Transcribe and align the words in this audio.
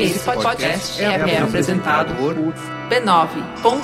Esse 0.00 0.20
podcast 0.20 1.02
é, 1.02 1.06
é 1.06 1.38
apresentado 1.38 2.14
por 2.14 2.34
b9.com.br. 2.88 3.78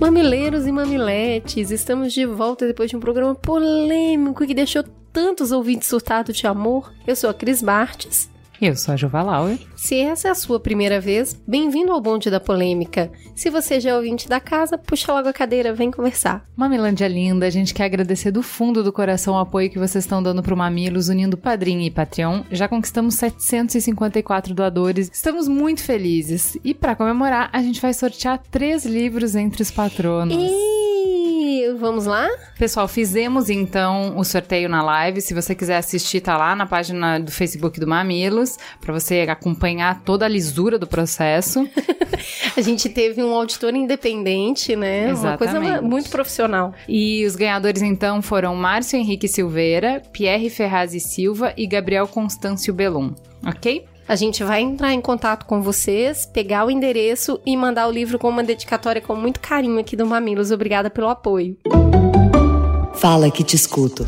Mamileiros 0.00 0.66
e 0.66 0.72
mamiletes, 0.72 1.70
estamos 1.70 2.14
de 2.14 2.24
volta 2.24 2.66
depois 2.66 2.88
de 2.88 2.96
um 2.96 3.00
programa 3.00 3.34
polêmico 3.34 4.46
que 4.46 4.54
deixou 4.54 4.84
tantos 5.12 5.52
ouvintes 5.52 5.88
surtados 5.88 6.34
de 6.36 6.46
amor. 6.46 6.94
Eu 7.06 7.14
sou 7.14 7.28
a 7.28 7.34
Cris 7.34 7.60
Bartes 7.60 8.34
eu 8.60 8.74
sou 8.76 8.94
a 8.94 8.96
Juva 8.96 9.22
Lauer. 9.22 9.58
Se 9.76 9.98
essa 10.00 10.28
é 10.28 10.30
a 10.30 10.34
sua 10.34 10.58
primeira 10.58 11.00
vez, 11.00 11.38
bem-vindo 11.46 11.92
ao 11.92 12.00
bonde 12.00 12.30
da 12.30 12.40
polêmica. 12.40 13.10
Se 13.34 13.50
você 13.50 13.78
já 13.78 13.90
é 13.90 13.96
ouvinte 13.96 14.28
da 14.28 14.40
casa, 14.40 14.78
puxa 14.78 15.12
logo 15.12 15.28
a 15.28 15.32
cadeira, 15.32 15.74
vem 15.74 15.90
conversar. 15.90 16.44
Mamilândia 16.56 17.06
linda, 17.06 17.46
a 17.46 17.50
gente 17.50 17.74
quer 17.74 17.84
agradecer 17.84 18.30
do 18.30 18.42
fundo 18.42 18.82
do 18.82 18.92
coração 18.92 19.34
o 19.34 19.38
apoio 19.38 19.70
que 19.70 19.78
vocês 19.78 20.04
estão 20.04 20.22
dando 20.22 20.42
pro 20.42 20.56
Mamilos, 20.56 21.08
unindo 21.08 21.36
Padrinho 21.36 21.82
e 21.82 21.90
Patreon. 21.90 22.42
Já 22.50 22.66
conquistamos 22.68 23.14
754 23.14 24.54
doadores, 24.54 25.10
estamos 25.12 25.48
muito 25.48 25.82
felizes. 25.82 26.56
E 26.64 26.74
para 26.74 26.96
comemorar, 26.96 27.50
a 27.52 27.60
gente 27.60 27.80
vai 27.80 27.92
sortear 27.92 28.40
três 28.50 28.84
livros 28.84 29.34
entre 29.34 29.62
os 29.62 29.70
patronos. 29.70 30.36
E 30.36 31.72
vamos 31.78 32.06
lá? 32.06 32.28
Pessoal, 32.58 32.88
fizemos 32.88 33.50
então 33.50 34.16
o 34.16 34.24
sorteio 34.24 34.68
na 34.68 34.82
live. 34.82 35.20
Se 35.20 35.34
você 35.34 35.54
quiser 35.54 35.76
assistir, 35.76 36.20
tá 36.20 36.36
lá 36.36 36.54
na 36.54 36.66
página 36.66 37.18
do 37.18 37.30
Facebook 37.30 37.78
do 37.78 37.86
Mamilos, 37.86 38.45
para 38.80 38.92
você 38.92 39.26
acompanhar 39.28 40.02
toda 40.02 40.24
a 40.24 40.28
lisura 40.28 40.78
do 40.78 40.86
processo. 40.86 41.68
a 42.56 42.60
gente 42.60 42.88
teve 42.88 43.22
um 43.22 43.34
auditor 43.34 43.74
independente, 43.74 44.76
né? 44.76 45.10
Exatamente. 45.10 45.56
Uma 45.56 45.68
coisa 45.68 45.82
muito 45.82 46.10
profissional. 46.10 46.74
E 46.88 47.24
os 47.24 47.36
ganhadores 47.36 47.82
então 47.82 48.20
foram 48.22 48.54
Márcio 48.54 48.98
Henrique 48.98 49.28
Silveira, 49.28 50.02
Pierre 50.12 50.50
Ferraz 50.50 50.94
e 50.94 51.00
Silva 51.00 51.52
e 51.56 51.66
Gabriel 51.66 52.06
Constâncio 52.06 52.72
Belum, 52.72 53.14
ok? 53.44 53.86
A 54.08 54.14
gente 54.14 54.44
vai 54.44 54.60
entrar 54.60 54.92
em 54.92 55.00
contato 55.00 55.46
com 55.46 55.60
vocês, 55.60 56.26
pegar 56.26 56.64
o 56.64 56.70
endereço 56.70 57.40
e 57.44 57.56
mandar 57.56 57.88
o 57.88 57.90
livro 57.90 58.20
com 58.20 58.28
uma 58.28 58.44
dedicatória 58.44 59.00
com 59.00 59.16
muito 59.16 59.40
carinho 59.40 59.80
aqui 59.80 59.96
do 59.96 60.06
Mamilos. 60.06 60.52
Obrigada 60.52 60.88
pelo 60.88 61.08
apoio. 61.08 61.56
Fala 62.94 63.30
que 63.30 63.42
te 63.42 63.56
escuto. 63.56 64.06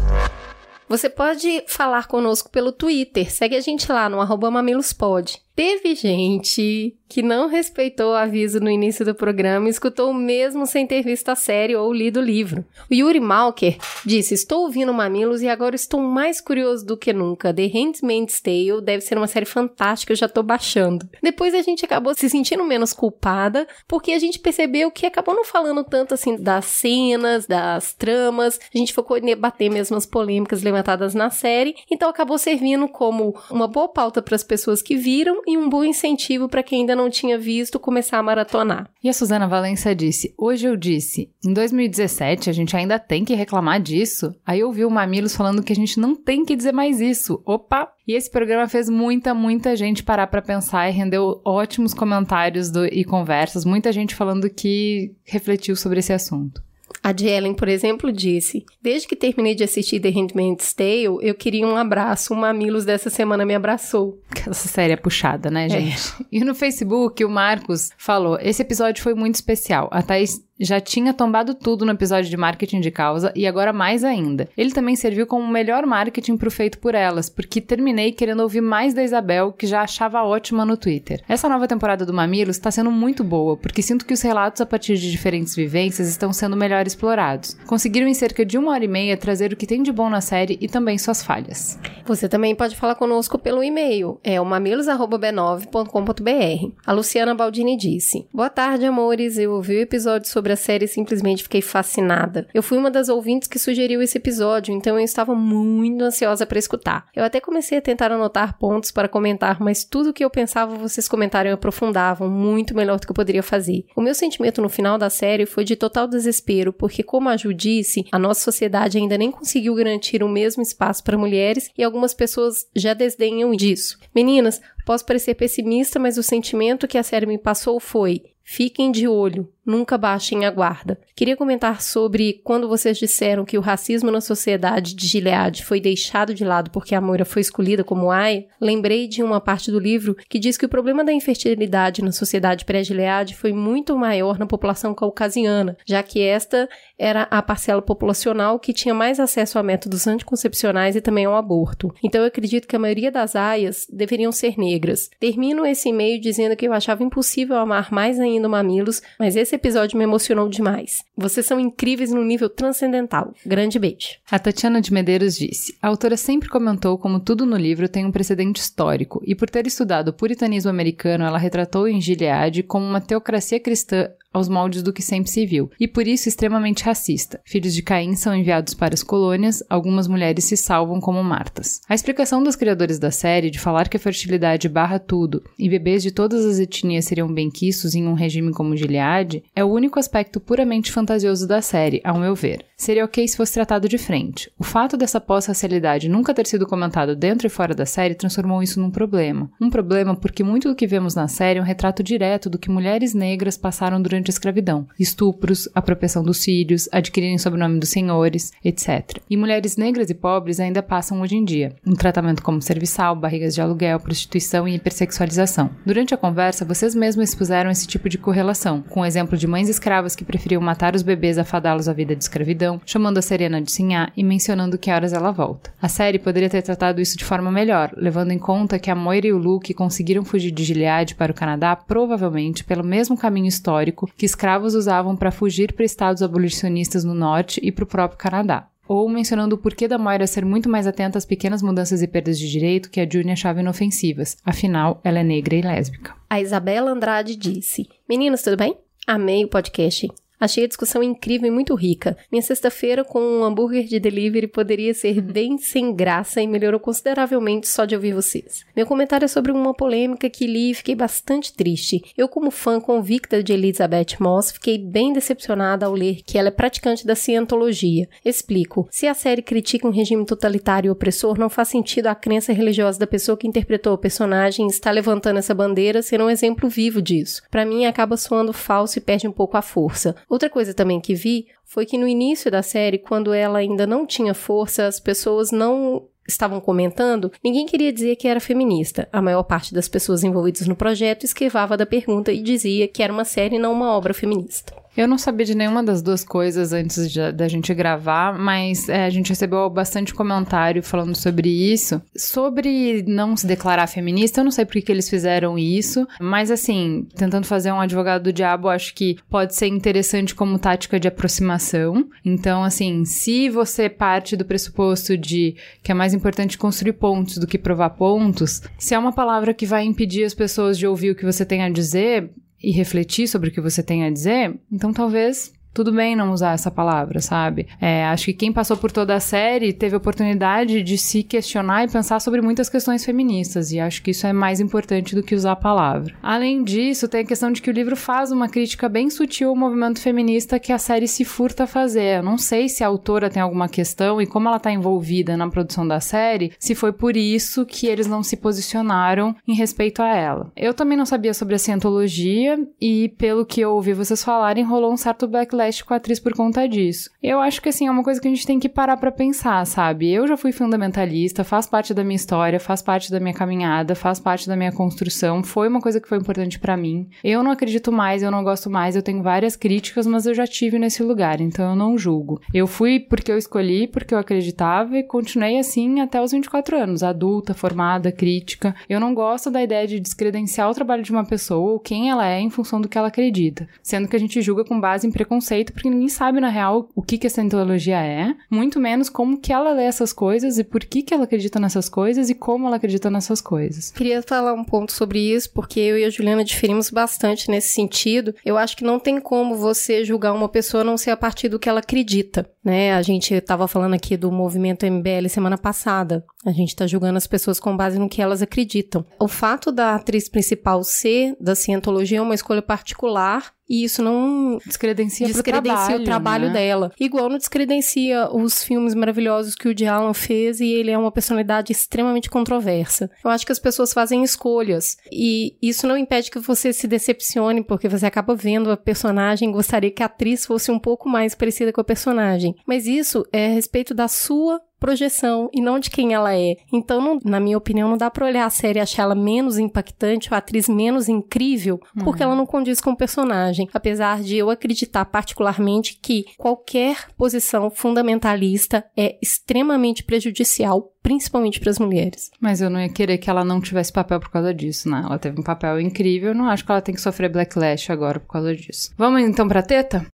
Você 0.88 1.10
pode 1.10 1.64
falar 1.66 2.06
conosco 2.06 2.48
pelo 2.50 2.72
Twitter. 2.72 3.30
Segue 3.30 3.56
a 3.56 3.60
gente 3.60 3.90
lá 3.92 4.08
no 4.08 4.20
mamilospod. 4.50 5.38
Teve 5.58 5.96
gente 5.96 6.96
que 7.08 7.22
não 7.22 7.48
respeitou 7.48 8.12
o 8.12 8.14
aviso 8.14 8.60
no 8.60 8.70
início 8.70 9.04
do 9.04 9.14
programa 9.14 9.66
e 9.66 9.70
escutou 9.70 10.12
mesmo 10.12 10.66
sem 10.66 10.86
ter 10.86 11.02
visto 11.02 11.30
a 11.30 11.34
série 11.34 11.74
ou 11.74 11.92
lido 11.92 12.20
o 12.20 12.22
livro. 12.22 12.64
O 12.88 12.94
Yuri 12.94 13.18
Malker 13.18 13.76
disse: 14.04 14.34
Estou 14.34 14.62
ouvindo 14.62 14.94
Mamilos 14.94 15.42
e 15.42 15.48
agora 15.48 15.74
estou 15.74 16.00
mais 16.00 16.40
curioso 16.40 16.86
do 16.86 16.96
que 16.96 17.12
nunca. 17.12 17.52
The 17.52 17.66
Handmaid's 17.66 18.40
Tale 18.40 18.80
deve 18.82 19.00
ser 19.00 19.16
uma 19.16 19.26
série 19.26 19.46
fantástica, 19.46 20.12
eu 20.12 20.16
já 20.16 20.26
estou 20.26 20.44
baixando. 20.44 21.08
Depois 21.20 21.54
a 21.54 21.62
gente 21.62 21.84
acabou 21.84 22.14
se 22.14 22.28
sentindo 22.30 22.62
menos 22.62 22.92
culpada, 22.92 23.66
porque 23.88 24.12
a 24.12 24.18
gente 24.20 24.38
percebeu 24.38 24.92
que 24.92 25.06
acabou 25.06 25.34
não 25.34 25.44
falando 25.44 25.82
tanto 25.82 26.14
assim 26.14 26.36
das 26.36 26.66
cenas, 26.66 27.46
das 27.46 27.92
tramas. 27.94 28.60
A 28.72 28.78
gente 28.78 28.92
focou 28.94 29.16
em 29.16 29.22
debater 29.22 29.70
mesmo 29.70 29.96
as 29.96 30.06
polêmicas 30.06 30.62
levantadas 30.62 31.14
na 31.14 31.30
série, 31.30 31.74
então 31.90 32.08
acabou 32.08 32.38
servindo 32.38 32.86
como 32.86 33.34
uma 33.50 33.66
boa 33.66 33.88
pauta 33.88 34.22
para 34.22 34.36
as 34.36 34.44
pessoas 34.44 34.82
que 34.82 34.96
viram 34.96 35.42
e 35.48 35.56
um 35.56 35.66
bom 35.66 35.82
incentivo 35.82 36.46
para 36.46 36.62
quem 36.62 36.80
ainda 36.80 36.94
não 36.94 37.08
tinha 37.08 37.38
visto 37.38 37.80
começar 37.80 38.18
a 38.18 38.22
maratonar. 38.22 38.90
E 39.02 39.08
a 39.08 39.12
Suzana 39.14 39.48
Valença 39.48 39.94
disse: 39.94 40.34
Hoje 40.36 40.68
eu 40.68 40.76
disse, 40.76 41.32
em 41.42 41.54
2017 41.54 42.50
a 42.50 42.52
gente 42.52 42.76
ainda 42.76 42.98
tem 42.98 43.24
que 43.24 43.34
reclamar 43.34 43.80
disso. 43.80 44.34
Aí 44.44 44.60
eu 44.60 44.70
vi 44.70 44.84
o 44.84 44.90
Mamilos 44.90 45.34
falando 45.34 45.62
que 45.62 45.72
a 45.72 45.76
gente 45.76 45.98
não 45.98 46.14
tem 46.14 46.44
que 46.44 46.54
dizer 46.54 46.72
mais 46.72 47.00
isso. 47.00 47.42
Opa! 47.46 47.90
E 48.06 48.12
esse 48.12 48.30
programa 48.30 48.68
fez 48.68 48.90
muita, 48.90 49.32
muita 49.32 49.74
gente 49.74 50.02
parar 50.02 50.26
para 50.26 50.42
pensar 50.42 50.88
e 50.88 50.92
rendeu 50.92 51.40
ótimos 51.44 51.94
comentários 51.94 52.70
do, 52.70 52.84
e 52.84 53.02
conversas. 53.02 53.64
Muita 53.64 53.90
gente 53.90 54.14
falando 54.14 54.50
que 54.50 55.14
refletiu 55.24 55.74
sobre 55.74 56.00
esse 56.00 56.12
assunto. 56.12 56.62
A 57.08 57.26
Ellen, 57.26 57.54
por 57.54 57.68
exemplo, 57.68 58.12
disse: 58.12 58.66
Desde 58.82 59.08
que 59.08 59.16
terminei 59.16 59.54
de 59.54 59.64
assistir 59.64 59.98
The 59.98 60.10
Handmaid's 60.10 60.74
Tale, 60.74 61.18
eu 61.22 61.34
queria 61.34 61.66
um 61.66 61.74
abraço. 61.74 62.34
O 62.34 62.36
Mamilos 62.36 62.84
dessa 62.84 63.08
semana 63.08 63.46
me 63.46 63.54
abraçou. 63.54 64.20
Essa 64.46 64.68
série 64.68 64.92
é 64.92 64.96
puxada, 64.96 65.50
né, 65.50 65.70
gente? 65.70 65.96
É. 66.20 66.24
E 66.30 66.40
no 66.40 66.54
Facebook, 66.54 67.24
o 67.24 67.30
Marcos 67.30 67.90
falou: 67.96 68.38
Esse 68.38 68.60
episódio 68.60 69.02
foi 69.02 69.14
muito 69.14 69.36
especial. 69.36 69.88
A 69.90 70.02
Thaís 70.02 70.42
já 70.58 70.80
tinha 70.80 71.14
tombado 71.14 71.54
tudo 71.54 71.84
no 71.84 71.92
episódio 71.92 72.30
de 72.30 72.36
marketing 72.36 72.80
de 72.80 72.90
causa 72.90 73.32
e 73.34 73.46
agora 73.46 73.72
mais 73.72 74.04
ainda. 74.04 74.48
Ele 74.56 74.72
também 74.72 74.96
serviu 74.96 75.26
como 75.26 75.44
o 75.44 75.48
melhor 75.48 75.86
marketing 75.86 76.36
pro 76.36 76.50
feito 76.50 76.78
por 76.78 76.94
elas, 76.94 77.30
porque 77.30 77.60
terminei 77.60 78.12
querendo 78.12 78.40
ouvir 78.40 78.60
mais 78.60 78.94
da 78.94 79.02
Isabel, 79.02 79.52
que 79.52 79.66
já 79.66 79.82
achava 79.82 80.22
ótima 80.22 80.64
no 80.64 80.76
Twitter. 80.76 81.22
Essa 81.28 81.48
nova 81.48 81.68
temporada 81.68 82.04
do 82.04 82.12
Mamilos 82.12 82.56
está 82.56 82.70
sendo 82.70 82.90
muito 82.90 83.22
boa, 83.22 83.56
porque 83.56 83.82
sinto 83.82 84.04
que 84.04 84.14
os 84.14 84.22
relatos 84.22 84.60
a 84.60 84.66
partir 84.66 84.96
de 84.96 85.10
diferentes 85.10 85.54
vivências 85.54 86.08
estão 86.08 86.32
sendo 86.32 86.56
melhor 86.56 86.86
explorados. 86.86 87.56
Conseguiram 87.66 88.08
em 88.08 88.14
cerca 88.14 88.44
de 88.44 88.58
uma 88.58 88.72
hora 88.72 88.84
e 88.84 88.88
meia 88.88 89.16
trazer 89.16 89.52
o 89.52 89.56
que 89.56 89.66
tem 89.66 89.82
de 89.82 89.92
bom 89.92 90.10
na 90.10 90.20
série 90.20 90.58
e 90.60 90.68
também 90.68 90.98
suas 90.98 91.22
falhas. 91.22 91.78
Você 92.04 92.28
também 92.28 92.54
pode 92.54 92.76
falar 92.76 92.94
conosco 92.94 93.38
pelo 93.38 93.62
e-mail, 93.62 94.18
é 94.24 94.40
o 94.40 94.44
mamilos@b9.com.br. 94.44 96.72
A 96.86 96.92
Luciana 96.92 97.34
Baldini 97.34 97.76
disse: 97.76 98.26
Boa 98.32 98.50
tarde, 98.50 98.86
amores. 98.86 99.38
Eu 99.38 99.52
ouvi 99.52 99.76
o 99.76 99.80
episódio 99.80 100.28
sobre 100.28 100.47
sobre 100.48 100.52
a 100.52 100.56
série 100.56 100.84
e 100.86 100.88
simplesmente 100.88 101.42
fiquei 101.42 101.60
fascinada. 101.60 102.48
Eu 102.54 102.62
fui 102.62 102.78
uma 102.78 102.90
das 102.90 103.08
ouvintes 103.08 103.48
que 103.48 103.58
sugeriu 103.58 104.00
esse 104.00 104.16
episódio, 104.16 104.72
então 104.72 104.98
eu 104.98 105.04
estava 105.04 105.34
muito 105.34 106.02
ansiosa 106.02 106.46
para 106.46 106.58
escutar. 106.58 107.06
Eu 107.14 107.24
até 107.24 107.40
comecei 107.40 107.78
a 107.78 107.82
tentar 107.82 108.10
anotar 108.10 108.58
pontos 108.58 108.90
para 108.90 109.08
comentar, 109.08 109.60
mas 109.60 109.84
tudo 109.84 110.10
o 110.10 110.12
que 110.12 110.24
eu 110.24 110.30
pensava 110.30 110.76
vocês 110.76 111.08
comentaram 111.08 111.50
e 111.50 111.52
aprofundavam 111.52 112.28
muito 112.28 112.74
melhor 112.74 112.98
do 112.98 113.06
que 113.06 113.10
eu 113.10 113.14
poderia 113.14 113.42
fazer. 113.42 113.84
O 113.94 114.00
meu 114.00 114.14
sentimento 114.14 114.62
no 114.62 114.68
final 114.68 114.96
da 114.96 115.10
série 115.10 115.44
foi 115.44 115.64
de 115.64 115.76
total 115.76 116.06
desespero, 116.06 116.72
porque 116.72 117.02
como 117.02 117.28
a 117.28 117.36
Ju 117.36 117.52
disse, 117.52 118.06
a 118.10 118.18
nossa 118.18 118.40
sociedade 118.40 118.98
ainda 118.98 119.18
nem 119.18 119.30
conseguiu 119.30 119.74
garantir 119.74 120.22
o 120.22 120.28
mesmo 120.28 120.62
espaço 120.62 121.04
para 121.04 121.18
mulheres 121.18 121.70
e 121.76 121.84
algumas 121.84 122.14
pessoas 122.14 122.66
já 122.74 122.94
desdenham 122.94 123.50
disso. 123.52 123.98
Meninas, 124.14 124.60
posso 124.86 125.04
parecer 125.04 125.34
pessimista, 125.34 125.98
mas 125.98 126.16
o 126.16 126.22
sentimento 126.22 126.88
que 126.88 126.96
a 126.96 127.02
série 127.02 127.26
me 127.26 127.36
passou 127.36 127.78
foi: 127.78 128.22
fiquem 128.42 128.90
de 128.90 129.06
olho, 129.06 129.46
nunca 129.68 129.98
baixem 129.98 130.46
a 130.46 130.50
guarda. 130.50 130.98
Queria 131.14 131.36
comentar 131.36 131.82
sobre 131.82 132.40
quando 132.42 132.68
vocês 132.68 132.96
disseram 132.96 133.44
que 133.44 133.58
o 133.58 133.60
racismo 133.60 134.10
na 134.10 134.20
sociedade 134.20 134.94
de 134.94 135.06
Gilead 135.06 135.64
foi 135.64 135.78
deixado 135.78 136.34
de 136.34 136.44
lado 136.44 136.70
porque 136.70 136.94
a 136.94 137.00
Moira 137.00 137.24
foi 137.24 137.42
escolhida 137.42 137.84
como 137.84 138.10
Aya. 138.10 138.46
Lembrei 138.58 139.06
de 139.06 139.22
uma 139.22 139.40
parte 139.40 139.70
do 139.70 139.78
livro 139.78 140.16
que 140.28 140.38
diz 140.38 140.56
que 140.56 140.64
o 140.64 140.68
problema 140.68 141.04
da 141.04 141.12
infertilidade 141.12 142.02
na 142.02 142.12
sociedade 142.12 142.64
pré-Gilead 142.64 143.34
foi 143.34 143.52
muito 143.52 143.96
maior 143.96 144.38
na 144.38 144.46
população 144.46 144.94
caucasiana, 144.94 145.76
já 145.84 146.02
que 146.02 146.22
esta 146.22 146.68
era 146.98 147.28
a 147.30 147.42
parcela 147.42 147.82
populacional 147.82 148.58
que 148.58 148.72
tinha 148.72 148.94
mais 148.94 149.20
acesso 149.20 149.58
a 149.58 149.62
métodos 149.62 150.06
anticoncepcionais 150.06 150.96
e 150.96 151.00
também 151.00 151.26
ao 151.26 151.36
aborto. 151.36 151.92
Então 152.02 152.22
eu 152.22 152.28
acredito 152.28 152.66
que 152.66 152.76
a 152.76 152.78
maioria 152.78 153.12
das 153.12 153.36
aias 153.36 153.86
deveriam 153.92 154.32
ser 154.32 154.56
negras. 154.56 155.10
Termino 155.20 155.66
esse 155.66 155.90
e-mail 155.90 156.20
dizendo 156.20 156.56
que 156.56 156.66
eu 156.66 156.72
achava 156.72 157.02
impossível 157.02 157.56
amar 157.56 157.92
mais 157.92 158.18
ainda 158.18 158.48
Mamilos, 158.48 159.02
mas 159.18 159.36
esse 159.36 159.57
episódio 159.58 159.98
me 159.98 160.04
emocionou 160.04 160.48
demais. 160.48 161.04
Vocês 161.16 161.44
são 161.44 161.60
incríveis 161.60 162.10
no 162.10 162.24
nível 162.24 162.48
transcendental. 162.48 163.34
Grande 163.44 163.78
beijo. 163.78 164.16
A 164.30 164.38
Tatiana 164.38 164.80
de 164.80 164.92
Medeiros 164.92 165.36
disse: 165.36 165.76
A 165.82 165.88
autora 165.88 166.16
sempre 166.16 166.48
comentou 166.48 166.96
como 166.96 167.20
tudo 167.20 167.44
no 167.44 167.56
livro 167.56 167.88
tem 167.88 168.06
um 168.06 168.12
precedente 168.12 168.60
histórico, 168.60 169.22
e 169.26 169.34
por 169.34 169.50
ter 169.50 169.66
estudado 169.66 170.08
o 170.08 170.12
puritanismo 170.12 170.70
americano, 170.70 171.24
ela 171.24 171.38
retratou 171.38 171.86
em 171.86 172.00
Gilead 172.00 172.62
como 172.62 172.86
uma 172.86 173.00
teocracia 173.00 173.60
cristã 173.60 174.08
aos 174.32 174.48
moldes 174.48 174.82
do 174.82 174.92
que 174.92 175.02
sempre 175.02 175.30
se 175.30 175.46
viu, 175.46 175.70
e 175.78 175.88
por 175.88 176.06
isso 176.06 176.28
extremamente 176.28 176.84
racista. 176.84 177.40
Filhos 177.44 177.74
de 177.74 177.82
Caim 177.82 178.14
são 178.14 178.34
enviados 178.34 178.74
para 178.74 178.94
as 178.94 179.02
colônias, 179.02 179.62
algumas 179.68 180.06
mulheres 180.06 180.44
se 180.44 180.56
salvam 180.56 181.00
como 181.00 181.22
Martas. 181.24 181.80
A 181.88 181.94
explicação 181.94 182.42
dos 182.42 182.56
criadores 182.56 182.98
da 182.98 183.10
série 183.10 183.50
de 183.50 183.58
falar 183.58 183.88
que 183.88 183.96
a 183.96 184.00
fertilidade 184.00 184.68
barra 184.68 184.98
tudo 184.98 185.42
e 185.58 185.68
bebês 185.68 186.02
de 186.02 186.10
todas 186.10 186.44
as 186.44 186.58
etnias 186.58 187.06
seriam 187.06 187.32
benquistos 187.32 187.94
em 187.94 188.06
um 188.06 188.14
regime 188.14 188.52
como 188.52 188.76
Gilead 188.76 189.42
é 189.54 189.64
o 189.64 189.70
único 189.70 189.98
aspecto 189.98 190.40
puramente 190.40 190.92
fantasioso 190.92 191.46
da 191.46 191.60
série, 191.62 192.00
ao 192.04 192.18
meu 192.18 192.34
ver. 192.34 192.64
Seria 192.76 193.04
ok 193.04 193.26
se 193.26 193.36
fosse 193.36 193.54
tratado 193.54 193.88
de 193.88 193.98
frente. 193.98 194.52
O 194.58 194.62
fato 194.62 194.96
dessa 194.96 195.20
pós-racialidade 195.20 196.08
nunca 196.08 196.32
ter 196.32 196.46
sido 196.46 196.66
comentado 196.66 197.16
dentro 197.16 197.46
e 197.46 197.50
fora 197.50 197.74
da 197.74 197.84
série 197.84 198.14
transformou 198.14 198.62
isso 198.62 198.80
num 198.80 198.90
problema. 198.90 199.50
Um 199.60 199.68
problema 199.68 200.14
porque 200.14 200.44
muito 200.44 200.68
do 200.68 200.76
que 200.76 200.86
vemos 200.86 201.14
na 201.14 201.26
série 201.26 201.58
é 201.58 201.62
um 201.62 201.64
retrato 201.64 202.02
direto 202.02 202.48
do 202.48 202.58
que 202.58 202.70
mulheres 202.70 203.14
negras 203.14 203.56
passaram 203.56 204.00
durante 204.00 204.17
durante 204.18 204.30
a 204.30 204.34
escravidão: 204.34 204.86
estupros, 204.98 205.68
apropriação 205.74 206.22
dos 206.22 206.44
filhos, 206.44 206.88
adquirirem 206.92 207.38
sobrenome 207.38 207.78
dos 207.78 207.88
senhores, 207.88 208.52
etc. 208.64 209.18
E 209.30 209.36
mulheres 209.36 209.76
negras 209.76 210.10
e 210.10 210.14
pobres 210.14 210.60
ainda 210.60 210.82
passam 210.82 211.20
hoje 211.20 211.36
em 211.36 211.44
dia 211.44 211.74
um 211.86 211.94
tratamento 211.94 212.42
como 212.42 212.60
serviçal, 212.60 213.14
barrigas 213.14 213.54
de 213.54 213.60
aluguel, 213.60 214.00
prostituição 214.00 214.66
e 214.66 214.74
hipersexualização. 214.74 215.70
Durante 215.86 216.14
a 216.14 216.16
conversa, 216.16 216.64
vocês 216.64 216.94
mesmos 216.94 217.28
expuseram 217.28 217.70
esse 217.70 217.86
tipo 217.86 218.08
de 218.08 218.18
correlação, 218.18 218.82
com 218.82 219.00
o 219.00 219.04
exemplo 219.04 219.38
de 219.38 219.46
mães 219.46 219.68
escravas 219.68 220.16
que 220.16 220.24
preferiam 220.24 220.60
matar 220.60 220.94
os 220.94 221.02
bebês 221.02 221.38
a 221.38 221.44
fadá-los 221.44 221.88
à 221.88 221.92
vida 221.92 222.14
de 222.14 222.22
escravidão, 222.22 222.80
chamando 222.84 223.18
a 223.18 223.22
Serena 223.22 223.62
de 223.62 223.70
Sinhá 223.70 224.10
e 224.16 224.24
mencionando 224.24 224.78
que 224.78 224.90
horas 224.90 225.12
ela 225.12 225.30
volta. 225.30 225.72
A 225.80 225.88
série 225.88 226.18
poderia 226.18 226.50
ter 226.50 226.62
tratado 226.62 227.00
isso 227.00 227.16
de 227.16 227.24
forma 227.24 227.50
melhor, 227.50 227.92
levando 227.96 228.32
em 228.32 228.38
conta 228.38 228.78
que 228.78 228.90
a 228.90 228.94
Moira 228.94 229.26
e 229.26 229.32
o 229.32 229.38
Luke 229.38 229.74
conseguiram 229.74 230.24
fugir 230.24 230.50
de 230.50 230.64
Gilead 230.64 231.14
para 231.14 231.32
o 231.32 231.34
Canadá 231.34 231.76
provavelmente 231.76 232.64
pelo 232.64 232.84
mesmo 232.84 233.16
caminho 233.16 233.46
histórico 233.46 234.07
que 234.16 234.26
escravos 234.26 234.74
usavam 234.74 235.16
para 235.16 235.30
fugir 235.30 235.72
para 235.72 235.84
estados 235.84 236.22
abolicionistas 236.22 237.04
no 237.04 237.14
norte 237.14 237.60
e 237.62 237.70
para 237.72 237.84
o 237.84 237.86
próprio 237.86 238.18
Canadá 238.18 238.68
ou 238.88 239.08
mencionando 239.08 239.54
o 239.54 239.58
porquê 239.58 239.86
da 239.86 239.98
Moira 239.98 240.26
ser 240.26 240.44
muito 240.44 240.68
mais 240.68 240.86
atenta 240.86 241.18
às 241.18 241.26
pequenas 241.26 241.60
mudanças 241.60 242.00
e 242.00 242.08
perdas 242.08 242.38
de 242.38 242.50
direito 242.50 242.90
que 242.90 243.00
a 243.00 243.08
June 243.08 243.30
achava 243.30 243.60
inofensivas. 243.60 244.38
Afinal, 244.42 244.98
ela 245.04 245.18
é 245.18 245.22
negra 245.22 245.54
e 245.54 245.60
lésbica. 245.60 246.14
A 246.30 246.40
Isabela 246.40 246.90
Andrade 246.90 247.36
disse: 247.36 247.86
Meninos, 248.08 248.40
tudo 248.40 248.56
bem? 248.56 248.76
Amei 249.06 249.44
o 249.44 249.48
podcast. 249.48 250.08
Achei 250.40 250.64
a 250.64 250.68
discussão 250.68 251.02
incrível 251.02 251.48
e 251.48 251.50
muito 251.50 251.74
rica. 251.74 252.16
Minha 252.30 252.42
sexta-feira 252.42 253.04
com 253.04 253.20
um 253.20 253.44
hambúrguer 253.44 253.84
de 253.84 253.98
delivery 253.98 254.46
poderia 254.46 254.94
ser 254.94 255.20
bem 255.22 255.58
sem 255.58 255.94
graça 255.94 256.40
e 256.40 256.46
melhorou 256.46 256.80
consideravelmente 256.80 257.66
só 257.66 257.84
de 257.84 257.94
ouvir 257.94 258.14
vocês. 258.14 258.64
Meu 258.76 258.86
comentário 258.86 259.24
é 259.24 259.28
sobre 259.28 259.50
uma 259.50 259.74
polêmica 259.74 260.30
que 260.30 260.46
li 260.46 260.70
e 260.70 260.74
fiquei 260.74 260.94
bastante 260.94 261.52
triste. 261.52 262.02
Eu, 262.16 262.28
como 262.28 262.50
fã 262.50 262.80
convicta 262.80 263.42
de 263.42 263.52
Elizabeth 263.52 264.16
Moss, 264.20 264.52
fiquei 264.52 264.78
bem 264.78 265.12
decepcionada 265.12 265.86
ao 265.86 265.92
ler 265.92 266.20
que 266.24 266.38
ela 266.38 266.48
é 266.48 266.52
praticante 266.52 267.06
da 267.06 267.14
cientologia. 267.14 268.08
Explico. 268.24 268.88
Se 268.90 269.06
a 269.06 269.14
série 269.14 269.42
critica 269.42 269.86
um 269.86 269.92
regime 269.92 270.24
totalitário 270.24 270.88
e 270.88 270.90
opressor, 270.90 271.38
não 271.38 271.50
faz 271.50 271.68
sentido 271.68 272.06
a 272.06 272.14
crença 272.14 272.52
religiosa 272.52 272.98
da 272.98 273.06
pessoa 273.06 273.36
que 273.36 273.46
interpretou 273.46 273.94
o 273.94 273.98
personagem 273.98 274.66
estar 274.66 274.90
levantando 274.90 275.38
essa 275.38 275.54
bandeira 275.54 276.02
ser 276.02 276.20
um 276.20 276.30
exemplo 276.30 276.68
vivo 276.68 277.02
disso. 277.02 277.42
Para 277.50 277.64
mim, 277.64 277.86
acaba 277.86 278.16
soando 278.16 278.52
falso 278.52 278.98
e 278.98 279.02
perde 279.02 279.26
um 279.26 279.32
pouco 279.32 279.56
a 279.56 279.62
força. 279.62 280.14
Outra 280.28 280.50
coisa 280.50 280.74
também 280.74 281.00
que 281.00 281.14
vi 281.14 281.46
foi 281.64 281.86
que 281.86 281.96
no 281.96 282.06
início 282.06 282.50
da 282.50 282.62
série, 282.62 282.98
quando 282.98 283.32
ela 283.32 283.58
ainda 283.58 283.86
não 283.86 284.06
tinha 284.06 284.34
força, 284.34 284.86
as 284.86 285.00
pessoas 285.00 285.50
não 285.50 286.06
estavam 286.28 286.60
comentando, 286.60 287.32
ninguém 287.42 287.64
queria 287.64 287.90
dizer 287.90 288.16
que 288.16 288.28
era 288.28 288.38
feminista. 288.38 289.08
A 289.10 289.22
maior 289.22 289.42
parte 289.42 289.72
das 289.72 289.88
pessoas 289.88 290.22
envolvidas 290.22 290.68
no 290.68 290.76
projeto 290.76 291.24
esquivava 291.24 291.76
da 291.76 291.86
pergunta 291.86 292.30
e 292.30 292.42
dizia 292.42 292.86
que 292.86 293.02
era 293.02 293.12
uma 293.12 293.24
série 293.24 293.56
e 293.56 293.58
não 293.58 293.72
uma 293.72 293.96
obra 293.96 294.12
feminista. 294.12 294.74
Eu 294.98 295.06
não 295.06 295.16
sabia 295.16 295.46
de 295.46 295.54
nenhuma 295.54 295.80
das 295.80 296.02
duas 296.02 296.24
coisas 296.24 296.72
antes 296.72 297.08
de, 297.08 297.30
da 297.30 297.46
gente 297.46 297.72
gravar, 297.72 298.36
mas 298.36 298.88
é, 298.88 299.04
a 299.04 299.10
gente 299.10 299.28
recebeu 299.28 299.70
bastante 299.70 300.12
comentário 300.12 300.82
falando 300.82 301.14
sobre 301.14 301.48
isso. 301.48 302.02
Sobre 302.16 303.04
não 303.06 303.36
se 303.36 303.46
declarar 303.46 303.86
feminista, 303.86 304.40
eu 304.40 304.44
não 304.44 304.50
sei 304.50 304.64
por 304.64 304.72
que, 304.82 304.90
eles 304.90 305.08
fizeram 305.08 305.56
isso, 305.56 306.04
mas 306.20 306.50
assim, 306.50 307.06
tentando 307.14 307.46
fazer 307.46 307.70
um 307.70 307.80
advogado 307.80 308.24
do 308.24 308.32
diabo, 308.32 308.68
acho 308.68 308.92
que 308.92 309.16
pode 309.30 309.54
ser 309.54 309.68
interessante 309.68 310.34
como 310.34 310.58
tática 310.58 310.98
de 310.98 311.06
aproximação. 311.06 312.08
Então, 312.24 312.64
assim, 312.64 313.04
se 313.04 313.48
você 313.48 313.88
parte 313.88 314.36
do 314.36 314.44
pressuposto 314.44 315.16
de 315.16 315.54
que 315.80 315.92
é 315.92 315.94
mais 315.94 316.12
importante 316.12 316.58
construir 316.58 316.94
pontos 316.94 317.38
do 317.38 317.46
que 317.46 317.56
provar 317.56 317.90
pontos, 317.90 318.62
se 318.76 318.96
é 318.96 318.98
uma 318.98 319.12
palavra 319.12 319.54
que 319.54 319.64
vai 319.64 319.84
impedir 319.84 320.24
as 320.24 320.34
pessoas 320.34 320.76
de 320.76 320.88
ouvir 320.88 321.12
o 321.12 321.14
que 321.14 321.24
você 321.24 321.44
tem 321.44 321.62
a 321.62 321.70
dizer, 321.70 322.32
e 322.62 322.70
refletir 322.70 323.28
sobre 323.28 323.48
o 323.48 323.52
que 323.52 323.60
você 323.60 323.82
tem 323.82 324.04
a 324.04 324.10
dizer, 324.10 324.58
então 324.70 324.92
talvez 324.92 325.52
tudo 325.78 325.92
bem 325.92 326.16
não 326.16 326.32
usar 326.32 326.54
essa 326.54 326.72
palavra, 326.72 327.20
sabe? 327.20 327.68
É, 327.80 328.04
acho 328.06 328.24
que 328.24 328.32
quem 328.32 328.52
passou 328.52 328.76
por 328.76 328.90
toda 328.90 329.14
a 329.14 329.20
série 329.20 329.72
teve 329.72 329.94
a 329.94 329.98
oportunidade 329.98 330.82
de 330.82 330.98
se 330.98 331.22
questionar 331.22 331.84
e 331.84 331.88
pensar 331.88 332.18
sobre 332.18 332.40
muitas 332.40 332.68
questões 332.68 333.04
feministas, 333.04 333.70
e 333.70 333.78
acho 333.78 334.02
que 334.02 334.10
isso 334.10 334.26
é 334.26 334.32
mais 334.32 334.58
importante 334.58 335.14
do 335.14 335.22
que 335.22 335.36
usar 335.36 335.52
a 335.52 335.56
palavra. 335.56 336.12
Além 336.20 336.64
disso, 336.64 337.06
tem 337.06 337.20
a 337.20 337.24
questão 337.24 337.52
de 337.52 337.62
que 337.62 337.70
o 337.70 337.72
livro 337.72 337.94
faz 337.94 338.32
uma 338.32 338.48
crítica 338.48 338.88
bem 338.88 339.08
sutil 339.08 339.50
ao 339.50 339.56
movimento 339.56 340.00
feminista 340.00 340.58
que 340.58 340.72
a 340.72 340.78
série 340.78 341.06
se 341.06 341.24
furta 341.24 341.62
a 341.62 341.68
fazer. 341.68 342.16
Eu 342.16 342.22
não 342.24 342.38
sei 342.38 342.68
se 342.68 342.82
a 342.82 342.88
autora 342.88 343.30
tem 343.30 343.40
alguma 343.40 343.68
questão 343.68 344.20
e 344.20 344.26
como 344.26 344.48
ela 344.48 344.56
está 344.56 344.72
envolvida 344.72 345.36
na 345.36 345.48
produção 345.48 345.86
da 345.86 346.00
série, 346.00 346.50
se 346.58 346.74
foi 346.74 346.92
por 346.92 347.16
isso 347.16 347.64
que 347.64 347.86
eles 347.86 348.08
não 348.08 348.24
se 348.24 348.36
posicionaram 348.36 349.32
em 349.46 349.54
respeito 349.54 350.02
a 350.02 350.08
ela. 350.08 350.50
Eu 350.56 350.74
também 350.74 350.98
não 350.98 351.06
sabia 351.06 351.32
sobre 351.32 351.54
a 351.54 351.58
cientologia 351.58 352.58
e, 352.80 353.10
pelo 353.10 353.46
que 353.46 353.60
eu 353.60 353.74
ouvi 353.74 353.92
vocês 353.92 354.24
falarem, 354.24 354.64
rolou 354.64 354.92
um 354.92 354.96
certo 354.96 355.28
backlash 355.28 355.67
com 355.84 355.94
a 355.94 355.98
atriz 355.98 356.18
por 356.18 356.32
conta 356.32 356.68
disso. 356.68 357.10
Eu 357.22 357.40
acho 357.40 357.60
que 357.60 357.68
assim 357.68 357.86
é 357.86 357.90
uma 357.90 358.02
coisa 358.02 358.20
que 358.20 358.26
a 358.26 358.30
gente 358.30 358.46
tem 358.46 358.58
que 358.58 358.68
parar 358.68 358.96
para 358.96 359.12
pensar, 359.12 359.64
sabe? 359.66 360.10
Eu 360.10 360.26
já 360.26 360.36
fui 360.36 360.52
fundamentalista, 360.52 361.44
faz 361.44 361.66
parte 361.66 361.92
da 361.92 362.02
minha 362.02 362.16
história, 362.16 362.58
faz 362.58 362.80
parte 362.80 363.10
da 363.10 363.20
minha 363.20 363.34
caminhada, 363.34 363.94
faz 363.94 364.18
parte 364.18 364.48
da 364.48 364.56
minha 364.56 364.72
construção, 364.72 365.42
foi 365.42 365.68
uma 365.68 365.80
coisa 365.80 366.00
que 366.00 366.08
foi 366.08 366.18
importante 366.18 366.58
para 366.58 366.76
mim. 366.76 367.08
Eu 367.22 367.42
não 367.42 367.50
acredito 367.50 367.92
mais, 367.92 368.22
eu 368.22 368.30
não 368.30 368.42
gosto 368.42 368.70
mais, 368.70 368.96
eu 368.96 369.02
tenho 369.02 369.22
várias 369.22 369.56
críticas, 369.56 370.06
mas 370.06 370.26
eu 370.26 370.34
já 370.34 370.46
tive 370.46 370.78
nesse 370.78 371.02
lugar, 371.02 371.40
então 371.40 371.70
eu 371.70 371.76
não 371.76 371.98
julgo. 371.98 372.40
Eu 372.54 372.66
fui 372.66 373.00
porque 373.00 373.30
eu 373.30 373.36
escolhi, 373.36 373.86
porque 373.86 374.14
eu 374.14 374.18
acreditava 374.18 374.96
e 374.96 375.02
continuei 375.02 375.58
assim 375.58 376.00
até 376.00 376.22
os 376.22 376.32
24 376.32 376.76
anos, 376.76 377.02
adulta, 377.02 377.52
formada, 377.52 378.12
crítica. 378.12 378.74
Eu 378.88 379.00
não 379.00 379.12
gosto 379.12 379.50
da 379.50 379.62
ideia 379.62 379.86
de 379.86 380.00
descredenciar 380.00 380.70
o 380.70 380.74
trabalho 380.74 381.02
de 381.02 381.10
uma 381.10 381.24
pessoa 381.24 381.72
ou 381.72 381.80
quem 381.80 382.10
ela 382.10 382.26
é 382.26 382.40
em 382.40 382.50
função 382.50 382.80
do 382.80 382.88
que 382.88 382.96
ela 382.96 383.08
acredita, 383.08 383.68
sendo 383.82 384.08
que 384.08 384.16
a 384.16 384.20
gente 384.20 384.40
julga 384.40 384.64
com 384.64 384.80
base 384.80 385.06
em 385.06 385.10
preconceito 385.10 385.47
conceito, 385.48 385.72
porque 385.72 385.88
ninguém 385.88 386.08
sabe, 386.08 386.40
na 386.40 386.48
real, 386.48 386.88
o 386.94 387.02
que, 387.02 387.16
que 387.16 387.26
a 387.26 387.30
cientologia 387.30 388.04
é, 388.04 388.34
muito 388.50 388.78
menos 388.78 389.08
como 389.08 389.40
que 389.40 389.52
ela 389.52 389.72
lê 389.72 389.84
essas 389.84 390.12
coisas 390.12 390.58
e 390.58 390.64
por 390.64 390.80
que, 390.80 391.02
que 391.02 391.14
ela 391.14 391.24
acredita 391.24 391.58
nessas 391.58 391.88
coisas 391.88 392.28
e 392.28 392.34
como 392.34 392.66
ela 392.66 392.76
acredita 392.76 393.10
nessas 393.10 393.40
coisas. 393.40 393.90
Queria 393.90 394.22
falar 394.22 394.52
um 394.52 394.64
ponto 394.64 394.92
sobre 394.92 395.18
isso, 395.18 395.50
porque 395.52 395.80
eu 395.80 395.98
e 395.98 396.04
a 396.04 396.10
Juliana 396.10 396.44
diferimos 396.44 396.90
bastante 396.90 397.50
nesse 397.50 397.68
sentido. 397.68 398.34
Eu 398.44 398.58
acho 398.58 398.76
que 398.76 398.84
não 398.84 398.98
tem 398.98 399.18
como 399.20 399.54
você 399.54 400.04
julgar 400.04 400.34
uma 400.34 400.48
pessoa 400.48 400.84
não 400.84 400.98
ser 400.98 401.10
a 401.10 401.16
partir 401.16 401.48
do 401.48 401.58
que 401.58 401.68
ela 401.68 401.80
acredita, 401.80 402.48
né? 402.62 402.92
A 402.92 403.02
gente 403.02 403.32
estava 403.32 403.66
falando 403.66 403.94
aqui 403.94 404.16
do 404.16 404.30
movimento 404.30 404.84
MBL 404.84 405.28
semana 405.28 405.56
passada. 405.56 406.24
A 406.44 406.52
gente 406.52 406.68
está 406.68 406.86
julgando 406.86 407.16
as 407.16 407.26
pessoas 407.26 407.58
com 407.58 407.76
base 407.76 407.98
no 407.98 408.08
que 408.08 408.20
elas 408.20 408.42
acreditam. 408.42 409.04
O 409.18 409.28
fato 409.28 409.72
da 409.72 409.94
atriz 409.94 410.28
principal 410.28 410.84
ser 410.84 411.34
da 411.40 411.54
cientologia 411.54 412.18
é 412.18 412.22
uma 412.22 412.34
escolha 412.34 412.62
particular 412.62 413.57
e 413.68 413.84
isso 413.84 414.02
não 414.02 414.58
descredencia, 414.64 415.26
descredencia 415.26 415.76
trabalho, 415.76 416.00
o 416.00 416.04
trabalho 416.04 416.46
né? 416.48 416.52
dela. 416.52 416.92
Igual 416.98 417.28
não 417.28 417.38
descredencia 417.38 418.28
os 418.32 418.62
filmes 418.64 418.94
maravilhosos 418.94 419.54
que 419.54 419.66
o 419.66 419.68
Woody 419.68 419.86
Allen 419.86 420.14
fez 420.14 420.60
e 420.60 420.66
ele 420.66 420.90
é 420.90 420.98
uma 420.98 421.12
personalidade 421.12 421.72
extremamente 421.72 422.30
controversa. 422.30 423.10
Eu 423.24 423.30
acho 423.30 423.44
que 423.44 423.52
as 423.52 423.58
pessoas 423.58 423.92
fazem 423.92 424.22
escolhas 424.22 424.96
e 425.12 425.56
isso 425.60 425.86
não 425.86 425.96
impede 425.96 426.30
que 426.30 426.38
você 426.38 426.72
se 426.72 426.86
decepcione 426.86 427.62
porque 427.62 427.88
você 427.88 428.06
acaba 428.06 428.34
vendo 428.34 428.70
a 428.70 428.76
personagem 428.76 429.48
e 429.48 429.52
gostaria 429.52 429.90
que 429.90 430.02
a 430.02 430.06
atriz 430.06 430.46
fosse 430.46 430.70
um 430.70 430.78
pouco 430.78 431.08
mais 431.08 431.34
parecida 431.34 431.72
com 431.72 431.80
a 431.80 431.84
personagem. 431.84 432.54
Mas 432.66 432.86
isso 432.86 433.24
é 433.32 433.46
a 433.46 433.50
respeito 433.50 433.94
da 433.94 434.08
sua 434.08 434.60
projeção 434.78 435.50
e 435.52 435.60
não 435.60 435.78
de 435.78 435.90
quem 435.90 436.14
ela 436.14 436.34
é. 436.34 436.56
Então, 436.72 437.00
não, 437.00 437.18
na 437.24 437.40
minha 437.40 437.58
opinião, 437.58 437.88
não 437.88 437.96
dá 437.96 438.10
pra 438.10 438.26
olhar 438.26 438.44
a 438.44 438.50
série 438.50 438.78
e 438.78 438.82
achar 438.82 439.04
ela 439.04 439.14
menos 439.14 439.58
impactante 439.58 440.28
ou 440.30 440.34
a 440.34 440.38
atriz 440.38 440.68
menos 440.68 441.08
incrível 441.08 441.80
porque 442.04 442.22
ela 442.22 442.34
não 442.34 442.46
condiz 442.46 442.80
com 442.80 442.90
o 442.90 442.96
personagem. 442.96 443.68
Apesar 443.72 444.20
de 444.20 444.36
eu 444.36 444.50
acreditar 444.50 445.04
particularmente 445.04 445.98
que 446.00 446.24
qualquer 446.36 447.08
posição 447.16 447.70
fundamentalista 447.70 448.84
é 448.96 449.18
extremamente 449.22 450.02
prejudicial, 450.04 450.92
principalmente 451.02 451.60
para 451.60 451.70
as 451.70 451.78
mulheres. 451.78 452.30
Mas 452.40 452.60
eu 452.60 452.70
não 452.70 452.80
ia 452.80 452.88
querer 452.88 453.18
que 453.18 453.28
ela 453.30 453.44
não 453.44 453.60
tivesse 453.60 453.92
papel 453.92 454.20
por 454.20 454.30
causa 454.30 454.52
disso, 454.54 454.88
né? 454.88 455.02
Ela 455.04 455.18
teve 455.18 455.40
um 455.40 455.44
papel 455.44 455.80
incrível, 455.80 456.30
eu 456.30 456.34
não 456.34 456.48
acho 456.48 456.64
que 456.64 456.70
ela 456.70 456.80
tem 456.80 456.94
que 456.94 457.00
sofrer 457.00 457.30
backlash 457.30 457.90
agora 457.90 458.20
por 458.20 458.28
causa 458.28 458.54
disso. 458.54 458.92
Vamos 458.96 459.22
então 459.22 459.48
pra 459.48 459.62
teta? 459.62 460.06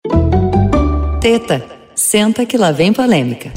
Teta, 1.21 1.65
senta 1.95 2.45
que 2.47 2.57
lá 2.57 2.71
vem 2.71 2.93
polêmica. 2.93 3.53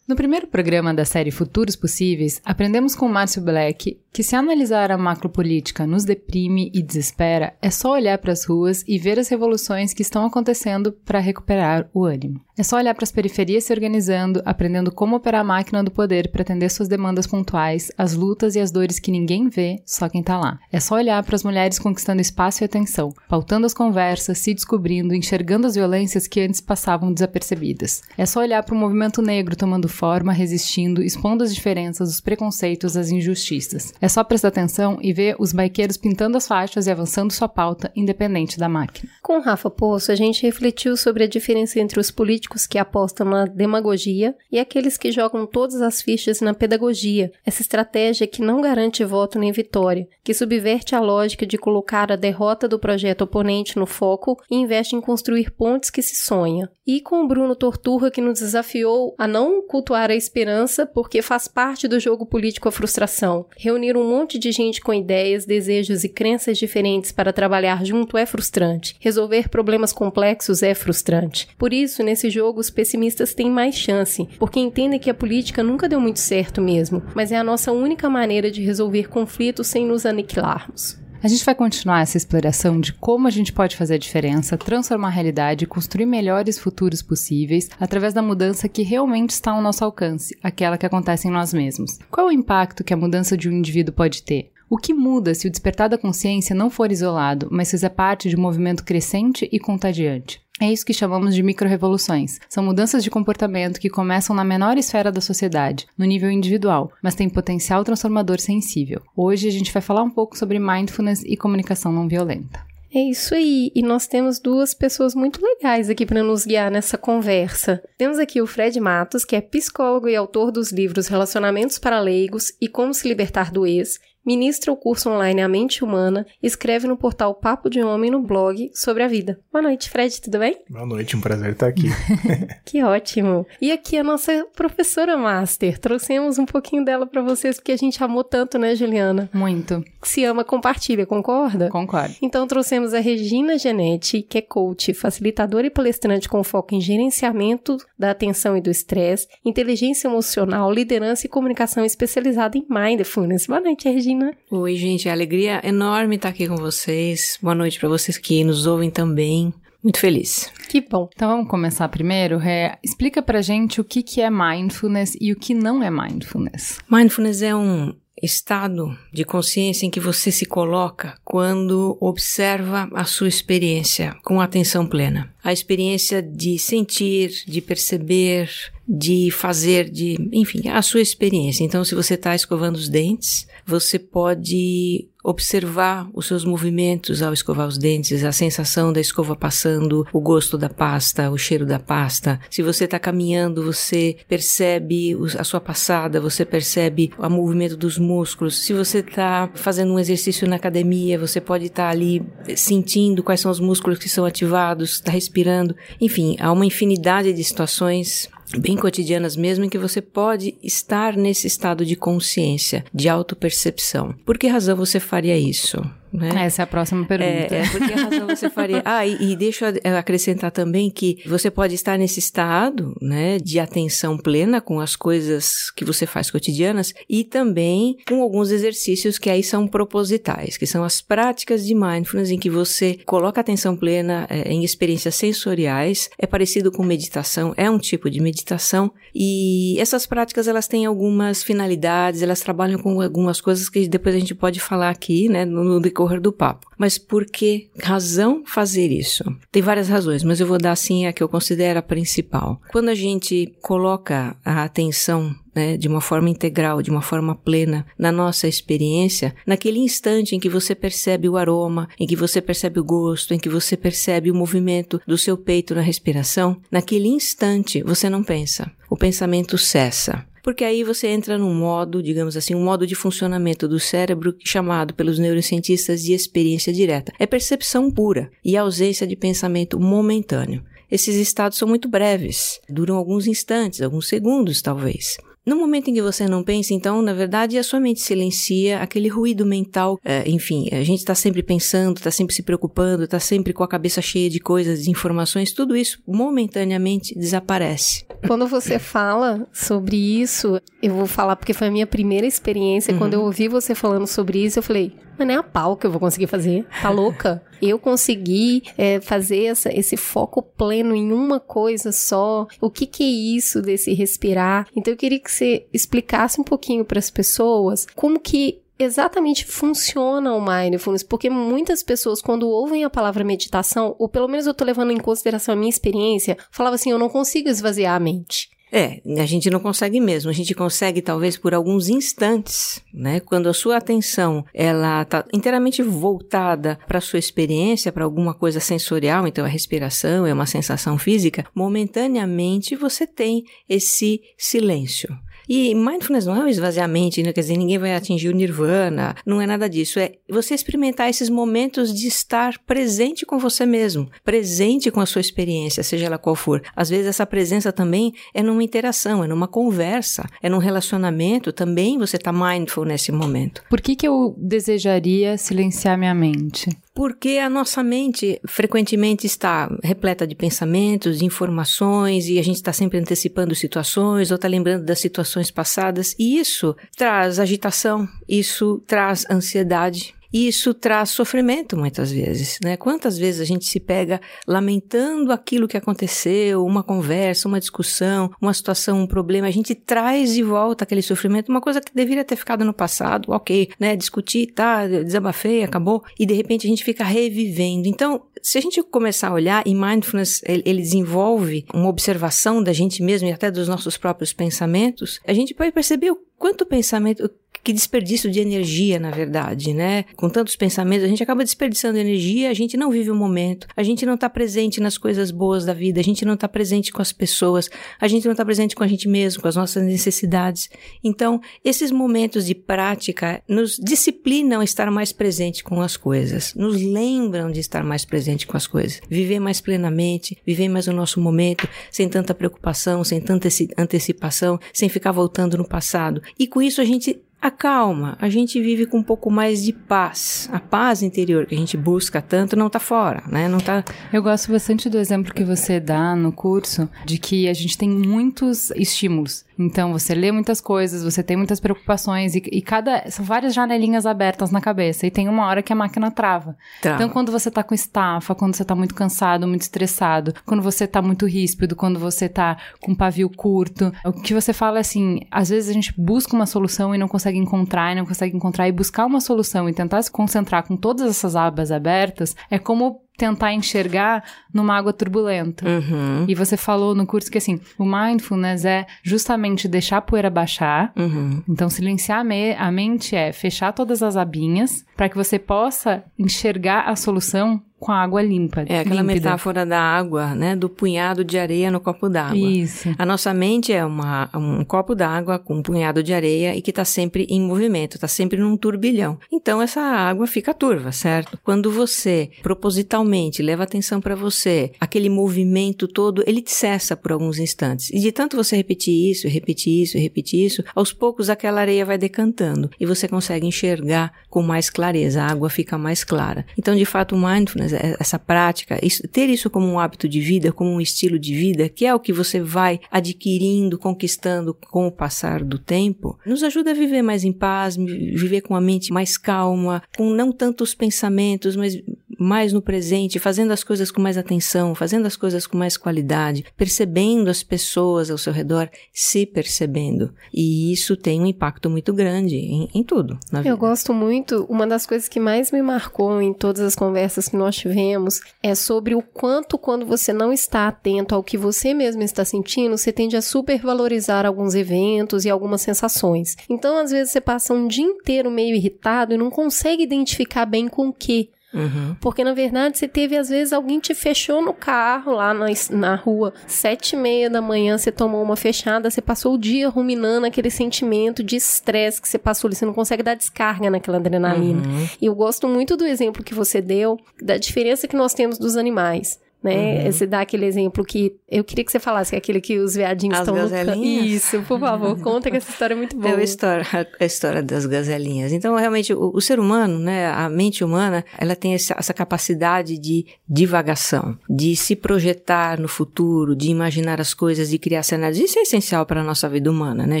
No 0.08 0.14
primeiro 0.14 0.46
programa 0.46 0.94
da 0.94 1.04
série 1.04 1.32
Futuros 1.32 1.74
Possíveis, 1.74 2.40
aprendemos 2.44 2.94
com 2.94 3.08
Márcio 3.08 3.42
Black 3.42 4.00
que 4.16 4.22
se 4.22 4.34
analisar 4.34 4.90
a 4.90 4.96
macropolítica 4.96 5.86
nos 5.86 6.06
deprime 6.06 6.70
e 6.72 6.82
desespera, 6.82 7.52
é 7.60 7.68
só 7.68 7.92
olhar 7.92 8.16
para 8.16 8.32
as 8.32 8.46
ruas 8.46 8.82
e 8.88 8.98
ver 8.98 9.18
as 9.18 9.28
revoluções 9.28 9.92
que 9.92 10.00
estão 10.00 10.24
acontecendo 10.24 10.90
para 10.90 11.18
recuperar 11.18 11.90
o 11.92 12.02
ânimo. 12.02 12.40
É 12.58 12.62
só 12.62 12.78
olhar 12.78 12.94
para 12.94 13.04
as 13.04 13.12
periferias 13.12 13.64
se 13.64 13.72
organizando, 13.74 14.40
aprendendo 14.46 14.90
como 14.90 15.16
operar 15.16 15.42
a 15.42 15.44
máquina 15.44 15.84
do 15.84 15.90
poder 15.90 16.30
para 16.30 16.40
atender 16.40 16.70
suas 16.70 16.88
demandas 16.88 17.26
pontuais, 17.26 17.92
as 17.98 18.14
lutas 18.14 18.56
e 18.56 18.60
as 18.60 18.70
dores 18.70 18.98
que 18.98 19.10
ninguém 19.10 19.50
vê, 19.50 19.82
só 19.84 20.08
quem 20.08 20.22
tá 20.22 20.38
lá. 20.38 20.58
É 20.72 20.80
só 20.80 20.94
olhar 20.94 21.22
para 21.22 21.36
as 21.36 21.44
mulheres 21.44 21.78
conquistando 21.78 22.22
espaço 22.22 22.62
e 22.62 22.64
atenção, 22.64 23.12
pautando 23.28 23.66
as 23.66 23.74
conversas, 23.74 24.38
se 24.38 24.54
descobrindo, 24.54 25.14
enxergando 25.14 25.66
as 25.66 25.74
violências 25.74 26.26
que 26.26 26.40
antes 26.40 26.62
passavam 26.62 27.12
desapercebidas. 27.12 28.00
É 28.16 28.24
só 28.24 28.40
olhar 28.40 28.62
para 28.62 28.74
o 28.74 28.78
movimento 28.78 29.20
negro 29.20 29.54
tomando 29.54 29.86
forma, 29.86 30.32
resistindo, 30.32 31.02
expondo 31.02 31.44
as 31.44 31.54
diferenças, 31.54 32.08
os 32.08 32.20
preconceitos, 32.22 32.96
as 32.96 33.10
injustiças. 33.10 33.92
É 34.00 34.05
É 34.06 34.08
só 34.08 34.22
prestar 34.22 34.48
atenção 34.48 34.98
e 35.02 35.12
ver 35.12 35.34
os 35.36 35.52
baiqueiros 35.52 35.96
pintando 35.96 36.36
as 36.36 36.46
faixas 36.46 36.86
e 36.86 36.92
avançando 36.92 37.32
sua 37.32 37.48
pauta, 37.48 37.90
independente 37.96 38.56
da 38.56 38.68
máquina. 38.68 39.10
Com 39.20 39.40
Rafa 39.40 39.68
Poço, 39.68 40.12
a 40.12 40.14
gente 40.14 40.44
refletiu 40.44 40.96
sobre 40.96 41.24
a 41.24 41.26
diferença 41.26 41.80
entre 41.80 41.98
os 41.98 42.12
políticos 42.12 42.68
que 42.68 42.78
apostam 42.78 43.26
na 43.26 43.46
demagogia 43.46 44.36
e 44.48 44.60
aqueles 44.60 44.96
que 44.96 45.10
jogam 45.10 45.44
todas 45.44 45.82
as 45.82 46.00
fichas 46.00 46.40
na 46.40 46.54
pedagogia, 46.54 47.32
essa 47.44 47.62
estratégia 47.62 48.28
que 48.28 48.42
não 48.42 48.60
garante 48.60 49.02
voto 49.02 49.40
nem 49.40 49.50
vitória, 49.50 50.06
que 50.22 50.32
subverte 50.32 50.94
a 50.94 51.00
lógica 51.00 51.44
de 51.44 51.58
colocar 51.58 52.12
a 52.12 52.16
derrota 52.16 52.68
do 52.68 52.78
projeto 52.78 53.22
oponente 53.22 53.76
no 53.76 53.86
foco 53.86 54.40
e 54.48 54.54
investe 54.54 54.94
em 54.94 55.00
construir 55.00 55.50
pontes 55.50 55.90
que 55.90 56.00
se 56.00 56.14
sonha. 56.14 56.70
E 56.86 57.00
com 57.00 57.24
o 57.24 57.26
Bruno 57.26 57.56
Torturra 57.56 58.08
que 58.12 58.20
nos 58.20 58.38
desafiou 58.38 59.16
a 59.18 59.26
não 59.26 59.66
cultuar 59.66 60.12
a 60.12 60.14
esperança 60.14 60.86
porque 60.86 61.20
faz 61.20 61.48
parte 61.48 61.88
do 61.88 61.98
jogo 61.98 62.24
político 62.24 62.68
a 62.68 62.72
frustração. 62.72 63.46
Reunir 63.56 63.95
um 63.96 64.08
monte 64.08 64.38
de 64.38 64.52
gente 64.52 64.80
com 64.80 64.92
ideias, 64.92 65.44
desejos 65.44 66.04
e 66.04 66.08
crenças 66.08 66.58
diferentes 66.58 67.12
para 67.12 67.32
trabalhar 67.32 67.84
junto 67.84 68.16
é 68.16 68.26
frustrante. 68.26 68.96
Resolver 69.00 69.48
problemas 69.48 69.92
complexos 69.92 70.62
é 70.62 70.74
frustrante. 70.74 71.48
Por 71.58 71.72
isso, 71.72 72.02
nesse 72.02 72.30
jogo, 72.30 72.60
os 72.60 72.70
pessimistas 72.70 73.34
têm 73.34 73.50
mais 73.50 73.74
chance, 73.74 74.28
porque 74.38 74.60
entendem 74.60 74.98
que 74.98 75.10
a 75.10 75.14
política 75.14 75.62
nunca 75.62 75.88
deu 75.88 76.00
muito 76.00 76.20
certo 76.20 76.60
mesmo, 76.60 77.02
mas 77.14 77.32
é 77.32 77.36
a 77.36 77.44
nossa 77.44 77.72
única 77.72 78.08
maneira 78.08 78.50
de 78.50 78.62
resolver 78.62 79.08
conflitos 79.08 79.66
sem 79.66 79.86
nos 79.86 80.04
aniquilarmos. 80.04 81.05
A 81.26 81.28
gente 81.28 81.44
vai 81.44 81.56
continuar 81.56 82.02
essa 82.02 82.16
exploração 82.16 82.80
de 82.80 82.92
como 82.92 83.26
a 83.26 83.30
gente 83.32 83.52
pode 83.52 83.76
fazer 83.76 83.94
a 83.94 83.98
diferença, 83.98 84.56
transformar 84.56 85.08
a 85.08 85.10
realidade 85.10 85.64
e 85.64 85.66
construir 85.66 86.06
melhores 86.06 86.56
futuros 86.56 87.02
possíveis 87.02 87.68
através 87.80 88.14
da 88.14 88.22
mudança 88.22 88.68
que 88.68 88.84
realmente 88.84 89.30
está 89.30 89.50
ao 89.50 89.60
nosso 89.60 89.84
alcance, 89.84 90.38
aquela 90.40 90.78
que 90.78 90.86
acontece 90.86 91.26
em 91.26 91.32
nós 91.32 91.52
mesmos. 91.52 91.98
Qual 92.12 92.28
é 92.28 92.30
o 92.30 92.32
impacto 92.32 92.84
que 92.84 92.94
a 92.94 92.96
mudança 92.96 93.36
de 93.36 93.48
um 93.48 93.52
indivíduo 93.52 93.92
pode 93.92 94.22
ter? 94.22 94.52
O 94.70 94.78
que 94.78 94.94
muda 94.94 95.34
se 95.34 95.48
o 95.48 95.50
despertar 95.50 95.88
da 95.88 95.98
consciência 95.98 96.54
não 96.54 96.70
for 96.70 96.92
isolado, 96.92 97.48
mas 97.50 97.72
fizer 97.72 97.88
parte 97.88 98.28
de 98.28 98.36
um 98.36 98.40
movimento 98.40 98.84
crescente 98.84 99.48
e 99.50 99.58
contagiante? 99.58 100.45
É 100.60 100.72
isso 100.72 100.86
que 100.86 100.94
chamamos 100.94 101.34
de 101.34 101.42
microrevoluções. 101.42 102.38
São 102.48 102.64
mudanças 102.64 103.04
de 103.04 103.10
comportamento 103.10 103.78
que 103.78 103.90
começam 103.90 104.34
na 104.34 104.42
menor 104.42 104.78
esfera 104.78 105.12
da 105.12 105.20
sociedade, 105.20 105.86
no 105.98 106.06
nível 106.06 106.30
individual, 106.30 106.90
mas 107.02 107.14
têm 107.14 107.28
potencial 107.28 107.84
transformador 107.84 108.40
sensível. 108.40 109.02
Hoje 109.14 109.48
a 109.48 109.52
gente 109.52 109.70
vai 109.70 109.82
falar 109.82 110.02
um 110.02 110.10
pouco 110.10 110.36
sobre 110.36 110.58
mindfulness 110.58 111.22
e 111.24 111.36
comunicação 111.36 111.92
não 111.92 112.08
violenta. 112.08 112.64
É 112.94 113.00
isso 113.00 113.34
aí. 113.34 113.70
E 113.74 113.82
nós 113.82 114.06
temos 114.06 114.38
duas 114.38 114.72
pessoas 114.72 115.14
muito 115.14 115.44
legais 115.44 115.90
aqui 115.90 116.06
para 116.06 116.22
nos 116.22 116.46
guiar 116.46 116.70
nessa 116.70 116.96
conversa. 116.96 117.82
Temos 117.98 118.18
aqui 118.18 118.40
o 118.40 118.46
Fred 118.46 118.80
Matos, 118.80 119.22
que 119.22 119.36
é 119.36 119.40
psicólogo 119.42 120.08
e 120.08 120.16
autor 120.16 120.50
dos 120.50 120.72
livros 120.72 121.06
Relacionamentos 121.06 121.78
para 121.78 122.00
Leigos 122.00 122.54
e 122.58 122.66
Como 122.66 122.94
se 122.94 123.06
Libertar 123.06 123.52
do 123.52 123.66
Ex, 123.66 124.00
ministra 124.26 124.72
o 124.72 124.76
curso 124.76 125.08
online 125.08 125.40
A 125.40 125.48
Mente 125.48 125.84
Humana 125.84 126.26
e 126.42 126.46
escreve 126.46 126.88
no 126.88 126.96
portal 126.96 127.32
Papo 127.32 127.70
de 127.70 127.80
Homem 127.80 128.10
no 128.10 128.20
blog 128.20 128.70
sobre 128.74 129.04
a 129.04 129.08
vida. 129.08 129.38
Boa 129.52 129.62
noite, 129.62 129.88
Fred, 129.88 130.20
tudo 130.20 130.40
bem? 130.40 130.58
Boa 130.68 130.84
noite, 130.84 131.16
um 131.16 131.20
prazer 131.20 131.52
estar 131.52 131.68
aqui. 131.68 131.86
que 132.64 132.82
ótimo. 132.82 133.46
E 133.60 133.70
aqui 133.70 133.96
a 133.96 134.02
nossa 134.02 134.44
professora 134.56 135.16
master. 135.16 135.78
Trouxemos 135.78 136.38
um 136.38 136.44
pouquinho 136.44 136.84
dela 136.84 137.06
para 137.06 137.22
vocês 137.22 137.56
porque 137.56 137.70
a 137.70 137.76
gente 137.76 138.02
amou 138.02 138.24
tanto, 138.24 138.58
né, 138.58 138.74
Juliana? 138.74 139.30
Muito. 139.32 139.84
Se 140.02 140.24
ama, 140.24 140.42
compartilha, 140.42 141.06
concorda? 141.06 141.68
Concordo. 141.68 142.14
Então 142.20 142.46
trouxemos 142.46 142.92
a 142.94 142.98
Regina 142.98 143.56
Genetti, 143.56 144.22
que 144.22 144.38
é 144.38 144.42
coach, 144.42 144.92
facilitadora 144.92 145.68
e 145.68 145.70
palestrante 145.70 146.28
com 146.28 146.42
foco 146.42 146.74
em 146.74 146.80
gerenciamento 146.80 147.76
da 147.96 148.10
atenção 148.10 148.56
e 148.56 148.60
do 148.60 148.70
estresse, 148.70 149.28
inteligência 149.44 150.08
emocional, 150.08 150.72
liderança 150.72 151.26
e 151.26 151.30
comunicação 151.30 151.84
especializada 151.84 152.58
em 152.58 152.66
mindfulness. 152.68 153.46
Boa 153.46 153.60
noite, 153.60 153.88
Regina. 153.88 154.15
Regina. 154.16 154.36
Oi, 154.50 154.76
gente, 154.76 155.08
é 155.08 155.12
alegria 155.12 155.60
enorme 155.62 156.16
estar 156.16 156.30
aqui 156.30 156.48
com 156.48 156.56
vocês. 156.56 157.38
Boa 157.42 157.54
noite 157.54 157.78
para 157.78 157.88
vocês 157.88 158.16
que 158.16 158.42
nos 158.44 158.66
ouvem 158.66 158.90
também. 158.90 159.52
Muito 159.82 159.98
feliz. 159.98 160.50
Que 160.68 160.80
bom. 160.80 161.08
Então 161.14 161.28
vamos 161.28 161.48
começar 161.48 161.88
primeiro. 161.88 162.40
É, 162.40 162.78
explica 162.82 163.22
pra 163.22 163.42
gente 163.42 163.80
o 163.80 163.84
que, 163.84 164.02
que 164.02 164.20
é 164.20 164.30
mindfulness 164.30 165.16
e 165.20 165.32
o 165.32 165.36
que 165.36 165.54
não 165.54 165.82
é 165.82 165.90
mindfulness. 165.90 166.78
Mindfulness 166.90 167.42
é 167.42 167.54
um 167.54 167.94
estado 168.22 168.96
de 169.12 169.24
consciência 169.24 169.84
em 169.84 169.90
que 169.90 170.00
você 170.00 170.32
se 170.32 170.46
coloca 170.46 171.18
quando 171.22 171.98
observa 172.00 172.88
a 172.94 173.04
sua 173.04 173.28
experiência 173.28 174.16
com 174.24 174.40
atenção 174.40 174.86
plena. 174.86 175.32
A 175.44 175.52
experiência 175.52 176.22
de 176.22 176.58
sentir, 176.58 177.30
de 177.46 177.60
perceber, 177.60 178.50
de 178.88 179.30
fazer, 179.30 179.90
de, 179.90 180.16
enfim, 180.32 180.68
a 180.68 180.80
sua 180.80 181.00
experiência. 181.00 181.64
Então, 181.64 181.84
se 181.84 181.94
você 181.94 182.14
está 182.14 182.34
escovando 182.34 182.76
os 182.76 182.88
dentes, 182.88 183.46
você 183.66 183.98
pode 183.98 185.08
observar 185.24 186.08
os 186.14 186.26
seus 186.26 186.44
movimentos 186.44 187.20
ao 187.20 187.32
escovar 187.32 187.66
os 187.66 187.76
dentes, 187.76 188.22
a 188.22 188.30
sensação 188.30 188.92
da 188.92 189.00
escova 189.00 189.34
passando, 189.34 190.06
o 190.12 190.20
gosto 190.20 190.56
da 190.56 190.68
pasta, 190.68 191.28
o 191.32 191.36
cheiro 191.36 191.66
da 191.66 191.80
pasta. 191.80 192.38
Se 192.48 192.62
você 192.62 192.84
está 192.84 192.96
caminhando, 192.96 193.64
você 193.64 194.16
percebe 194.28 195.16
a 195.36 195.42
sua 195.42 195.60
passada, 195.60 196.20
você 196.20 196.44
percebe 196.44 197.10
o 197.18 197.28
movimento 197.28 197.76
dos 197.76 197.98
músculos. 197.98 198.64
Se 198.64 198.72
você 198.72 198.98
está 198.98 199.50
fazendo 199.54 199.92
um 199.94 199.98
exercício 199.98 200.46
na 200.46 200.54
academia, 200.54 201.18
você 201.18 201.40
pode 201.40 201.66
estar 201.66 201.86
tá 201.86 201.90
ali 201.90 202.22
sentindo 202.54 203.24
quais 203.24 203.40
são 203.40 203.50
os 203.50 203.58
músculos 203.58 203.98
que 203.98 204.08
são 204.08 204.24
ativados, 204.24 204.92
está 204.92 205.10
respirando. 205.10 205.74
Enfim, 206.00 206.36
há 206.38 206.52
uma 206.52 206.64
infinidade 206.66 207.32
de 207.32 207.42
situações 207.42 208.28
bem 208.58 208.76
cotidianas 208.76 209.36
mesmo, 209.36 209.64
em 209.64 209.68
que 209.68 209.78
você 209.78 210.00
pode 210.00 210.54
estar 210.62 211.16
nesse 211.16 211.46
estado 211.46 211.84
de 211.84 211.96
consciência, 211.96 212.84
de 212.92 213.08
autopercepção. 213.08 214.14
Por 214.24 214.38
que 214.38 214.46
razão 214.46 214.76
você 214.76 215.00
faria 215.00 215.36
isso? 215.36 215.82
Né? 216.16 216.46
Essa 216.46 216.62
é 216.62 216.64
a 216.64 216.66
próxima 216.66 217.04
pergunta. 217.04 217.54
É, 217.54 217.60
é 217.60 217.68
por 217.68 217.86
que 217.86 217.92
razão 217.92 218.26
você 218.26 218.48
faria? 218.48 218.82
Ah, 218.88 219.04
e, 219.04 219.32
e 219.32 219.36
deixa 219.36 219.74
eu 219.82 219.96
acrescentar 219.96 220.50
também 220.50 220.90
que 220.90 221.18
você 221.26 221.50
pode 221.50 221.74
estar 221.74 221.98
nesse 221.98 222.20
estado, 222.20 222.94
né, 223.02 223.38
de 223.38 223.58
atenção 223.58 224.16
plena 224.16 224.60
com 224.60 224.80
as 224.80 224.94
coisas 224.94 225.70
que 225.74 225.84
você 225.84 226.06
faz 226.06 226.30
cotidianas 226.30 226.94
e 227.08 227.24
também 227.24 227.96
com 228.06 228.22
alguns 228.22 228.50
exercícios 228.50 229.18
que 229.18 229.28
aí 229.28 229.42
são 229.42 229.66
propositais, 229.66 230.56
que 230.56 230.66
são 230.66 230.84
as 230.84 231.00
práticas 231.00 231.66
de 231.66 231.74
mindfulness 231.74 232.30
em 232.30 232.38
que 232.38 232.48
você 232.48 232.98
coloca 233.04 233.40
atenção 233.40 233.76
plena 233.76 234.26
é, 234.30 234.52
em 234.52 234.62
experiências 234.62 235.16
sensoriais. 235.16 236.08
É 236.18 236.26
parecido 236.26 236.70
com 236.70 236.84
meditação, 236.84 237.52
é 237.56 237.68
um 237.68 237.78
tipo 237.78 238.08
de 238.08 238.20
meditação 238.20 238.92
e 239.14 239.76
essas 239.80 240.06
práticas 240.06 240.46
elas 240.46 240.68
têm 240.68 240.86
algumas 240.86 241.42
finalidades, 241.42 242.22
elas 242.22 242.40
trabalham 242.40 242.78
com 242.78 243.00
algumas 243.00 243.40
coisas 243.40 243.68
que 243.68 243.88
depois 243.88 244.14
a 244.14 244.18
gente 244.18 244.34
pode 244.34 244.60
falar 244.60 244.90
aqui, 244.90 245.28
né, 245.28 245.44
no, 245.44 245.64
no 245.64 245.80
decorrer 245.80 246.05
do 246.20 246.32
papo. 246.32 246.66
Mas 246.78 246.98
por 246.98 247.24
que 247.26 247.70
razão 247.82 248.42
fazer 248.46 248.90
isso? 248.90 249.24
Tem 249.50 249.62
várias 249.62 249.88
razões, 249.88 250.22
mas 250.22 250.40
eu 250.40 250.46
vou 250.46 250.58
dar 250.58 250.72
assim 250.72 251.06
a 251.06 251.12
que 251.12 251.22
eu 251.22 251.28
considero 251.28 251.78
a 251.78 251.82
principal. 251.82 252.60
Quando 252.70 252.88
a 252.88 252.94
gente 252.94 253.54
coloca 253.60 254.36
a 254.44 254.62
atenção 254.62 255.34
né, 255.54 255.76
de 255.76 255.88
uma 255.88 256.02
forma 256.02 256.28
integral, 256.28 256.82
de 256.82 256.90
uma 256.90 257.00
forma 257.00 257.34
plena 257.34 257.86
na 257.98 258.12
nossa 258.12 258.46
experiência, 258.46 259.34
naquele 259.46 259.78
instante 259.78 260.36
em 260.36 260.38
que 260.38 260.50
você 260.50 260.74
percebe 260.74 261.28
o 261.28 261.36
aroma, 261.36 261.88
em 261.98 262.06
que 262.06 262.14
você 262.14 262.42
percebe 262.42 262.78
o 262.78 262.84
gosto, 262.84 263.32
em 263.32 263.38
que 263.38 263.48
você 263.48 263.76
percebe 263.76 264.30
o 264.30 264.34
movimento 264.34 265.00
do 265.06 265.16
seu 265.16 265.36
peito 265.36 265.74
na 265.74 265.80
respiração, 265.80 266.60
naquele 266.70 267.08
instante 267.08 267.82
você 267.82 268.10
não 268.10 268.22
pensa. 268.22 268.70
O 268.88 268.96
pensamento 268.96 269.56
cessa 269.56 270.24
porque 270.46 270.62
aí 270.62 270.84
você 270.84 271.08
entra 271.08 271.36
num 271.36 271.52
modo, 271.52 272.00
digamos 272.00 272.36
assim, 272.36 272.54
um 272.54 272.62
modo 272.62 272.86
de 272.86 272.94
funcionamento 272.94 273.66
do 273.66 273.80
cérebro 273.80 274.32
chamado 274.44 274.94
pelos 274.94 275.18
neurocientistas 275.18 276.04
de 276.04 276.12
experiência 276.12 276.72
direta. 276.72 277.12
É 277.18 277.26
percepção 277.26 277.90
pura 277.90 278.30
e 278.44 278.56
ausência 278.56 279.08
de 279.08 279.16
pensamento 279.16 279.80
momentâneo. 279.80 280.62
Esses 280.88 281.16
estados 281.16 281.58
são 281.58 281.66
muito 281.66 281.88
breves, 281.88 282.60
duram 282.68 282.94
alguns 282.94 283.26
instantes, 283.26 283.82
alguns 283.82 284.06
segundos 284.06 284.62
talvez. 284.62 285.16
No 285.46 285.54
momento 285.54 285.88
em 285.88 285.94
que 285.94 286.02
você 286.02 286.26
não 286.26 286.42
pensa, 286.42 286.74
então, 286.74 287.00
na 287.00 287.14
verdade, 287.14 287.56
a 287.56 287.62
sua 287.62 287.78
mente 287.78 288.00
silencia 288.00 288.80
aquele 288.80 289.08
ruído 289.08 289.46
mental. 289.46 289.96
É, 290.04 290.28
enfim, 290.28 290.68
a 290.72 290.82
gente 290.82 290.98
está 290.98 291.14
sempre 291.14 291.40
pensando, 291.40 291.98
está 291.98 292.10
sempre 292.10 292.34
se 292.34 292.42
preocupando, 292.42 293.04
está 293.04 293.20
sempre 293.20 293.52
com 293.52 293.62
a 293.62 293.68
cabeça 293.68 294.02
cheia 294.02 294.28
de 294.28 294.40
coisas, 294.40 294.82
de 294.82 294.90
informações, 294.90 295.52
tudo 295.52 295.76
isso 295.76 296.02
momentaneamente 296.04 297.16
desaparece. 297.16 298.04
Quando 298.26 298.48
você 298.48 298.80
fala 298.80 299.46
sobre 299.52 299.96
isso, 299.96 300.60
eu 300.82 300.92
vou 300.92 301.06
falar 301.06 301.36
porque 301.36 301.54
foi 301.54 301.68
a 301.68 301.70
minha 301.70 301.86
primeira 301.86 302.26
experiência. 302.26 302.92
Uhum. 302.92 302.98
Quando 302.98 303.14
eu 303.14 303.22
ouvi 303.22 303.46
você 303.46 303.72
falando 303.72 304.06
sobre 304.06 304.44
isso, 304.44 304.58
eu 304.58 304.64
falei: 304.64 304.92
mas 305.18 305.26
nem 305.26 305.36
a 305.36 305.42
pau 305.42 305.76
que 305.76 305.86
eu 305.86 305.90
vou 305.90 306.00
conseguir 306.00 306.26
fazer. 306.26 306.66
Tá 306.80 306.90
louca? 306.90 307.42
Eu 307.60 307.78
consegui 307.78 308.64
é, 308.76 309.00
fazer 309.00 309.44
essa, 309.44 309.74
esse 309.74 309.96
foco 309.96 310.42
pleno 310.42 310.94
em 310.94 311.10
uma 311.10 311.40
coisa 311.40 311.90
só. 311.90 312.46
O 312.60 312.70
que, 312.70 312.84
que 312.84 313.02
é 313.02 313.06
isso 313.36 313.62
desse 313.62 313.94
respirar? 313.94 314.66
Então 314.76 314.92
eu 314.92 314.96
queria 314.96 315.18
que 315.18 315.32
você 315.32 315.66
explicasse 315.72 316.38
um 316.38 316.44
pouquinho 316.44 316.84
para 316.84 316.98
as 316.98 317.08
pessoas 317.08 317.86
como 317.96 318.20
que 318.20 318.60
exatamente 318.78 319.44
funciona 319.46 320.34
o 320.34 320.44
mindfulness, 320.44 321.02
porque 321.02 321.30
muitas 321.30 321.82
pessoas, 321.82 322.20
quando 322.20 322.48
ouvem 322.48 322.84
a 322.84 322.90
palavra 322.90 323.24
meditação, 323.24 323.96
ou 323.98 324.08
pelo 324.08 324.28
menos 324.28 324.46
eu 324.46 324.54
tô 324.54 324.64
levando 324.64 324.90
em 324.90 324.98
consideração 324.98 325.54
a 325.54 325.56
minha 325.56 325.70
experiência, 325.70 326.36
falava 326.50 326.74
assim: 326.74 326.90
eu 326.90 326.98
não 326.98 327.08
consigo 327.08 327.48
esvaziar 327.48 327.94
a 327.94 328.00
mente. 328.00 328.50
É, 328.72 329.00
a 329.20 329.26
gente 329.26 329.48
não 329.48 329.60
consegue 329.60 330.00
mesmo. 330.00 330.30
A 330.30 330.34
gente 330.34 330.54
consegue 330.54 331.00
talvez 331.00 331.36
por 331.36 331.54
alguns 331.54 331.88
instantes, 331.88 332.82
né? 332.92 333.20
Quando 333.20 333.48
a 333.48 333.54
sua 333.54 333.76
atenção 333.76 334.44
ela 334.52 335.02
está 335.02 335.24
inteiramente 335.32 335.82
voltada 335.82 336.78
para 336.86 336.98
a 336.98 337.00
sua 337.00 337.18
experiência, 337.18 337.92
para 337.92 338.04
alguma 338.04 338.34
coisa 338.34 338.58
sensorial, 338.58 339.26
então 339.26 339.44
a 339.44 339.48
respiração 339.48 340.26
é 340.26 340.32
uma 340.32 340.46
sensação 340.46 340.98
física, 340.98 341.44
momentaneamente 341.54 342.74
você 342.74 343.06
tem 343.06 343.44
esse 343.68 344.20
silêncio. 344.36 345.16
E 345.48 345.74
mindfulness 345.74 346.26
não 346.26 346.36
é 346.36 346.44
um 346.44 346.48
esvaziamento, 346.48 347.20
né? 347.22 347.32
quer 347.32 347.40
dizer, 347.40 347.56
ninguém 347.56 347.78
vai 347.78 347.94
atingir 347.94 348.28
o 348.28 348.34
nirvana, 348.34 349.14
não 349.24 349.40
é 349.40 349.46
nada 349.46 349.68
disso. 349.68 349.98
É 349.98 350.12
você 350.28 350.54
experimentar 350.54 351.08
esses 351.08 351.30
momentos 351.30 351.94
de 351.94 352.06
estar 352.06 352.58
presente 352.66 353.24
com 353.24 353.38
você 353.38 353.64
mesmo, 353.64 354.10
presente 354.24 354.90
com 354.90 355.00
a 355.00 355.06
sua 355.06 355.20
experiência, 355.20 355.82
seja 355.82 356.06
ela 356.06 356.18
qual 356.18 356.34
for. 356.34 356.62
Às 356.74 356.88
vezes 356.88 357.06
essa 357.06 357.26
presença 357.26 357.72
também 357.72 358.12
é 358.34 358.42
numa 358.42 358.62
interação, 358.62 359.22
é 359.22 359.26
numa 359.26 359.48
conversa, 359.48 360.28
é 360.42 360.48
num 360.48 360.58
relacionamento, 360.58 361.52
também 361.52 361.98
você 361.98 362.16
está 362.16 362.32
mindful 362.32 362.84
nesse 362.84 363.12
momento. 363.12 363.62
Por 363.68 363.80
que, 363.80 363.94
que 363.94 364.06
eu 364.06 364.34
desejaria 364.38 365.38
silenciar 365.38 365.96
minha 365.96 366.14
mente? 366.14 366.70
Porque 366.96 367.36
a 367.36 367.50
nossa 367.50 367.82
mente 367.82 368.40
frequentemente 368.46 369.26
está 369.26 369.68
repleta 369.84 370.26
de 370.26 370.34
pensamentos, 370.34 371.18
de 371.18 371.26
informações, 371.26 372.26
e 372.26 372.38
a 372.38 372.42
gente 372.42 372.56
está 372.56 372.72
sempre 372.72 372.98
antecipando 372.98 373.54
situações 373.54 374.30
ou 374.30 374.36
está 374.36 374.48
lembrando 374.48 374.82
das 374.82 374.98
situações 374.98 375.50
passadas, 375.50 376.16
e 376.18 376.38
isso 376.38 376.74
traz 376.96 377.38
agitação, 377.38 378.08
isso 378.26 378.82
traz 378.86 379.26
ansiedade, 379.30 380.15
e 380.36 380.48
isso 380.48 380.74
traz 380.74 381.08
sofrimento 381.08 381.78
muitas 381.78 382.12
vezes, 382.12 382.58
né? 382.62 382.76
Quantas 382.76 383.16
vezes 383.16 383.40
a 383.40 383.44
gente 383.46 383.64
se 383.64 383.80
pega 383.80 384.20
lamentando 384.46 385.32
aquilo 385.32 385.66
que 385.66 385.78
aconteceu, 385.78 386.62
uma 386.62 386.82
conversa, 386.82 387.48
uma 387.48 387.58
discussão, 387.58 388.30
uma 388.38 388.52
situação, 388.52 389.00
um 389.00 389.06
problema, 389.06 389.46
a 389.46 389.50
gente 389.50 389.74
traz 389.74 390.34
de 390.34 390.42
volta 390.42 390.84
aquele 390.84 391.00
sofrimento, 391.00 391.48
uma 391.48 391.62
coisa 391.62 391.80
que 391.80 391.94
deveria 391.94 392.22
ter 392.22 392.36
ficado 392.36 392.66
no 392.66 392.74
passado, 392.74 393.32
ok, 393.32 393.70
né? 393.80 393.96
Discutir, 393.96 394.48
tá, 394.48 394.86
desabafei, 394.86 395.62
acabou, 395.62 396.04
e 396.18 396.26
de 396.26 396.34
repente 396.34 396.66
a 396.66 396.70
gente 396.70 396.84
fica 396.84 397.02
revivendo. 397.02 397.88
Então, 397.88 398.20
se 398.42 398.58
a 398.58 398.60
gente 398.60 398.82
começar 398.82 399.28
a 399.28 399.32
olhar, 399.32 399.62
e 399.66 399.74
mindfulness 399.74 400.42
ele, 400.44 400.82
desenvolve 400.82 401.64
uma 401.72 401.88
observação 401.88 402.62
da 402.62 402.74
gente 402.74 403.02
mesmo 403.02 403.26
e 403.26 403.32
até 403.32 403.50
dos 403.50 403.68
nossos 403.68 403.96
próprios 403.96 404.34
pensamentos, 404.34 405.18
a 405.26 405.32
gente 405.32 405.54
pode 405.54 405.72
perceber 405.72 406.10
o 406.10 406.18
quanto 406.38 406.66
pensamento, 406.66 407.30
que 407.66 407.72
desperdício 407.72 408.30
de 408.30 408.38
energia, 408.38 408.96
na 409.00 409.10
verdade, 409.10 409.74
né? 409.74 410.04
Com 410.14 410.30
tantos 410.30 410.54
pensamentos, 410.54 411.04
a 411.04 411.08
gente 411.08 411.20
acaba 411.20 411.42
desperdiçando 411.42 411.98
energia, 411.98 412.48
a 412.48 412.54
gente 412.54 412.76
não 412.76 412.92
vive 412.92 413.10
o 413.10 413.14
momento, 413.14 413.66
a 413.76 413.82
gente 413.82 414.06
não 414.06 414.14
está 414.14 414.30
presente 414.30 414.80
nas 414.80 414.96
coisas 414.96 415.32
boas 415.32 415.64
da 415.64 415.74
vida, 415.74 415.98
a 415.98 416.04
gente 416.04 416.24
não 416.24 416.34
está 416.34 416.46
presente 416.46 416.92
com 416.92 417.02
as 417.02 417.10
pessoas, 417.10 417.68
a 418.00 418.06
gente 418.06 418.24
não 418.24 418.30
está 418.30 418.44
presente 418.44 418.76
com 418.76 418.84
a 418.84 418.86
gente 418.86 419.08
mesmo, 419.08 419.42
com 419.42 419.48
as 419.48 419.56
nossas 419.56 419.82
necessidades. 419.82 420.70
Então, 421.02 421.40
esses 421.64 421.90
momentos 421.90 422.46
de 422.46 422.54
prática 422.54 423.42
nos 423.48 423.80
disciplinam 423.82 424.60
a 424.60 424.64
estar 424.64 424.88
mais 424.88 425.10
presente 425.10 425.64
com 425.64 425.80
as 425.80 425.96
coisas, 425.96 426.54
nos 426.54 426.80
lembram 426.80 427.50
de 427.50 427.58
estar 427.58 427.82
mais 427.82 428.04
presente 428.04 428.46
com 428.46 428.56
as 428.56 428.68
coisas, 428.68 429.00
viver 429.10 429.40
mais 429.40 429.60
plenamente, 429.60 430.38
viver 430.46 430.68
mais 430.68 430.86
o 430.86 430.92
nosso 430.92 431.20
momento, 431.20 431.68
sem 431.90 432.08
tanta 432.08 432.32
preocupação, 432.32 433.02
sem 433.02 433.20
tanta 433.20 433.48
antecipação, 433.76 434.56
sem 434.72 434.88
ficar 434.88 435.10
voltando 435.10 435.58
no 435.58 435.66
passado. 435.66 436.22
E 436.38 436.46
com 436.46 436.62
isso 436.62 436.80
a 436.80 436.84
gente 436.84 437.25
a 437.40 437.50
calma, 437.50 438.16
a 438.20 438.28
gente 438.28 438.60
vive 438.60 438.86
com 438.86 438.98
um 438.98 439.02
pouco 439.02 439.30
mais 439.30 439.62
de 439.62 439.72
paz. 439.72 440.48
A 440.52 440.58
paz 440.58 441.02
interior 441.02 441.46
que 441.46 441.54
a 441.54 441.58
gente 441.58 441.76
busca 441.76 442.20
tanto 442.20 442.56
não 442.56 442.66
está 442.66 442.80
fora, 442.80 443.22
né? 443.28 443.46
Não 443.46 443.58
tá. 443.58 443.84
Eu 444.12 444.22
gosto 444.22 444.50
bastante 444.50 444.90
do 444.90 444.98
exemplo 444.98 445.32
que 445.32 445.44
você 445.44 445.78
dá 445.78 446.16
no 446.16 446.32
curso 446.32 446.88
de 447.04 447.18
que 447.18 447.48
a 447.48 447.54
gente 447.54 447.78
tem 447.78 447.88
muitos 447.88 448.70
estímulos. 448.72 449.45
Então 449.58 449.92
você 449.92 450.14
lê 450.14 450.30
muitas 450.30 450.60
coisas, 450.60 451.02
você 451.02 451.22
tem 451.22 451.36
muitas 451.36 451.60
preocupações 451.60 452.34
e, 452.34 452.42
e 452.52 452.60
cada 452.60 453.10
são 453.10 453.24
várias 453.24 453.54
janelinhas 453.54 454.06
abertas 454.06 454.50
na 454.50 454.60
cabeça 454.60 455.06
e 455.06 455.10
tem 455.10 455.28
uma 455.28 455.46
hora 455.46 455.62
que 455.62 455.72
a 455.72 455.76
máquina 455.76 456.10
trava. 456.10 456.56
trava. 456.80 456.96
Então 456.96 457.08
quando 457.08 457.32
você 457.32 457.50
tá 457.50 457.62
com 457.62 457.74
estafa, 457.74 458.34
quando 458.34 458.54
você 458.54 458.64
tá 458.64 458.74
muito 458.74 458.94
cansado, 458.94 459.46
muito 459.46 459.62
estressado, 459.62 460.34
quando 460.44 460.62
você 460.62 460.86
tá 460.86 461.00
muito 461.00 461.26
ríspido, 461.26 461.74
quando 461.76 461.98
você 461.98 462.28
tá 462.28 462.56
com 462.80 462.94
pavio 462.94 463.30
curto, 463.30 463.92
o 464.04 464.12
que 464.12 464.34
você 464.34 464.52
fala 464.52 464.78
é 464.78 464.80
assim, 464.80 465.20
às 465.30 465.48
vezes 465.48 465.70
a 465.70 465.72
gente 465.72 465.94
busca 465.96 466.34
uma 466.34 466.46
solução 466.46 466.94
e 466.94 466.98
não 466.98 467.08
consegue 467.08 467.38
encontrar, 467.38 467.92
e 467.92 467.94
não 467.96 468.06
consegue 468.06 468.36
encontrar 468.36 468.68
e 468.68 468.72
buscar 468.72 469.06
uma 469.06 469.20
solução 469.20 469.68
e 469.68 469.72
tentar 469.72 470.02
se 470.02 470.10
concentrar 470.10 470.66
com 470.66 470.76
todas 470.76 471.08
essas 471.08 471.34
abas 471.34 471.72
abertas 471.72 472.36
é 472.50 472.58
como 472.58 473.05
tentar 473.16 473.52
enxergar 473.52 474.22
numa 474.52 474.76
água 474.76 474.92
turbulenta. 474.92 475.66
Uhum. 475.66 476.24
E 476.28 476.34
você 476.34 476.56
falou 476.56 476.94
no 476.94 477.06
curso 477.06 477.30
que 477.30 477.38
assim, 477.38 477.60
o 477.78 477.84
mindfulness 477.84 478.64
é 478.64 478.86
justamente 479.02 479.68
deixar 479.68 479.98
a 479.98 480.02
poeira 480.02 480.30
baixar. 480.30 480.92
Uhum. 480.96 481.42
Então, 481.48 481.68
silenciar 481.68 482.20
a, 482.20 482.24
me 482.24 482.54
a 482.54 482.70
mente 482.70 483.16
é 483.16 483.32
fechar 483.32 483.72
todas 483.72 484.02
as 484.02 484.16
abinhas 484.16 484.84
para 484.96 485.08
que 485.08 485.16
você 485.16 485.38
possa 485.38 486.04
enxergar 486.18 486.88
a 486.88 486.96
solução 486.96 487.62
com 487.78 487.92
a 487.92 488.02
água 488.02 488.22
limpa. 488.22 488.62
É 488.62 488.80
aquela 488.80 489.02
límpida. 489.02 489.28
metáfora 489.28 489.66
da 489.66 489.80
água, 489.80 490.34
né? 490.34 490.56
Do 490.56 490.68
punhado 490.68 491.24
de 491.24 491.38
areia 491.38 491.70
no 491.70 491.80
copo 491.80 492.08
d'água. 492.08 492.36
Isso. 492.36 492.94
A 492.98 493.04
nossa 493.04 493.32
mente 493.34 493.72
é 493.72 493.84
uma, 493.84 494.30
um 494.34 494.64
copo 494.64 494.94
d'água 494.94 495.38
com 495.38 495.56
um 495.56 495.62
punhado 495.62 496.02
de 496.02 496.12
areia 496.12 496.56
e 496.56 496.62
que 496.62 496.70
está 496.70 496.84
sempre 496.84 497.26
em 497.28 497.40
movimento, 497.40 497.96
está 497.96 498.08
sempre 498.08 498.38
num 498.38 498.56
turbilhão. 498.56 499.18
Então 499.30 499.60
essa 499.60 499.80
água 499.80 500.26
fica 500.26 500.54
turva, 500.54 500.90
certo? 500.92 501.38
Quando 501.44 501.70
você 501.70 502.30
propositalmente 502.42 503.42
leva 503.42 503.64
atenção 503.64 504.00
para 504.00 504.14
você, 504.14 504.72
aquele 504.80 505.08
movimento 505.08 505.86
todo, 505.86 506.22
ele 506.26 506.40
te 506.40 506.52
cessa 506.52 506.96
por 506.96 507.12
alguns 507.12 507.38
instantes. 507.38 507.90
E 507.90 507.98
de 507.98 508.10
tanto 508.10 508.36
você 508.36 508.56
repetir 508.56 509.10
isso, 509.10 509.28
repetir 509.28 509.82
isso, 509.82 509.98
repetir 509.98 510.46
isso, 510.46 510.64
aos 510.74 510.92
poucos 510.92 511.28
aquela 511.28 511.60
areia 511.60 511.84
vai 511.84 511.98
decantando 511.98 512.70
e 512.80 512.86
você 512.86 513.06
consegue 513.06 513.46
enxergar 513.46 514.12
com 514.30 514.42
mais 514.42 514.70
clareza, 514.70 515.22
a 515.22 515.30
água 515.30 515.50
fica 515.50 515.76
mais 515.76 516.04
clara. 516.04 516.46
Então, 516.58 516.74
de 516.74 516.84
fato, 516.84 517.14
o 517.14 517.18
mindfulness 517.18 517.65
essa 517.72 518.18
prática, 518.18 518.78
isso, 518.82 519.06
ter 519.08 519.28
isso 519.28 519.50
como 519.50 519.66
um 519.66 519.78
hábito 519.78 520.08
de 520.08 520.20
vida, 520.20 520.52
como 520.52 520.70
um 520.70 520.80
estilo 520.80 521.18
de 521.18 521.34
vida, 521.34 521.68
que 521.68 521.86
é 521.86 521.94
o 521.94 522.00
que 522.00 522.12
você 522.12 522.40
vai 522.40 522.80
adquirindo, 522.90 523.78
conquistando 523.78 524.54
com 524.54 524.86
o 524.86 524.92
passar 524.92 525.42
do 525.42 525.58
tempo, 525.58 526.18
nos 526.24 526.42
ajuda 526.42 526.70
a 526.70 526.74
viver 526.74 527.02
mais 527.02 527.24
em 527.24 527.32
paz, 527.32 527.76
viver 527.76 528.42
com 528.42 528.54
a 528.54 528.60
mente 528.60 528.92
mais 528.92 529.16
calma, 529.16 529.82
com 529.96 530.10
não 530.10 530.32
tantos 530.32 530.74
pensamentos, 530.74 531.56
mas 531.56 531.82
mais 532.18 532.52
no 532.52 532.62
presente, 532.62 533.18
fazendo 533.18 533.52
as 533.52 533.62
coisas 533.62 533.90
com 533.90 534.00
mais 534.00 534.16
atenção, 534.16 534.74
fazendo 534.74 535.06
as 535.06 535.16
coisas 535.16 535.46
com 535.46 535.56
mais 535.56 535.76
qualidade, 535.76 536.44
percebendo 536.56 537.28
as 537.28 537.42
pessoas 537.42 538.10
ao 538.10 538.18
seu 538.18 538.32
redor, 538.32 538.70
se 538.92 539.26
percebendo. 539.26 540.12
E 540.32 540.72
isso 540.72 540.96
tem 540.96 541.20
um 541.20 541.26
impacto 541.26 541.68
muito 541.68 541.92
grande 541.92 542.36
em, 542.36 542.68
em 542.74 542.82
tudo. 542.82 543.18
Eu 543.44 543.56
gosto 543.56 543.92
muito, 543.92 544.46
uma 544.48 544.66
das 544.66 544.86
coisas 544.86 545.08
que 545.08 545.20
mais 545.20 545.50
me 545.50 545.62
marcou 545.62 546.20
em 546.20 546.32
todas 546.32 546.62
as 546.62 546.74
conversas 546.74 547.28
que 547.28 547.36
nós 547.36 547.55
tivemos 547.56 548.20
é 548.42 548.54
sobre 548.54 548.94
o 548.94 549.02
quanto, 549.02 549.58
quando 549.58 549.84
você 549.84 550.12
não 550.12 550.32
está 550.32 550.68
atento 550.68 551.14
ao 551.14 551.22
que 551.22 551.36
você 551.36 551.74
mesmo 551.74 552.02
está 552.02 552.24
sentindo, 552.24 552.76
você 552.76 552.92
tende 552.92 553.16
a 553.16 553.22
supervalorizar 553.22 554.24
alguns 554.24 554.54
eventos 554.54 555.24
e 555.24 555.30
algumas 555.30 555.62
sensações. 555.62 556.36
Então, 556.48 556.78
às 556.78 556.90
vezes, 556.90 557.12
você 557.12 557.20
passa 557.20 557.54
um 557.54 557.66
dia 557.66 557.84
inteiro 557.84 558.30
meio 558.30 558.54
irritado 558.54 559.14
e 559.14 559.18
não 559.18 559.30
consegue 559.30 559.82
identificar 559.82 560.46
bem 560.46 560.68
com 560.68 560.88
o 560.88 560.92
que. 560.92 561.30
Uhum. 561.54 561.96
Porque, 562.00 562.24
na 562.24 562.34
verdade, 562.34 562.76
você 562.76 562.88
teve, 562.88 563.16
às 563.16 563.28
vezes, 563.28 563.52
alguém 563.52 563.78
te 563.78 563.94
fechou 563.94 564.42
no 564.42 564.52
carro 564.52 565.12
lá 565.12 565.32
na, 565.32 565.46
na 565.70 565.94
rua, 565.94 566.34
sete 566.46 566.94
e 566.94 566.98
meia 566.98 567.30
da 567.30 567.40
manhã, 567.40 567.78
você 567.78 567.92
tomou 567.92 568.22
uma 568.22 568.36
fechada, 568.36 568.90
você 568.90 569.00
passou 569.00 569.34
o 569.34 569.38
dia 569.38 569.68
ruminando 569.68 570.26
aquele 570.26 570.50
sentimento 570.50 571.22
de 571.22 571.36
estresse 571.36 572.00
que 572.00 572.08
você 572.08 572.18
passou 572.18 572.48
ali, 572.48 572.56
você 572.56 572.66
não 572.66 572.74
consegue 572.74 573.02
dar 573.02 573.14
descarga 573.14 573.70
naquela 573.70 573.98
adrenalina. 573.98 574.66
Uhum. 574.66 574.88
E 575.00 575.06
eu 575.06 575.14
gosto 575.14 575.48
muito 575.48 575.76
do 575.76 575.86
exemplo 575.86 576.24
que 576.24 576.34
você 576.34 576.60
deu, 576.60 576.98
da 577.22 577.36
diferença 577.36 577.88
que 577.88 577.96
nós 577.96 578.12
temos 578.12 578.38
dos 578.38 578.56
animais 578.56 579.18
né? 579.46 579.84
Uhum. 579.84 579.92
Você 579.92 580.06
dá 580.06 580.20
aquele 580.20 580.44
exemplo 580.44 580.84
que 580.84 581.14
eu 581.28 581.44
queria 581.44 581.64
que 581.64 581.70
você 581.70 581.78
falasse, 581.78 582.10
que 582.10 582.16
é 582.16 582.18
aquele 582.18 582.40
que 582.40 582.58
os 582.58 582.74
veadinhos 582.74 583.18
estão 583.18 583.34
no. 583.34 583.84
Isso, 583.84 584.42
por 584.42 584.58
favor, 584.58 584.98
conta 585.00 585.30
que 585.30 585.36
essa 585.36 585.50
história 585.50 585.74
é 585.74 585.76
muito 585.76 585.96
boa. 585.96 586.14
É 586.14 586.16
a 586.16 586.22
história, 586.22 586.66
a 586.98 587.04
história 587.04 587.42
das 587.42 587.64
gazelinhas. 587.66 588.32
Então, 588.32 588.56
realmente, 588.56 588.92
o, 588.92 589.12
o 589.14 589.20
ser 589.20 589.38
humano, 589.38 589.78
né, 589.78 590.08
a 590.08 590.28
mente 590.28 590.64
humana, 590.64 591.04
ela 591.16 591.36
tem 591.36 591.54
essa, 591.54 591.76
essa, 591.78 591.94
capacidade 591.94 592.76
de 592.76 593.06
divagação, 593.28 594.18
de 594.28 594.54
se 594.56 594.74
projetar 594.74 595.58
no 595.58 595.68
futuro, 595.68 596.34
de 596.34 596.48
imaginar 596.48 597.00
as 597.00 597.14
coisas, 597.14 597.50
de 597.50 597.58
criar 597.58 597.82
cenários. 597.82 598.18
Isso 598.18 598.38
é 598.38 598.42
essencial 598.42 598.84
para 598.84 599.00
a 599.00 599.04
nossa 599.04 599.28
vida 599.28 599.50
humana, 599.50 599.86
né? 599.86 599.96
A 599.96 600.00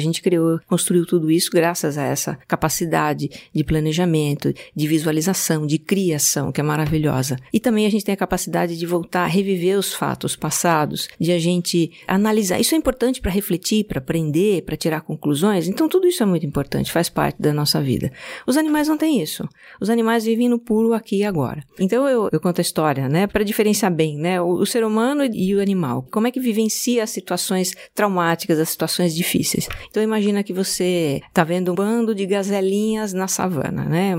gente 0.00 0.20
criou, 0.20 0.58
construiu 0.66 1.06
tudo 1.06 1.30
isso 1.30 1.50
graças 1.52 1.96
a 1.96 2.02
essa 2.02 2.38
capacidade 2.46 3.30
de 3.54 3.64
planejamento, 3.64 4.52
de 4.74 4.86
visualização, 4.86 5.66
de 5.66 5.78
criação, 5.78 6.50
que 6.50 6.60
é 6.60 6.64
maravilhosa. 6.64 7.36
E 7.52 7.60
também 7.60 7.86
a 7.86 7.90
gente 7.90 8.04
tem 8.04 8.12
a 8.12 8.16
capacidade 8.16 8.76
de 8.76 8.86
voltar 8.86 9.26
reviver 9.36 9.78
os 9.78 9.92
fatos 9.92 10.34
passados, 10.34 11.08
de 11.20 11.32
a 11.32 11.38
gente 11.38 11.92
analisar. 12.06 12.60
Isso 12.60 12.74
é 12.74 12.78
importante 12.78 13.20
para 13.20 13.30
refletir, 13.30 13.84
para 13.84 13.98
aprender, 13.98 14.62
para 14.62 14.76
tirar 14.76 15.02
conclusões. 15.02 15.68
Então, 15.68 15.88
tudo 15.88 16.06
isso 16.06 16.22
é 16.22 16.26
muito 16.26 16.46
importante, 16.46 16.92
faz 16.92 17.08
parte 17.08 17.40
da 17.40 17.52
nossa 17.52 17.80
vida. 17.80 18.10
Os 18.46 18.56
animais 18.56 18.88
não 18.88 18.96
têm 18.96 19.22
isso. 19.22 19.48
Os 19.80 19.90
animais 19.90 20.24
vivem 20.24 20.48
no 20.48 20.58
puro 20.58 20.92
aqui 20.92 21.18
e 21.18 21.24
agora. 21.24 21.62
Então, 21.78 22.08
eu, 22.08 22.28
eu 22.32 22.40
conto 22.40 22.60
a 22.60 22.62
história, 22.62 23.08
né, 23.08 23.26
para 23.26 23.44
diferenciar 23.44 23.92
bem, 23.92 24.16
né, 24.16 24.40
o, 24.40 24.54
o 24.54 24.66
ser 24.66 24.84
humano 24.84 25.24
e 25.24 25.54
o 25.54 25.60
animal. 25.60 26.06
Como 26.10 26.26
é 26.26 26.30
que 26.30 26.40
vivencia 26.40 27.02
as 27.02 27.10
situações 27.10 27.74
traumáticas, 27.94 28.58
as 28.58 28.68
situações 28.68 29.14
difíceis. 29.14 29.68
Então, 29.88 30.02
imagina 30.02 30.42
que 30.42 30.52
você 30.52 31.20
está 31.28 31.44
vendo 31.44 31.72
um 31.72 31.74
bando 31.74 32.14
de 32.14 32.26
gazelinhas 32.26 33.12
na 33.12 33.28
savana, 33.28 33.84
né? 33.84 34.14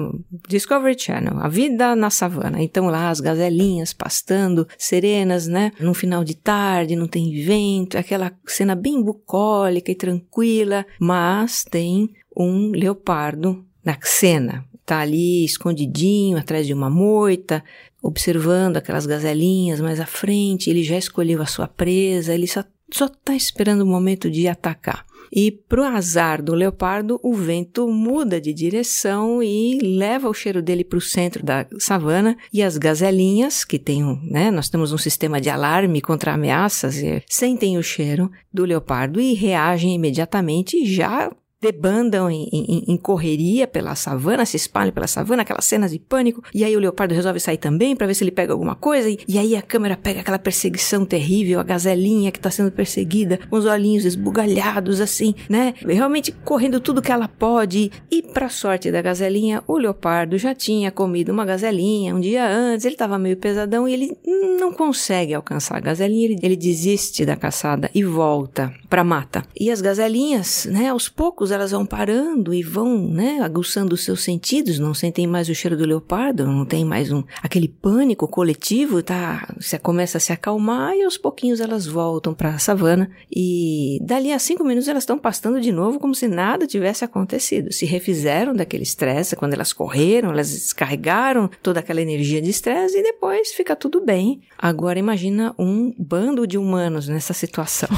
Discovery 0.47 0.99
Channel, 0.99 1.38
a 1.39 1.47
vida 1.47 1.95
na 1.95 2.10
savana. 2.10 2.62
Então, 2.62 2.88
lá 2.88 3.10
as 3.10 3.19
gazelinhas 3.19 3.93
pastando, 3.93 4.67
serenas, 5.08 5.48
né? 5.48 5.72
Num 5.80 5.93
final 5.93 6.24
de 6.24 6.36
tarde, 6.36 6.96
não 6.96 7.08
tem 7.08 7.43
vento, 7.43 7.98
aquela 7.98 8.32
cena 8.46 8.76
bem 8.76 9.02
bucólica 9.02 9.91
e 9.91 9.96
tranquila, 9.96 10.86
mas 11.00 11.63
tem 11.63 12.10
um 12.36 12.72
leopardo 12.72 13.65
na 13.84 13.98
cena. 14.02 14.65
Tá 14.86 15.00
ali 15.00 15.43
escondidinho 15.43 16.38
atrás 16.38 16.65
de 16.65 16.74
uma 16.74 16.89
moita, 16.89 17.63
observando 18.02 18.78
aquelas 18.78 19.06
gazelinhas 19.06 19.82
mais 19.82 20.00
à 20.00 20.06
frente. 20.06 20.70
Ele 20.70 20.84
já 20.84 20.98
escolheu 20.98 21.41
a 21.41 21.46
sua 21.46 21.67
presa, 21.67 22.34
ele 22.34 22.48
só, 22.48 22.63
só 22.91 23.08
tá 23.08 23.36
esperando 23.36 23.82
o 23.82 23.88
momento 23.88 24.30
de 24.30 24.48
atacar. 24.48 25.06
E 25.32 25.52
pro 25.52 25.84
azar 25.84 26.42
do 26.42 26.54
leopardo, 26.54 27.20
o 27.24 27.34
vento 27.34 27.88
muda 27.88 28.40
de 28.40 28.54
direção 28.54 29.42
e 29.42 29.80
leva 29.82 30.30
o 30.30 30.34
cheiro 30.34 30.62
dele 30.62 30.84
para 30.84 30.98
o 30.98 31.02
centro 31.02 31.44
da 31.44 31.66
savana. 31.80 32.38
E 32.54 32.63
as 32.63 32.78
gazelinhas, 32.78 33.63
que 33.63 33.80
tem 33.80 34.04
um, 34.04 34.20
né, 34.24 34.52
nós 34.52 34.70
temos 34.70 34.92
um 34.92 34.98
sistema 34.98 35.40
de 35.42 35.50
alarme 35.50 36.02
contra 36.02 36.34
ameaças, 36.34 36.96
sentem 37.28 37.78
o 37.78 37.84
cheiro 37.84 38.32
do 38.54 38.66
leopardo 38.66 39.20
e 39.20 39.34
reagem 39.34 39.94
imediatamente 39.96 40.86
já 40.86 41.32
debandam 41.62 42.30
em, 42.30 42.48
em, 42.52 42.84
em, 42.88 42.98
correria 42.98 43.67
pela 43.67 43.96
savana, 43.96 44.46
se 44.46 44.58
espalham 44.58 44.91
pela 44.91 45.08
savana, 45.08 45.41
aquelas 45.41 45.65
cenas 45.65 45.91
de 45.91 46.00
pânico, 46.00 46.43
e 46.54 46.63
aí 46.63 46.76
o 46.76 46.80
leopardo 46.80 47.15
resolve 47.15 47.39
sair 47.39 47.58
também 47.58 47.96
para 47.96 48.08
ver 48.08 48.13
se 48.13 48.24
ele 48.24 48.32
pega 48.32 48.54
alguma 48.54 48.76
coisa, 48.76 49.10
e, 49.10 49.20
e, 49.28 49.38
aí 49.38 49.56
a 49.56 49.62
câmera 49.62 49.98
pega 49.98 50.22
aquela 50.22 50.39
perseguição 50.39 51.06
terrível, 51.06 51.60
a 51.60 51.63
gazelinha 51.63 52.32
que 52.32 52.39
tá 52.39 52.52
sendo 52.52 52.72
perseguida, 52.72 53.39
com 53.50 53.58
os 53.58 53.65
olhinhos 53.65 54.06
esbugalhados 54.06 55.02
assim, 55.02 55.34
né? 55.50 55.74
Realmente 55.86 56.32
correndo 56.32 56.80
tudo 56.80 57.02
que 57.02 57.12
ela 57.12 57.28
pode, 57.28 57.91
e 58.12 58.22
pra 58.22 58.50
sorte 58.50 58.91
da 58.91 59.02
gazelinha, 59.02 59.63
o 59.67 59.78
leopardo 59.78 60.38
já 60.38 60.54
tinha 60.54 60.91
comido 60.91 61.32
uma 61.32 61.46
gazelinha 61.46 62.15
um 62.15 62.20
dia 62.20 62.48
antes, 62.48 62.86
ele 62.86 62.96
tava 62.96 63.17
meio 63.17 63.38
pesadão 63.38 63.88
e 63.88 63.93
ele 63.93 64.17
não 64.60 64.72
consegue 64.72 65.34
alcançar 65.34 65.78
a 65.78 65.80
gazelinha, 65.80 66.26
ele, 66.26 66.39
ele 66.41 66.56
desiste 66.56 67.26
da 67.26 67.36
caçada 67.36 67.89
e 67.93 68.04
volta 68.04 68.74
pra 68.89 69.04
mata. 69.04 69.43
E 69.60 69.72
as 69.72 69.82
gazelinhas, 69.82 70.65
né, 70.65 70.89
aos 70.89 71.10
poucos 71.10 71.47
poucos 71.48 71.52
elas 71.52 71.72
vão 71.72 71.86
parando 71.86 72.54
e 72.54 72.62
vão, 72.62 72.98
né, 73.08 73.40
aguçando 73.42 73.96
os 73.96 74.04
seus 74.04 74.24
sentidos, 74.24 74.80
não 74.80 74.94
sentem 74.94 75.26
mais 75.26 75.50
o 75.50 75.56
cheiro 75.56 75.78
do 75.78 75.86
leopardo, 75.86 76.46
não 76.46 76.66
tem 76.66 76.84
mais 76.84 77.12
um 77.12 77.24
aquele 77.42 77.68
pânico 77.68 78.28
coletivo, 78.28 79.02
tá? 79.02 79.54
Você 79.60 79.80
começa 79.80 80.18
a 80.18 80.22
se 80.22 80.34
acalmar 80.34 80.96
e 80.96 81.04
aos 81.04 81.18
pouquinhos 81.18 81.60
elas 81.60 81.86
voltam 81.86 82.34
para 82.34 82.50
a 82.50 82.60
savana 82.60 83.10
e 83.34 84.00
dali 84.02 84.32
a 84.32 84.40
cinco 84.40 84.64
minutos 84.64 84.88
elas 84.88 85.04
estão 85.04 85.18
pastando 85.18 85.62
de 85.62 85.72
novo 85.72 86.00
como 86.00 86.14
se 86.14 86.28
nada 86.28 86.68
tivesse 86.68 87.06
acontecido. 87.06 87.72
Se 87.72 87.86
refizeram 87.86 88.54
daquele 88.54 88.84
estresse 88.84 89.36
quando 89.36 89.54
elas 89.54 89.74
correram, 89.74 90.32
elas 90.32 90.52
descarregaram 90.52 91.50
toda 91.62 91.80
aquela 91.80 92.02
energia 92.02 92.42
de 92.42 92.50
estresse 92.50 92.98
e 92.98 93.04
depois 93.04 93.54
fica 93.54 93.76
tudo 93.76 94.04
bem. 94.04 94.42
Agora 94.58 95.00
imagina 95.00 95.54
um 95.58 95.94
bando 95.98 96.46
de 96.46 96.58
humanos 96.58 97.08
nessa 97.08 97.34
situação. 97.34 97.90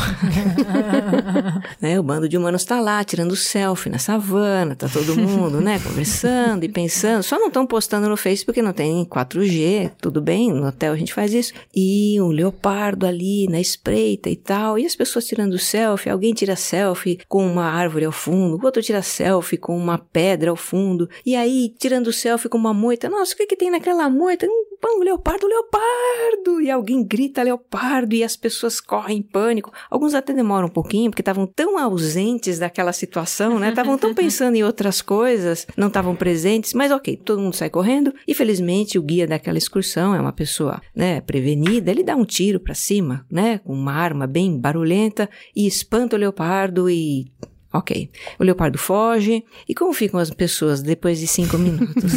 né? 1.82 2.00
O 2.00 2.04
bando 2.04 2.28
de 2.28 2.38
humanos 2.38 2.62
está 2.62 2.80
lá 2.80 3.04
tirando 3.04 3.36
selfie 3.40 3.90
na 3.90 3.98
savana, 3.98 4.76
tá 4.76 4.88
todo 4.88 5.16
mundo, 5.16 5.60
né, 5.62 5.80
conversando 5.84 6.64
e 6.64 6.70
pensando. 6.70 7.24
Só 7.24 7.40
não 7.40 7.48
estão 7.48 7.66
postando 7.66 8.10
no 8.10 8.18
Face 8.18 8.46
porque 8.46 8.62
não 8.62 8.74
tem 8.74 9.06
4G, 9.06 9.92
tudo 10.02 10.22
bem, 10.22 10.52
no 10.52 10.68
hotel 10.68 10.94
a 10.94 10.98
gente 10.98 11.14
faz 11.14 11.34
isso. 11.34 11.54
E 11.76 12.20
o 12.22 12.28
leopardo 12.28 13.06
ali 13.06 13.48
na 13.48 13.60
espreita 13.60 14.30
e 14.30 14.36
tal, 14.36 14.78
e 14.78 14.86
as 14.86 14.96
pessoas 14.96 15.26
tirando 15.26 15.58
selfie, 15.58 16.10
alguém 16.10 16.34
tira 16.34 16.56
selfie 16.56 17.20
com 17.28 17.46
uma 17.46 17.66
árvore 17.66 18.06
ao 18.06 18.12
fundo, 18.12 18.58
o 18.58 18.66
outro 18.66 18.82
tira 18.82 19.02
selfie 19.02 19.58
com 19.58 19.78
uma 19.78 19.98
pedra 19.98 20.50
ao 20.50 20.56
fundo, 20.56 21.10
e 21.26 21.36
aí 21.36 21.74
tirando 21.78 22.12
selfie 22.12 22.50
com 22.50 22.58
uma 22.58 22.74
moita. 22.74 23.10
Nossa, 23.10 23.34
o 23.34 23.38
que 23.38 23.46
que 23.46 23.56
tem 23.56 23.72
naquela 23.72 24.10
moita? 24.10 24.46
Um, 24.46 24.66
um 24.86 25.04
leopardo, 25.04 25.48
leopardo! 25.48 26.62
E 26.62 26.70
alguém 26.70 27.04
grita 27.04 27.44
leopardo 27.44 28.16
e 28.16 28.24
as 28.24 28.36
pessoas 28.36 28.80
correm 28.80 29.18
em 29.18 29.22
pânico. 29.22 29.72
Alguns 29.90 30.14
até 30.14 30.34
demoram 30.34 30.68
um 30.68 30.72
pouquinho 30.72 31.10
porque 31.10 31.22
estavam 31.22 31.46
tão 31.46 31.78
ausentes 31.78 32.60
daquela 32.60 32.94
situação 32.94 33.29
situação, 33.30 33.60
né? 33.60 33.70
Estavam 33.70 33.98
tão 33.98 34.14
pensando 34.14 34.56
em 34.56 34.64
outras 34.64 35.02
coisas, 35.02 35.68
não 35.78 35.88
estavam 35.88 36.16
presentes, 36.16 36.74
mas 36.74 36.92
ok, 36.92 37.16
todo 37.16 37.42
mundo 37.42 37.56
sai 37.56 37.70
correndo 37.70 38.14
e 38.28 38.34
felizmente 38.34 38.98
o 38.98 39.02
guia 39.02 39.28
daquela 39.28 39.58
excursão 39.58 40.16
é 40.16 40.20
uma 40.20 40.34
pessoa, 40.34 40.82
né, 40.96 41.22
prevenida, 41.22 41.92
ele 41.92 42.04
dá 42.04 42.16
um 42.16 42.26
tiro 42.26 42.60
para 42.60 42.74
cima, 42.74 43.26
né, 43.32 43.60
com 43.60 43.74
uma 43.74 43.94
arma 43.94 44.26
bem 44.26 44.58
barulhenta 44.60 45.30
e 45.56 45.68
espanta 45.68 46.16
o 46.16 46.20
leopardo 46.20 46.90
e 46.90 47.32
Ok. 47.72 48.10
O 48.40 48.44
leopardo 48.44 48.80
foge. 48.80 49.44
E 49.68 49.76
como 49.76 49.94
ficam 49.94 50.20
as 50.20 50.32
pessoas 50.32 50.82
depois 50.82 51.20
de 51.20 51.28
cinco 51.28 51.56
minutos? 51.56 52.14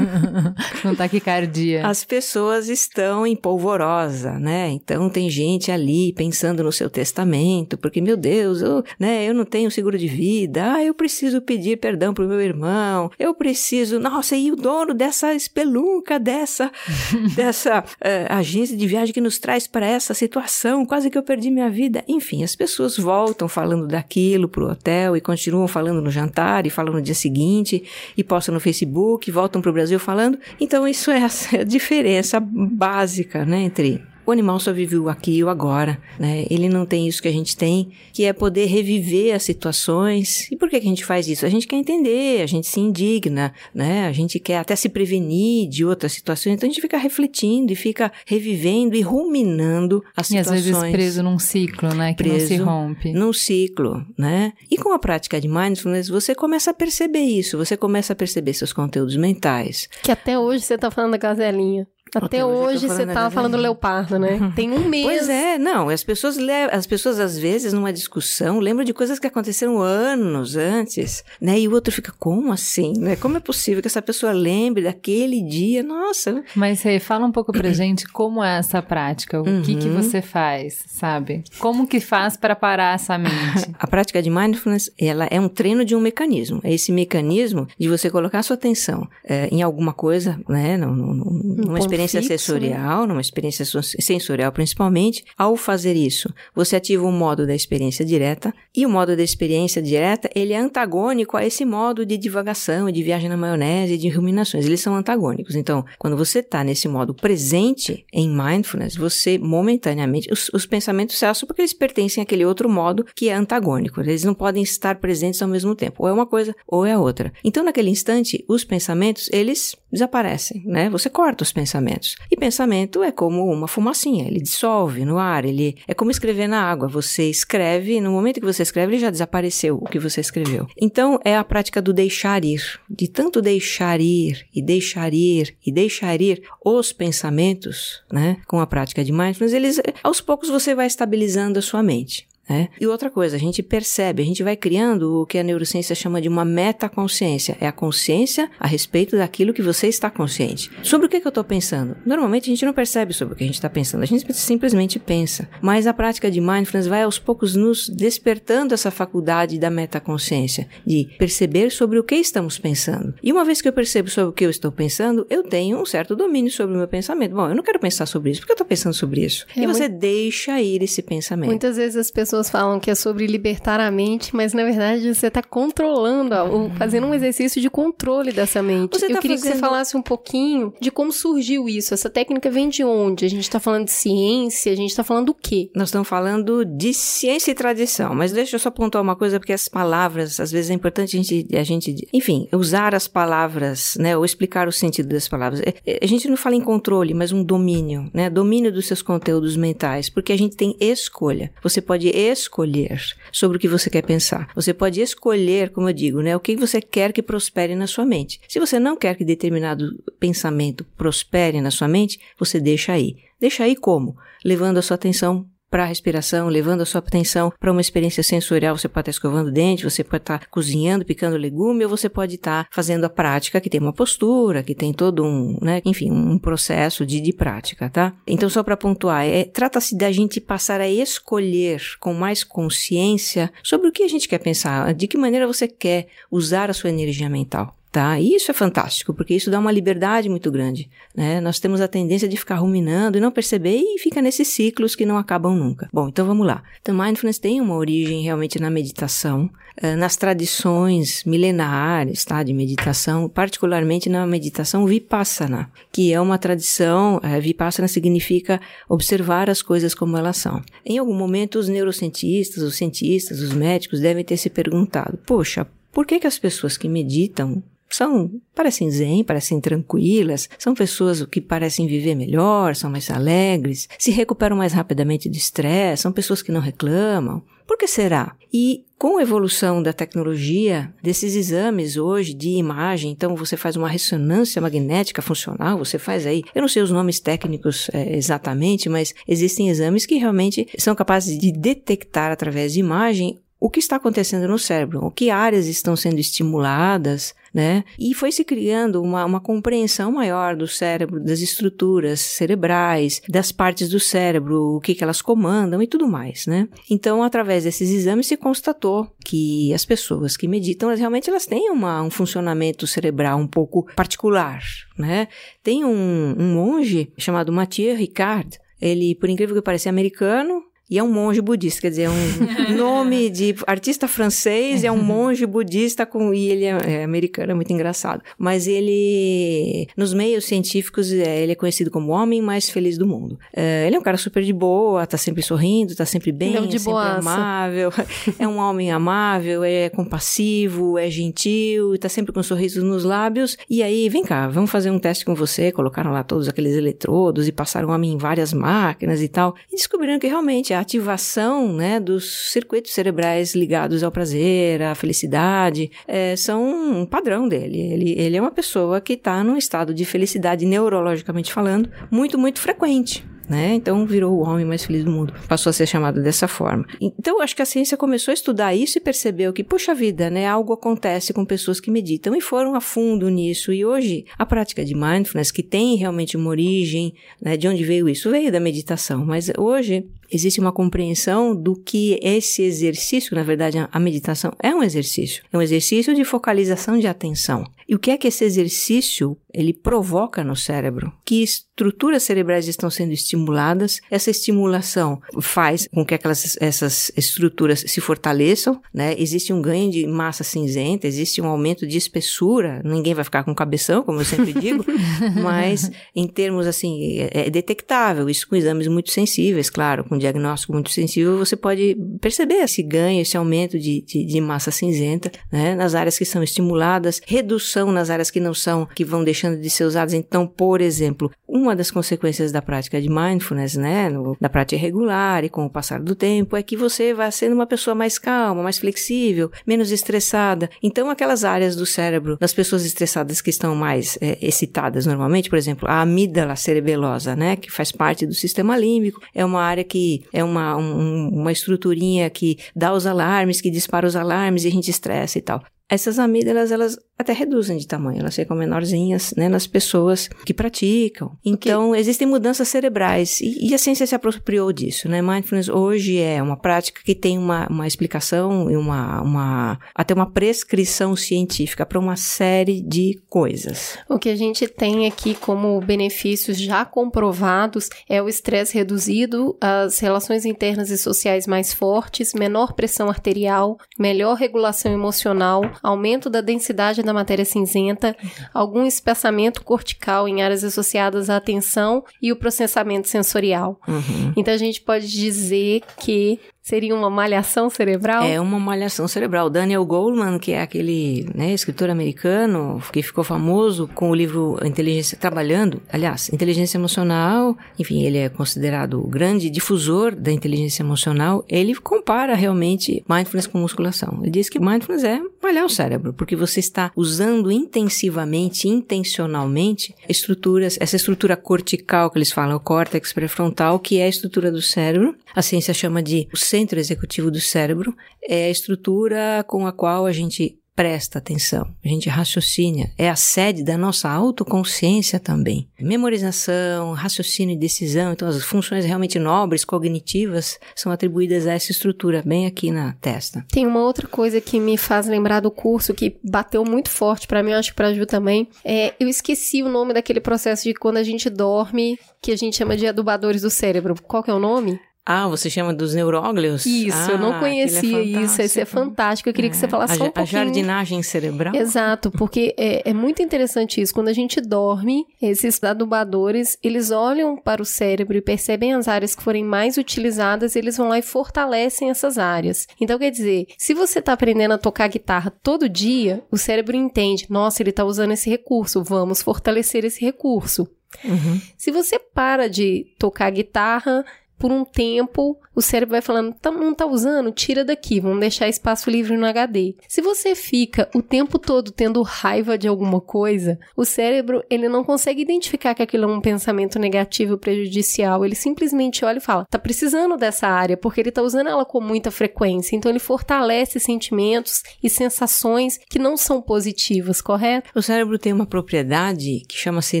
Com 0.82 0.92
taquicardia. 0.92 1.86
As 1.86 2.04
pessoas 2.04 2.68
estão 2.68 3.24
em 3.24 3.36
polvorosa, 3.36 4.32
né? 4.40 4.70
Então 4.70 5.08
tem 5.08 5.30
gente 5.30 5.70
ali 5.70 6.12
pensando 6.12 6.64
no 6.64 6.72
seu 6.72 6.90
testamento, 6.90 7.78
porque, 7.78 8.00
meu 8.00 8.16
Deus, 8.16 8.60
eu, 8.60 8.82
né, 8.98 9.28
eu 9.28 9.32
não 9.32 9.44
tenho 9.44 9.70
seguro 9.70 9.96
de 9.96 10.08
vida. 10.08 10.74
Ah, 10.74 10.82
eu 10.82 10.92
preciso 10.92 11.40
pedir 11.40 11.76
perdão 11.76 12.12
pro 12.12 12.26
meu 12.26 12.40
irmão. 12.40 13.08
Eu 13.16 13.34
preciso. 13.34 14.00
Nossa, 14.00 14.34
e 14.34 14.50
o 14.50 14.56
dono 14.56 14.92
dessa 14.92 15.32
espelunca, 15.32 16.18
dessa, 16.18 16.72
dessa 17.36 17.80
uh, 17.80 18.26
agência 18.30 18.76
de 18.76 18.86
viagem 18.86 19.14
que 19.14 19.20
nos 19.20 19.38
traz 19.38 19.68
para 19.68 19.86
essa 19.86 20.12
situação? 20.12 20.84
Quase 20.84 21.08
que 21.08 21.16
eu 21.16 21.22
perdi 21.22 21.52
minha 21.52 21.70
vida. 21.70 22.02
Enfim, 22.08 22.42
as 22.42 22.56
pessoas 22.56 22.96
voltam 22.96 23.46
falando 23.48 23.86
daquilo 23.86 24.48
pro 24.48 24.68
hotel 24.68 25.03
e 25.16 25.20
continuam 25.20 25.68
falando 25.68 26.00
no 26.00 26.10
jantar 26.10 26.66
e 26.66 26.70
falam 26.70 26.94
no 26.94 27.02
dia 27.02 27.14
seguinte 27.14 27.82
e 28.16 28.24
postam 28.24 28.54
no 28.54 28.60
Facebook, 28.60 29.30
voltam 29.30 29.60
para 29.60 29.70
o 29.70 29.74
Brasil 29.74 29.98
falando. 29.98 30.38
Então 30.60 30.86
isso 30.86 31.10
é 31.10 31.22
a 31.22 31.64
diferença 31.64 32.40
básica, 32.40 33.44
né, 33.44 33.62
entre 33.62 34.02
o 34.26 34.32
animal 34.32 34.58
só 34.58 34.72
vive 34.72 34.96
o 34.96 35.08
aqui 35.08 35.38
e 35.38 35.44
o 35.44 35.48
agora, 35.48 35.98
né? 36.18 36.44
Ele 36.50 36.68
não 36.68 36.86
tem 36.86 37.06
isso 37.06 37.20
que 37.20 37.28
a 37.28 37.32
gente 37.32 37.56
tem, 37.56 37.90
que 38.12 38.24
é 38.24 38.32
poder 38.32 38.66
reviver 38.66 39.34
as 39.34 39.42
situações. 39.42 40.50
E 40.50 40.56
por 40.56 40.68
que, 40.68 40.80
que 40.80 40.86
a 40.86 40.88
gente 40.88 41.04
faz 41.04 41.28
isso? 41.28 41.44
A 41.44 41.48
gente 41.48 41.66
quer 41.66 41.76
entender, 41.76 42.42
a 42.42 42.46
gente 42.46 42.66
se 42.66 42.80
indigna, 42.80 43.52
né? 43.74 44.06
A 44.06 44.12
gente 44.12 44.38
quer 44.38 44.58
até 44.58 44.74
se 44.76 44.88
prevenir 44.88 45.68
de 45.68 45.84
outras 45.84 46.12
situações. 46.12 46.54
Então 46.54 46.68
a 46.68 46.72
gente 46.72 46.80
fica 46.80 46.96
refletindo 46.96 47.72
e 47.72 47.76
fica 47.76 48.12
revivendo 48.26 48.96
e 48.96 49.00
ruminando 49.00 50.02
as 50.16 50.30
e 50.30 50.38
situações. 50.38 50.66
E 50.66 50.70
às 50.70 50.76
vezes 50.76 50.92
preso 50.92 51.22
num 51.22 51.38
ciclo, 51.38 51.94
né? 51.94 52.14
Que 52.14 52.24
preso 52.24 52.38
não 52.38 52.46
se 52.46 52.56
rompe. 52.56 53.12
Num 53.12 53.32
ciclo, 53.32 54.06
né? 54.16 54.52
E 54.70 54.76
com 54.76 54.92
a 54.92 54.98
prática 54.98 55.40
de 55.40 55.48
mindfulness, 55.48 56.08
você 56.08 56.34
começa 56.34 56.70
a 56.70 56.74
perceber 56.74 57.22
isso. 57.22 57.58
Você 57.58 57.76
começa 57.76 58.12
a 58.12 58.16
perceber 58.16 58.54
seus 58.54 58.72
conteúdos 58.72 59.16
mentais. 59.16 59.88
Que 60.02 60.10
até 60.10 60.38
hoje 60.38 60.64
você 60.64 60.78
tá 60.78 60.90
falando 60.90 61.12
da 61.12 61.18
gazelinha. 61.18 61.86
Até, 62.22 62.44
hoje, 62.44 62.86
você 62.86 63.06
tava 63.06 63.30
falando 63.30 63.56
leopardo, 63.56 64.18
né? 64.18 64.38
Tem 64.54 64.70
um 64.70 64.88
mês. 64.88 65.04
Pois 65.04 65.28
é, 65.28 65.58
não. 65.58 65.88
As 65.88 66.04
pessoas, 66.04 66.36
as 66.70 66.86
pessoas, 66.86 67.18
às 67.18 67.38
vezes, 67.38 67.72
numa 67.72 67.92
discussão, 67.92 68.58
lembram 68.58 68.84
de 68.84 68.92
coisas 68.92 69.18
que 69.18 69.26
aconteceram 69.26 69.80
anos 69.80 70.56
antes, 70.56 71.24
né? 71.40 71.58
E 71.58 71.68
o 71.68 71.72
outro 71.72 71.92
fica, 71.92 72.12
como 72.18 72.52
assim? 72.52 72.92
Né? 72.98 73.16
Como 73.16 73.36
é 73.36 73.40
possível 73.40 73.82
que 73.82 73.88
essa 73.88 74.02
pessoa 74.02 74.32
lembre 74.32 74.84
daquele 74.84 75.42
dia? 75.42 75.82
Nossa. 75.82 76.42
Mas, 76.54 76.82
Rê, 76.82 77.00
fala 77.00 77.26
um 77.26 77.32
pouco 77.32 77.52
pra 77.52 77.72
gente 77.74 78.06
como 78.08 78.42
é 78.42 78.58
essa 78.58 78.80
prática. 78.80 79.40
O 79.40 79.46
uhum. 79.46 79.62
que, 79.62 79.74
que 79.76 79.88
uhum. 79.88 80.02
você 80.02 80.22
faz, 80.22 80.84
sabe? 80.86 81.42
Como 81.58 81.86
que 81.86 82.00
faz 82.00 82.36
para 82.36 82.54
parar 82.54 82.94
essa 82.94 83.18
mente? 83.18 83.34
A 83.78 83.86
prática 83.86 84.22
de 84.22 84.30
mindfulness, 84.30 84.90
ela 84.98 85.26
é 85.30 85.40
um 85.40 85.48
treino 85.48 85.84
de 85.84 85.94
um 85.94 86.00
mecanismo. 86.00 86.60
É 86.62 86.72
esse 86.72 86.92
mecanismo 86.92 87.66
de 87.78 87.88
você 87.88 88.10
colocar 88.10 88.42
sua 88.42 88.54
atenção 88.54 89.08
é, 89.24 89.48
em 89.48 89.62
alguma 89.62 89.92
coisa, 89.92 90.40
né? 90.48 90.76
Numa 90.76 91.78
experiência 91.78 92.03
experiência 92.04 92.20
fixo, 92.38 92.54
né? 92.54 92.60
sensorial, 92.60 93.00
né? 93.02 93.06
numa 93.06 93.20
experiência 93.20 93.64
sensorial 94.00 94.52
principalmente, 94.52 95.24
ao 95.36 95.56
fazer 95.56 95.94
isso, 95.94 96.32
você 96.54 96.76
ativa 96.76 97.06
o 97.06 97.12
modo 97.12 97.46
da 97.46 97.54
experiência 97.54 98.04
direta 98.04 98.52
e 98.74 98.84
o 98.84 98.90
modo 98.90 99.16
da 99.16 99.22
experiência 99.22 99.80
direta, 99.80 100.28
ele 100.34 100.52
é 100.52 100.58
antagônico 100.58 101.36
a 101.36 101.44
esse 101.44 101.64
modo 101.64 102.04
de 102.04 102.16
divagação, 102.16 102.90
de 102.90 103.02
viagem 103.02 103.28
na 103.28 103.36
maionese, 103.36 103.96
de 103.96 104.08
ruminações. 104.08 104.66
Eles 104.66 104.80
são 104.80 104.94
antagônicos. 104.94 105.54
Então, 105.54 105.84
quando 105.98 106.16
você 106.16 106.40
está 106.40 106.64
nesse 106.64 106.88
modo 106.88 107.14
presente 107.14 108.04
em 108.12 108.28
mindfulness, 108.28 108.96
você 108.96 109.38
momentaneamente, 109.38 110.32
os, 110.32 110.50
os 110.52 110.66
pensamentos 110.66 111.18
cessam 111.18 111.46
porque 111.46 111.62
eles 111.62 111.72
pertencem 111.72 112.22
àquele 112.22 112.44
outro 112.44 112.68
modo 112.68 113.06
que 113.14 113.28
é 113.28 113.34
antagônico. 113.34 114.00
Eles 114.00 114.24
não 114.24 114.34
podem 114.34 114.62
estar 114.62 114.96
presentes 114.96 115.40
ao 115.40 115.48
mesmo 115.48 115.74
tempo. 115.74 116.02
Ou 116.02 116.08
é 116.08 116.12
uma 116.12 116.26
coisa 116.26 116.54
ou 116.66 116.84
é 116.84 116.96
outra. 116.98 117.32
Então, 117.44 117.64
naquele 117.64 117.90
instante, 117.90 118.44
os 118.48 118.64
pensamentos, 118.64 119.28
eles 119.32 119.76
desaparecem, 119.92 120.62
né? 120.66 120.90
Você 120.90 121.08
corta 121.08 121.44
os 121.44 121.52
pensamentos. 121.52 121.93
E 122.30 122.36
pensamento 122.36 123.02
é 123.02 123.10
como 123.10 123.50
uma 123.50 123.68
fumacinha, 123.68 124.26
ele 124.26 124.40
dissolve 124.40 125.04
no 125.04 125.18
ar, 125.18 125.44
ele 125.44 125.76
é 125.86 125.94
como 125.94 126.10
escrever 126.10 126.48
na 126.48 126.62
água. 126.62 126.88
Você 126.88 127.28
escreve, 127.28 128.00
no 128.00 128.10
momento 128.10 128.40
que 128.40 128.46
você 128.46 128.62
escreve, 128.62 128.92
ele 128.92 129.00
já 129.00 129.10
desapareceu 129.10 129.76
o 129.76 129.88
que 129.88 129.98
você 129.98 130.20
escreveu. 130.20 130.66
Então 130.80 131.18
é 131.24 131.36
a 131.36 131.44
prática 131.44 131.80
do 131.80 131.92
deixar 131.92 132.44
ir, 132.44 132.62
de 132.88 133.08
tanto 133.08 133.40
deixar 133.40 134.00
ir 134.00 134.46
e 134.54 134.62
deixar 134.62 135.12
ir 135.12 135.56
e 135.64 135.72
deixar 135.72 136.20
ir 136.20 136.42
os 136.64 136.92
pensamentos, 136.92 138.02
né? 138.12 138.38
Com 138.46 138.60
a 138.60 138.66
prática 138.66 139.04
de 139.04 139.12
mindfulness, 139.12 139.54
eles 139.54 139.80
aos 140.02 140.20
poucos 140.20 140.48
você 140.48 140.74
vai 140.74 140.86
estabilizando 140.86 141.58
a 141.58 141.62
sua 141.62 141.82
mente. 141.82 142.26
É. 142.48 142.68
E 142.80 142.86
outra 142.86 143.10
coisa, 143.10 143.36
a 143.36 143.38
gente 143.38 143.62
percebe, 143.62 144.22
a 144.22 144.26
gente 144.26 144.42
vai 144.42 144.56
criando 144.56 145.22
o 145.22 145.26
que 145.26 145.38
a 145.38 145.42
neurociência 145.42 145.94
chama 145.94 146.20
de 146.20 146.28
uma 146.28 146.44
metaconsciência. 146.44 147.56
É 147.60 147.66
a 147.66 147.72
consciência 147.72 148.50
a 148.58 148.66
respeito 148.66 149.16
daquilo 149.16 149.54
que 149.54 149.62
você 149.62 149.88
está 149.88 150.10
consciente. 150.10 150.70
Sobre 150.82 151.06
o 151.06 151.10
que, 151.10 151.20
que 151.20 151.26
eu 151.26 151.30
estou 151.30 151.44
pensando? 151.44 151.96
Normalmente 152.04 152.44
a 152.44 152.52
gente 152.52 152.64
não 152.64 152.72
percebe 152.72 153.12
sobre 153.12 153.34
o 153.34 153.36
que 153.36 153.44
a 153.44 153.46
gente 153.46 153.56
está 153.56 153.70
pensando, 153.70 154.02
a 154.02 154.06
gente 154.06 154.32
simplesmente 154.34 154.98
pensa. 154.98 155.48
Mas 155.62 155.86
a 155.86 155.94
prática 155.94 156.30
de 156.30 156.40
mindfulness 156.40 156.86
vai 156.86 157.02
aos 157.02 157.18
poucos 157.18 157.54
nos 157.54 157.88
despertando 157.88 158.74
essa 158.74 158.90
faculdade 158.90 159.58
da 159.58 159.70
metaconsciência, 159.70 160.68
de 160.86 161.08
perceber 161.18 161.70
sobre 161.70 161.98
o 161.98 162.04
que 162.04 162.16
estamos 162.16 162.58
pensando. 162.58 163.14
E 163.22 163.32
uma 163.32 163.44
vez 163.44 163.62
que 163.62 163.68
eu 163.68 163.72
percebo 163.72 164.10
sobre 164.10 164.30
o 164.30 164.32
que 164.32 164.44
eu 164.44 164.50
estou 164.50 164.70
pensando, 164.70 165.26
eu 165.30 165.42
tenho 165.42 165.80
um 165.80 165.86
certo 165.86 166.14
domínio 166.14 166.50
sobre 166.50 166.74
o 166.74 166.78
meu 166.78 166.88
pensamento. 166.88 167.34
Bom, 167.34 167.48
eu 167.48 167.54
não 167.54 167.62
quero 167.62 167.78
pensar 167.78 168.06
sobre 168.06 168.30
isso, 168.30 168.40
porque 168.40 168.52
eu 168.52 168.54
estou 168.54 168.66
pensando 168.66 168.94
sobre 168.94 169.24
isso? 169.24 169.46
É 169.56 169.62
e 169.62 169.66
você 169.66 169.88
muito... 169.88 170.00
deixa 170.00 170.60
ir 170.60 170.82
esse 170.82 171.02
pensamento. 171.02 171.48
Muitas 171.48 171.76
vezes 171.76 171.96
as 171.96 172.10
pessoas 172.10 172.33
pessoas 172.34 172.50
falam 172.50 172.80
que 172.80 172.90
é 172.90 172.94
sobre 172.94 173.26
libertar 173.26 173.78
a 173.78 173.90
mente, 173.90 174.34
mas 174.34 174.52
na 174.52 174.64
verdade 174.64 175.14
você 175.14 175.28
está 175.28 175.42
controlando, 175.42 176.34
ou 176.34 176.70
fazendo 176.70 177.06
um 177.06 177.14
exercício 177.14 177.60
de 177.62 177.70
controle 177.70 178.32
dessa 178.32 178.60
mente. 178.62 178.98
Você 178.98 179.06
Eu 179.06 179.14
tá 179.14 179.20
queria 179.20 179.36
fazendo... 179.36 179.52
que 179.52 179.58
você 179.58 179.60
falasse 179.60 179.96
um 179.96 180.02
pouquinho 180.02 180.72
de 180.80 180.90
como 180.90 181.12
surgiu 181.12 181.68
isso. 181.68 181.94
Essa 181.94 182.10
técnica 182.10 182.50
vem 182.50 182.68
de 182.68 182.82
onde? 182.82 183.24
A 183.24 183.30
gente 183.30 183.42
está 183.42 183.60
falando 183.60 183.84
de 183.84 183.92
ciência, 183.92 184.72
a 184.72 184.76
gente 184.76 184.90
está 184.90 185.04
falando 185.04 185.26
do 185.26 185.34
quê? 185.34 185.70
Nós 185.76 185.88
estamos 185.88 186.08
falando 186.08 186.64
de 186.64 186.92
ciência 186.92 187.52
e 187.52 187.54
tradição, 187.54 188.14
mas 188.14 188.32
deixa 188.32 188.56
eu 188.56 188.60
só 188.60 188.70
pontuar 188.70 189.02
uma 189.02 189.14
coisa, 189.14 189.38
porque 189.38 189.52
as 189.52 189.68
palavras, 189.68 190.40
às 190.40 190.50
vezes 190.50 190.70
é 190.70 190.74
importante 190.74 191.16
a 191.16 191.22
gente, 191.22 191.46
a 191.56 191.62
gente 191.62 192.08
enfim, 192.12 192.48
usar 192.52 192.94
as 192.94 193.06
palavras, 193.06 193.96
né, 193.98 194.16
ou 194.16 194.24
explicar 194.24 194.66
o 194.66 194.72
sentido 194.72 195.08
das 195.08 195.28
palavras. 195.28 195.60
É, 195.60 195.74
é, 195.86 195.98
a 196.02 196.06
gente 196.06 196.28
não 196.28 196.36
fala 196.36 196.56
em 196.56 196.60
controle, 196.60 197.14
mas 197.14 197.30
um 197.30 197.44
domínio, 197.44 198.10
né, 198.12 198.28
domínio 198.28 198.72
dos 198.72 198.86
seus 198.86 199.02
conteúdos 199.02 199.56
mentais, 199.56 200.08
porque 200.08 200.32
a 200.32 200.38
gente 200.38 200.56
tem 200.56 200.76
escolha. 200.80 201.52
Você 201.62 201.80
pode 201.80 202.08
escolher 202.32 203.00
sobre 203.32 203.56
o 203.56 203.60
que 203.60 203.68
você 203.68 203.88
quer 203.88 204.02
pensar. 204.02 204.48
Você 204.54 204.74
pode 204.74 205.00
escolher, 205.00 205.70
como 205.70 205.88
eu 205.88 205.92
digo, 205.92 206.20
né, 206.20 206.36
o 206.36 206.40
que 206.40 206.56
você 206.56 206.80
quer 206.80 207.12
que 207.12 207.22
prospere 207.22 207.74
na 207.74 207.86
sua 207.86 208.04
mente. 208.04 208.40
Se 208.48 208.60
você 208.60 208.78
não 208.78 208.96
quer 208.96 209.16
que 209.16 209.24
determinado 209.24 210.02
pensamento 210.18 210.84
prospere 210.96 211.60
na 211.60 211.70
sua 211.70 211.88
mente, 211.88 212.18
você 212.38 212.60
deixa 212.60 212.92
aí. 212.92 213.16
Deixa 213.40 213.64
aí 213.64 213.76
como? 213.76 214.16
Levando 214.44 214.78
a 214.78 214.82
sua 214.82 214.94
atenção 214.94 215.48
para 215.74 215.82
a 215.82 215.86
respiração, 215.86 216.46
levando 216.46 216.82
a 216.82 216.86
sua 216.86 217.00
atenção 217.00 217.52
para 217.58 217.72
uma 217.72 217.80
experiência 217.80 218.22
sensorial. 218.22 218.78
Você 218.78 218.88
pode 218.88 219.00
estar 219.00 219.10
escovando 219.10 219.50
dente, 219.50 219.82
você 219.82 220.04
pode 220.04 220.22
estar 220.22 220.46
cozinhando, 220.46 221.04
picando 221.04 221.36
legume, 221.36 221.82
ou 221.82 221.90
você 221.90 222.08
pode 222.08 222.36
estar 222.36 222.68
fazendo 222.70 223.02
a 223.02 223.08
prática 223.10 223.60
que 223.60 223.68
tem 223.68 223.80
uma 223.80 223.92
postura, 223.92 224.62
que 224.62 224.72
tem 224.72 224.92
todo 224.92 225.24
um, 225.24 225.58
né, 225.60 225.82
enfim, 225.84 226.12
um 226.12 226.38
processo 226.38 227.04
de, 227.04 227.20
de 227.20 227.32
prática, 227.32 227.90
tá? 227.90 228.14
Então, 228.24 228.48
só 228.48 228.62
para 228.62 228.76
pontuar, 228.76 229.24
é, 229.26 229.42
trata-se 229.42 229.98
da 229.98 230.12
gente 230.12 230.40
passar 230.40 230.80
a 230.80 230.88
escolher 230.88 231.82
com 231.98 232.14
mais 232.14 232.44
consciência 232.44 233.52
sobre 233.60 233.88
o 233.88 233.92
que 233.92 234.04
a 234.04 234.08
gente 234.08 234.28
quer 234.28 234.38
pensar, 234.38 234.94
de 234.94 235.08
que 235.08 235.18
maneira 235.18 235.44
você 235.44 235.66
quer 235.66 236.06
usar 236.30 236.70
a 236.70 236.72
sua 236.72 236.90
energia 236.90 237.28
mental 237.28 237.76
tá? 237.94 238.18
E 238.18 238.34
isso 238.34 238.50
é 238.50 238.54
fantástico, 238.54 239.14
porque 239.14 239.36
isso 239.36 239.52
dá 239.52 239.60
uma 239.60 239.70
liberdade 239.70 240.28
muito 240.28 240.50
grande, 240.50 240.90
né? 241.14 241.40
Nós 241.40 241.60
temos 241.60 241.80
a 241.80 241.86
tendência 241.86 242.26
de 242.26 242.36
ficar 242.36 242.56
ruminando 242.56 243.16
e 243.16 243.20
não 243.20 243.30
perceber 243.30 243.76
e 243.76 244.00
fica 244.00 244.20
nesses 244.20 244.48
ciclos 244.48 244.96
que 244.96 245.06
não 245.06 245.16
acabam 245.16 245.54
nunca. 245.54 245.88
Bom, 245.92 246.08
então 246.08 246.26
vamos 246.26 246.44
lá. 246.44 246.64
Então, 246.82 246.92
mindfulness 246.92 247.38
tem 247.38 247.60
uma 247.60 247.76
origem 247.76 248.24
realmente 248.24 248.58
na 248.58 248.68
meditação, 248.68 249.48
eh, 249.76 249.94
nas 249.94 250.16
tradições 250.16 251.22
milenares, 251.22 252.24
tá? 252.24 252.42
De 252.42 252.52
meditação, 252.52 253.28
particularmente 253.28 254.08
na 254.08 254.26
meditação 254.26 254.86
vipassana, 254.86 255.70
que 255.92 256.12
é 256.12 256.20
uma 256.20 256.36
tradição, 256.36 257.20
é, 257.22 257.38
vipassana 257.38 257.86
significa 257.86 258.60
observar 258.88 259.48
as 259.48 259.62
coisas 259.62 259.94
como 259.94 260.16
elas 260.16 260.36
são. 260.36 260.60
Em 260.84 260.98
algum 260.98 261.14
momento, 261.14 261.60
os 261.60 261.68
neurocientistas, 261.68 262.60
os 262.60 262.74
cientistas, 262.74 263.38
os 263.38 263.52
médicos 263.52 264.00
devem 264.00 264.24
ter 264.24 264.36
se 264.36 264.50
perguntado, 264.50 265.16
poxa, 265.24 265.64
por 265.92 266.04
que, 266.04 266.18
que 266.18 266.26
as 266.26 266.40
pessoas 266.40 266.76
que 266.76 266.88
meditam 266.88 267.62
são, 267.88 268.30
parecem 268.54 268.90
zen, 268.90 269.24
parecem 269.24 269.60
tranquilas, 269.60 270.48
são 270.58 270.74
pessoas 270.74 271.24
que 271.26 271.40
parecem 271.40 271.86
viver 271.86 272.14
melhor, 272.14 272.74
são 272.74 272.90
mais 272.90 273.10
alegres, 273.10 273.88
se 273.98 274.10
recuperam 274.10 274.56
mais 274.56 274.72
rapidamente 274.72 275.28
do 275.28 275.36
estresse, 275.36 276.02
são 276.02 276.12
pessoas 276.12 276.42
que 276.42 276.52
não 276.52 276.60
reclamam. 276.60 277.42
Por 277.66 277.78
que 277.78 277.86
será? 277.86 278.36
E 278.52 278.84
com 278.98 279.18
a 279.18 279.22
evolução 279.22 279.82
da 279.82 279.92
tecnologia, 279.92 280.92
desses 281.02 281.34
exames 281.34 281.96
hoje 281.96 282.34
de 282.34 282.50
imagem, 282.50 283.10
então 283.10 283.34
você 283.34 283.56
faz 283.56 283.74
uma 283.74 283.88
ressonância 283.88 284.60
magnética 284.60 285.22
funcional, 285.22 285.78
você 285.78 285.98
faz 285.98 286.26
aí, 286.26 286.42
eu 286.54 286.60
não 286.60 286.68
sei 286.68 286.82
os 286.82 286.90
nomes 286.90 287.20
técnicos 287.20 287.88
é, 287.92 288.16
exatamente, 288.16 288.88
mas 288.88 289.14
existem 289.26 289.70
exames 289.70 290.06
que 290.06 290.16
realmente 290.16 290.68
são 290.78 290.94
capazes 290.94 291.38
de 291.38 291.52
detectar 291.52 292.30
através 292.30 292.74
de 292.74 292.80
imagem 292.80 293.40
o 293.58 293.70
que 293.70 293.80
está 293.80 293.96
acontecendo 293.96 294.46
no 294.46 294.58
cérebro, 294.58 295.02
o 295.02 295.10
que 295.10 295.30
áreas 295.30 295.66
estão 295.66 295.96
sendo 295.96 296.18
estimuladas, 296.18 297.34
né? 297.54 297.84
E 297.96 298.12
foi 298.12 298.32
se 298.32 298.44
criando 298.44 299.00
uma, 299.00 299.24
uma 299.24 299.40
compreensão 299.40 300.10
maior 300.10 300.56
do 300.56 300.66
cérebro, 300.66 301.22
das 301.22 301.40
estruturas 301.40 302.18
cerebrais, 302.18 303.22
das 303.28 303.52
partes 303.52 303.88
do 303.88 304.00
cérebro, 304.00 304.76
o 304.76 304.80
que, 304.80 304.94
que 304.94 305.04
elas 305.04 305.22
comandam 305.22 305.80
e 305.80 305.86
tudo 305.86 306.08
mais, 306.08 306.46
né? 306.46 306.68
Então, 306.90 307.22
através 307.22 307.62
desses 307.62 307.90
exames 307.90 308.26
se 308.26 308.36
constatou 308.36 309.08
que 309.24 309.72
as 309.72 309.84
pessoas 309.84 310.36
que 310.36 310.48
meditam, 310.48 310.88
elas, 310.88 310.98
realmente 310.98 311.30
elas 311.30 311.46
têm 311.46 311.70
uma, 311.70 312.02
um 312.02 312.10
funcionamento 312.10 312.86
cerebral 312.86 313.38
um 313.38 313.46
pouco 313.46 313.86
particular, 313.94 314.60
né? 314.98 315.28
Tem 315.62 315.84
um, 315.84 316.34
um 316.36 316.54
monge 316.54 317.12
chamado 317.16 317.52
Mathieu 317.52 317.94
Ricard, 317.94 318.58
ele, 318.80 319.14
por 319.14 319.30
incrível 319.30 319.54
que 319.54 319.62
pareça, 319.62 319.88
é 319.88 319.90
americano, 319.90 320.62
e 320.90 320.98
é 320.98 321.02
um 321.02 321.10
monge 321.10 321.40
budista, 321.40 321.80
quer 321.80 321.90
dizer, 321.90 322.02
é 322.02 322.10
um 322.10 322.76
nome 322.76 323.30
de 323.30 323.54
artista 323.66 324.06
francês, 324.06 324.84
é 324.84 324.92
um 324.92 325.00
monge 325.02 325.46
budista 325.46 326.04
com 326.04 326.34
e 326.34 326.50
ele 326.50 326.64
é, 326.64 326.78
é, 326.84 327.04
americano, 327.04 327.52
é 327.52 327.54
muito 327.54 327.72
engraçado. 327.72 328.22
Mas 328.36 328.66
ele, 328.66 329.88
nos 329.96 330.12
meios 330.12 330.44
científicos, 330.44 331.10
é, 331.10 331.42
ele 331.42 331.52
é 331.52 331.54
conhecido 331.54 331.90
como 331.90 332.12
o 332.12 332.14
homem 332.14 332.42
mais 332.42 332.68
feliz 332.68 332.98
do 332.98 333.06
mundo. 333.06 333.38
É, 333.54 333.86
ele 333.86 333.96
é 333.96 333.98
um 333.98 334.02
cara 334.02 334.18
super 334.18 334.42
de 334.42 334.52
boa, 334.52 335.06
tá 335.06 335.16
sempre 335.16 335.42
sorrindo, 335.42 335.94
tá 335.94 336.04
sempre 336.04 336.30
bem, 336.30 336.56
é 336.56 336.60
sempre 336.60 336.78
boaça. 336.80 337.18
amável. 337.18 337.90
é 338.38 338.46
um 338.46 338.58
homem 338.58 338.92
amável, 338.92 339.64
é 339.64 339.88
compassivo, 339.88 340.98
é 340.98 341.08
gentil, 341.08 341.96
tá 341.98 342.10
sempre 342.10 342.32
com 342.32 342.40
um 342.40 342.42
sorriso 342.42 342.84
nos 342.84 343.04
lábios. 343.04 343.56
E 343.70 343.82
aí, 343.82 344.08
vem 344.10 344.22
cá, 344.22 344.48
vamos 344.48 344.70
fazer 344.70 344.90
um 344.90 344.98
teste 344.98 345.24
com 345.24 345.34
você. 345.34 345.72
Colocaram 345.72 346.12
lá 346.12 346.22
todos 346.22 346.46
aqueles 346.46 346.76
eletrodos 346.76 347.48
e 347.48 347.52
passaram 347.52 347.88
o 347.88 347.92
homem 347.92 348.12
em 348.12 348.18
várias 348.18 348.52
máquinas 348.52 349.22
e 349.22 349.28
tal. 349.28 349.54
E 349.72 349.76
descobriram 349.76 350.18
que 350.18 350.26
realmente 350.26 350.73
a 350.74 350.80
ativação 350.80 351.72
né, 351.72 351.98
dos 351.98 352.50
circuitos 352.50 352.92
cerebrais 352.92 353.54
ligados 353.54 354.02
ao 354.02 354.10
prazer, 354.10 354.82
à 354.82 354.94
felicidade, 354.94 355.90
é, 356.06 356.36
são 356.36 356.62
um 357.00 357.06
padrão 357.06 357.48
dele. 357.48 357.80
Ele, 357.80 358.14
ele 358.18 358.36
é 358.36 358.40
uma 358.40 358.50
pessoa 358.50 359.00
que 359.00 359.14
está 359.14 359.42
num 359.42 359.56
estado 359.56 359.94
de 359.94 360.04
felicidade, 360.04 360.66
neurologicamente 360.66 361.52
falando, 361.52 361.88
muito, 362.10 362.38
muito 362.38 362.60
frequente 362.60 363.24
né? 363.48 363.74
Então 363.74 364.06
virou 364.06 364.38
o 364.38 364.42
homem 364.42 364.64
mais 364.64 364.84
feliz 364.84 365.04
do 365.04 365.10
mundo. 365.10 365.34
Passou 365.48 365.70
a 365.70 365.72
ser 365.72 365.86
chamado 365.86 366.22
dessa 366.22 366.48
forma. 366.48 366.86
Então 367.00 367.40
acho 367.40 367.54
que 367.54 367.62
a 367.62 367.66
ciência 367.66 367.96
começou 367.96 368.32
a 368.32 368.34
estudar 368.34 368.74
isso 368.74 368.98
e 368.98 369.00
percebeu 369.00 369.52
que, 369.52 369.64
puxa 369.64 369.94
vida, 369.94 370.30
né? 370.30 370.46
Algo 370.46 370.72
acontece 370.72 371.32
com 371.32 371.44
pessoas 371.44 371.80
que 371.80 371.90
meditam 371.90 372.34
e 372.34 372.40
foram 372.40 372.74
a 372.74 372.80
fundo 372.80 373.28
nisso. 373.28 373.72
E 373.72 373.84
hoje 373.84 374.24
a 374.38 374.46
prática 374.46 374.84
de 374.84 374.94
mindfulness, 374.94 375.50
que 375.50 375.62
tem 375.62 375.96
realmente 375.96 376.36
uma 376.36 376.50
origem, 376.50 377.14
né? 377.40 377.56
De 377.56 377.68
onde 377.68 377.84
veio 377.84 378.08
isso? 378.08 378.30
Veio 378.30 378.50
da 378.50 378.60
meditação. 378.60 379.24
Mas 379.24 379.50
hoje 379.56 380.06
existe 380.30 380.60
uma 380.60 380.72
compreensão 380.72 381.54
do 381.54 381.76
que 381.76 382.18
esse 382.22 382.62
exercício, 382.62 383.34
na 383.36 383.42
verdade, 383.42 383.78
a 383.90 384.00
meditação 384.00 384.52
é 384.62 384.74
um 384.74 384.82
exercício. 384.82 385.42
É 385.52 385.56
um 385.56 385.62
exercício 385.62 386.14
de 386.14 386.24
focalização 386.24 386.98
de 386.98 387.06
atenção. 387.06 387.64
E 387.88 387.94
o 387.94 387.98
que 387.98 388.10
é 388.10 388.16
que 388.16 388.28
esse 388.28 388.44
exercício 388.44 389.36
ele 389.52 389.72
provoca 389.72 390.42
no 390.42 390.56
cérebro? 390.56 391.12
Que 391.24 391.42
estruturas 391.42 392.22
cerebrais 392.22 392.66
estão 392.66 392.90
sendo 392.90 393.12
estimuladas? 393.12 394.00
Essa 394.10 394.30
estimulação 394.30 395.20
faz 395.40 395.88
com 395.92 396.04
que 396.04 396.14
aquelas, 396.14 396.56
essas 396.60 397.12
estruturas 397.16 397.84
se 397.86 398.00
fortaleçam, 398.00 398.80
né? 398.92 399.14
Existe 399.16 399.52
um 399.52 399.62
ganho 399.62 399.90
de 399.90 400.06
massa 400.06 400.42
cinzenta, 400.42 401.06
existe 401.06 401.40
um 401.40 401.46
aumento 401.46 401.86
de 401.86 401.96
espessura. 401.96 402.82
Ninguém 402.84 403.14
vai 403.14 403.24
ficar 403.24 403.44
com 403.44 403.54
cabeção, 403.54 404.02
como 404.02 404.20
eu 404.20 404.24
sempre 404.24 404.52
digo, 404.52 404.84
mas 405.42 405.90
em 406.14 406.26
termos 406.26 406.66
assim, 406.66 407.18
é, 407.20 407.46
é 407.46 407.50
detectável. 407.50 408.28
Isso 408.28 408.48
com 408.48 408.56
exames 408.56 408.88
muito 408.88 409.10
sensíveis, 409.12 409.70
claro, 409.70 410.04
com 410.04 410.18
diagnóstico 410.18 410.72
muito 410.72 410.90
sensível, 410.90 411.38
você 411.38 411.56
pode 411.56 411.96
perceber 412.20 412.56
esse 412.56 412.82
ganho, 412.82 413.20
esse 413.20 413.36
aumento 413.36 413.78
de, 413.78 414.00
de, 414.02 414.24
de 414.24 414.40
massa 414.40 414.70
cinzenta, 414.70 415.30
né? 415.52 415.74
Nas 415.74 415.94
áreas 415.94 416.18
que 416.18 416.24
são 416.24 416.42
estimuladas, 416.42 417.20
redução 417.26 417.73
nas 417.92 418.10
áreas 418.10 418.30
que 418.30 418.40
não 418.40 418.54
são, 418.54 418.86
que 418.94 419.04
vão 419.04 419.24
deixando 419.24 419.60
de 419.60 419.70
ser 419.70 419.84
usadas. 419.84 420.14
Então, 420.14 420.46
por 420.46 420.80
exemplo, 420.80 421.30
uma 421.48 421.74
das 421.74 421.90
consequências 421.90 422.52
da 422.52 422.62
prática 422.62 423.00
de 423.00 423.08
mindfulness, 423.08 423.74
né, 423.76 424.08
no, 424.08 424.36
da 424.40 424.48
prática 424.48 424.80
regular 424.80 425.44
e 425.44 425.48
com 425.48 425.64
o 425.64 425.70
passar 425.70 426.00
do 426.00 426.14
tempo, 426.14 426.56
é 426.56 426.62
que 426.62 426.76
você 426.76 427.14
vai 427.14 427.30
sendo 427.32 427.54
uma 427.54 427.66
pessoa 427.66 427.94
mais 427.94 428.18
calma, 428.18 428.62
mais 428.62 428.78
flexível, 428.78 429.50
menos 429.66 429.90
estressada. 429.90 430.68
Então, 430.82 431.10
aquelas 431.10 431.44
áreas 431.44 431.76
do 431.76 431.86
cérebro 431.86 432.36
das 432.38 432.52
pessoas 432.52 432.84
estressadas 432.84 433.40
que 433.40 433.50
estão 433.50 433.74
mais 433.74 434.18
é, 434.20 434.38
excitadas 434.40 435.06
normalmente, 435.06 435.48
por 435.48 435.56
exemplo, 435.56 435.88
a 435.88 436.00
amígdala 436.02 436.56
cerebelosa, 436.56 437.36
né, 437.36 437.56
que 437.56 437.70
faz 437.70 437.90
parte 437.92 438.26
do 438.26 438.34
sistema 438.34 438.76
límbico, 438.76 439.20
é 439.34 439.44
uma 439.44 439.62
área 439.62 439.84
que 439.84 440.24
é 440.32 440.42
uma, 440.42 440.76
um, 440.76 441.28
uma 441.28 441.52
estruturinha 441.52 442.28
que 442.30 442.58
dá 442.74 442.92
os 442.92 443.06
alarmes, 443.06 443.60
que 443.60 443.70
dispara 443.70 444.06
os 444.06 444.16
alarmes 444.16 444.64
e 444.64 444.68
a 444.68 444.70
gente 444.70 444.90
estressa 444.90 445.38
e 445.38 445.42
tal. 445.42 445.62
Essas 445.88 446.18
amígdalas, 446.18 446.72
elas 446.72 446.98
até 447.18 447.32
reduzem 447.32 447.78
de 447.78 447.86
tamanho, 447.86 448.20
elas 448.20 448.34
ficam 448.34 448.56
menorzinhas, 448.56 449.32
né, 449.36 449.48
nas 449.48 449.66
pessoas 449.66 450.28
que 450.44 450.52
praticam. 450.52 451.36
Então, 451.44 451.94
existem 451.94 452.26
mudanças 452.26 452.68
cerebrais 452.68 453.40
e, 453.40 453.68
e, 453.68 453.74
a 453.74 453.78
ciência 453.78 454.06
se 454.06 454.14
apropriou 454.14 454.72
disso, 454.72 455.08
né? 455.08 455.22
Mindfulness 455.22 455.68
hoje 455.68 456.18
é 456.18 456.42
uma 456.42 456.56
prática 456.56 457.00
que 457.04 457.14
tem 457.14 457.38
uma, 457.38 457.66
uma 457.68 457.86
explicação 457.86 458.70
e 458.70 458.76
uma, 458.76 459.22
uma, 459.22 459.78
até 459.94 460.12
uma 460.12 460.30
prescrição 460.30 461.14
científica 461.14 461.86
para 461.86 461.98
uma 461.98 462.16
série 462.16 462.80
de 462.80 463.20
coisas. 463.28 463.98
O 464.08 464.18
que 464.18 464.28
a 464.28 464.36
gente 464.36 464.66
tem 464.66 465.06
aqui 465.06 465.34
como 465.34 465.80
benefícios 465.80 466.58
já 466.58 466.84
comprovados 466.84 467.88
é 468.08 468.22
o 468.22 468.28
estresse 468.28 468.74
reduzido, 468.74 469.56
as 469.60 469.98
relações 469.98 470.44
internas 470.44 470.90
e 470.90 470.98
sociais 470.98 471.46
mais 471.46 471.72
fortes, 471.72 472.34
menor 472.34 472.72
pressão 472.72 473.08
arterial, 473.08 473.78
melhor 473.98 474.34
regulação 474.34 474.92
emocional, 474.92 475.62
aumento 475.82 476.28
da 476.28 476.40
densidade 476.40 477.03
da 477.04 477.12
matéria 477.12 477.44
cinzenta, 477.44 478.16
algum 478.52 478.84
espessamento 478.84 479.62
cortical 479.62 480.28
em 480.28 480.42
áreas 480.42 480.64
associadas 480.64 481.30
à 481.30 481.36
atenção 481.36 482.04
e 482.20 482.32
o 482.32 482.36
processamento 482.36 483.08
sensorial. 483.08 483.80
Uhum. 483.86 484.32
Então 484.36 484.52
a 484.52 484.58
gente 484.58 484.80
pode 484.80 485.06
dizer 485.10 485.82
que 485.98 486.40
Seria 486.64 486.94
uma 486.94 487.10
malhação 487.10 487.68
cerebral? 487.68 488.24
É 488.24 488.40
uma 488.40 488.58
malhação 488.58 489.06
cerebral. 489.06 489.50
Daniel 489.50 489.84
Goleman, 489.84 490.38
que 490.38 490.52
é 490.52 490.62
aquele 490.62 491.28
né, 491.34 491.52
escritor 491.52 491.90
americano 491.90 492.82
que 492.90 493.02
ficou 493.02 493.22
famoso 493.22 493.86
com 493.88 494.08
o 494.08 494.14
livro 494.14 494.58
Inteligência 494.64 495.18
Trabalhando, 495.18 495.82
aliás, 495.92 496.32
Inteligência 496.32 496.78
Emocional, 496.78 497.54
enfim, 497.78 498.02
ele 498.04 498.16
é 498.16 498.30
considerado 498.30 498.98
o 498.98 499.06
grande 499.06 499.50
difusor 499.50 500.16
da 500.16 500.32
inteligência 500.32 500.82
emocional. 500.82 501.44
Ele 501.50 501.74
compara 501.74 502.34
realmente 502.34 503.04
mindfulness 503.06 503.46
com 503.46 503.58
musculação. 503.58 504.20
Ele 504.22 504.30
diz 504.30 504.48
que 504.48 504.58
mindfulness 504.58 505.04
é 505.04 505.20
malhar 505.42 505.66
o 505.66 505.68
cérebro, 505.68 506.14
porque 506.14 506.34
você 506.34 506.60
está 506.60 506.90
usando 506.96 507.52
intensivamente, 507.52 508.68
intencionalmente, 508.68 509.94
estruturas, 510.08 510.78
essa 510.80 510.96
estrutura 510.96 511.36
cortical 511.36 512.10
que 512.10 512.16
eles 512.16 512.32
falam, 512.32 512.56
o 512.56 512.60
córtex 512.60 513.12
pré-frontal, 513.12 513.78
que 513.78 513.98
é 513.98 514.04
a 514.04 514.08
estrutura 514.08 514.50
do 514.50 514.62
cérebro. 514.62 515.14
A 515.34 515.42
ciência 515.42 515.74
chama 515.74 516.00
de 516.02 516.28
centro 516.34 516.78
executivo 516.78 517.30
do 517.30 517.40
cérebro 517.40 517.94
é 518.22 518.46
a 518.46 518.50
estrutura 518.50 519.44
com 519.48 519.66
a 519.66 519.72
qual 519.72 520.06
a 520.06 520.12
gente 520.12 520.58
presta 520.74 521.18
atenção, 521.18 521.72
a 521.84 521.88
gente 521.88 522.08
raciocina, 522.08 522.90
é 522.98 523.08
a 523.08 523.14
sede 523.14 523.62
da 523.62 523.78
nossa 523.78 524.08
autoconsciência 524.08 525.20
também. 525.20 525.68
Memorização, 525.80 526.92
raciocínio 526.92 527.54
e 527.54 527.58
decisão, 527.58 528.12
então 528.12 528.26
as 528.26 528.42
funções 528.42 528.84
realmente 528.84 529.18
nobres, 529.18 529.64
cognitivas, 529.64 530.58
são 530.74 530.90
atribuídas 530.90 531.46
a 531.46 531.52
essa 531.52 531.70
estrutura 531.70 532.22
bem 532.26 532.46
aqui 532.46 532.72
na 532.72 532.92
testa. 532.94 533.44
Tem 533.52 533.66
uma 533.66 533.84
outra 533.84 534.08
coisa 534.08 534.40
que 534.40 534.58
me 534.58 534.76
faz 534.76 535.06
lembrar 535.06 535.40
do 535.40 535.50
curso 535.50 535.94
que 535.94 536.16
bateu 536.24 536.64
muito 536.64 536.90
forte 536.90 537.28
para 537.28 537.42
mim, 537.42 537.52
acho 537.52 537.70
que 537.70 537.76
para 537.76 537.94
Ju 537.94 538.04
também. 538.04 538.48
É, 538.64 538.94
eu 538.98 539.08
esqueci 539.08 539.62
o 539.62 539.68
nome 539.68 539.94
daquele 539.94 540.20
processo 540.20 540.64
de 540.64 540.74
quando 540.74 540.96
a 540.96 541.04
gente 541.04 541.30
dorme, 541.30 541.98
que 542.20 542.32
a 542.32 542.36
gente 542.36 542.56
chama 542.56 542.76
de 542.76 542.86
adubadores 542.86 543.42
do 543.42 543.50
cérebro. 543.50 543.94
Qual 544.02 544.24
que 544.24 544.30
é 544.30 544.34
o 544.34 544.40
nome? 544.40 544.80
Ah, 545.06 545.28
você 545.28 545.50
chama 545.50 545.74
dos 545.74 545.94
neuróglios? 545.94 546.64
Isso, 546.64 546.96
ah, 546.96 547.12
eu 547.12 547.18
não 547.18 547.38
conhecia 547.38 547.98
é 547.98 548.02
isso. 548.02 548.40
Isso 548.40 548.58
é 548.58 548.64
fantástico. 548.64 549.28
Eu 549.28 549.34
queria 549.34 549.48
é. 549.48 549.50
que 549.50 549.56
você 549.56 549.68
falasse 549.68 549.94
a, 549.94 549.96
só 549.96 550.04
um 550.04 550.10
pouquinho. 550.10 550.40
A 550.40 550.44
jardinagem 550.44 551.02
cerebral? 551.02 551.54
Exato, 551.54 552.10
porque 552.10 552.54
é, 552.56 552.88
é, 552.88 552.94
muito 552.94 553.20
interessante 553.20 553.82
isso. 553.82 553.92
Quando 553.92 554.08
a 554.08 554.14
gente 554.14 554.40
dorme, 554.40 555.04
esses 555.20 555.62
adubadores, 555.62 556.56
eles 556.62 556.90
olham 556.90 557.36
para 557.36 557.60
o 557.60 557.66
cérebro 557.66 558.16
e 558.16 558.22
percebem 558.22 558.72
as 558.72 558.88
áreas 558.88 559.14
que 559.14 559.22
forem 559.22 559.44
mais 559.44 559.76
utilizadas, 559.76 560.56
eles 560.56 560.78
vão 560.78 560.88
lá 560.88 560.98
e 560.98 561.02
fortalecem 561.02 561.90
essas 561.90 562.16
áreas. 562.16 562.66
Então, 562.80 562.98
quer 562.98 563.10
dizer, 563.10 563.48
se 563.58 563.74
você 563.74 563.98
está 563.98 564.14
aprendendo 564.14 564.54
a 564.54 564.58
tocar 564.58 564.88
guitarra 564.88 565.30
todo 565.42 565.68
dia, 565.68 566.22
o 566.30 566.38
cérebro 566.38 566.74
entende, 566.74 567.26
nossa, 567.28 567.62
ele 567.62 567.70
está 567.70 567.84
usando 567.84 568.12
esse 568.12 568.30
recurso, 568.30 568.82
vamos 568.82 569.20
fortalecer 569.20 569.84
esse 569.84 570.02
recurso. 570.02 570.66
Uhum. 571.04 571.40
Se 571.56 571.70
você 571.70 571.98
para 571.98 572.48
de 572.48 572.86
tocar 572.98 573.30
guitarra, 573.30 574.04
por 574.38 574.50
um 574.50 574.64
tempo, 574.64 575.38
o 575.54 575.62
cérebro 575.62 575.92
vai 575.92 576.02
falando, 576.02 576.34
tá, 576.34 576.50
não 576.50 576.74
tá 576.74 576.86
usando, 576.86 577.30
tira 577.30 577.64
daqui, 577.64 578.00
vamos 578.00 578.20
deixar 578.20 578.48
espaço 578.48 578.90
livre 578.90 579.16
no 579.16 579.26
HD. 579.26 579.76
Se 579.88 580.02
você 580.02 580.34
fica 580.34 580.88
o 580.94 581.00
tempo 581.00 581.38
todo 581.38 581.70
tendo 581.70 582.02
raiva 582.02 582.58
de 582.58 582.66
alguma 582.66 583.00
coisa, 583.00 583.58
o 583.76 583.84
cérebro, 583.84 584.42
ele 584.50 584.68
não 584.68 584.84
consegue 584.84 585.22
identificar 585.22 585.74
que 585.74 585.82
aquilo 585.82 586.04
é 586.04 586.06
um 586.06 586.20
pensamento 586.20 586.78
negativo 586.78 587.38
prejudicial, 587.38 588.24
ele 588.24 588.34
simplesmente 588.34 589.04
olha 589.04 589.18
e 589.18 589.20
fala, 589.20 589.46
tá 589.48 589.58
precisando 589.58 590.16
dessa 590.16 590.48
área, 590.48 590.76
porque 590.76 591.00
ele 591.00 591.12
tá 591.12 591.22
usando 591.22 591.48
ela 591.48 591.64
com 591.64 591.80
muita 591.80 592.10
frequência, 592.10 592.76
então 592.76 592.90
ele 592.90 592.98
fortalece 592.98 593.78
sentimentos 593.78 594.62
e 594.82 594.90
sensações 594.90 595.78
que 595.88 595.98
não 595.98 596.16
são 596.16 596.42
positivas, 596.42 597.20
correto? 597.20 597.70
O 597.74 597.82
cérebro 597.82 598.18
tem 598.18 598.32
uma 598.32 598.46
propriedade 598.46 599.42
que 599.48 599.56
chama-se 599.56 600.00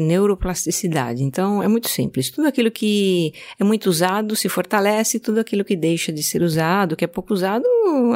neuroplasticidade, 0.00 1.22
então 1.22 1.62
é 1.62 1.68
muito 1.68 1.88
simples, 1.88 2.30
tudo 2.30 2.48
aquilo 2.48 2.70
que 2.70 3.32
é 3.58 3.64
muito 3.64 3.86
usado 3.88 4.23
usado 4.24 4.36
se 4.36 4.48
fortalece, 4.48 5.20
tudo 5.20 5.38
aquilo 5.38 5.64
que 5.64 5.76
deixa 5.76 6.12
de 6.12 6.22
ser 6.22 6.42
usado, 6.42 6.96
que 6.96 7.04
é 7.04 7.08
pouco 7.08 7.32
usado, 7.32 7.64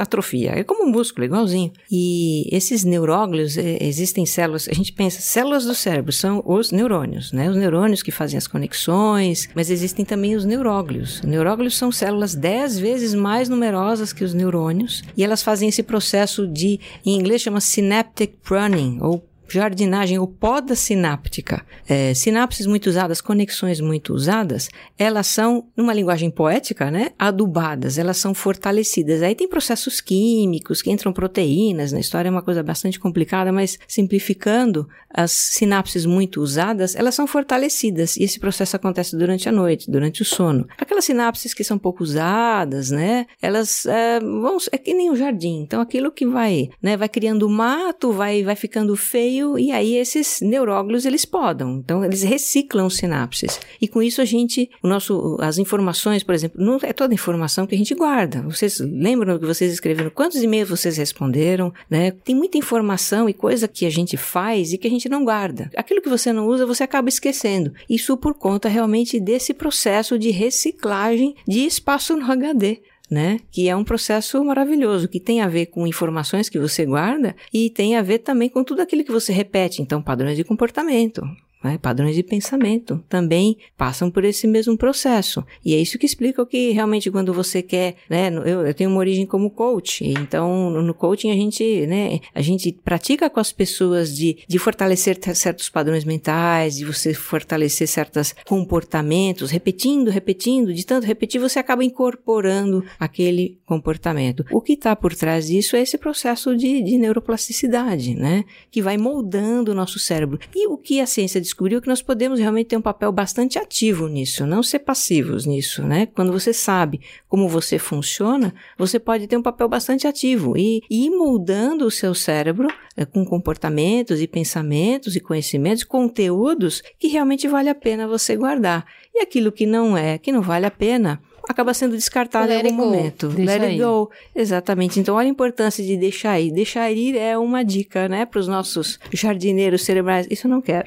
atrofia. 0.01 0.53
É 0.53 0.65
como 0.65 0.89
um 0.89 0.91
músculo, 0.91 1.25
igualzinho. 1.25 1.73
E 1.91 2.49
esses 2.51 2.85
neuróglios, 2.85 3.57
é, 3.57 3.79
existem 3.81 4.27
células, 4.27 4.69
a 4.69 4.75
gente 4.75 4.93
pensa, 4.93 5.21
células 5.21 5.65
do 5.65 5.75
cérebro 5.75 6.13
são 6.13 6.43
os 6.45 6.73
neurônios, 6.73 7.33
né? 7.33 7.49
Os 7.49 7.57
neurônios 7.57 8.03
que 8.03 8.11
fazem 8.11 8.37
as 8.39 8.47
conexões, 8.47 9.49
mas 9.55 9.71
existem 9.71 10.05
também 10.05 10.35
os 10.35 10.45
neuróglios. 10.45 11.23
Neuróglios 11.23 11.77
são 11.77 11.93
células 11.93 12.35
dez 12.35 12.79
vezes 12.79 13.15
mais 13.15 13.49
numerosas 13.49 14.13
que 14.13 14.25
os 14.25 14.35
neurônios 14.35 15.03
e 15.17 15.23
elas 15.23 15.43
fazem 15.43 15.69
esse 15.69 15.83
processo 15.83 16.47
de, 16.47 16.81
em 17.05 17.19
inglês 17.19 17.43
chama 17.43 17.61
synaptic 17.61 18.35
pruning, 18.43 18.99
ou 19.01 19.25
jardinagem 19.55 20.19
ou 20.19 20.27
poda 20.27 20.75
sináptica, 20.75 21.65
é, 21.89 22.13
sinapses 22.15 22.67
muito 22.67 22.89
usadas, 22.89 23.21
conexões 23.21 23.81
muito 23.81 24.13
usadas, 24.13 24.69
elas 24.99 25.27
são, 25.27 25.67
numa 25.77 25.95
linguagem 25.95 26.31
poética, 26.31 26.91
né, 26.91 27.11
adubadas, 27.19 27.99
elas 27.99 28.17
são 28.17 28.35
fortalecidas. 28.35 29.23
Aí 29.23 29.35
tem 29.35 29.49
processos 29.49 30.01
químicos 30.01 30.83
que 30.83 30.91
entram 30.91 31.13
proteínas, 31.13 31.93
na 31.93 32.01
história 32.01 32.29
é 32.29 32.31
uma 32.31 32.43
coisa 32.43 32.63
bastante 32.63 32.99
complicada, 32.99 33.53
mas 33.53 33.79
simplificando, 33.87 34.89
as 35.11 35.33
sinapses 35.33 36.05
muito 36.05 36.41
usadas, 36.41 36.95
elas 36.95 37.15
são 37.15 37.27
fortalecidas 37.27 38.17
e 38.17 38.25
esse 38.25 38.39
processo 38.39 38.77
acontece 38.77 39.17
durante 39.17 39.49
a 39.49 39.53
noite, 39.53 39.91
durante 39.91 40.23
o 40.23 40.25
sono. 40.25 40.67
Aquelas 40.77 41.05
sinapses 41.05 41.55
que 41.55 41.65
são 41.65 41.79
pouco 41.79 42.03
usadas, 42.03 42.91
né, 42.91 43.27
elas 43.41 43.87
é, 43.87 44.21
vão, 44.21 44.59
é 44.71 44.79
que 44.79 44.93
nem 44.93 45.11
um 45.11 45.17
jardim, 45.17 45.63
então 45.63 45.81
aquilo 45.81 46.13
que 46.13 46.27
vai, 46.27 46.69
né, 46.83 46.97
vai 46.97 47.09
criando 47.09 47.49
mato, 47.49 48.13
vai, 48.13 48.43
vai 48.43 48.57
ficando 48.57 48.95
feio, 48.97 49.38
meio 49.39 49.59
e 49.59 49.71
aí 49.71 49.95
esses 49.95 50.41
neuróglios 50.41 51.07
eles 51.07 51.25
podam. 51.25 51.79
Então 51.79 52.05
eles 52.05 52.23
reciclam 52.23 52.91
sinapses. 52.91 53.61
E 53.81 53.87
com 53.87 54.03
isso 54.03 54.21
a 54.21 54.25
gente, 54.25 54.71
o 54.83 54.89
nosso, 54.89 55.37
as 55.41 55.59
informações, 55.59 56.23
por 56.23 56.35
exemplo, 56.35 56.63
não 56.63 56.79
é 56.83 56.93
toda 56.93 57.15
informação 57.15 57.67
que 57.67 57.75
a 57.75 57.79
gente 57.79 57.95
guarda. 57.95 58.43
Vocês 58.43 58.81
lembram 58.81 59.39
que 59.39 59.47
vocês 59.47 59.73
escreveram 59.73 60.11
quantos 60.11 60.43
e-mails 60.43 60.69
vocês 60.69 60.97
responderam, 60.97 61.73
né? 61.89 62.11
Tem 62.11 62.35
muita 62.35 62.59
informação 62.59 63.29
e 63.29 63.35
coisa 63.35 63.69
que 63.69 63.87
a 63.87 63.91
gente 63.91 64.17
faz 64.17 64.73
e 64.73 64.79
que 64.79 64.87
a 64.87 64.91
gente 64.91 65.09
não 65.09 65.25
guarda. 65.25 65.71
Aquilo 65.77 66.03
que 66.03 66.09
você 66.09 66.33
não 66.33 66.47
usa, 66.47 66.67
você 66.67 66.83
acaba 66.83 67.09
esquecendo. 67.09 67.73
Isso 67.89 68.17
por 68.17 68.35
conta 68.35 68.69
realmente 68.69 69.21
desse 69.21 69.55
processo 69.55 70.19
de 70.19 70.31
reciclagem 70.31 71.35
de 71.47 71.61
espaço 71.61 72.17
no 72.17 72.31
HD 72.31 72.81
né? 73.11 73.41
Que 73.51 73.69
é 73.69 73.77
um 73.77 73.85
processo 73.85 74.43
maravilhoso, 74.45 75.09
que 75.09 75.21
tem 75.21 75.41
a 75.41 75.49
ver 75.49 75.67
com 75.67 75.87
informações 75.87 76.49
que 76.49 76.59
você 76.59 76.85
guarda 76.85 77.35
e 77.53 77.71
tem 77.71 77.97
a 77.97 78.03
ver 78.03 78.19
também 78.19 78.49
com 78.49 78.63
tudo 78.63 78.83
aquilo 78.83 79.05
que 79.05 79.13
você 79.13 79.33
repete, 79.33 79.83
então 79.83 80.03
padrões 80.03 80.37
de 80.37 80.45
comportamento. 80.45 81.23
Né, 81.63 81.79
padrões 81.79 82.15
de 82.15 82.23
pensamento 82.23 83.03
também 83.09 83.57
passam 83.77 84.11
por 84.11 84.25
esse 84.25 84.47
mesmo 84.47 84.77
processo. 84.77 85.45
E 85.65 85.75
é 85.75 85.79
isso 85.79 85.99
que 85.99 86.07
explica 86.07 86.43
o 86.43 86.47
que 86.47 86.71
realmente 86.71 87.11
quando 87.11 87.33
você 87.33 87.63
quer, 87.63 87.97
né, 88.09 88.29
eu, 88.29 88.67
eu 88.67 88.75
tenho 88.75 88.91
uma 88.91 88.99
origem 88.99 89.27
como 89.27 89.51
coach, 89.51 90.05
então 90.05 90.71
no 90.71 90.95
coaching 90.95 91.31
a 91.31 91.35
gente, 91.35 91.87
né, 91.87 92.21
a 92.35 92.41
gente 92.41 92.73
pratica 92.73 93.29
com 93.29 93.41
as 93.41 93.53
pessoas 93.53 94.17
de, 94.17 94.39
de 94.47 94.59
fortalecer 94.59 95.19
certos 95.35 95.69
padrões 95.69 96.05
mentais, 96.05 96.77
de 96.77 96.85
você 96.85 97.13
fortalecer 97.13 97.89
certos 97.89 98.35
comportamentos, 98.47 99.51
repetindo, 99.51 100.11
repetindo, 100.11 100.73
de 100.73 100.87
tanto 100.87 101.07
repetir 101.07 101.41
você 101.41 101.59
acaba 101.59 101.85
incorporando 101.85 102.85
aquele 102.99 103.59
comportamento. 103.67 104.45
O 104.51 104.61
que 104.61 104.75
está 104.75 104.95
por 104.95 105.15
trás 105.15 105.49
disso 105.49 105.77
é 105.77 105.83
esse 105.83 105.99
processo 105.99 106.57
de, 106.57 106.83
de 106.83 106.99
neuroplasticidade, 106.99 108.15
né, 108.15 108.45
que 108.71 108.83
vai 108.83 108.97
moldando 108.97 109.73
o 109.73 109.75
nosso 109.75 109.99
cérebro. 109.99 110.39
E 110.55 110.67
o 110.69 110.77
que 110.77 111.01
a 111.01 111.07
ciência 111.07 111.41
descobriu 111.49 111.81
que 111.81 111.89
nós 111.89 112.03
podemos 112.03 112.39
realmente 112.39 112.69
ter 112.69 112.77
um 112.77 112.83
papel 112.83 113.11
bastante 113.11 113.59
ativo 113.59 114.07
nisso, 114.07 114.47
não 114.47 114.63
ser 114.63 114.81
passivos 114.81 115.47
nisso, 115.47 115.83
né? 115.83 116.07
Quando 116.07 116.33
você 116.33 116.53
sabe 116.53 117.01
como 117.29 117.49
você 117.49 117.79
funciona, 117.79 118.55
você 118.77 118.99
pode 118.99 119.27
ter 119.27 119.37
um 119.37 119.43
papel 119.43 119.69
bastante 119.69 120.07
ativo 120.07 120.57
e, 120.57 120.83
e 120.91 121.07
ir 121.07 121.11
moldando 121.11 121.87
o 121.87 121.91
seu 121.91 122.15
cérebro 122.15 122.69
é, 122.97 123.05
com 123.05 123.25
comportamentos 123.25 124.21
e 124.21 124.27
pensamentos 124.27 125.17
e 125.17 125.21
conhecimentos, 125.21 125.85
conteúdos 125.85 126.83
que 126.99 127.09
realmente 127.09 127.49
vale 127.49 127.69
a 127.69 127.75
pena 127.75 128.07
você 128.07 128.37
guardar. 128.37 128.87
E 129.15 129.21
aquilo 129.21 129.51
que 129.51 129.67
não 129.67 129.97
é, 129.97 130.19
que 130.19 130.31
não 130.31 130.43
vale 130.43 130.67
a 130.67 130.71
pena, 130.71 131.21
acaba 131.49 131.73
sendo 131.73 131.97
descartado 131.97 132.47
Let 132.47 132.65
em 132.67 132.71
algum 132.71 132.85
momento. 132.85 133.29
Deixa 133.29 133.53
Let 133.53 133.63
it 133.63 133.75
ir. 133.77 133.83
go. 133.83 134.11
Exatamente. 134.35 135.01
Então, 135.01 135.17
olha 135.17 135.27
a 135.27 135.31
importância 135.31 135.83
de 135.83 135.97
deixar 135.97 136.39
ir. 136.39 136.53
Deixar 136.53 136.91
ir 136.93 137.17
é 137.17 137.37
uma 137.39 137.65
dica, 137.65 138.09
né, 138.09 138.27
para 138.27 138.39
os 138.39 138.47
nossos 138.47 138.99
jardineiros 139.13 139.83
cerebrais. 139.83 140.27
Isso 140.31 140.47
eu 140.47 140.51
não 140.51 140.61
quero. 140.61 140.87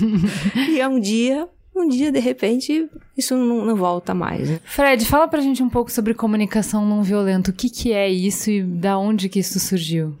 e 0.70 0.80
é 0.80 0.86
um 0.86 1.00
dia, 1.00 1.48
um 1.74 1.88
dia, 1.88 2.12
de 2.12 2.20
repente, 2.20 2.88
isso 3.16 3.34
não, 3.34 3.64
não 3.64 3.76
volta 3.76 4.14
mais. 4.14 4.50
né? 4.50 4.60
Fred, 4.64 5.04
fala 5.06 5.26
pra 5.26 5.40
gente 5.40 5.62
um 5.62 5.68
pouco 5.68 5.90
sobre 5.90 6.14
comunicação 6.14 6.84
não 6.86 7.02
violenta. 7.02 7.50
O 7.50 7.54
que, 7.54 7.70
que 7.70 7.92
é 7.92 8.08
isso 8.08 8.50
e 8.50 8.62
da 8.62 8.98
onde 8.98 9.28
que 9.28 9.38
isso 9.38 9.58
surgiu? 9.58 10.14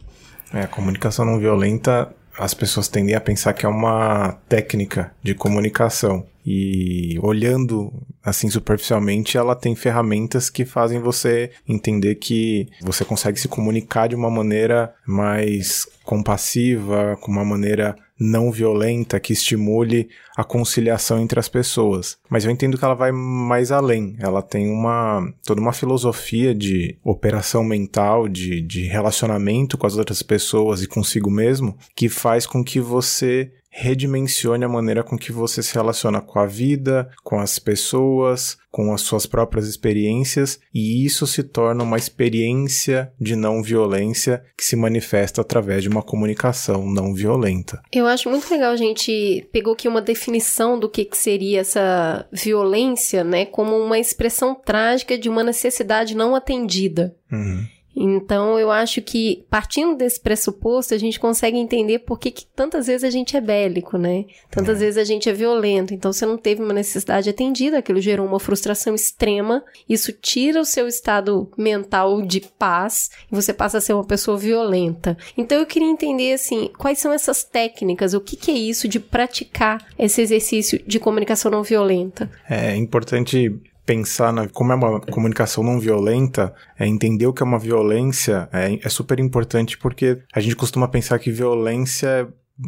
É, 0.52 0.62
a 0.62 0.68
comunicação 0.68 1.24
não 1.24 1.38
violenta, 1.38 2.14
as 2.38 2.54
pessoas 2.54 2.88
tendem 2.88 3.14
a 3.14 3.20
pensar 3.20 3.52
que 3.52 3.66
é 3.66 3.68
uma 3.68 4.38
técnica 4.48 5.12
de 5.22 5.34
comunicação. 5.34 6.26
E 6.44 7.18
olhando 7.22 7.92
assim 8.22 8.48
superficialmente, 8.48 9.36
ela 9.36 9.56
tem 9.56 9.74
ferramentas 9.74 10.48
que 10.48 10.64
fazem 10.64 11.00
você 11.00 11.50
entender 11.68 12.14
que 12.16 12.68
você 12.82 13.04
consegue 13.04 13.40
se 13.40 13.48
comunicar 13.48 14.08
de 14.08 14.14
uma 14.14 14.30
maneira 14.30 14.94
mais 15.04 15.86
compassiva, 16.04 17.18
com 17.20 17.32
uma 17.32 17.44
maneira 17.44 17.96
não 18.18 18.50
violenta 18.50 19.20
que 19.20 19.32
estimule 19.32 20.08
a 20.36 20.44
conciliação 20.44 21.20
entre 21.20 21.38
as 21.38 21.48
pessoas. 21.48 22.18
Mas 22.28 22.44
eu 22.44 22.50
entendo 22.50 22.78
que 22.78 22.84
ela 22.84 22.94
vai 22.94 23.12
mais 23.12 23.70
além. 23.70 24.16
Ela 24.18 24.42
tem 24.42 24.70
uma 24.70 25.26
toda 25.44 25.60
uma 25.60 25.72
filosofia 25.72 26.54
de 26.54 26.96
operação 27.04 27.62
mental, 27.62 28.28
de, 28.28 28.60
de 28.60 28.84
relacionamento 28.84 29.76
com 29.78 29.86
as 29.86 29.96
outras 29.96 30.22
pessoas 30.22 30.82
e 30.82 30.86
consigo 30.86 31.30
mesmo, 31.30 31.76
que 31.94 32.08
faz 32.08 32.46
com 32.46 32.64
que 32.64 32.80
você 32.80 33.52
redimensione 33.78 34.64
a 34.64 34.68
maneira 34.68 35.04
com 35.04 35.18
que 35.18 35.30
você 35.30 35.62
se 35.62 35.74
relaciona 35.74 36.22
com 36.22 36.38
a 36.38 36.46
vida, 36.46 37.10
com 37.22 37.38
as 37.38 37.58
pessoas, 37.58 38.56
com 38.70 38.92
as 38.92 39.02
suas 39.02 39.26
próprias 39.26 39.68
experiências, 39.68 40.58
e 40.74 41.04
isso 41.04 41.26
se 41.26 41.42
torna 41.42 41.84
uma 41.84 41.98
experiência 41.98 43.12
de 43.20 43.36
não 43.36 43.62
violência 43.62 44.42
que 44.56 44.64
se 44.64 44.76
manifesta 44.76 45.42
através 45.42 45.82
de 45.82 45.90
uma 45.90 46.02
comunicação 46.02 46.86
não 46.86 47.12
violenta. 47.12 47.82
Eu 47.92 48.06
acho 48.06 48.30
muito 48.30 48.50
legal 48.50 48.72
a 48.72 48.76
gente 48.76 49.46
pegou 49.52 49.74
aqui 49.74 49.88
uma 49.88 50.00
definição 50.00 50.78
do 50.78 50.88
que, 50.88 51.04
que 51.04 51.16
seria 51.16 51.60
essa 51.60 52.26
violência, 52.32 53.22
né, 53.22 53.44
como 53.44 53.76
uma 53.76 53.98
expressão 53.98 54.54
trágica 54.54 55.18
de 55.18 55.28
uma 55.28 55.44
necessidade 55.44 56.16
não 56.16 56.34
atendida. 56.34 57.14
Uhum. 57.30 57.66
Então, 57.96 58.58
eu 58.58 58.70
acho 58.70 59.00
que, 59.00 59.44
partindo 59.48 59.96
desse 59.96 60.20
pressuposto, 60.20 60.92
a 60.92 60.98
gente 60.98 61.18
consegue 61.18 61.56
entender 61.56 62.00
por 62.00 62.18
que, 62.18 62.30
que 62.30 62.44
tantas 62.44 62.86
vezes 62.86 63.04
a 63.04 63.10
gente 63.10 63.36
é 63.36 63.40
bélico, 63.40 63.96
né? 63.96 64.26
Tantas 64.50 64.80
vezes 64.80 64.98
a 64.98 65.04
gente 65.04 65.30
é 65.30 65.32
violento. 65.32 65.94
Então, 65.94 66.12
você 66.12 66.26
não 66.26 66.36
teve 66.36 66.62
uma 66.62 66.74
necessidade 66.74 67.30
atendida, 67.30 67.78
aquilo 67.78 68.00
gerou 68.00 68.26
uma 68.26 68.38
frustração 68.38 68.94
extrema, 68.94 69.64
isso 69.88 70.12
tira 70.12 70.60
o 70.60 70.64
seu 70.64 70.86
estado 70.86 71.50
mental 71.56 72.20
de 72.20 72.40
paz 72.40 73.10
e 73.32 73.34
você 73.34 73.54
passa 73.54 73.78
a 73.78 73.80
ser 73.80 73.94
uma 73.94 74.04
pessoa 74.04 74.36
violenta. 74.36 75.16
Então, 75.36 75.58
eu 75.58 75.66
queria 75.66 75.88
entender, 75.88 76.34
assim, 76.34 76.70
quais 76.76 76.98
são 76.98 77.12
essas 77.12 77.44
técnicas, 77.44 78.12
o 78.12 78.20
que, 78.20 78.36
que 78.36 78.50
é 78.50 78.54
isso 78.54 78.86
de 78.86 79.00
praticar 79.00 79.86
esse 79.98 80.20
exercício 80.20 80.82
de 80.86 81.00
comunicação 81.00 81.50
não 81.50 81.62
violenta? 81.62 82.30
É 82.48 82.76
importante 82.76 83.58
pensar 83.86 84.32
na, 84.32 84.48
como 84.48 84.72
é 84.72 84.74
uma 84.74 85.00
comunicação 85.00 85.62
não 85.64 85.78
violenta, 85.80 86.52
é 86.78 86.86
entender 86.86 87.26
o 87.26 87.32
que 87.32 87.42
é 87.42 87.46
uma 87.46 87.58
violência 87.58 88.48
é, 88.52 88.78
é 88.84 88.88
super 88.88 89.18
importante 89.20 89.78
porque 89.78 90.18
a 90.34 90.40
gente 90.40 90.56
costuma 90.56 90.88
pensar 90.88 91.18
que 91.20 91.30
violência 91.30 92.06
é 92.08 92.20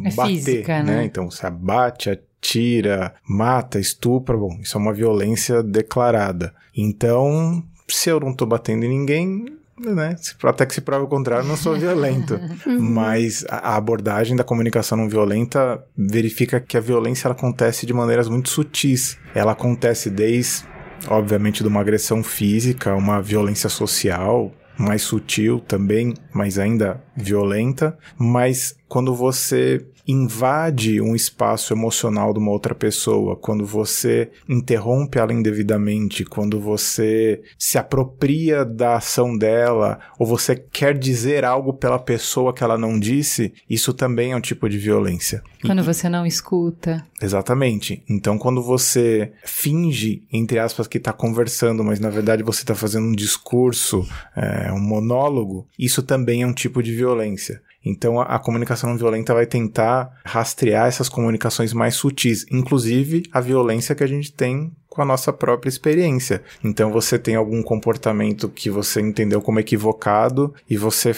É 0.07 0.11
bater, 0.15 0.29
física, 0.35 0.81
né? 0.83 1.03
Então 1.05 1.29
você 1.29 1.45
abate, 1.45 2.09
atira, 2.09 3.13
mata, 3.27 3.79
estupra, 3.79 4.37
bom, 4.37 4.57
isso 4.61 4.77
é 4.77 4.81
uma 4.81 4.93
violência 4.93 5.61
declarada. 5.61 6.53
Então, 6.75 7.63
se 7.87 8.09
eu 8.09 8.19
não 8.19 8.33
tô 8.33 8.45
batendo 8.45 8.85
em 8.85 8.89
ninguém, 8.89 9.45
né? 9.77 10.15
se- 10.17 10.35
Até 10.43 10.65
que 10.65 10.73
se 10.73 10.81
prova 10.81 11.03
o 11.03 11.07
contrário, 11.07 11.43
eu 11.43 11.47
não 11.49 11.57
sou 11.57 11.75
violento. 11.77 12.39
Mas 12.79 13.45
a 13.49 13.73
a 13.73 13.75
abordagem 13.75 14.35
da 14.37 14.43
comunicação 14.43 14.97
não 14.97 15.09
violenta 15.09 15.83
verifica 15.97 16.59
que 16.59 16.77
a 16.77 16.81
violência 16.81 17.27
ela 17.27 17.35
acontece 17.35 17.85
de 17.85 17.93
maneiras 17.93 18.29
muito 18.29 18.49
sutis. 18.49 19.17
Ela 19.35 19.51
acontece 19.53 20.09
desde, 20.09 20.63
obviamente, 21.07 21.63
de 21.63 21.69
uma 21.69 21.81
agressão 21.81 22.23
física, 22.23 22.95
uma 22.95 23.21
violência 23.21 23.69
social, 23.69 24.51
mais 24.77 25.01
sutil 25.01 25.59
também, 25.59 26.13
mas 26.33 26.57
ainda 26.57 27.03
violenta. 27.15 27.97
Mas 28.17 28.75
quando 28.87 29.13
você 29.13 29.85
invade 30.11 30.99
um 31.01 31.15
espaço 31.15 31.73
emocional 31.73 32.33
de 32.33 32.39
uma 32.39 32.51
outra 32.51 32.73
pessoa, 32.73 33.35
quando 33.35 33.65
você 33.65 34.29
interrompe 34.47 35.17
ela 35.19 35.33
indevidamente, 35.33 36.25
quando 36.25 36.59
você 36.59 37.41
se 37.57 37.77
apropria 37.77 38.65
da 38.65 38.95
ação 38.95 39.37
dela, 39.37 39.99
ou 40.17 40.25
você 40.25 40.55
quer 40.55 40.97
dizer 40.97 41.45
algo 41.45 41.73
pela 41.73 41.99
pessoa 41.99 42.53
que 42.53 42.63
ela 42.63 42.77
não 42.77 42.99
disse, 42.99 43.53
isso 43.69 43.93
também 43.93 44.31
é 44.31 44.35
um 44.35 44.41
tipo 44.41 44.67
de 44.69 44.77
violência. 44.77 45.43
E- 45.63 45.67
Quando 45.67 45.83
você 45.83 46.09
não 46.09 46.25
escuta. 46.25 47.05
Exatamente. 47.21 48.03
Então, 48.09 48.37
quando 48.37 48.61
você 48.63 49.31
finge, 49.45 50.23
entre 50.31 50.57
aspas, 50.57 50.87
que 50.87 50.97
está 50.97 51.11
conversando, 51.13 51.83
mas 51.83 51.99
na 51.99 52.09
verdade 52.09 52.43
você 52.43 52.61
está 52.61 52.73
fazendo 52.75 53.07
um 53.07 53.11
discurso, 53.15 54.07
é, 54.35 54.71
um 54.71 54.79
monólogo, 54.79 55.67
isso 55.77 56.01
também 56.01 56.41
é 56.43 56.47
um 56.47 56.53
tipo 56.53 56.81
de 56.81 56.95
violência. 56.95 57.61
Então, 57.83 58.19
a, 58.19 58.23
a 58.23 58.39
comunicação 58.39 58.89
não 58.89 58.97
violenta 58.97 59.33
vai 59.33 59.45
tentar 59.45 60.11
rastrear 60.25 60.87
essas 60.87 61.09
comunicações 61.09 61.73
mais 61.73 61.95
sutis, 61.95 62.45
inclusive 62.51 63.23
a 63.31 63.39
violência 63.39 63.95
que 63.95 64.03
a 64.03 64.07
gente 64.07 64.31
tem 64.31 64.71
com 64.87 65.01
a 65.01 65.05
nossa 65.05 65.31
própria 65.31 65.69
experiência. 65.69 66.41
Então, 66.63 66.91
você 66.91 67.17
tem 67.17 67.35
algum 67.35 67.61
comportamento 67.61 68.49
que 68.49 68.69
você 68.69 68.99
entendeu 69.01 69.41
como 69.41 69.59
equivocado 69.59 70.53
e 70.69 70.75
você 70.75 71.13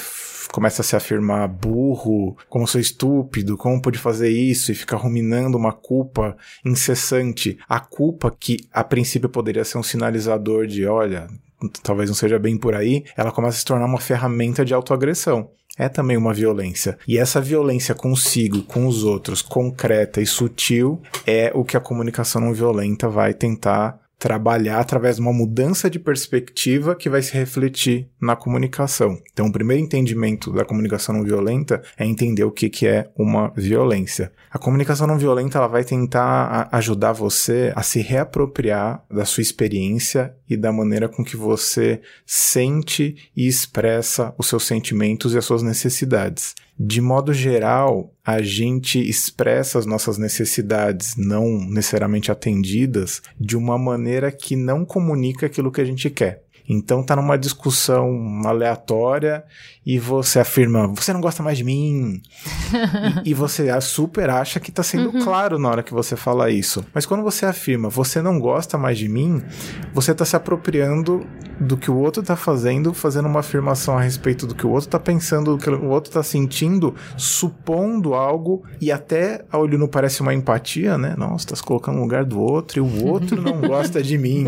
começa 0.51 0.81
a 0.81 0.85
se 0.85 0.95
afirmar 0.95 1.47
burro, 1.47 2.37
como 2.49 2.67
sou 2.67 2.79
estúpido, 2.79 3.57
como 3.57 3.81
pude 3.81 3.97
fazer 3.97 4.29
isso 4.29 4.71
e 4.71 4.75
fica 4.75 4.97
ruminando 4.97 5.57
uma 5.57 5.71
culpa 5.71 6.35
incessante. 6.65 7.57
A 7.67 7.79
culpa 7.79 8.35
que 8.37 8.57
a 8.71 8.83
princípio 8.83 9.29
poderia 9.29 9.63
ser 9.63 9.77
um 9.77 9.83
sinalizador 9.83 10.67
de, 10.67 10.85
olha, 10.85 11.27
talvez 11.83 12.09
não 12.09 12.15
seja 12.15 12.37
bem 12.37 12.57
por 12.57 12.75
aí, 12.75 13.05
ela 13.15 13.31
começa 13.31 13.57
a 13.57 13.59
se 13.59 13.65
tornar 13.65 13.85
uma 13.85 13.99
ferramenta 13.99 14.65
de 14.65 14.73
autoagressão. 14.73 15.49
É 15.77 15.87
também 15.87 16.17
uma 16.17 16.33
violência. 16.33 16.97
E 17.07 17.17
essa 17.17 17.39
violência 17.39 17.95
consigo, 17.95 18.63
com 18.63 18.87
os 18.87 19.03
outros, 19.03 19.41
concreta 19.41 20.21
e 20.21 20.25
sutil, 20.25 21.01
é 21.25 21.51
o 21.55 21.63
que 21.63 21.77
a 21.77 21.81
comunicação 21.81 22.41
não 22.41 22.53
violenta 22.53 23.07
vai 23.07 23.33
tentar 23.33 24.00
trabalhar 24.21 24.79
através 24.79 25.15
de 25.15 25.21
uma 25.23 25.33
mudança 25.33 25.89
de 25.89 25.97
perspectiva 25.97 26.93
que 26.93 27.09
vai 27.09 27.23
se 27.23 27.33
refletir 27.33 28.07
na 28.21 28.35
comunicação. 28.35 29.19
Então, 29.33 29.47
o 29.47 29.51
primeiro 29.51 29.81
entendimento 29.83 30.51
da 30.51 30.63
comunicação 30.63 31.15
não 31.15 31.23
violenta 31.23 31.81
é 31.97 32.05
entender 32.05 32.43
o 32.43 32.51
que, 32.51 32.69
que 32.69 32.85
é 32.85 33.09
uma 33.17 33.51
violência. 33.55 34.31
A 34.51 34.59
comunicação 34.59 35.07
não 35.07 35.17
violenta 35.17 35.57
ela 35.57 35.65
vai 35.65 35.83
tentar 35.83 36.69
ajudar 36.71 37.13
você 37.13 37.73
a 37.75 37.81
se 37.81 37.99
reapropriar 37.99 39.03
da 39.09 39.25
sua 39.25 39.41
experiência 39.41 40.35
e 40.47 40.55
da 40.55 40.71
maneira 40.71 41.09
com 41.09 41.23
que 41.23 41.35
você 41.35 41.99
sente 42.23 43.15
e 43.35 43.47
expressa 43.47 44.35
os 44.37 44.45
seus 44.45 44.67
sentimentos 44.67 45.33
e 45.33 45.39
as 45.39 45.45
suas 45.45 45.63
necessidades. 45.63 46.53
De 46.83 46.99
modo 46.99 47.31
geral, 47.31 48.11
a 48.25 48.41
gente 48.41 48.97
expressa 48.99 49.77
as 49.77 49.85
nossas 49.85 50.17
necessidades 50.17 51.15
não 51.15 51.63
necessariamente 51.69 52.31
atendidas 52.31 53.21
de 53.39 53.55
uma 53.55 53.77
maneira 53.77 54.31
que 54.31 54.55
não 54.55 54.83
comunica 54.83 55.45
aquilo 55.45 55.71
que 55.71 55.79
a 55.79 55.85
gente 55.85 56.09
quer. 56.09 56.43
Então 56.67 57.03
tá 57.03 57.15
numa 57.15 57.37
discussão 57.37 58.41
aleatória 58.45 59.43
e 59.85 59.97
você 59.97 60.39
afirma, 60.39 60.87
você 60.87 61.11
não 61.11 61.21
gosta 61.21 61.41
mais 61.41 61.57
de 61.57 61.63
mim. 61.63 62.21
e, 63.25 63.31
e, 63.31 63.33
você 63.33 63.69
super 63.81 64.29
acha 64.29 64.59
que 64.59 64.71
tá 64.71 64.83
sendo 64.83 65.09
uhum. 65.09 65.23
claro 65.23 65.57
na 65.57 65.69
hora 65.69 65.83
que 65.83 65.93
você 65.93 66.15
fala 66.15 66.51
isso. 66.51 66.85
Mas 66.93 67.05
quando 67.05 67.23
você 67.23 67.45
afirma, 67.45 67.89
você 67.89 68.21
não 68.21 68.39
gosta 68.39 68.77
mais 68.77 68.97
de 68.97 69.09
mim, 69.09 69.43
você 69.93 70.13
tá 70.13 70.23
se 70.23 70.35
apropriando 70.35 71.25
do 71.59 71.77
que 71.77 71.91
o 71.91 71.95
outro 71.95 72.23
tá 72.23 72.35
fazendo, 72.35 72.93
fazendo 72.93 73.27
uma 73.27 73.41
afirmação 73.41 73.97
a 73.97 74.01
respeito 74.01 74.47
do 74.47 74.55
que 74.55 74.65
o 74.65 74.71
outro 74.71 74.89
tá 74.89 74.99
pensando, 74.99 75.55
do 75.55 75.63
que 75.63 75.69
o 75.69 75.89
outro 75.89 76.11
tá 76.11 76.23
sentindo, 76.23 76.95
supondo 77.15 78.15
algo 78.15 78.63
e 78.79 78.91
até 78.91 79.45
a 79.51 79.59
olho 79.59 79.77
não 79.77 79.87
parece 79.87 80.21
uma 80.21 80.33
empatia, 80.33 80.97
né? 80.97 81.13
Nossa, 81.15 81.47
tá 81.47 81.55
se 81.55 81.61
colocando 81.61 81.95
no 81.95 82.01
lugar 82.01 82.25
do 82.25 82.39
outro 82.39 82.79
e 82.79 82.81
o 82.81 83.05
outro 83.05 83.41
não 83.41 83.61
gosta 83.67 84.01
de 84.01 84.17
mim. 84.17 84.45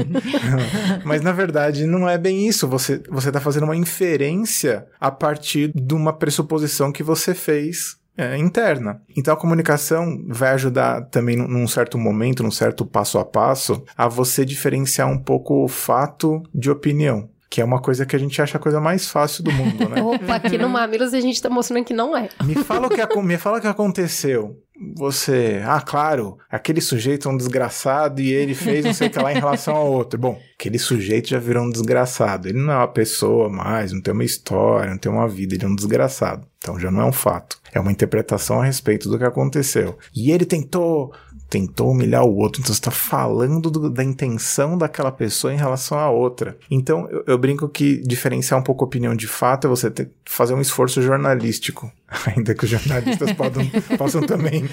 Mas 1.05 1.21
na 1.21 1.31
verdade 1.31 1.85
não 1.85 2.09
é 2.09 2.17
bem 2.17 2.47
isso. 2.47 2.67
Você, 2.67 3.01
você 3.09 3.31
tá 3.31 3.39
fazendo 3.39 3.63
uma 3.63 3.75
inferência 3.75 4.85
a 4.99 5.11
partir 5.23 5.71
de 5.73 5.93
uma 5.93 6.11
pressuposição 6.11 6.91
que 6.91 7.01
você 7.01 7.33
fez 7.33 7.95
é, 8.17 8.35
interna. 8.37 9.01
Então 9.15 9.33
a 9.33 9.37
comunicação 9.37 10.21
vai 10.27 10.51
ajudar 10.51 11.03
também 11.03 11.37
num 11.37 11.65
certo 11.65 11.97
momento, 11.97 12.43
num 12.43 12.51
certo 12.51 12.85
passo 12.85 13.17
a 13.17 13.23
passo, 13.23 13.85
a 13.95 14.09
você 14.09 14.43
diferenciar 14.43 15.09
um 15.09 15.17
pouco 15.17 15.63
o 15.63 15.69
fato 15.69 16.43
de 16.53 16.69
opinião. 16.69 17.29
Que 17.49 17.61
é 17.61 17.63
uma 17.63 17.79
coisa 17.79 18.05
que 18.05 18.17
a 18.17 18.19
gente 18.19 18.41
acha 18.41 18.57
a 18.57 18.59
coisa 18.59 18.81
mais 18.81 19.07
fácil 19.07 19.45
do 19.45 19.51
mundo, 19.53 19.87
né? 19.87 20.01
Opa, 20.03 20.35
aqui 20.35 20.57
no 20.57 20.67
Mamilos 20.67 21.13
a 21.13 21.21
gente 21.21 21.41
tá 21.41 21.49
mostrando 21.49 21.85
que 21.85 21.93
não 21.93 22.17
é. 22.17 22.27
Me 22.43 22.55
fala 22.55 22.87
o 22.87 22.89
que, 22.89 23.21
me 23.21 23.37
fala 23.37 23.59
o 23.59 23.61
que 23.61 23.67
aconteceu 23.67 24.57
você, 24.95 25.61
ah, 25.65 25.81
claro, 25.81 26.37
aquele 26.49 26.81
sujeito 26.81 27.27
é 27.27 27.31
um 27.31 27.37
desgraçado 27.37 28.21
e 28.21 28.31
ele 28.31 28.53
fez 28.53 28.85
não 28.85 28.93
sei 28.93 29.07
o 29.07 29.11
que 29.11 29.19
lá 29.19 29.31
em 29.31 29.35
relação 29.35 29.75
ao 29.75 29.91
outro. 29.91 30.19
Bom, 30.19 30.39
aquele 30.59 30.79
sujeito 30.79 31.29
já 31.29 31.39
virou 31.39 31.63
um 31.63 31.69
desgraçado. 31.69 32.47
Ele 32.47 32.59
não 32.59 32.73
é 32.73 32.77
uma 32.77 32.87
pessoa 32.87 33.49
mais, 33.49 33.91
não 33.91 34.01
tem 34.01 34.13
uma 34.13 34.23
história, 34.23 34.89
não 34.89 34.97
tem 34.97 35.11
uma 35.11 35.27
vida, 35.27 35.55
ele 35.55 35.65
é 35.65 35.67
um 35.67 35.75
desgraçado. 35.75 36.47
Então 36.57 36.79
já 36.79 36.89
não 36.89 37.01
é 37.01 37.05
um 37.05 37.11
fato. 37.11 37.59
É 37.73 37.79
uma 37.79 37.91
interpretação 37.91 38.61
a 38.61 38.65
respeito 38.65 39.09
do 39.09 39.17
que 39.17 39.25
aconteceu. 39.25 39.97
E 40.15 40.31
ele 40.31 40.45
tentou 40.45 41.13
tentou 41.53 41.91
humilhar 41.91 42.23
o 42.23 42.35
outro. 42.35 42.59
Então 42.59 42.73
você 42.73 42.79
está 42.79 42.89
falando 42.89 43.69
do, 43.69 43.87
da 43.87 44.03
intenção 44.03 44.75
daquela 44.75 45.11
pessoa 45.11 45.53
em 45.53 45.57
relação 45.57 45.99
à 45.99 46.09
outra. 46.09 46.57
Então 46.69 47.07
eu, 47.11 47.23
eu, 47.27 47.37
brinco 47.37 47.69
que 47.69 47.97
diferenciar 47.97 48.59
um 48.59 48.63
pouco 48.63 48.83
a 48.83 48.87
opinião 48.87 49.15
de 49.15 49.27
fato 49.27 49.67
é 49.67 49.69
você 49.69 49.91
ter, 49.91 50.09
fazer 50.25 50.55
um 50.55 50.61
esforço 50.61 50.99
jornalístico. 50.99 51.91
Ainda 52.25 52.55
que 52.55 52.65
os 52.65 52.71
jornalistas 52.71 53.33
podam, 53.37 53.63
possam 53.99 54.23
também 54.23 54.67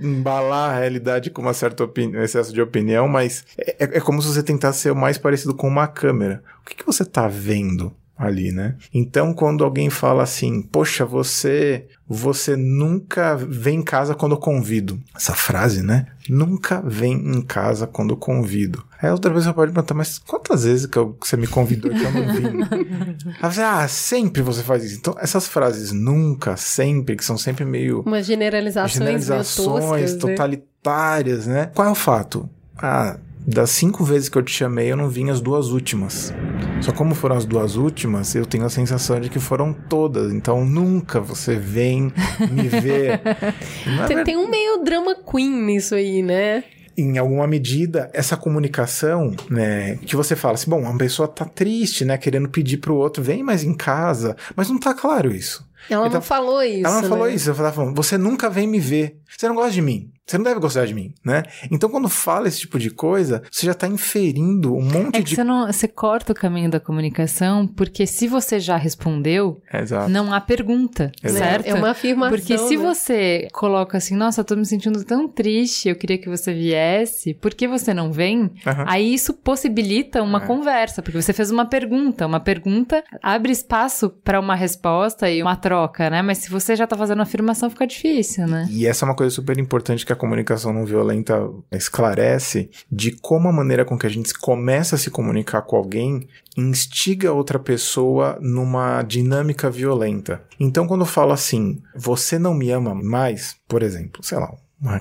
embalar 0.00 0.70
a 0.70 0.78
realidade 0.78 1.28
com 1.28 1.42
uma 1.42 1.54
certa 1.54 1.90
excesso 2.22 2.52
de 2.52 2.62
opinião, 2.62 3.08
mas 3.08 3.44
é, 3.58 3.76
é, 3.80 3.96
é 3.96 4.00
como 4.00 4.22
se 4.22 4.28
você 4.28 4.44
tentasse 4.44 4.78
ser 4.78 4.92
o 4.92 4.96
mais 4.96 5.18
parecido 5.18 5.54
com 5.54 5.66
uma 5.66 5.88
câmera. 5.88 6.40
O 6.62 6.68
que, 6.68 6.76
que 6.76 6.86
você 6.86 7.02
está 7.02 7.26
vendo? 7.26 7.92
Ali, 8.20 8.52
né? 8.52 8.76
Então, 8.92 9.32
quando 9.32 9.64
alguém 9.64 9.88
fala 9.88 10.22
assim, 10.22 10.60
poxa, 10.60 11.06
você 11.06 11.86
você 12.06 12.56
nunca 12.56 13.36
vem 13.36 13.78
em 13.78 13.82
casa 13.82 14.16
quando 14.16 14.32
eu 14.32 14.38
convido. 14.38 15.00
Essa 15.14 15.32
frase, 15.32 15.80
né? 15.80 16.06
Nunca 16.28 16.82
vem 16.84 17.12
em 17.12 17.40
casa 17.40 17.86
quando 17.86 18.10
eu 18.10 18.16
convido. 18.16 18.84
Aí 19.00 19.08
outra 19.10 19.32
vez 19.32 19.44
você 19.44 19.52
pode 19.52 19.72
perguntar, 19.72 19.94
mas 19.94 20.18
quantas 20.18 20.64
vezes 20.64 20.86
que, 20.86 20.98
eu, 20.98 21.12
que 21.14 21.26
você 21.26 21.36
me 21.36 21.46
convidou 21.46 21.90
que 21.90 22.02
eu 22.02 22.12
não 22.12 22.34
vim? 22.34 22.60
Aí 23.40 23.60
ah, 23.60 23.86
sempre 23.86 24.42
você 24.42 24.62
faz 24.62 24.84
isso. 24.84 24.96
Então, 24.96 25.14
essas 25.18 25.46
frases 25.46 25.92
nunca, 25.92 26.56
sempre, 26.56 27.14
que 27.14 27.24
são 27.24 27.38
sempre 27.38 27.64
meio... 27.64 28.00
Umas 28.00 28.26
generalizações, 28.26 28.92
generalizações 28.92 29.84
toscas, 29.84 30.12
né? 30.14 30.18
totalitárias, 30.18 31.46
né? 31.46 31.54
né? 31.54 31.70
Qual 31.72 31.86
é 31.86 31.92
o 31.92 31.94
fato? 31.94 32.50
Ah, 32.76 33.18
das 33.50 33.70
cinco 33.70 34.04
vezes 34.04 34.28
que 34.28 34.38
eu 34.38 34.42
te 34.42 34.52
chamei, 34.52 34.90
eu 34.90 34.96
não 34.96 35.08
vim 35.08 35.28
as 35.28 35.40
duas 35.40 35.68
últimas. 35.68 36.32
Só 36.80 36.92
como 36.92 37.14
foram 37.14 37.36
as 37.36 37.44
duas 37.44 37.76
últimas, 37.76 38.34
eu 38.34 38.46
tenho 38.46 38.64
a 38.64 38.70
sensação 38.70 39.20
de 39.20 39.28
que 39.28 39.38
foram 39.38 39.72
todas. 39.72 40.32
Então 40.32 40.64
nunca 40.64 41.20
você 41.20 41.56
vem 41.56 42.12
me 42.50 42.68
ver. 42.68 43.20
Tem, 44.06 44.24
tem 44.24 44.36
um 44.36 44.48
meio 44.48 44.82
drama 44.82 45.14
queen 45.14 45.50
nisso 45.50 45.94
aí, 45.94 46.22
né? 46.22 46.64
em 46.96 47.16
alguma 47.16 47.46
medida, 47.46 48.10
essa 48.12 48.36
comunicação, 48.36 49.34
né, 49.48 49.96
que 50.04 50.14
você 50.14 50.36
fala 50.36 50.54
assim, 50.54 50.68
bom, 50.68 50.80
uma 50.80 50.98
pessoa 50.98 51.26
tá 51.26 51.46
triste, 51.46 52.04
né, 52.04 52.18
querendo 52.18 52.48
pedir 52.48 52.76
pro 52.76 52.94
outro, 52.94 53.22
vem 53.22 53.42
mais 53.42 53.64
em 53.64 53.74
casa, 53.74 54.36
mas 54.54 54.68
não 54.68 54.78
tá 54.78 54.92
claro 54.92 55.34
isso. 55.34 55.66
Ela 55.88 56.06
então, 56.06 56.20
não 56.20 56.22
falou 56.22 56.62
isso. 56.62 56.86
Ela 56.86 56.94
não 56.94 57.02
né? 57.02 57.08
falou 57.08 57.28
isso. 57.28 57.50
Ela 57.50 57.72
falava, 57.72 57.92
você 57.92 58.18
nunca 58.18 58.50
vem 58.50 58.66
me 58.66 58.80
ver. 58.80 59.18
Você 59.28 59.48
não 59.48 59.54
gosta 59.54 59.72
de 59.72 59.82
mim. 59.82 60.10
Você 60.30 60.38
não 60.38 60.44
deve 60.44 60.60
gostar 60.60 60.86
de 60.86 60.94
mim, 60.94 61.12
né? 61.24 61.42
Então, 61.72 61.90
quando 61.90 62.08
fala 62.08 62.46
esse 62.46 62.60
tipo 62.60 62.78
de 62.78 62.88
coisa, 62.88 63.42
você 63.50 63.66
já 63.66 63.72
está 63.72 63.88
inferindo 63.88 64.72
um 64.72 64.82
monte 64.82 65.16
é 65.16 65.22
de. 65.22 65.34
Você, 65.34 65.42
não, 65.42 65.66
você 65.66 65.88
corta 65.88 66.30
o 66.30 66.36
caminho 66.36 66.70
da 66.70 66.78
comunicação, 66.78 67.66
porque 67.66 68.06
se 68.06 68.28
você 68.28 68.60
já 68.60 68.76
respondeu, 68.76 69.60
Exato. 69.74 70.08
não 70.08 70.32
há 70.32 70.40
pergunta, 70.40 71.10
Exato. 71.20 71.44
certo? 71.44 71.66
É 71.66 71.74
uma 71.74 71.90
afirmação. 71.90 72.38
Porque 72.38 72.56
se 72.56 72.76
né? 72.76 72.84
você 72.84 73.48
coloca 73.52 73.98
assim, 73.98 74.14
nossa, 74.14 74.42
eu 74.42 74.44
tô 74.44 74.54
me 74.54 74.64
sentindo 74.64 75.02
tão 75.04 75.26
triste, 75.26 75.88
eu 75.88 75.96
queria 75.96 76.16
que 76.16 76.28
você 76.28 76.54
viesse, 76.54 77.34
por 77.34 77.52
que 77.52 77.66
você 77.66 77.92
não 77.92 78.12
vem? 78.12 78.42
Uhum. 78.42 78.84
Aí 78.86 79.12
isso 79.12 79.34
possibilita 79.34 80.22
uma 80.22 80.44
é. 80.44 80.46
conversa, 80.46 81.02
porque 81.02 81.20
você 81.20 81.32
fez 81.32 81.50
uma 81.50 81.64
pergunta. 81.64 82.24
Uma 82.24 82.38
pergunta 82.38 83.02
abre 83.20 83.50
espaço 83.50 84.10
para 84.22 84.38
uma 84.38 84.54
resposta 84.54 85.28
e 85.28 85.42
uma 85.42 85.56
troca, 85.56 85.69
né? 86.10 86.22
Mas 86.22 86.38
se 86.38 86.50
você 86.50 86.74
já 86.74 86.86
tá 86.86 86.96
fazendo 86.96 87.22
afirmação, 87.22 87.70
fica 87.70 87.86
difícil, 87.86 88.46
né? 88.46 88.66
E 88.70 88.86
essa 88.86 89.04
é 89.04 89.08
uma 89.08 89.14
coisa 89.14 89.34
super 89.34 89.58
importante 89.58 90.04
que 90.04 90.12
a 90.12 90.16
comunicação 90.16 90.72
não 90.72 90.84
violenta 90.84 91.48
esclarece 91.72 92.70
de 92.90 93.12
como 93.12 93.48
a 93.48 93.52
maneira 93.52 93.84
com 93.84 93.98
que 93.98 94.06
a 94.06 94.10
gente 94.10 94.32
começa 94.34 94.96
a 94.96 94.98
se 94.98 95.10
comunicar 95.10 95.62
com 95.62 95.76
alguém 95.76 96.28
instiga 96.56 97.32
outra 97.32 97.58
pessoa 97.58 98.38
numa 98.40 99.02
dinâmica 99.02 99.70
violenta. 99.70 100.42
Então, 100.58 100.86
quando 100.86 101.02
eu 101.02 101.06
falo 101.06 101.32
assim, 101.32 101.80
você 101.94 102.38
não 102.38 102.54
me 102.54 102.70
ama 102.70 102.94
mais, 102.94 103.56
por 103.68 103.82
exemplo, 103.82 104.22
sei 104.22 104.38
lá, 104.38 104.52
uma, 104.80 105.00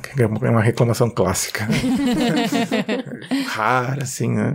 uma 0.49 0.61
reclamação 0.61 1.09
clássica. 1.09 1.67
Rara, 3.47 4.03
assim, 4.03 4.30
né? 4.30 4.53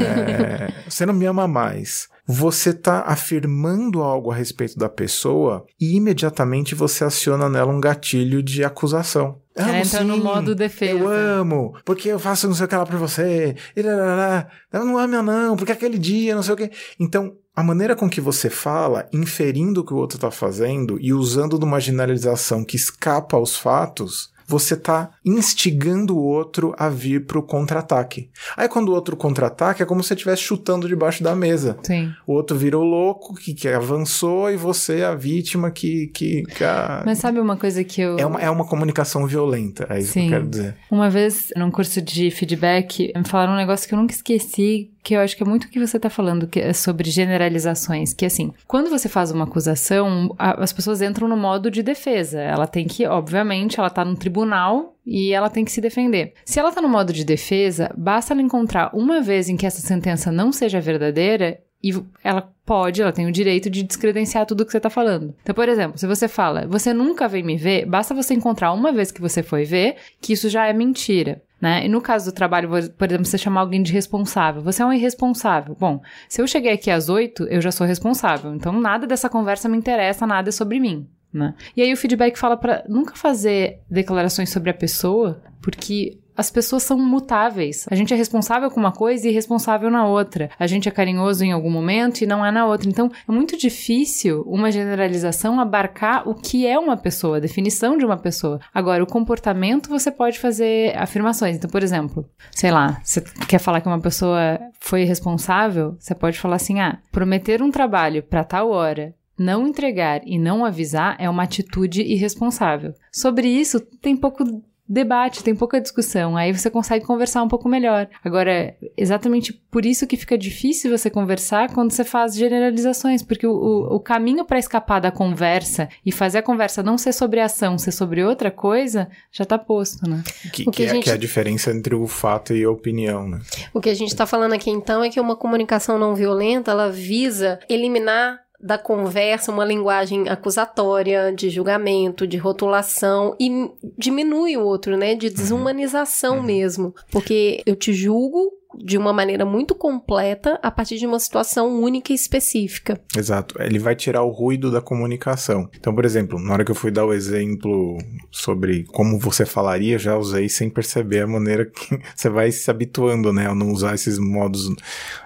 É, 0.00 0.72
você 0.88 1.04
não 1.04 1.14
me 1.14 1.26
ama 1.26 1.46
mais 1.46 2.11
você 2.26 2.70
está 2.70 3.00
afirmando 3.02 4.02
algo 4.02 4.30
a 4.30 4.34
respeito 4.34 4.78
da 4.78 4.88
pessoa 4.88 5.64
e 5.80 5.96
imediatamente 5.96 6.74
você 6.74 7.04
aciona 7.04 7.48
nela 7.48 7.72
um 7.72 7.80
gatilho 7.80 8.42
de 8.42 8.64
acusação. 8.64 9.40
Ela 9.54 9.78
entra 9.78 10.00
sim, 10.00 10.04
no 10.04 10.16
modo 10.16 10.54
defesa. 10.54 10.92
Eu 10.92 11.08
amo, 11.08 11.74
porque 11.84 12.08
eu 12.08 12.18
faço 12.18 12.46
não 12.46 12.54
sei 12.54 12.64
o 12.64 12.68
que 12.68 12.76
lá 12.76 12.86
pra 12.86 12.96
você. 12.96 13.54
E. 13.76 13.80
Eu 13.80 14.84
não 14.84 14.96
amo, 14.96 15.22
não, 15.22 15.56
porque 15.56 15.72
aquele 15.72 15.98
dia, 15.98 16.34
não 16.34 16.42
sei 16.42 16.54
o 16.54 16.56
que. 16.56 16.70
Então, 16.98 17.36
a 17.54 17.62
maneira 17.62 17.94
com 17.94 18.08
que 18.08 18.20
você 18.20 18.48
fala, 18.48 19.06
inferindo 19.12 19.82
o 19.82 19.84
que 19.84 19.92
o 19.92 19.96
outro 19.96 20.16
está 20.16 20.30
fazendo 20.30 20.98
e 20.98 21.12
usando 21.12 21.58
de 21.58 21.64
uma 21.66 21.80
generalização 21.80 22.64
que 22.64 22.76
escapa 22.76 23.36
aos 23.36 23.54
fatos, 23.54 24.31
você 24.46 24.74
está 24.74 25.10
instigando 25.24 26.16
o 26.16 26.22
outro 26.22 26.74
a 26.78 26.88
vir 26.88 27.26
para 27.26 27.38
o 27.38 27.42
contra-ataque. 27.42 28.30
Aí 28.56 28.68
quando 28.68 28.90
o 28.90 28.92
outro 28.92 29.16
contra-ataque 29.16 29.82
é 29.82 29.86
como 29.86 30.02
se 30.02 30.08
você 30.08 30.14
estivesse 30.14 30.42
chutando 30.42 30.88
debaixo 30.88 31.22
da 31.22 31.34
mesa. 31.34 31.76
Sim. 31.82 32.12
O 32.26 32.32
outro 32.32 32.56
virou 32.56 32.84
louco, 32.84 33.34
que, 33.34 33.54
que 33.54 33.68
avançou, 33.68 34.50
e 34.50 34.56
você 34.56 35.00
é 35.00 35.04
a 35.06 35.14
vítima 35.14 35.70
que. 35.70 36.08
que, 36.08 36.42
que 36.42 36.64
a... 36.64 37.02
Mas 37.04 37.18
sabe 37.18 37.40
uma 37.40 37.56
coisa 37.56 37.82
que 37.82 38.00
eu. 38.00 38.18
É 38.18 38.26
uma, 38.26 38.40
é 38.40 38.50
uma 38.50 38.66
comunicação 38.66 39.26
violenta, 39.26 39.86
é 39.90 40.00
isso 40.00 40.12
Sim. 40.12 40.20
que 40.20 40.26
eu 40.26 40.30
quero 40.30 40.48
dizer. 40.48 40.76
Uma 40.90 41.10
vez, 41.10 41.48
num 41.56 41.70
curso 41.70 42.00
de 42.00 42.30
feedback, 42.30 43.12
me 43.16 43.24
falaram 43.26 43.54
um 43.54 43.56
negócio 43.56 43.88
que 43.88 43.94
eu 43.94 43.98
nunca 43.98 44.14
esqueci, 44.14 44.91
que 45.02 45.14
eu 45.14 45.20
acho 45.20 45.36
que 45.36 45.42
é 45.42 45.46
muito 45.46 45.64
o 45.64 45.68
que 45.68 45.80
você 45.80 45.96
está 45.96 46.08
falando, 46.08 46.46
que 46.46 46.60
é 46.60 46.72
sobre 46.72 47.10
generalizações, 47.10 48.12
que 48.12 48.24
assim, 48.24 48.52
quando 48.66 48.88
você 48.88 49.08
faz 49.08 49.30
uma 49.30 49.44
acusação, 49.44 50.34
a, 50.38 50.62
as 50.62 50.72
pessoas 50.72 51.02
entram 51.02 51.26
no 51.26 51.36
modo 51.36 51.70
de 51.70 51.82
defesa. 51.82 52.40
Ela 52.40 52.66
tem 52.66 52.86
que, 52.86 53.06
obviamente, 53.06 53.78
ela 53.78 53.88
está 53.88 54.04
no 54.04 54.16
tribunal 54.16 54.96
e 55.04 55.32
ela 55.32 55.50
tem 55.50 55.64
que 55.64 55.72
se 55.72 55.80
defender. 55.80 56.34
Se 56.44 56.60
ela 56.60 56.68
está 56.68 56.80
no 56.80 56.88
modo 56.88 57.12
de 57.12 57.24
defesa, 57.24 57.90
basta 57.96 58.32
ela 58.32 58.42
encontrar 58.42 58.90
uma 58.94 59.20
vez 59.20 59.48
em 59.48 59.56
que 59.56 59.66
essa 59.66 59.80
sentença 59.80 60.30
não 60.30 60.52
seja 60.52 60.80
verdadeira 60.80 61.58
e 61.82 61.92
ela 62.22 62.48
pode, 62.64 63.02
ela 63.02 63.12
tem 63.12 63.26
o 63.26 63.32
direito 63.32 63.68
de 63.68 63.82
descredenciar 63.82 64.46
tudo 64.46 64.64
que 64.64 64.70
você 64.70 64.76
está 64.76 64.88
falando. 64.88 65.34
Então, 65.42 65.54
por 65.54 65.68
exemplo, 65.68 65.98
se 65.98 66.06
você 66.06 66.28
fala, 66.28 66.66
você 66.66 66.94
nunca 66.94 67.26
vem 67.26 67.42
me 67.42 67.56
ver, 67.56 67.84
basta 67.86 68.14
você 68.14 68.34
encontrar 68.34 68.72
uma 68.72 68.92
vez 68.92 69.10
que 69.10 69.20
você 69.20 69.42
foi 69.42 69.64
ver 69.64 69.96
que 70.20 70.32
isso 70.32 70.48
já 70.48 70.66
é 70.66 70.72
mentira. 70.72 71.42
Né? 71.62 71.86
E 71.86 71.88
no 71.88 72.00
caso 72.00 72.28
do 72.28 72.34
trabalho, 72.34 72.68
por 72.68 73.06
exemplo, 73.06 73.24
você 73.24 73.38
chamar 73.38 73.60
alguém 73.60 73.80
de 73.80 73.92
responsável. 73.92 74.60
Você 74.62 74.82
é 74.82 74.84
um 74.84 74.92
irresponsável. 74.92 75.76
Bom, 75.78 76.02
se 76.28 76.42
eu 76.42 76.46
cheguei 76.48 76.72
aqui 76.72 76.90
às 76.90 77.08
oito, 77.08 77.44
eu 77.44 77.60
já 77.60 77.70
sou 77.70 77.86
responsável. 77.86 78.52
Então, 78.52 78.72
nada 78.80 79.06
dessa 79.06 79.28
conversa 79.28 79.68
me 79.68 79.76
interessa, 79.76 80.26
nada 80.26 80.48
é 80.48 80.52
sobre 80.52 80.80
mim. 80.80 81.08
Né? 81.32 81.54
E 81.76 81.80
aí 81.80 81.92
o 81.92 81.96
feedback 81.96 82.36
fala 82.36 82.56
para 82.56 82.84
nunca 82.88 83.14
fazer 83.14 83.78
declarações 83.88 84.50
sobre 84.50 84.70
a 84.70 84.74
pessoa, 84.74 85.40
porque 85.62 86.18
as 86.36 86.50
pessoas 86.50 86.82
são 86.82 86.98
mutáveis. 86.98 87.86
A 87.90 87.94
gente 87.94 88.12
é 88.12 88.16
responsável 88.16 88.70
com 88.70 88.80
uma 88.80 88.92
coisa 88.92 89.28
e 89.28 89.32
responsável 89.32 89.90
na 89.90 90.06
outra. 90.06 90.50
A 90.58 90.66
gente 90.66 90.88
é 90.88 90.92
carinhoso 90.92 91.44
em 91.44 91.52
algum 91.52 91.70
momento 91.70 92.22
e 92.22 92.26
não 92.26 92.44
é 92.44 92.50
na 92.50 92.66
outra. 92.66 92.88
Então, 92.88 93.10
é 93.28 93.32
muito 93.32 93.56
difícil 93.56 94.42
uma 94.46 94.70
generalização 94.70 95.60
abarcar 95.60 96.28
o 96.28 96.34
que 96.34 96.66
é 96.66 96.78
uma 96.78 96.96
pessoa, 96.96 97.36
a 97.36 97.40
definição 97.40 97.96
de 97.96 98.04
uma 98.04 98.16
pessoa. 98.16 98.60
Agora, 98.72 99.02
o 99.02 99.06
comportamento 99.06 99.88
você 99.88 100.10
pode 100.10 100.38
fazer 100.38 100.96
afirmações. 100.96 101.56
Então, 101.56 101.70
por 101.70 101.82
exemplo, 101.82 102.28
sei 102.50 102.70
lá, 102.70 103.00
você 103.02 103.20
quer 103.48 103.58
falar 103.58 103.80
que 103.80 103.88
uma 103.88 104.00
pessoa 104.00 104.58
foi 104.80 105.04
responsável, 105.04 105.96
você 105.98 106.14
pode 106.14 106.38
falar 106.38 106.56
assim: 106.56 106.80
ah, 106.80 106.98
prometer 107.10 107.62
um 107.62 107.70
trabalho 107.70 108.22
para 108.22 108.44
tal 108.44 108.70
hora 108.70 109.14
não 109.38 109.66
entregar 109.66 110.20
e 110.24 110.38
não 110.38 110.64
avisar 110.64 111.16
é 111.18 111.28
uma 111.28 111.42
atitude 111.42 112.02
irresponsável. 112.02 112.94
Sobre 113.10 113.48
isso, 113.48 113.80
tem 113.80 114.16
pouco 114.16 114.44
debate, 114.88 115.42
tem 115.42 115.54
pouca 115.54 115.80
discussão. 115.80 116.36
Aí 116.36 116.52
você 116.52 116.70
consegue 116.70 117.04
conversar 117.04 117.42
um 117.42 117.48
pouco 117.48 117.68
melhor. 117.68 118.08
Agora, 118.24 118.74
exatamente 118.96 119.52
por 119.52 119.86
isso 119.86 120.06
que 120.06 120.16
fica 120.16 120.36
difícil 120.36 120.90
você 120.90 121.08
conversar 121.08 121.72
quando 121.72 121.92
você 121.92 122.04
faz 122.04 122.34
generalizações, 122.34 123.22
porque 123.22 123.46
o, 123.46 123.52
o, 123.52 123.96
o 123.96 124.00
caminho 124.00 124.44
para 124.44 124.58
escapar 124.58 125.00
da 125.00 125.10
conversa 125.10 125.88
e 126.04 126.12
fazer 126.12 126.38
a 126.38 126.42
conversa 126.42 126.82
não 126.82 126.98
ser 126.98 127.12
sobre 127.12 127.40
ação, 127.40 127.78
ser 127.78 127.92
sobre 127.92 128.22
outra 128.22 128.50
coisa, 128.50 129.08
já 129.30 129.44
tá 129.44 129.58
posto, 129.58 130.08
né? 130.08 130.22
Que, 130.52 130.64
que, 130.64 130.70
que, 130.70 130.82
é, 130.84 130.88
gente... 130.88 131.04
que 131.04 131.10
é 131.10 131.14
a 131.14 131.18
diferença 131.18 131.70
entre 131.70 131.94
o 131.94 132.06
fato 132.06 132.54
e 132.54 132.64
a 132.64 132.70
opinião, 132.70 133.28
né? 133.28 133.40
O 133.72 133.80
que 133.80 133.88
a 133.88 133.94
gente 133.94 134.08
está 134.08 134.26
falando 134.26 134.52
aqui 134.52 134.70
então 134.70 135.02
é 135.02 135.08
que 135.08 135.20
uma 135.20 135.36
comunicação 135.36 135.98
não 135.98 136.14
violenta, 136.14 136.70
ela 136.70 136.90
visa 136.90 137.58
eliminar 137.68 138.40
da 138.62 138.78
conversa 138.78 139.50
uma 139.50 139.64
linguagem 139.64 140.28
acusatória, 140.28 141.32
de 141.34 141.50
julgamento, 141.50 142.26
de 142.26 142.36
rotulação 142.36 143.34
e 143.40 143.70
diminui 143.98 144.56
o 144.56 144.64
outro, 144.64 144.96
né? 144.96 145.14
De 145.14 145.28
desumanização 145.28 146.36
uhum. 146.36 146.42
mesmo. 146.42 146.94
Porque 147.10 147.62
eu 147.66 147.74
te 147.74 147.92
julgo 147.92 148.52
de 148.74 148.96
uma 148.96 149.12
maneira 149.12 149.44
muito 149.44 149.74
completa 149.74 150.58
a 150.62 150.70
partir 150.70 150.96
de 150.98 151.06
uma 151.06 151.18
situação 151.18 151.80
única 151.80 152.12
e 152.12 152.14
específica. 152.14 153.00
Exato. 153.16 153.60
Ele 153.60 153.78
vai 153.78 153.94
tirar 153.94 154.22
o 154.22 154.30
ruído 154.30 154.70
da 154.70 154.80
comunicação. 154.80 155.68
Então, 155.78 155.94
por 155.94 156.04
exemplo, 156.04 156.38
na 156.38 156.52
hora 156.52 156.64
que 156.64 156.70
eu 156.70 156.74
fui 156.74 156.90
dar 156.90 157.04
o 157.04 157.12
exemplo 157.12 157.98
sobre 158.30 158.84
como 158.84 159.18
você 159.18 159.44
falaria, 159.44 159.98
já 159.98 160.16
usei 160.16 160.48
sem 160.48 160.70
perceber 160.70 161.20
a 161.20 161.26
maneira 161.26 161.66
que 161.66 162.00
você 162.14 162.28
vai 162.28 162.50
se 162.50 162.70
habituando, 162.70 163.32
né, 163.32 163.46
a 163.46 163.54
não 163.54 163.70
usar 163.72 163.94
esses 163.94 164.18
modos 164.18 164.68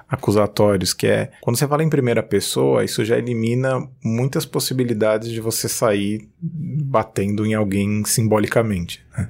acusatórios, 0.08 0.92
que 0.92 1.06
é 1.06 1.30
quando 1.40 1.56
você 1.56 1.66
fala 1.66 1.82
em 1.82 1.88
primeira 1.88 2.22
pessoa, 2.22 2.84
isso 2.84 3.04
já 3.04 3.18
elimina 3.18 3.88
muitas 4.02 4.46
possibilidades 4.46 5.30
de 5.30 5.40
você 5.40 5.68
sair 5.68 6.28
batendo 6.40 7.44
em 7.44 7.54
alguém 7.54 8.04
simbolicamente. 8.04 9.04
Né? 9.16 9.28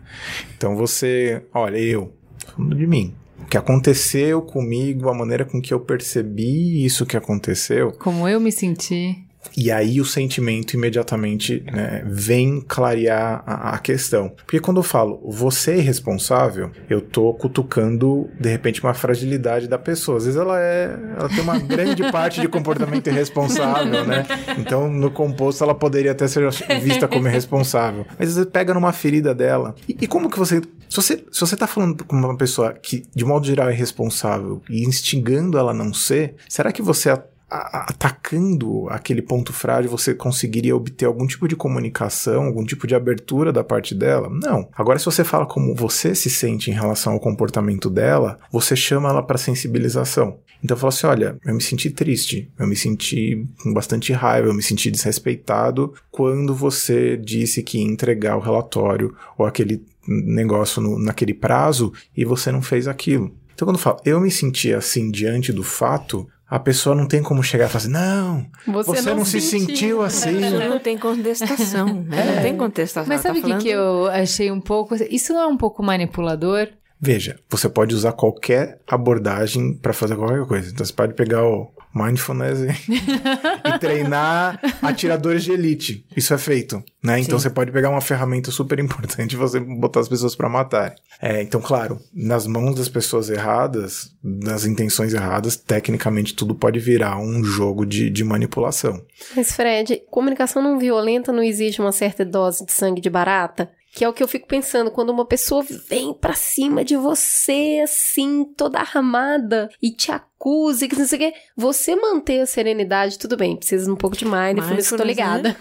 Então 0.56 0.76
você, 0.76 1.42
olha, 1.54 1.78
eu, 1.78 2.12
falando 2.54 2.76
de 2.76 2.86
mim, 2.86 3.14
o 3.40 3.46
que 3.46 3.56
aconteceu 3.56 4.42
comigo, 4.42 5.08
a 5.08 5.14
maneira 5.14 5.44
com 5.44 5.60
que 5.60 5.72
eu 5.72 5.80
percebi 5.80 6.84
isso 6.84 7.06
que 7.06 7.16
aconteceu. 7.16 7.92
Como 7.92 8.28
eu 8.28 8.40
me 8.40 8.52
senti. 8.52 9.25
E 9.56 9.70
aí 9.70 10.00
o 10.00 10.04
sentimento 10.04 10.74
imediatamente 10.74 11.62
né, 11.72 12.02
vem 12.06 12.60
clarear 12.60 13.42
a, 13.46 13.74
a, 13.74 13.78
questão. 13.78 14.28
Porque 14.28 14.60
quando 14.60 14.78
eu 14.78 14.82
falo 14.82 15.20
você 15.24 15.72
é 15.72 15.80
responsável, 15.80 16.70
eu 16.88 17.00
tô 17.00 17.32
cutucando, 17.34 18.28
de 18.38 18.48
repente, 18.48 18.82
uma 18.82 18.94
fragilidade 18.94 19.68
da 19.68 19.78
pessoa. 19.78 20.18
Às 20.18 20.24
vezes 20.24 20.40
ela 20.40 20.60
é. 20.60 20.96
Ela 21.18 21.28
tem 21.28 21.40
uma 21.40 21.58
grande 21.60 22.10
parte 22.10 22.40
de 22.40 22.48
comportamento 22.48 23.06
irresponsável, 23.08 24.04
né? 24.04 24.26
Então, 24.58 24.90
no 24.90 25.10
composto, 25.10 25.62
ela 25.62 25.74
poderia 25.74 26.12
até 26.12 26.26
ser 26.26 26.48
vista 26.82 27.08
como 27.08 27.28
irresponsável. 27.28 28.06
Mas 28.18 28.30
às 28.30 28.36
vezes 28.36 28.50
pega 28.50 28.74
numa 28.74 28.92
ferida 28.92 29.34
dela. 29.34 29.74
E, 29.88 29.96
e 30.02 30.06
como 30.06 30.30
que 30.30 30.38
você. 30.38 30.60
Se 30.88 30.96
você, 30.96 31.24
se 31.30 31.40
você 31.40 31.56
tá 31.56 31.66
falando 31.66 32.04
com 32.04 32.16
uma 32.16 32.36
pessoa 32.36 32.72
que, 32.72 33.04
de 33.14 33.24
modo 33.24 33.46
geral, 33.46 33.68
é 33.68 33.74
responsável 33.74 34.62
e 34.70 34.84
instigando 34.84 35.58
ela 35.58 35.72
a 35.72 35.74
não 35.74 35.92
ser, 35.92 36.36
será 36.48 36.70
que 36.72 36.80
você 36.80 37.10
atacando 37.48 38.88
aquele 38.88 39.22
ponto 39.22 39.52
frágil, 39.52 39.90
você 39.90 40.12
conseguiria 40.14 40.74
obter 40.74 41.04
algum 41.04 41.26
tipo 41.26 41.46
de 41.46 41.54
comunicação, 41.54 42.44
algum 42.44 42.64
tipo 42.64 42.86
de 42.86 42.94
abertura 42.94 43.52
da 43.52 43.62
parte 43.62 43.94
dela? 43.94 44.28
Não. 44.28 44.68
Agora, 44.76 44.98
se 44.98 45.04
você 45.04 45.22
fala 45.22 45.46
como 45.46 45.74
você 45.74 46.14
se 46.14 46.28
sente 46.28 46.70
em 46.70 46.74
relação 46.74 47.12
ao 47.12 47.20
comportamento 47.20 47.88
dela, 47.88 48.38
você 48.50 48.74
chama 48.74 49.08
ela 49.08 49.22
para 49.22 49.38
sensibilização. 49.38 50.38
Então, 50.62 50.76
fala 50.76 50.88
assim: 50.88 51.06
olha, 51.06 51.38
eu 51.44 51.54
me 51.54 51.62
senti 51.62 51.90
triste, 51.90 52.50
eu 52.58 52.66
me 52.66 52.74
senti 52.74 53.46
com 53.62 53.72
bastante 53.72 54.12
raiva, 54.12 54.48
eu 54.48 54.54
me 54.54 54.62
senti 54.62 54.90
desrespeitado 54.90 55.94
quando 56.10 56.54
você 56.54 57.16
disse 57.16 57.62
que 57.62 57.78
ia 57.78 57.84
entregar 57.84 58.36
o 58.36 58.40
relatório 58.40 59.14
ou 59.38 59.46
aquele 59.46 59.84
negócio 60.08 60.80
no, 60.80 60.98
naquele 60.98 61.34
prazo 61.34 61.92
e 62.16 62.24
você 62.24 62.50
não 62.50 62.62
fez 62.62 62.88
aquilo. 62.88 63.32
Então, 63.54 63.66
quando 63.66 63.78
falo, 63.78 63.98
eu 64.04 64.20
me 64.20 64.30
senti 64.30 64.72
assim 64.72 65.10
diante 65.10 65.50
do 65.52 65.62
fato, 65.62 66.28
a 66.48 66.58
pessoa 66.58 66.94
não 66.94 67.06
tem 67.06 67.22
como 67.22 67.42
chegar 67.42 67.66
e 67.66 67.68
falar 67.68 67.78
assim, 67.78 67.92
não, 67.92 68.46
você, 68.66 68.90
você 68.90 69.10
não, 69.10 69.16
não 69.18 69.24
se 69.24 69.40
sentiu 69.40 70.02
assim. 70.02 70.38
Não 70.40 70.78
tem 70.78 70.96
contestação, 70.96 72.02
né? 72.04 72.20
É. 72.20 72.36
Não 72.36 72.42
tem 72.42 72.56
contestação. 72.56 73.08
Mas 73.08 73.20
sabe 73.20 73.38
o 73.38 73.42
tá 73.42 73.48
falando... 73.48 73.62
que 73.62 73.68
eu 73.68 74.06
achei 74.06 74.50
um 74.50 74.60
pouco... 74.60 74.94
Isso 75.10 75.32
não 75.32 75.40
é 75.40 75.46
um 75.46 75.56
pouco 75.56 75.82
manipulador? 75.82 76.68
Veja, 77.00 77.38
você 77.50 77.68
pode 77.68 77.94
usar 77.94 78.12
qualquer 78.12 78.80
abordagem 78.86 79.74
para 79.74 79.92
fazer 79.92 80.16
qualquer 80.16 80.46
coisa. 80.46 80.70
Então 80.70 80.86
você 80.86 80.92
pode 80.92 81.14
pegar 81.14 81.44
o 81.44 81.70
mindfulness 81.96 82.60
e, 82.60 82.68
e 83.68 83.78
treinar 83.78 84.60
atiradores 84.82 85.42
de 85.44 85.52
elite. 85.52 86.06
Isso 86.16 86.34
é 86.34 86.38
feito, 86.38 86.82
né? 87.02 87.18
Então 87.18 87.38
você 87.38 87.48
pode 87.48 87.72
pegar 87.72 87.90
uma 87.90 88.00
ferramenta 88.00 88.50
super 88.50 88.78
importante 88.78 89.32
e 89.32 89.36
você 89.36 89.58
botar 89.58 90.00
as 90.00 90.08
pessoas 90.08 90.36
para 90.36 90.48
matar. 90.48 90.94
É, 91.20 91.42
então, 91.42 91.60
claro, 91.60 91.98
nas 92.14 92.46
mãos 92.46 92.74
das 92.74 92.88
pessoas 92.88 93.30
erradas, 93.30 94.10
nas 94.22 94.66
intenções 94.66 95.14
erradas, 95.14 95.56
tecnicamente 95.56 96.34
tudo 96.34 96.54
pode 96.54 96.78
virar 96.78 97.18
um 97.18 97.42
jogo 97.42 97.86
de, 97.86 98.10
de 98.10 98.22
manipulação. 98.22 99.02
Mas, 99.34 99.52
Fred, 99.52 100.02
comunicação 100.10 100.62
não 100.62 100.78
violenta 100.78 101.32
não 101.32 101.42
exige 101.42 101.80
uma 101.80 101.92
certa 101.92 102.24
dose 102.24 102.66
de 102.66 102.72
sangue 102.72 103.00
de 103.00 103.08
barata? 103.08 103.70
Que 103.94 104.04
é 104.04 104.08
o 104.08 104.12
que 104.12 104.22
eu 104.22 104.28
fico 104.28 104.46
pensando, 104.46 104.90
quando 104.90 105.08
uma 105.08 105.24
pessoa 105.24 105.64
vem 105.88 106.12
pra 106.12 106.34
cima 106.34 106.84
de 106.84 106.96
você, 106.96 107.80
assim, 107.82 108.44
toda 108.54 108.78
armada, 108.78 109.70
e 109.80 109.90
te 109.90 110.12
acusa, 110.46 110.86
que 110.86 110.96
não 110.96 111.06
sei 111.06 111.16
o 111.16 111.20
quê. 111.20 111.34
Você 111.56 111.96
manter 111.96 112.40
a 112.40 112.46
serenidade, 112.46 113.18
tudo 113.18 113.36
bem, 113.36 113.56
precisa 113.56 113.92
um 113.92 113.96
pouco 113.96 114.16
de 114.16 114.24
mindfulness, 114.24 114.90
tô 114.90 115.02
ligada. 115.02 115.50
Né? 115.50 115.56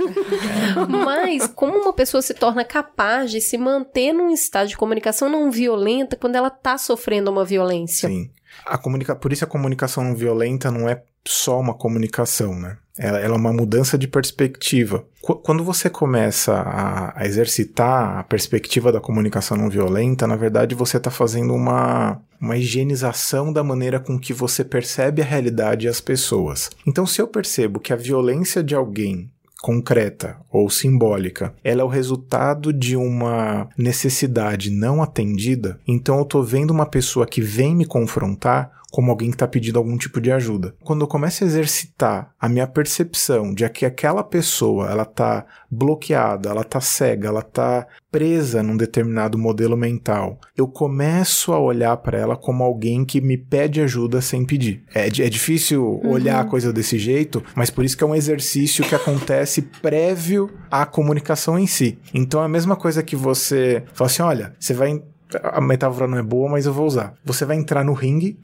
Mas, 1.04 1.48
como 1.48 1.78
uma 1.78 1.94
pessoa 1.94 2.22
se 2.22 2.34
torna 2.34 2.64
capaz 2.64 3.32
de 3.32 3.42
se 3.42 3.58
manter 3.58 4.14
num 4.14 4.32
estado 4.32 4.68
de 4.68 4.78
comunicação 4.78 5.28
não 5.28 5.50
violenta 5.50 6.16
quando 6.16 6.36
ela 6.36 6.50
tá 6.50 6.78
sofrendo 6.78 7.32
uma 7.32 7.44
violência? 7.44 8.08
Sim. 8.08 8.30
A 8.66 8.78
comunica... 8.78 9.16
Por 9.16 9.32
isso 9.32 9.44
a 9.44 9.48
comunicação 9.48 10.04
não 10.04 10.16
violenta 10.16 10.72
não 10.72 10.90
é 10.90 11.02
só 11.28 11.60
uma 11.60 11.74
comunicação, 11.74 12.58
né? 12.58 12.78
Ela, 12.98 13.20
ela 13.20 13.36
é 13.36 13.38
uma 13.38 13.52
mudança 13.52 13.98
de 13.98 14.08
perspectiva. 14.08 15.06
Qu 15.22 15.36
quando 15.36 15.64
você 15.64 15.90
começa 15.90 16.54
a, 16.54 17.20
a, 17.20 17.26
exercitar 17.26 18.20
a 18.20 18.24
perspectiva 18.24 18.92
da 18.92 19.02
comunicação 19.02 19.58
não 19.58 19.70
violenta, 19.70 20.26
na 20.26 20.36
verdade 20.36 20.76
você 20.76 20.98
está 20.98 21.12
fazendo 21.12 21.54
uma, 21.54 22.22
uma 22.40 22.56
higienização 22.56 23.52
da 23.52 23.64
maneira 23.64 24.00
com 24.00 24.18
que 24.18 24.32
você 24.32 24.64
percebe 24.64 25.22
a 25.22 25.26
realidade 25.26 25.86
e 25.86 25.90
as 25.90 26.00
pessoas. 26.00 26.70
Então, 26.88 27.06
se 27.06 27.22
eu 27.22 27.28
percebo 27.28 27.80
que 27.80 27.92
a 27.92 27.98
violência 27.98 28.64
de 28.64 28.76
alguém 28.76 29.30
concreta 29.62 30.38
ou 30.52 30.70
simbólica, 30.70 31.54
ela 31.64 31.82
é 31.82 31.84
o 31.84 31.90
resultado 31.90 32.72
de 32.72 32.96
uma 32.96 33.68
necessidade 33.78 34.70
não 34.70 35.02
atendida, 35.02 35.80
então 35.88 36.18
eu 36.18 36.24
estou 36.24 36.44
vendo 36.44 36.72
uma 36.72 36.86
pessoa 36.86 37.26
que 37.26 37.42
vem 37.42 37.76
me 37.76 37.86
confrontar 37.86 38.72
como 38.92 39.12
alguém 39.12 39.30
que 39.30 39.36
está 39.36 39.48
pedindo 39.48 39.78
algum 39.78 39.98
tipo 39.98 40.22
de 40.22 40.32
ajuda. 40.32 40.76
Quando 40.84 41.02
eu 41.02 41.08
começo 41.08 41.44
a 41.44 41.48
exercitar 41.48 42.34
a 42.40 42.48
minha 42.48 42.68
percepção 42.68 43.54
de 43.54 43.68
que 43.70 43.86
aquela 43.86 44.24
pessoa 44.24 44.90
ela 44.90 45.04
está 45.04 45.46
bloqueada, 45.70 46.50
ela 46.50 46.62
está 46.62 46.80
cega, 46.80 47.28
ela 47.28 47.42
está 47.42 47.88
presa 48.12 48.64
num 48.64 48.78
determinado 48.78 49.38
modelo 49.38 49.76
mental, 49.76 50.40
eu 50.56 50.68
começo 50.68 51.52
a 51.52 51.60
olhar 51.60 51.98
para 51.98 52.18
ela 52.18 52.38
como 52.38 52.64
alguém 52.64 53.04
que 53.04 53.20
me 53.20 53.38
pede 53.38 53.82
ajuda 53.82 54.22
sem 54.22 54.46
pedir. 54.46 54.84
É, 54.94 55.08
é 55.08 55.10
difícil 55.10 55.84
uhum. 55.84 56.12
olhar 56.12 56.40
a 56.40 56.46
coisa 56.46 56.72
desse 56.72 56.98
jeito, 56.98 57.44
mas 57.54 57.70
por 57.70 57.84
isso 57.84 57.98
que 57.98 58.04
é 58.06 58.08
um 58.08 58.16
exercício 58.16 58.86
que 58.86 58.96
acontece 58.96 59.64
prévio 59.82 60.50
à 60.72 60.86
comunicação 60.86 61.60
em 61.60 61.68
si. 61.68 62.00
Então 62.14 62.42
é 62.42 62.46
a 62.46 62.50
mesma 62.50 62.78
coisa 62.78 63.04
que 63.04 63.18
você 63.18 63.84
fala 63.94 64.10
assim: 64.10 64.22
olha, 64.22 64.56
você 64.58 64.74
vai 64.74 65.02
a 65.44 65.62
metáfora 65.62 66.08
não 66.08 66.18
é 66.18 66.24
boa, 66.24 66.50
mas 66.50 66.66
eu 66.66 66.74
vou 66.74 66.86
usar. 66.86 67.14
Você 67.24 67.46
vai 67.46 67.58
entrar 67.58 67.84
no 67.84 67.94
ringue 67.94 68.40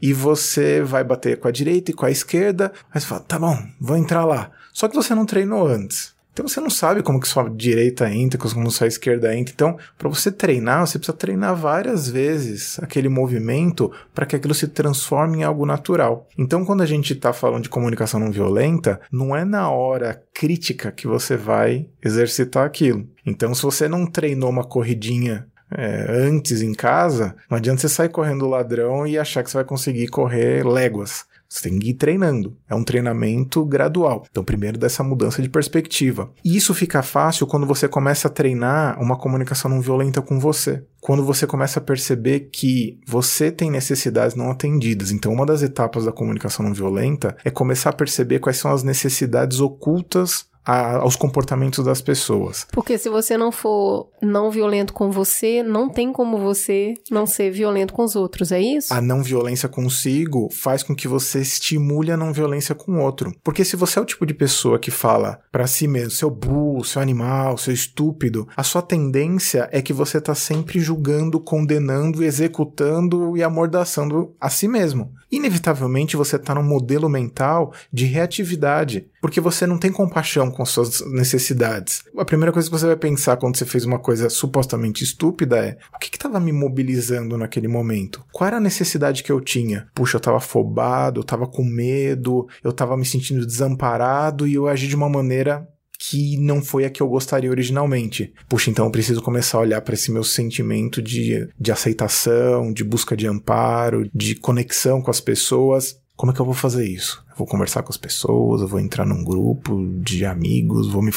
e 0.00 0.12
você 0.12 0.82
vai 0.82 1.04
bater 1.04 1.38
com 1.38 1.48
a 1.48 1.52
direita 1.52 1.90
e 1.90 1.94
com 1.94 2.06
a 2.06 2.10
esquerda, 2.10 2.72
aí 2.92 3.00
você 3.00 3.06
fala, 3.06 3.20
tá 3.22 3.38
bom, 3.38 3.58
vou 3.80 3.96
entrar 3.96 4.24
lá. 4.24 4.50
Só 4.72 4.88
que 4.88 4.96
você 4.96 5.14
não 5.14 5.26
treinou 5.26 5.66
antes. 5.66 6.14
Então 6.34 6.48
você 6.48 6.60
não 6.60 6.68
sabe 6.68 7.00
como 7.00 7.20
que 7.20 7.28
sua 7.28 7.48
direita 7.48 8.10
entra, 8.10 8.36
como 8.36 8.68
sua 8.68 8.88
esquerda 8.88 9.34
entra. 9.36 9.54
Então, 9.54 9.78
para 9.96 10.08
você 10.08 10.32
treinar, 10.32 10.84
você 10.84 10.98
precisa 10.98 11.16
treinar 11.16 11.54
várias 11.54 12.08
vezes 12.08 12.76
aquele 12.80 13.08
movimento 13.08 13.92
para 14.12 14.26
que 14.26 14.34
aquilo 14.34 14.52
se 14.52 14.66
transforme 14.66 15.38
em 15.38 15.42
algo 15.44 15.64
natural. 15.64 16.26
Então, 16.36 16.64
quando 16.64 16.82
a 16.82 16.86
gente 16.86 17.12
está 17.12 17.32
falando 17.32 17.62
de 17.62 17.68
comunicação 17.68 18.18
não 18.18 18.32
violenta, 18.32 19.00
não 19.12 19.34
é 19.34 19.44
na 19.44 19.70
hora 19.70 20.20
crítica 20.34 20.90
que 20.90 21.06
você 21.06 21.36
vai 21.36 21.86
exercitar 22.04 22.66
aquilo. 22.66 23.06
Então, 23.24 23.54
se 23.54 23.62
você 23.62 23.86
não 23.86 24.04
treinou 24.04 24.50
uma 24.50 24.64
corridinha 24.64 25.46
é, 25.76 26.06
antes 26.08 26.62
em 26.62 26.72
casa, 26.72 27.34
não 27.50 27.58
adianta 27.58 27.80
você 27.80 27.88
sair 27.88 28.08
correndo 28.08 28.48
ladrão 28.48 29.06
e 29.06 29.18
achar 29.18 29.42
que 29.42 29.50
você 29.50 29.56
vai 29.56 29.64
conseguir 29.64 30.08
correr 30.08 30.64
léguas. 30.64 31.24
Você 31.54 31.68
tem 31.68 31.78
que 31.78 31.90
ir 31.90 31.94
treinando. 31.94 32.56
É 32.68 32.74
um 32.74 32.82
treinamento 32.82 33.64
gradual. 33.64 34.24
Então, 34.28 34.42
primeiro 34.42 34.76
dessa 34.76 35.04
mudança 35.04 35.40
de 35.40 35.48
perspectiva. 35.48 36.32
E 36.44 36.56
isso 36.56 36.74
fica 36.74 37.00
fácil 37.00 37.46
quando 37.46 37.64
você 37.64 37.86
começa 37.86 38.26
a 38.26 38.30
treinar 38.30 39.00
uma 39.00 39.16
comunicação 39.16 39.70
não 39.70 39.80
violenta 39.80 40.20
com 40.20 40.40
você. 40.40 40.82
Quando 41.00 41.24
você 41.24 41.46
começa 41.46 41.78
a 41.78 41.82
perceber 41.82 42.48
que 42.50 42.98
você 43.06 43.52
tem 43.52 43.70
necessidades 43.70 44.34
não 44.34 44.50
atendidas. 44.50 45.12
Então, 45.12 45.32
uma 45.32 45.46
das 45.46 45.62
etapas 45.62 46.04
da 46.04 46.12
comunicação 46.12 46.66
não 46.66 46.74
violenta 46.74 47.36
é 47.44 47.50
começar 47.52 47.90
a 47.90 47.94
perceber 47.94 48.40
quais 48.40 48.56
são 48.56 48.72
as 48.72 48.82
necessidades 48.82 49.60
ocultas 49.60 50.46
a, 50.64 50.96
aos 50.96 51.16
comportamentos 51.16 51.84
das 51.84 52.00
pessoas. 52.00 52.66
Porque 52.72 52.96
se 52.98 53.08
você 53.08 53.36
não 53.36 53.52
for 53.52 54.08
não 54.22 54.50
violento 54.50 54.92
com 54.92 55.10
você, 55.10 55.62
não 55.62 55.88
tem 55.88 56.12
como 56.12 56.38
você 56.38 56.94
não 57.10 57.26
ser 57.26 57.50
violento 57.50 57.92
com 57.92 58.04
os 58.04 58.16
outros, 58.16 58.50
é 58.50 58.60
isso? 58.60 58.92
A 58.92 59.00
não 59.00 59.22
violência 59.22 59.68
consigo 59.68 60.48
faz 60.50 60.82
com 60.82 60.94
que 60.94 61.06
você 61.06 61.40
estimule 61.40 62.10
a 62.10 62.16
não 62.16 62.32
violência 62.32 62.74
com 62.74 62.92
o 62.92 63.00
outro. 63.00 63.34
Porque 63.42 63.64
se 63.64 63.76
você 63.76 63.98
é 63.98 64.02
o 64.02 64.06
tipo 64.06 64.24
de 64.24 64.34
pessoa 64.34 64.78
que 64.78 64.90
fala 64.90 65.40
para 65.52 65.66
si 65.66 65.86
mesmo, 65.86 66.10
seu 66.10 66.30
burro, 66.30 66.84
seu 66.84 67.02
animal, 67.02 67.58
seu 67.58 67.72
estúpido, 67.72 68.48
a 68.56 68.62
sua 68.62 68.82
tendência 68.82 69.68
é 69.72 69.82
que 69.82 69.92
você 69.92 70.20
tá 70.20 70.34
sempre 70.34 70.80
julgando, 70.80 71.38
condenando, 71.40 72.24
executando 72.24 73.36
e 73.36 73.42
amordaçando 73.42 74.34
a 74.40 74.48
si 74.48 74.68
mesmo. 74.68 75.12
Inevitavelmente 75.30 76.16
você 76.16 76.38
tá 76.38 76.54
num 76.54 76.62
modelo 76.62 77.08
mental 77.08 77.72
de 77.92 78.04
reatividade, 78.04 79.08
porque 79.20 79.40
você 79.40 79.66
não 79.66 79.78
tem 79.78 79.90
compaixão 79.90 80.50
com 80.54 80.64
suas 80.64 81.00
necessidades. 81.10 82.02
A 82.16 82.24
primeira 82.24 82.52
coisa 82.52 82.68
que 82.68 82.76
você 82.76 82.86
vai 82.86 82.96
pensar 82.96 83.36
quando 83.36 83.56
você 83.56 83.64
fez 83.64 83.84
uma 83.84 83.98
coisa 83.98 84.30
supostamente 84.30 85.04
estúpida 85.04 85.58
é: 85.58 85.76
o 85.94 85.98
que 85.98 86.14
estava 86.14 86.40
me 86.40 86.52
mobilizando 86.52 87.36
naquele 87.36 87.68
momento? 87.68 88.24
Qual 88.32 88.46
era 88.46 88.56
a 88.56 88.60
necessidade 88.60 89.22
que 89.22 89.32
eu 89.32 89.40
tinha? 89.40 89.86
Puxa, 89.94 90.16
eu 90.16 90.18
estava 90.18 90.38
afobado, 90.38 91.20
eu 91.20 91.22
estava 91.22 91.46
com 91.46 91.64
medo, 91.64 92.46
eu 92.62 92.70
estava 92.70 92.96
me 92.96 93.04
sentindo 93.04 93.46
desamparado 93.46 94.46
e 94.46 94.54
eu 94.54 94.66
agi 94.68 94.86
de 94.86 94.96
uma 94.96 95.08
maneira 95.08 95.68
que 95.98 96.36
não 96.36 96.62
foi 96.62 96.84
a 96.84 96.90
que 96.90 97.02
eu 97.02 97.08
gostaria 97.08 97.50
originalmente. 97.50 98.32
Puxa, 98.48 98.70
então 98.70 98.84
eu 98.84 98.90
preciso 98.90 99.22
começar 99.22 99.58
a 99.58 99.62
olhar 99.62 99.80
para 99.80 99.94
esse 99.94 100.10
meu 100.10 100.24
sentimento 100.24 101.00
de, 101.00 101.48
de 101.58 101.72
aceitação, 101.72 102.72
de 102.72 102.84
busca 102.84 103.16
de 103.16 103.26
amparo, 103.26 104.08
de 104.14 104.34
conexão 104.34 105.00
com 105.00 105.10
as 105.10 105.20
pessoas. 105.20 105.98
Como 106.16 106.30
é 106.30 106.34
que 106.34 106.40
eu 106.40 106.44
vou 106.44 106.54
fazer 106.54 106.86
isso? 106.86 107.24
Eu 107.30 107.36
vou 107.36 107.46
conversar 107.46 107.82
com 107.82 107.90
as 107.90 107.96
pessoas, 107.96 108.60
eu 108.62 108.68
vou 108.68 108.78
entrar 108.78 109.04
num 109.04 109.24
grupo 109.24 109.84
de 110.00 110.24
amigos, 110.24 110.88
vou 110.88 111.02
me, 111.02 111.10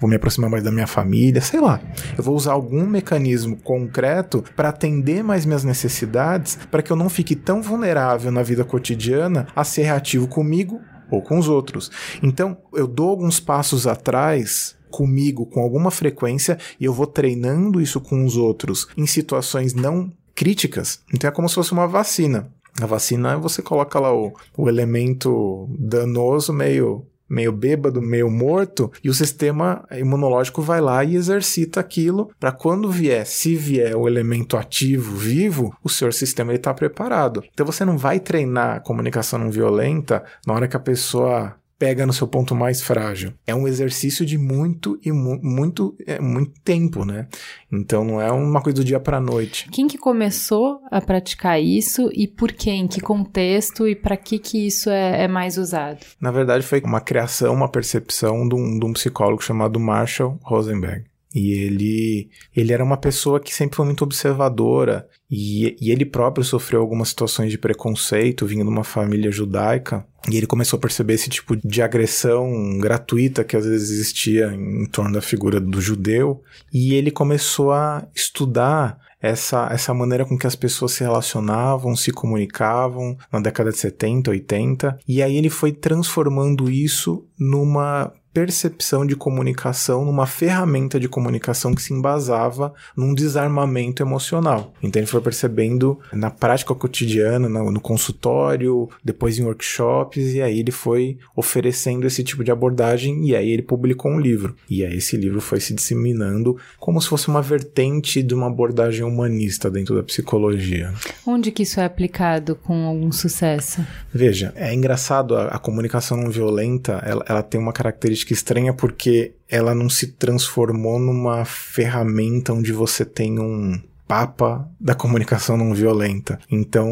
vou 0.00 0.08
me 0.08 0.14
aproximar 0.14 0.48
mais 0.48 0.62
da 0.62 0.70
minha 0.70 0.86
família, 0.86 1.40
sei 1.40 1.60
lá. 1.60 1.80
Eu 2.16 2.22
vou 2.22 2.36
usar 2.36 2.52
algum 2.52 2.86
mecanismo 2.86 3.56
concreto 3.56 4.44
para 4.54 4.68
atender 4.68 5.24
mais 5.24 5.44
minhas 5.44 5.64
necessidades, 5.64 6.56
para 6.70 6.82
que 6.82 6.92
eu 6.92 6.96
não 6.96 7.08
fique 7.08 7.34
tão 7.34 7.60
vulnerável 7.60 8.30
na 8.30 8.44
vida 8.44 8.64
cotidiana 8.64 9.48
a 9.56 9.64
ser 9.64 9.82
reativo 9.82 10.28
comigo 10.28 10.80
ou 11.10 11.20
com 11.20 11.38
os 11.38 11.48
outros. 11.48 11.90
Então, 12.22 12.56
eu 12.72 12.86
dou 12.86 13.10
alguns 13.10 13.40
passos 13.40 13.88
atrás 13.88 14.76
comigo 14.88 15.44
com 15.46 15.60
alguma 15.60 15.90
frequência 15.90 16.56
e 16.78 16.84
eu 16.84 16.92
vou 16.92 17.08
treinando 17.08 17.80
isso 17.80 18.00
com 18.00 18.24
os 18.24 18.36
outros 18.36 18.86
em 18.96 19.06
situações 19.06 19.74
não 19.74 20.12
críticas. 20.36 21.00
Então 21.12 21.28
é 21.28 21.32
como 21.32 21.48
se 21.48 21.56
fosse 21.56 21.72
uma 21.72 21.88
vacina. 21.88 22.48
A 22.80 22.86
vacina, 22.86 23.36
você 23.36 23.62
coloca 23.62 23.98
lá 24.00 24.12
o, 24.12 24.32
o 24.56 24.68
elemento 24.68 25.68
danoso 25.78 26.52
meio 26.52 27.06
meio 27.28 27.52
bêbado, 27.52 28.02
meio 28.02 28.30
morto, 28.30 28.92
e 29.02 29.08
o 29.08 29.14
sistema 29.14 29.84
imunológico 29.90 30.60
vai 30.62 30.80
lá 30.80 31.02
e 31.02 31.16
exercita 31.16 31.80
aquilo 31.80 32.30
para 32.38 32.52
quando 32.52 32.90
vier, 32.90 33.26
se 33.26 33.56
vier 33.56 33.96
o 33.96 34.06
elemento 34.06 34.56
ativo 34.56 35.16
vivo, 35.16 35.74
o 35.82 35.88
seu 35.88 36.12
sistema 36.12 36.54
está 36.54 36.72
preparado. 36.72 37.42
Então 37.52 37.66
você 37.66 37.84
não 37.84 37.96
vai 37.96 38.20
treinar 38.20 38.76
a 38.76 38.80
comunicação 38.80 39.38
não 39.38 39.50
violenta 39.50 40.22
na 40.46 40.54
hora 40.54 40.68
que 40.68 40.76
a 40.76 40.80
pessoa 40.80 41.56
pega 41.78 42.06
no 42.06 42.12
seu 42.12 42.26
ponto 42.26 42.54
mais 42.54 42.82
frágil. 42.82 43.32
É 43.46 43.54
um 43.54 43.66
exercício 43.66 44.24
de 44.24 44.38
muito 44.38 44.98
e 45.04 45.12
mu 45.12 45.38
muito, 45.42 45.96
é, 46.06 46.20
muito 46.20 46.52
tempo, 46.62 47.04
né? 47.04 47.28
Então 47.70 48.04
não 48.04 48.20
é 48.20 48.30
uma 48.30 48.62
coisa 48.62 48.76
do 48.76 48.84
dia 48.84 49.00
para 49.00 49.20
noite. 49.20 49.68
Quem 49.70 49.86
que 49.86 49.98
começou 49.98 50.80
a 50.90 51.00
praticar 51.00 51.60
isso 51.60 52.10
e 52.12 52.26
por 52.26 52.52
quê? 52.52 52.70
Em 52.70 52.86
que 52.86 53.00
contexto 53.00 53.86
e 53.88 53.94
para 53.94 54.16
que 54.16 54.38
que 54.38 54.66
isso 54.66 54.90
é, 54.90 55.24
é, 55.24 55.28
mais 55.28 55.58
usado? 55.58 55.98
Na 56.20 56.30
verdade 56.30 56.64
foi 56.64 56.80
uma 56.80 57.00
criação, 57.00 57.52
uma 57.52 57.68
percepção 57.68 58.48
de 58.48 58.54
um, 58.54 58.78
de 58.78 58.86
um 58.86 58.92
psicólogo 58.92 59.42
chamado 59.42 59.80
Marshall 59.80 60.38
Rosenberg. 60.42 61.04
E 61.34 61.50
ele, 61.50 62.30
ele 62.54 62.72
era 62.72 62.84
uma 62.84 62.96
pessoa 62.96 63.40
que 63.40 63.52
sempre 63.52 63.74
foi 63.74 63.84
muito 63.84 64.04
observadora 64.04 65.08
e, 65.28 65.76
e 65.80 65.90
ele 65.90 66.04
próprio 66.04 66.44
sofreu 66.44 66.80
algumas 66.80 67.08
situações 67.08 67.50
de 67.50 67.58
preconceito 67.58 68.46
vindo 68.46 68.62
de 68.62 68.70
uma 68.70 68.84
família 68.84 69.32
judaica. 69.32 70.06
E 70.30 70.36
ele 70.36 70.46
começou 70.46 70.78
a 70.78 70.80
perceber 70.80 71.14
esse 71.14 71.28
tipo 71.28 71.54
de 71.56 71.82
agressão 71.82 72.78
gratuita 72.78 73.44
que 73.44 73.56
às 73.56 73.66
vezes 73.66 73.90
existia 73.90 74.52
em 74.54 74.86
torno 74.86 75.12
da 75.12 75.20
figura 75.20 75.60
do 75.60 75.80
judeu. 75.80 76.42
E 76.72 76.94
ele 76.94 77.10
começou 77.10 77.72
a 77.72 78.06
estudar 78.14 78.98
essa, 79.20 79.68
essa 79.70 79.94
maneira 79.94 80.24
com 80.24 80.36
que 80.36 80.46
as 80.46 80.54
pessoas 80.54 80.92
se 80.92 81.02
relacionavam, 81.02 81.96
se 81.96 82.10
comunicavam 82.10 83.16
na 83.32 83.40
década 83.40 83.70
de 83.70 83.78
70, 83.78 84.30
80. 84.30 84.98
E 85.06 85.22
aí 85.22 85.36
ele 85.36 85.50
foi 85.50 85.72
transformando 85.72 86.70
isso 86.70 87.26
numa 87.38 88.12
percepção 88.34 89.06
de 89.06 89.14
comunicação 89.14 90.04
numa 90.04 90.26
ferramenta 90.26 90.98
de 90.98 91.08
comunicação 91.08 91.72
que 91.72 91.80
se 91.80 91.94
embasava 91.94 92.74
num 92.96 93.14
desarmamento 93.14 94.02
emocional. 94.02 94.74
Então 94.82 95.00
ele 95.00 95.06
foi 95.06 95.20
percebendo 95.20 96.00
na 96.12 96.30
prática 96.30 96.74
cotidiana, 96.74 97.48
no, 97.48 97.80
consultório, 97.80 98.88
depois 99.04 99.38
em 99.38 99.44
workshops, 99.44 100.34
e 100.34 100.42
aí 100.42 100.58
ele 100.58 100.72
foi 100.72 101.16
oferecendo 101.36 102.06
esse 102.06 102.24
tipo 102.24 102.42
de 102.42 102.50
abordagem, 102.50 103.24
e 103.24 103.36
aí 103.36 103.50
ele 103.50 103.62
publicou 103.62 104.10
um 104.10 104.18
livro. 104.18 104.56
E 104.68 104.84
aí 104.84 104.96
esse 104.96 105.16
livro 105.16 105.40
foi 105.40 105.60
se 105.60 105.72
disseminando 105.72 106.56
como 106.80 107.00
se 107.00 107.08
fosse 107.08 107.28
uma 107.28 107.40
vertente 107.40 108.20
de 108.20 108.34
uma 108.34 108.48
abordagem 108.48 109.04
humanista 109.04 109.70
dentro 109.70 109.94
da 109.94 110.02
psicologia. 110.02 110.92
Onde 111.24 111.52
que 111.52 111.62
isso 111.62 111.78
é 111.78 111.84
aplicado 111.84 112.56
com 112.56 112.86
algum 112.86 113.12
sucesso? 113.12 113.80
Veja, 114.12 114.52
é 114.56 114.74
engraçado, 114.74 115.36
a, 115.36 115.48
a 115.48 115.58
comunicação 115.58 116.16
não 116.16 116.30
violenta, 116.30 117.00
ela, 117.06 117.24
ela 117.28 117.42
tem 117.42 117.60
uma 117.60 117.72
característica 117.72 118.23
característica 118.24 118.32
estranha 118.32 118.72
porque 118.72 119.34
ela 119.48 119.74
não 119.74 119.88
se 119.88 120.08
transformou 120.08 120.98
numa 120.98 121.44
ferramenta 121.44 122.52
onde 122.52 122.72
você 122.72 123.04
tem 123.04 123.38
um 123.38 123.80
papa 124.08 124.68
da 124.80 124.94
comunicação 124.94 125.56
não 125.56 125.74
violenta. 125.74 126.38
Então, 126.50 126.88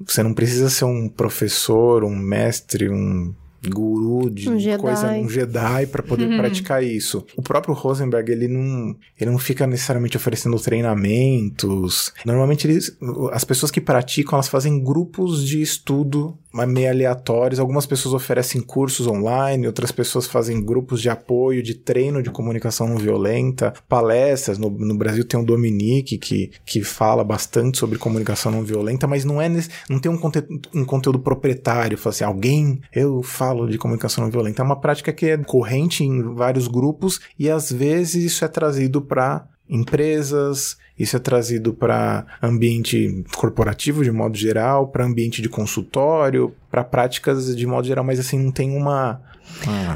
você 0.00 0.22
não 0.22 0.32
precisa 0.32 0.70
ser 0.70 0.84
um 0.84 1.08
professor, 1.08 2.04
um 2.04 2.16
mestre, 2.16 2.88
um 2.88 3.34
guru 3.70 4.30
de 4.30 4.48
um 4.48 4.78
coisa, 4.78 5.12
um 5.12 5.28
Jedi 5.28 5.86
para 5.86 6.02
poder 6.02 6.28
uhum. 6.28 6.38
praticar 6.38 6.82
isso. 6.82 7.24
O 7.36 7.42
próprio 7.42 7.74
Rosenberg, 7.74 8.30
ele 8.30 8.48
não, 8.48 8.96
ele 9.20 9.30
não 9.30 9.38
fica 9.38 9.66
necessariamente 9.66 10.16
oferecendo 10.16 10.58
treinamentos. 10.58 12.12
Normalmente 12.24 12.66
eles, 12.66 12.96
as 13.32 13.44
pessoas 13.44 13.70
que 13.70 13.80
praticam, 13.80 14.34
elas 14.34 14.48
fazem 14.48 14.82
grupos 14.82 15.46
de 15.46 15.60
estudo 15.60 16.36
meio 16.64 16.88
aleatórios. 16.88 17.58
Algumas 17.58 17.84
pessoas 17.84 18.14
oferecem 18.14 18.60
cursos 18.62 19.06
online, 19.06 19.66
outras 19.66 19.90
pessoas 19.90 20.26
fazem 20.26 20.64
grupos 20.64 21.02
de 21.02 21.10
apoio, 21.10 21.62
de 21.62 21.74
treino 21.74 22.22
de 22.22 22.30
comunicação 22.30 22.88
não 22.88 22.96
violenta, 22.96 23.74
palestras. 23.88 24.56
No, 24.56 24.70
no 24.70 24.96
Brasil 24.96 25.24
tem 25.24 25.38
o 25.38 25.44
Dominique, 25.44 26.16
que, 26.16 26.52
que 26.64 26.82
fala 26.82 27.24
bastante 27.24 27.78
sobre 27.78 27.98
comunicação 27.98 28.52
não 28.52 28.62
violenta, 28.62 29.06
mas 29.06 29.24
não 29.24 29.42
é 29.42 29.46
não 29.88 29.98
tem 29.98 30.10
um, 30.10 30.18
conteúdo, 30.18 30.60
um 30.74 30.84
conteúdo 30.84 31.18
proprietário. 31.18 31.98
Fala 31.98 32.14
assim, 32.14 32.24
alguém, 32.24 32.80
eu 32.92 33.22
falo 33.22 33.55
de 33.66 33.78
comunicação 33.78 34.24
não 34.24 34.30
violenta. 34.30 34.62
É 34.62 34.64
uma 34.64 34.80
prática 34.80 35.12
que 35.12 35.26
é 35.26 35.36
corrente 35.38 36.04
em 36.04 36.34
vários 36.34 36.68
grupos 36.68 37.20
e 37.38 37.48
às 37.48 37.70
vezes 37.70 38.24
isso 38.32 38.44
é 38.44 38.48
trazido 38.48 39.00
para 39.00 39.46
empresas, 39.68 40.76
isso 40.98 41.16
é 41.16 41.18
trazido 41.18 41.74
para 41.74 42.24
ambiente 42.42 43.24
corporativo 43.36 44.02
de 44.02 44.10
modo 44.10 44.36
geral, 44.36 44.88
para 44.88 45.04
ambiente 45.04 45.42
de 45.42 45.48
consultório, 45.48 46.54
para 46.70 46.84
práticas 46.84 47.54
de 47.54 47.66
modo 47.66 47.86
geral, 47.86 48.04
mas 48.04 48.18
assim 48.18 48.38
não 48.38 48.50
tem 48.50 48.76
uma 48.76 49.20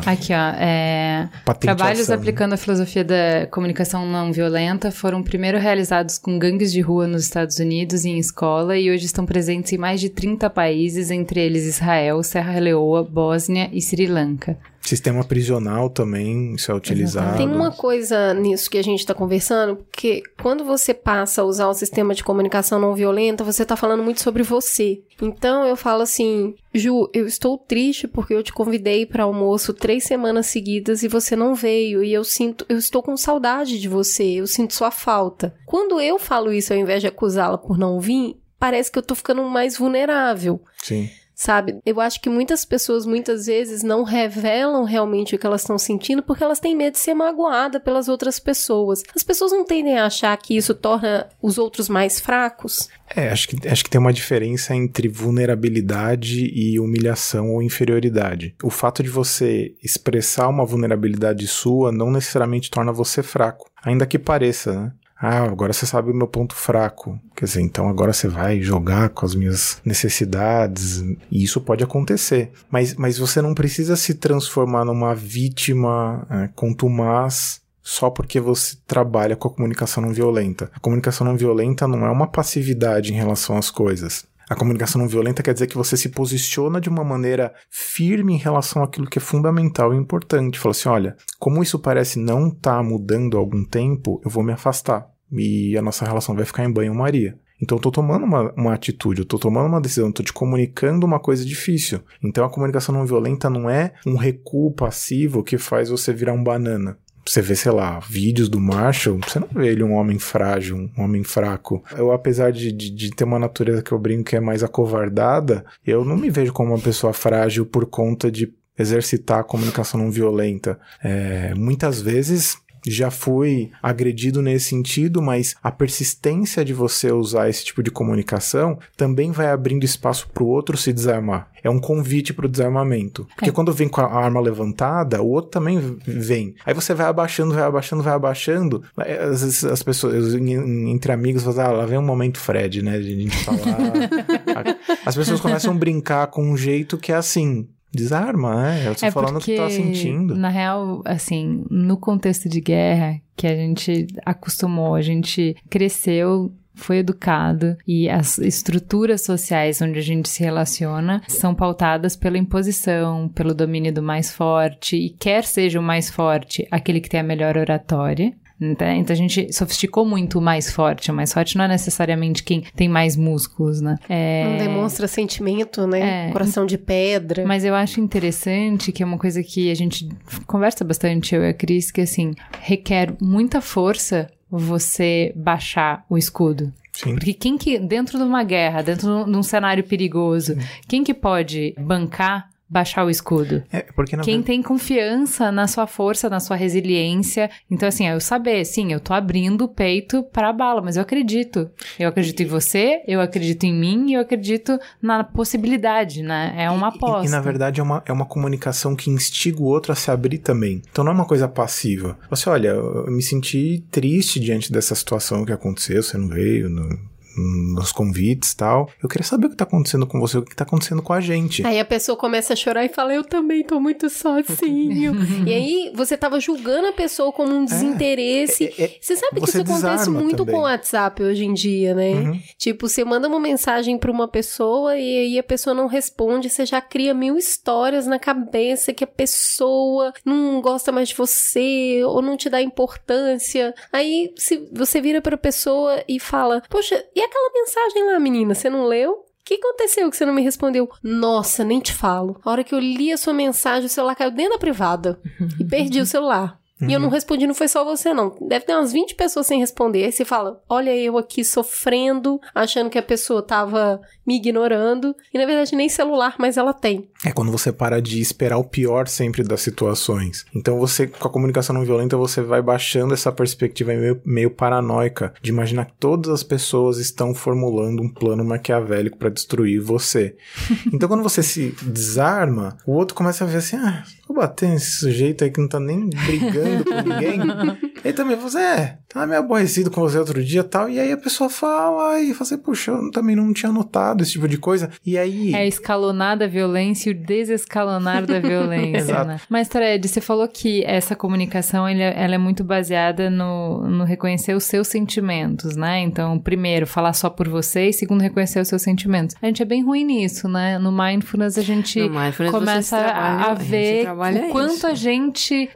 Aqui, 0.06 0.32
ó. 0.32 0.54
É, 0.56 1.28
trabalhos 1.58 2.10
aplicando 2.10 2.54
a 2.54 2.56
filosofia 2.56 3.04
da 3.04 3.46
comunicação 3.50 4.06
não 4.06 4.32
violenta 4.32 4.90
foram 4.90 5.22
primeiro 5.22 5.58
realizados 5.58 6.18
com 6.18 6.38
gangues 6.38 6.72
de 6.72 6.80
rua 6.80 7.06
nos 7.06 7.22
Estados 7.22 7.58
Unidos 7.58 8.04
e 8.04 8.10
em 8.10 8.18
escola 8.18 8.78
e 8.78 8.90
hoje 8.90 9.04
estão 9.04 9.26
presentes 9.26 9.72
em 9.72 9.78
mais 9.78 10.00
de 10.00 10.08
30 10.08 10.48
países, 10.50 11.10
entre 11.10 11.40
eles 11.40 11.66
Israel, 11.66 12.22
Serra 12.22 12.58
Leoa, 12.58 13.02
Bósnia 13.02 13.68
e 13.72 13.80
Sri 13.82 14.06
Lanka. 14.06 14.56
Sistema 14.90 15.22
prisional 15.22 15.88
também, 15.88 16.56
isso 16.56 16.72
é 16.72 16.74
utilizado. 16.74 17.36
Tem 17.36 17.46
uma 17.46 17.70
coisa 17.70 18.34
nisso 18.34 18.68
que 18.68 18.76
a 18.76 18.82
gente 18.82 19.06
tá 19.06 19.14
conversando, 19.14 19.76
porque 19.76 20.20
quando 20.42 20.64
você 20.64 20.92
passa 20.92 21.42
a 21.42 21.44
usar 21.44 21.68
o 21.68 21.74
sistema 21.74 22.12
de 22.12 22.24
comunicação 22.24 22.80
não 22.80 22.92
violenta, 22.92 23.44
você 23.44 23.64
tá 23.64 23.76
falando 23.76 24.02
muito 24.02 24.20
sobre 24.20 24.42
você. 24.42 25.00
Então 25.22 25.64
eu 25.64 25.76
falo 25.76 26.02
assim, 26.02 26.56
Ju, 26.74 27.08
eu 27.14 27.24
estou 27.24 27.56
triste 27.56 28.08
porque 28.08 28.34
eu 28.34 28.42
te 28.42 28.52
convidei 28.52 29.06
para 29.06 29.22
almoço 29.22 29.72
três 29.72 30.02
semanas 30.02 30.46
seguidas 30.46 31.04
e 31.04 31.08
você 31.08 31.36
não 31.36 31.54
veio. 31.54 32.02
E 32.02 32.12
eu 32.12 32.24
sinto, 32.24 32.66
eu 32.68 32.76
estou 32.76 33.00
com 33.00 33.16
saudade 33.16 33.78
de 33.78 33.88
você, 33.88 34.24
eu 34.40 34.46
sinto 34.48 34.74
sua 34.74 34.90
falta. 34.90 35.54
Quando 35.66 36.00
eu 36.00 36.18
falo 36.18 36.52
isso, 36.52 36.72
ao 36.72 36.78
invés 36.80 37.00
de 37.00 37.06
acusá-la 37.06 37.58
por 37.58 37.78
não 37.78 38.00
vir, 38.00 38.40
parece 38.58 38.90
que 38.90 38.98
eu 38.98 39.04
tô 39.04 39.14
ficando 39.14 39.44
mais 39.44 39.78
vulnerável. 39.78 40.60
Sim. 40.82 41.08
Sabe? 41.40 41.78
Eu 41.86 42.02
acho 42.02 42.20
que 42.20 42.28
muitas 42.28 42.66
pessoas 42.66 43.06
muitas 43.06 43.46
vezes 43.46 43.82
não 43.82 44.02
revelam 44.02 44.84
realmente 44.84 45.34
o 45.34 45.38
que 45.38 45.46
elas 45.46 45.62
estão 45.62 45.78
sentindo 45.78 46.22
porque 46.22 46.44
elas 46.44 46.60
têm 46.60 46.76
medo 46.76 46.92
de 46.92 46.98
ser 46.98 47.14
magoada 47.14 47.80
pelas 47.80 48.10
outras 48.10 48.38
pessoas. 48.38 49.02
As 49.16 49.22
pessoas 49.22 49.50
não 49.50 49.64
tendem 49.64 49.96
a 49.96 50.04
achar 50.04 50.36
que 50.36 50.54
isso 50.54 50.74
torna 50.74 51.30
os 51.40 51.56
outros 51.56 51.88
mais 51.88 52.20
fracos. 52.20 52.90
É, 53.16 53.30
acho 53.30 53.48
que, 53.48 53.66
acho 53.66 53.82
que 53.82 53.88
tem 53.88 53.98
uma 53.98 54.12
diferença 54.12 54.74
entre 54.74 55.08
vulnerabilidade 55.08 56.44
e 56.44 56.78
humilhação 56.78 57.54
ou 57.54 57.62
inferioridade. 57.62 58.54
O 58.62 58.68
fato 58.68 59.02
de 59.02 59.08
você 59.08 59.74
expressar 59.82 60.46
uma 60.46 60.66
vulnerabilidade 60.66 61.48
sua 61.48 61.90
não 61.90 62.10
necessariamente 62.10 62.70
torna 62.70 62.92
você 62.92 63.22
fraco, 63.22 63.70
ainda 63.82 64.04
que 64.04 64.18
pareça, 64.18 64.78
né? 64.78 64.92
Ah, 65.20 65.42
agora 65.42 65.72
você 65.72 65.84
sabe 65.84 66.10
o 66.10 66.14
meu 66.14 66.26
ponto 66.26 66.54
fraco. 66.54 67.20
Quer 67.36 67.44
dizer, 67.44 67.60
então 67.60 67.88
agora 67.88 68.12
você 68.12 68.26
vai 68.26 68.62
jogar 68.62 69.10
com 69.10 69.26
as 69.26 69.34
minhas 69.34 69.78
necessidades. 69.84 71.00
E 71.30 71.44
isso 71.44 71.60
pode 71.60 71.84
acontecer. 71.84 72.50
Mas, 72.70 72.94
mas 72.94 73.18
você 73.18 73.42
não 73.42 73.54
precisa 73.54 73.96
se 73.96 74.14
transformar 74.14 74.86
numa 74.86 75.14
vítima 75.14 76.26
é, 76.30 76.48
contumaz 76.54 77.60
só 77.82 78.08
porque 78.08 78.38
você 78.40 78.76
trabalha 78.86 79.34
com 79.36 79.48
a 79.48 79.50
comunicação 79.50 80.02
não 80.02 80.12
violenta. 80.12 80.70
A 80.74 80.80
comunicação 80.80 81.26
não 81.26 81.36
violenta 81.36 81.88
não 81.88 82.06
é 82.06 82.10
uma 82.10 82.26
passividade 82.26 83.12
em 83.12 83.16
relação 83.16 83.56
às 83.56 83.70
coisas. 83.70 84.24
A 84.50 84.56
comunicação 84.56 85.00
não 85.00 85.06
violenta 85.06 85.44
quer 85.44 85.52
dizer 85.52 85.68
que 85.68 85.76
você 85.76 85.96
se 85.96 86.08
posiciona 86.08 86.80
de 86.80 86.88
uma 86.88 87.04
maneira 87.04 87.54
firme 87.70 88.34
em 88.34 88.36
relação 88.36 88.82
àquilo 88.82 89.08
que 89.08 89.20
é 89.20 89.22
fundamental 89.22 89.94
e 89.94 89.96
importante. 89.96 90.58
Fala 90.58 90.72
assim: 90.72 90.88
olha, 90.88 91.16
como 91.38 91.62
isso 91.62 91.78
parece 91.78 92.18
não 92.18 92.48
estar 92.48 92.78
tá 92.78 92.82
mudando 92.82 93.36
há 93.36 93.40
algum 93.40 93.64
tempo, 93.64 94.20
eu 94.24 94.28
vou 94.28 94.42
me 94.42 94.52
afastar. 94.52 95.08
E 95.30 95.78
a 95.78 95.82
nossa 95.82 96.04
relação 96.04 96.34
vai 96.34 96.44
ficar 96.44 96.64
em 96.64 96.72
banho-maria. 96.72 97.38
Então 97.62 97.78
eu 97.78 97.82
tô 97.82 97.92
tomando 97.92 98.24
uma, 98.24 98.52
uma 98.54 98.74
atitude, 98.74 99.20
eu 99.20 99.24
tô 99.24 99.38
tomando 99.38 99.68
uma 99.68 99.80
decisão, 99.80 100.08
eu 100.08 100.12
tô 100.12 100.24
te 100.24 100.32
comunicando 100.32 101.06
uma 101.06 101.20
coisa 101.20 101.44
difícil. 101.44 102.00
Então 102.20 102.44
a 102.44 102.50
comunicação 102.50 102.92
não 102.92 103.06
violenta 103.06 103.48
não 103.48 103.70
é 103.70 103.92
um 104.04 104.16
recuo 104.16 104.72
passivo 104.72 105.44
que 105.44 105.58
faz 105.58 105.90
você 105.90 106.12
virar 106.12 106.32
um 106.32 106.42
banana 106.42 106.98
você 107.30 107.40
vê, 107.40 107.54
sei 107.54 107.70
lá, 107.70 108.00
vídeos 108.00 108.48
do 108.48 108.58
Marshall, 108.58 109.20
você 109.24 109.38
não 109.38 109.46
vê 109.46 109.68
ele 109.68 109.84
um 109.84 109.94
homem 109.94 110.18
frágil, 110.18 110.90
um 110.98 111.02
homem 111.02 111.22
fraco. 111.22 111.82
Eu, 111.96 112.10
apesar 112.10 112.50
de, 112.50 112.72
de, 112.72 112.90
de, 112.90 113.10
ter 113.10 113.22
uma 113.22 113.38
natureza 113.38 113.82
que 113.82 113.92
eu 113.92 113.98
brinco 114.00 114.24
que 114.24 114.36
é 114.36 114.40
mais 114.40 114.64
acovardada, 114.64 115.64
eu 115.86 116.04
não 116.04 116.16
me 116.16 116.28
vejo 116.28 116.52
como 116.52 116.74
uma 116.74 116.82
pessoa 116.82 117.12
frágil 117.12 117.64
por 117.64 117.86
conta 117.86 118.32
de 118.32 118.52
exercitar 118.76 119.38
a 119.38 119.44
comunicação 119.44 120.00
não 120.00 120.10
violenta. 120.10 120.80
É, 121.04 121.54
muitas 121.54 122.00
vezes 122.02 122.58
já 122.86 123.10
fui 123.10 123.70
agredido 123.82 124.42
nesse 124.42 124.66
sentido, 124.66 125.20
mas 125.20 125.54
a 125.62 125.70
persistência 125.70 126.64
de 126.64 126.72
você 126.72 127.12
usar 127.12 127.48
esse 127.48 127.64
tipo 127.64 127.82
de 127.82 127.90
comunicação 127.90 128.78
também 128.96 129.32
vai 129.32 129.50
abrindo 129.50 129.84
espaço 129.84 130.28
para 130.32 130.42
o 130.42 130.48
outro 130.48 130.76
se 130.76 130.92
desarmar. 130.92 131.50
É 131.62 131.68
um 131.68 131.78
convite 131.78 132.32
para 132.32 132.46
o 132.46 132.48
desarmamento. 132.48 133.26
Porque 133.36 133.50
é. 133.50 133.52
quando 133.52 133.72
vem 133.72 133.88
com 133.88 134.00
a 134.00 134.12
arma 134.12 134.40
levantada, 134.40 135.20
o 135.22 135.28
outro 135.28 135.50
também 135.50 135.98
vem. 136.06 136.54
Aí 136.64 136.72
você 136.72 136.94
vai 136.94 137.06
abaixando, 137.06 137.54
vai 137.54 137.64
abaixando, 137.64 138.02
vai 138.02 138.14
abaixando. 138.14 138.82
Às 138.96 139.42
vezes 139.42 139.64
as 139.64 139.82
pessoas, 139.82 140.34
entre 140.34 141.12
amigos, 141.12 141.42
falam, 141.42 141.60
ah, 141.60 141.72
lá 141.72 141.86
vem 141.86 141.98
um 141.98 142.02
momento 142.02 142.38
Fred, 142.38 142.82
né? 142.82 142.98
De 142.98 143.12
a 143.12 143.16
gente 143.16 143.36
falar. 143.44 143.58
as 145.04 145.14
pessoas 145.14 145.40
começam 145.40 145.72
a 145.72 145.76
brincar 145.76 146.28
com 146.28 146.42
um 146.42 146.56
jeito 146.56 146.96
que 146.96 147.12
é 147.12 147.16
assim. 147.16 147.68
Desarma, 147.92 148.62
né? 148.62 148.88
Eu 148.88 148.94
tô 148.94 149.06
é 149.06 149.10
falando 149.10 149.36
o 149.36 149.40
que 149.40 149.56
tá 149.56 149.68
sentindo. 149.68 150.34
Na 150.36 150.48
real, 150.48 151.02
assim, 151.04 151.64
no 151.70 151.96
contexto 151.96 152.48
de 152.48 152.60
guerra 152.60 153.20
que 153.36 153.46
a 153.46 153.54
gente 153.54 154.06
acostumou, 154.24 154.94
a 154.94 155.02
gente 155.02 155.56
cresceu 155.68 156.52
foi 156.80 156.98
educado 156.98 157.76
e 157.86 158.08
as 158.08 158.38
estruturas 158.38 159.22
sociais 159.22 159.80
onde 159.82 159.98
a 159.98 160.02
gente 160.02 160.28
se 160.28 160.42
relaciona 160.42 161.22
são 161.28 161.54
pautadas 161.54 162.16
pela 162.16 162.38
imposição, 162.38 163.28
pelo 163.28 163.54
domínio 163.54 163.92
do 163.92 164.02
mais 164.02 164.32
forte 164.32 164.96
e 164.96 165.10
quer 165.10 165.44
seja 165.44 165.78
o 165.78 165.82
mais 165.82 166.08
forte 166.08 166.66
aquele 166.70 167.00
que 167.00 167.08
tem 167.08 167.20
a 167.20 167.24
melhor 167.24 167.56
oratória, 167.56 168.32
então, 168.60 168.88
então 168.88 169.14
a 169.14 169.16
gente 169.16 169.52
sofisticou 169.52 170.04
muito 170.04 170.38
o 170.38 170.42
mais 170.42 170.70
forte. 170.70 171.10
O 171.10 171.14
mais 171.14 171.32
forte 171.32 171.56
não 171.56 171.64
é 171.64 171.68
necessariamente 171.68 172.42
quem 172.42 172.62
tem 172.76 172.88
mais 172.88 173.16
músculos, 173.16 173.80
né? 173.80 173.96
É... 174.08 174.44
Não 174.44 174.58
demonstra 174.58 175.08
sentimento, 175.08 175.86
né? 175.86 176.28
É... 176.28 176.32
Coração 176.32 176.66
de 176.66 176.76
pedra. 176.76 177.46
Mas 177.46 177.64
eu 177.64 177.74
acho 177.74 178.00
interessante 178.00 178.92
que 178.92 179.02
é 179.02 179.06
uma 179.06 179.18
coisa 179.18 179.42
que 179.42 179.70
a 179.70 179.74
gente 179.74 180.08
conversa 180.46 180.84
bastante, 180.84 181.34
eu 181.34 181.42
e 181.42 181.48
a 181.48 181.54
Cris, 181.54 181.90
que 181.90 182.02
assim, 182.02 182.32
requer 182.60 183.14
muita 183.20 183.60
força 183.60 184.28
você 184.50 185.32
baixar 185.34 186.04
o 186.08 186.18
escudo. 186.18 186.72
Sim. 186.92 187.14
Porque 187.14 187.32
quem 187.32 187.56
que, 187.56 187.78
dentro 187.78 188.18
de 188.18 188.24
uma 188.24 188.42
guerra, 188.42 188.82
dentro 188.82 189.24
de 189.24 189.36
um 189.36 189.42
cenário 189.42 189.84
perigoso, 189.84 190.54
Sim. 190.54 190.60
quem 190.88 191.04
que 191.04 191.14
pode 191.14 191.74
bancar 191.78 192.50
baixar 192.70 193.04
o 193.04 193.10
escudo. 193.10 193.62
É, 193.72 193.82
porque 193.94 194.16
Quem 194.16 194.24
verdade... 194.24 194.42
tem 194.44 194.62
confiança 194.62 195.50
na 195.50 195.66
sua 195.66 195.86
força, 195.88 196.30
na 196.30 196.38
sua 196.38 196.54
resiliência. 196.54 197.50
Então, 197.68 197.88
assim, 197.88 198.06
eu 198.06 198.20
saber, 198.20 198.64
sim, 198.64 198.92
eu 198.92 199.00
tô 199.00 199.12
abrindo 199.12 199.64
o 199.64 199.68
peito 199.68 200.22
para 200.22 200.50
a 200.50 200.52
bala, 200.52 200.80
mas 200.80 200.96
eu 200.96 201.02
acredito. 201.02 201.68
Eu 201.98 202.08
acredito 202.08 202.42
em 202.42 202.46
você, 202.46 203.02
eu 203.08 203.20
acredito 203.20 203.64
em 203.64 203.74
mim 203.74 204.10
e 204.10 204.14
eu 204.14 204.20
acredito 204.20 204.78
na 205.02 205.24
possibilidade, 205.24 206.22
né? 206.22 206.54
É 206.56 206.70
uma 206.70 206.88
aposta. 206.88 207.26
E, 207.26 207.28
e, 207.28 207.30
na 207.30 207.40
verdade 207.40 207.80
é 207.80 207.82
uma, 207.82 208.02
é 208.06 208.12
uma 208.12 208.26
comunicação 208.26 208.94
que 208.94 209.10
instiga 209.10 209.60
o 209.60 209.64
outro 209.64 209.92
a 209.92 209.96
se 209.96 210.10
abrir 210.10 210.38
também. 210.38 210.82
Então 210.90 211.02
não 211.02 211.10
é 211.10 211.14
uma 211.14 211.26
coisa 211.26 211.48
passiva. 211.48 212.16
Você, 212.30 212.48
olha, 212.48 212.68
eu 212.68 213.10
me 213.10 213.22
senti 213.22 213.84
triste 213.90 214.38
diante 214.38 214.72
dessa 214.72 214.94
situação 214.94 215.44
que 215.44 215.52
aconteceu, 215.52 216.02
você 216.02 216.16
não 216.16 216.28
veio, 216.28 216.70
não 216.70 217.09
nos 217.36 217.92
convites 217.92 218.52
e 218.52 218.56
tal. 218.56 218.90
Eu 219.02 219.08
queria 219.08 219.24
saber 219.24 219.46
o 219.46 219.50
que 219.50 219.56
tá 219.56 219.64
acontecendo 219.64 220.06
com 220.06 220.20
você, 220.20 220.38
o 220.38 220.42
que 220.42 220.54
tá 220.54 220.64
acontecendo 220.64 221.02
com 221.02 221.12
a 221.12 221.20
gente. 221.20 221.64
Aí 221.64 221.78
a 221.78 221.84
pessoa 221.84 222.16
começa 222.16 222.52
a 222.52 222.56
chorar 222.56 222.84
e 222.84 222.88
fala, 222.88 223.14
eu 223.14 223.24
também 223.24 223.62
tô 223.62 223.80
muito 223.80 224.08
sozinho. 224.10 225.14
e 225.46 225.52
aí 225.52 225.92
você 225.94 226.16
tava 226.16 226.40
julgando 226.40 226.88
a 226.88 226.92
pessoa 226.92 227.32
como 227.32 227.54
um 227.54 227.62
é, 227.62 227.66
desinteresse. 227.66 228.74
É, 228.78 228.84
é, 228.84 228.98
você 229.00 229.16
sabe 229.16 229.40
que 229.40 229.48
isso 229.48 229.60
acontece 229.60 230.10
muito 230.10 230.38
também. 230.38 230.54
com 230.54 230.60
o 230.60 230.64
WhatsApp 230.64 231.22
hoje 231.22 231.44
em 231.44 231.54
dia, 231.54 231.94
né? 231.94 232.12
Uhum. 232.12 232.40
Tipo, 232.58 232.88
você 232.88 233.04
manda 233.04 233.28
uma 233.28 233.40
mensagem 233.40 233.98
pra 233.98 234.10
uma 234.10 234.28
pessoa 234.28 234.96
e 234.96 235.18
aí 235.18 235.38
a 235.38 235.42
pessoa 235.42 235.74
não 235.74 235.86
responde, 235.86 236.50
você 236.50 236.66
já 236.66 236.80
cria 236.80 237.14
mil 237.14 237.36
histórias 237.36 238.06
na 238.06 238.18
cabeça 238.18 238.92
que 238.92 239.04
a 239.04 239.06
pessoa 239.06 240.12
não 240.24 240.60
gosta 240.60 240.92
mais 240.92 241.08
de 241.08 241.14
você 241.14 242.02
ou 242.04 242.20
não 242.20 242.36
te 242.36 242.48
dá 242.48 242.60
importância. 242.60 243.74
Aí 243.92 244.32
se 244.36 244.68
você 244.72 245.00
vira 245.00 245.20
pra 245.20 245.36
pessoa 245.36 246.02
e 246.08 246.18
fala, 246.18 246.62
poxa, 246.68 247.04
e 247.14 247.19
aquela 247.22 247.50
mensagem 247.52 248.06
lá, 248.06 248.18
menina, 248.18 248.54
você 248.54 248.70
não 248.70 248.86
leu? 248.86 249.12
O 249.12 249.24
que 249.44 249.54
aconteceu 249.54 250.08
que 250.10 250.16
você 250.16 250.24
não 250.24 250.34
me 250.34 250.42
respondeu? 250.42 250.88
Nossa, 251.02 251.64
nem 251.64 251.80
te 251.80 251.92
falo. 251.92 252.40
A 252.44 252.50
hora 252.50 252.62
que 252.62 252.74
eu 252.74 252.78
li 252.78 253.12
a 253.12 253.16
sua 253.16 253.32
mensagem, 253.32 253.86
o 253.86 253.88
celular 253.88 254.14
caiu 254.14 254.30
dentro 254.30 254.52
da 254.52 254.58
privada. 254.58 255.20
e 255.58 255.64
perdi 255.64 256.00
o 256.00 256.06
celular. 256.06 256.59
Uhum. 256.80 256.88
E 256.88 256.92
eu 256.92 257.00
não 257.00 257.08
uhum. 257.08 257.14
respondi, 257.14 257.46
não 257.46 257.54
foi 257.54 257.68
só 257.68 257.84
você, 257.84 258.14
não. 258.14 258.36
Deve 258.40 258.64
ter 258.64 258.74
umas 258.74 258.92
20 258.92 259.14
pessoas 259.14 259.46
sem 259.46 259.60
responder. 259.60 260.04
Aí 260.04 260.12
você 260.12 260.24
fala: 260.24 260.62
Olha, 260.68 260.94
eu 260.96 261.18
aqui 261.18 261.44
sofrendo, 261.44 262.40
achando 262.54 262.90
que 262.90 262.98
a 262.98 263.02
pessoa 263.02 263.42
tava 263.42 264.00
me 264.26 264.36
ignorando. 264.36 265.14
E 265.32 265.38
na 265.38 265.46
verdade, 265.46 265.74
nem 265.74 265.88
celular 265.88 266.36
mais 266.38 266.56
ela 266.56 266.72
tem. 266.72 267.08
É 267.24 267.32
quando 267.32 267.52
você 267.52 267.72
para 267.72 268.00
de 268.00 268.20
esperar 268.20 268.58
o 268.58 268.64
pior 268.64 269.08
sempre 269.08 269.42
das 269.42 269.60
situações. 269.60 270.46
Então 270.54 270.78
você, 270.78 271.06
com 271.06 271.26
a 271.26 271.30
comunicação 271.30 271.74
não 271.74 271.84
violenta, 271.84 272.16
você 272.16 272.40
vai 272.40 272.62
baixando 272.62 273.14
essa 273.14 273.30
perspectiva 273.30 273.92
meio, 273.92 274.20
meio 274.24 274.50
paranoica 274.50 275.34
de 275.42 275.50
imaginar 275.50 275.86
que 275.86 275.94
todas 275.98 276.30
as 276.30 276.42
pessoas 276.42 276.98
estão 276.98 277.34
formulando 277.34 278.02
um 278.02 278.08
plano 278.08 278.44
maquiavélico 278.44 279.18
para 279.18 279.28
destruir 279.28 279.80
você. 279.80 280.36
então 280.92 281.08
quando 281.08 281.22
você 281.22 281.42
se 281.42 281.74
desarma, 281.82 282.76
o 282.86 282.92
outro 282.92 283.14
começa 283.14 283.44
a 283.44 283.46
ver 283.46 283.58
assim: 283.58 283.76
ah, 283.76 284.04
vou 284.30 284.36
bater 284.36 284.68
nesse 284.68 284.92
sujeito 284.92 285.42
aí 285.42 285.50
que 285.50 285.60
não 285.60 285.68
tá 285.68 285.80
nem 285.80 286.08
brigando 286.08 286.84
com 286.84 286.94
ninguém. 287.02 287.40
Ele 288.04 288.12
também 288.14 288.36
falou 288.36 288.48
assim, 288.48 288.58
é, 288.60 288.98
tava 289.08 289.26
meio 289.26 289.40
aborrecido 289.40 289.90
com 289.90 290.00
você 290.00 290.18
outro 290.18 290.42
dia 290.42 290.60
e 290.60 290.64
tal. 290.64 290.88
E 290.88 290.98
aí 290.98 291.12
a 291.12 291.16
pessoa 291.16 291.50
fala, 291.50 292.20
e 292.20 292.32
fala 292.32 292.42
assim, 292.42 292.58
puxa, 292.58 292.90
eu 292.92 293.10
também 293.10 293.36
não 293.36 293.52
tinha 293.52 293.70
notado 293.72 294.22
esse 294.22 294.32
tipo 294.32 294.48
de 294.48 294.56
coisa. 294.58 294.90
E 295.04 295.16
aí. 295.18 295.54
É 295.54 295.66
escalonar 295.66 296.36
da 296.38 296.46
violência 296.46 297.10
e 297.10 297.12
o 297.12 297.14
desescalonar 297.14 298.24
da 298.26 298.38
violência, 298.40 299.24
né? 299.24 299.40
Mas, 299.48 299.68
Fred, 299.68 300.06
você 300.06 300.20
falou 300.20 300.46
que 300.48 300.84
essa 300.84 301.14
comunicação 301.14 301.88
ele 301.88 302.02
é- 302.02 302.14
ela 302.22 302.34
é 302.34 302.38
muito 302.38 302.62
baseada 302.64 303.28
no, 303.30 303.82
no 303.88 304.04
reconhecer 304.04 304.54
os 304.54 304.64
seus 304.64 304.88
sentimentos, 304.88 305.76
né? 305.76 306.00
Então, 306.00 306.38
primeiro, 306.38 306.86
falar 306.86 307.12
só 307.12 307.28
por 307.30 307.48
você 307.48 307.88
e 307.88 307.92
segundo, 307.92 308.20
reconhecer 308.22 308.60
os 308.60 308.68
seus 308.68 308.82
sentimentos. 308.82 309.36
A 309.42 309.46
gente 309.46 309.62
é 309.62 309.64
bem 309.64 309.82
ruim 309.84 310.04
nisso, 310.04 310.48
né? 310.48 310.78
No 310.78 310.90
Mindfulness 310.92 311.58
a 311.58 311.62
gente 311.62 312.00
Mindfulness 312.08 312.50
começa 312.50 312.96
a, 312.96 313.34
a 313.46 313.50
a 313.50 313.54
ver 313.54 314.02
trabalha 314.04 314.46
o 314.46 314.50
quanto 314.50 314.74
isso. 314.74 314.86
a 314.86 314.94
gente 314.94 315.68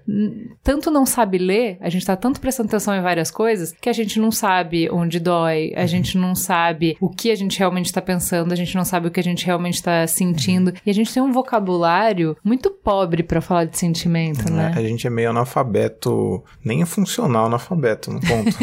tanto 0.62 0.90
não 0.90 1.04
sabe 1.06 1.38
ler, 1.38 1.76
a 1.80 1.88
gente 1.88 2.04
tá 2.06 2.13
tanto 2.16 2.40
prestando 2.40 2.68
atenção 2.68 2.94
em 2.94 3.02
várias 3.02 3.30
coisas, 3.30 3.74
que 3.80 3.88
a 3.88 3.92
gente 3.92 4.18
não 4.18 4.30
sabe 4.30 4.88
onde 4.90 5.20
dói, 5.20 5.72
a 5.76 5.86
gente 5.86 6.18
não 6.18 6.34
sabe 6.34 6.96
o 7.00 7.08
que 7.08 7.30
a 7.30 7.36
gente 7.36 7.58
realmente 7.58 7.92
tá 7.92 8.00
pensando, 8.00 8.52
a 8.52 8.56
gente 8.56 8.74
não 8.74 8.84
sabe 8.84 9.08
o 9.08 9.10
que 9.10 9.20
a 9.20 9.24
gente 9.24 9.46
realmente 9.46 9.82
tá 9.82 10.06
sentindo. 10.06 10.72
E 10.84 10.90
a 10.90 10.94
gente 10.94 11.12
tem 11.12 11.22
um 11.22 11.32
vocabulário 11.32 12.36
muito 12.42 12.70
pobre 12.70 13.22
pra 13.22 13.40
falar 13.40 13.64
de 13.64 13.78
sentimento, 13.78 14.50
né, 14.50 14.70
né? 14.70 14.74
A 14.76 14.82
gente 14.82 15.06
é 15.06 15.10
meio 15.10 15.30
analfabeto, 15.30 16.42
nem 16.64 16.82
é 16.82 16.86
funcional 16.86 17.46
analfabeto, 17.46 18.10
no 18.10 18.20
ponto. 18.20 18.56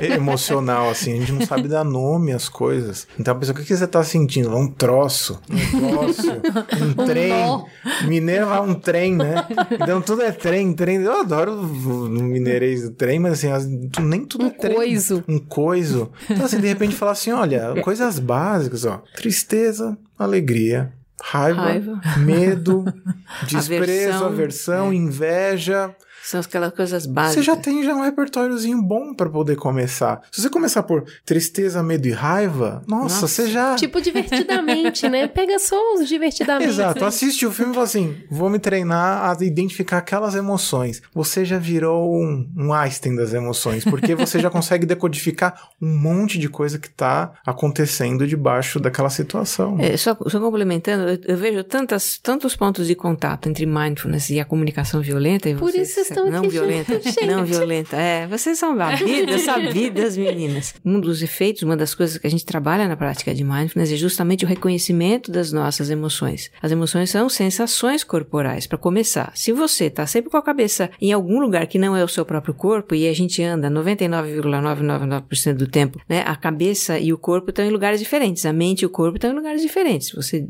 É 0.00 0.14
emocional, 0.14 0.90
assim, 0.90 1.14
a 1.14 1.16
gente 1.20 1.32
não 1.32 1.46
sabe 1.46 1.68
dar 1.68 1.84
nome 1.84 2.32
às 2.32 2.48
coisas. 2.48 3.06
Então 3.18 3.34
a 3.34 3.38
pessoa, 3.38 3.54
o 3.54 3.58
que 3.60 3.66
que 3.66 3.76
você 3.76 3.86
tá 3.86 4.02
sentindo? 4.02 4.54
Um 4.54 4.68
troço, 4.68 5.40
um 5.50 5.78
troço, 5.78 6.30
um 7.00 7.06
trem. 7.06 7.28
nó. 7.28 7.64
Mineiro 8.06 8.46
fala 8.46 8.66
um 8.66 8.74
trem, 8.74 9.14
né? 9.14 9.46
Então 9.72 10.00
tudo 10.00 10.22
é 10.22 10.32
trem, 10.32 10.72
trem. 10.72 10.96
Eu 10.96 11.20
adoro 11.20 11.62
mineirês 11.62 12.83
do 12.88 12.90
trem, 12.94 13.18
mas 13.18 13.32
assim, 13.34 13.50
as- 13.50 13.66
nem 14.00 14.24
tudo 14.24 14.44
Um 14.44 14.48
é 14.48 14.50
trem. 14.50 14.74
coiso. 14.74 15.24
Um 15.28 15.38
coiso. 15.38 16.10
Então 16.30 16.44
assim, 16.44 16.60
de 16.60 16.66
repente 16.68 16.94
falar 16.94 17.12
assim, 17.12 17.30
olha, 17.32 17.74
coisas 17.82 18.18
básicas, 18.18 18.84
ó. 18.84 19.02
Tristeza, 19.14 19.96
alegria, 20.18 20.92
raiva, 21.22 21.62
Raiva. 21.62 22.00
medo, 22.18 22.84
desprezo, 23.48 24.24
Aversão. 24.24 24.26
aversão, 24.26 24.92
inveja. 24.92 25.94
São 26.24 26.40
aquelas 26.40 26.72
coisas 26.72 27.04
básicas. 27.06 27.44
Você 27.44 27.50
já 27.52 27.56
tem 27.56 27.84
já 27.84 27.94
um 27.94 28.00
repertóriozinho 28.02 28.80
bom 28.82 29.12
pra 29.14 29.28
poder 29.28 29.56
começar. 29.56 30.22
Se 30.32 30.40
você 30.40 30.48
começar 30.48 30.82
por 30.82 31.04
tristeza, 31.24 31.82
medo 31.82 32.06
e 32.08 32.12
raiva, 32.12 32.82
nossa, 32.88 33.02
Nossa. 33.20 33.28
você 33.28 33.48
já 33.48 33.74
Tipo, 33.76 34.00
divertidamente, 34.00 35.08
né? 35.08 35.26
Pega 35.28 35.58
só 35.58 35.76
os 35.94 36.08
divertidamente. 36.08 36.70
Exato, 36.70 37.04
assiste 37.04 37.44
o 37.46 37.50
filme 37.50 37.72
e 37.72 37.74
fala 37.74 37.84
assim: 37.84 38.16
vou 38.30 38.48
me 38.48 38.58
treinar 38.58 39.30
a 39.38 39.44
identificar 39.44 39.98
aquelas 39.98 40.34
emoções. 40.34 41.02
Você 41.14 41.44
já 41.44 41.58
virou 41.58 42.14
um, 42.14 42.48
um 42.56 42.72
Einstein 42.72 43.14
das 43.16 43.32
emoções, 43.34 43.84
porque 43.84 44.14
você 44.14 44.38
já 44.40 44.48
consegue 44.50 44.86
decodificar 44.86 45.68
um 45.80 45.96
monte 45.98 46.38
de 46.38 46.48
coisa 46.48 46.78
que 46.78 46.88
tá 46.88 47.32
acontecendo 47.46 48.26
debaixo 48.26 48.78
daquela 48.80 49.10
situação. 49.10 49.76
É, 49.78 49.96
só, 49.96 50.16
só 50.26 50.40
complementando, 50.40 51.08
eu, 51.08 51.18
eu 51.26 51.36
vejo 51.36 51.62
tantas, 51.64 52.18
tantos 52.18 52.56
pontos 52.56 52.86
de 52.86 52.94
contato 52.94 53.48
entre 53.48 53.66
mindfulness 53.66 54.30
e 54.30 54.40
a 54.40 54.44
comunicação 54.44 55.00
violenta. 55.00 55.48
E 55.48 55.54
Por 55.54 55.70
vocês- 55.70 55.90
isso 55.90 56.13
estão 56.14 56.30
não 56.30 56.40
aqui 56.40 56.48
violenta, 56.48 57.00
não 57.26 57.44
violenta. 57.44 57.96
É, 57.96 58.26
vocês 58.26 58.58
são 58.58 58.76
sabidas, 58.76 59.42
sabidas, 59.42 60.16
meninas. 60.16 60.74
Um 60.84 61.00
dos 61.00 61.22
efeitos, 61.22 61.62
uma 61.62 61.76
das 61.76 61.94
coisas 61.94 62.18
que 62.18 62.26
a 62.26 62.30
gente 62.30 62.44
trabalha 62.44 62.86
na 62.88 62.96
prática 62.96 63.34
de 63.34 63.44
mindfulness 63.44 63.92
é 63.92 63.96
justamente 63.96 64.44
o 64.44 64.48
reconhecimento 64.48 65.30
das 65.30 65.52
nossas 65.52 65.90
emoções. 65.90 66.50
As 66.62 66.70
emoções 66.72 67.10
são 67.10 67.28
sensações 67.28 68.02
corporais, 68.04 68.66
para 68.66 68.78
começar. 68.78 69.32
Se 69.34 69.52
você 69.52 69.90
tá 69.90 70.06
sempre 70.06 70.30
com 70.30 70.36
a 70.36 70.42
cabeça 70.42 70.90
em 71.00 71.12
algum 71.12 71.40
lugar 71.40 71.66
que 71.66 71.78
não 71.78 71.96
é 71.96 72.02
o 72.04 72.08
seu 72.08 72.24
próprio 72.24 72.54
corpo 72.54 72.94
e 72.94 73.06
a 73.08 73.12
gente 73.14 73.42
anda 73.42 73.68
99,999% 73.70 75.54
do 75.54 75.66
tempo, 75.66 76.00
né? 76.08 76.22
A 76.26 76.36
cabeça 76.36 76.98
e 76.98 77.12
o 77.12 77.18
corpo 77.18 77.50
estão 77.50 77.64
em 77.64 77.70
lugares 77.70 78.00
diferentes. 78.00 78.44
A 78.46 78.52
mente 78.52 78.82
e 78.82 78.86
o 78.86 78.90
corpo 78.90 79.16
estão 79.16 79.30
em 79.30 79.34
lugares 79.34 79.62
diferentes. 79.62 80.12
Você 80.12 80.46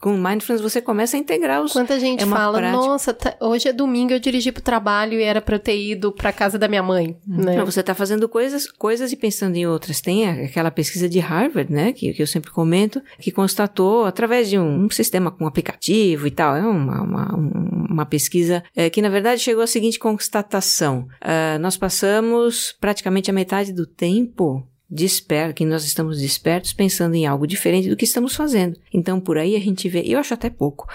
com 0.00 0.16
mindfulness 0.16 0.60
você 0.60 0.80
começa 0.80 1.16
a 1.16 1.20
integrar 1.20 1.62
os 1.62 1.72
Quanta 1.72 1.98
gente 1.98 2.22
é 2.22 2.26
fala, 2.26 2.58
prática. 2.58 2.76
nossa, 2.76 3.14
tá- 3.14 3.36
hoje 3.40 3.68
é 3.68 3.72
domingo, 3.72 4.12
eu 4.12 4.20
dirigi 4.20 4.52
pro 4.52 4.62
trabalho 4.62 4.85
e 5.14 5.22
era 5.22 5.40
pra 5.40 5.56
eu 5.56 5.60
ter 5.60 5.76
ido 5.76 6.12
pra 6.12 6.32
casa 6.32 6.58
da 6.58 6.68
minha 6.68 6.82
mãe, 6.82 7.16
né? 7.26 7.56
Não, 7.56 7.64
você 7.66 7.80
está 7.80 7.94
fazendo 7.94 8.28
coisas, 8.28 8.70
coisas 8.70 9.10
e 9.12 9.16
pensando 9.16 9.56
em 9.56 9.66
outras. 9.66 10.00
Tem 10.00 10.28
aquela 10.28 10.70
pesquisa 10.70 11.08
de 11.08 11.18
Harvard, 11.18 11.72
né, 11.72 11.92
que, 11.92 12.12
que 12.12 12.22
eu 12.22 12.26
sempre 12.26 12.50
comento, 12.50 13.02
que 13.18 13.30
constatou 13.30 14.04
através 14.04 14.48
de 14.48 14.58
um, 14.58 14.84
um 14.84 14.90
sistema 14.90 15.30
com 15.30 15.46
aplicativo 15.46 16.26
e 16.26 16.30
tal. 16.30 16.54
É 16.56 16.62
uma, 16.66 17.02
uma, 17.02 17.34
um- 17.36 17.86
uma 17.90 18.06
pesquisa 18.06 18.62
é, 18.74 18.90
que, 18.90 19.00
na 19.02 19.08
verdade, 19.08 19.40
chegou 19.40 19.62
à 19.62 19.66
seguinte 19.66 19.98
constatação: 19.98 21.08
Ah, 21.20 21.58
nós 21.58 21.76
passamos 21.76 22.74
praticamente 22.80 23.30
a 23.30 23.34
metade 23.34 23.72
do 23.72 23.86
tempo 23.86 24.66
desperto, 24.88 25.54
que 25.54 25.64
nós 25.64 25.84
estamos 25.84 26.20
despertos 26.20 26.72
pensando 26.72 27.14
em 27.14 27.26
algo 27.26 27.46
diferente 27.46 27.88
do 27.88 27.96
que 27.96 28.04
estamos 28.04 28.36
fazendo. 28.36 28.78
Então, 28.92 29.18
por 29.20 29.36
aí 29.36 29.56
a 29.56 29.60
gente 29.60 29.88
vê, 29.88 30.02
eu 30.06 30.18
acho 30.18 30.32
até 30.34 30.48
pouco, 30.48 30.86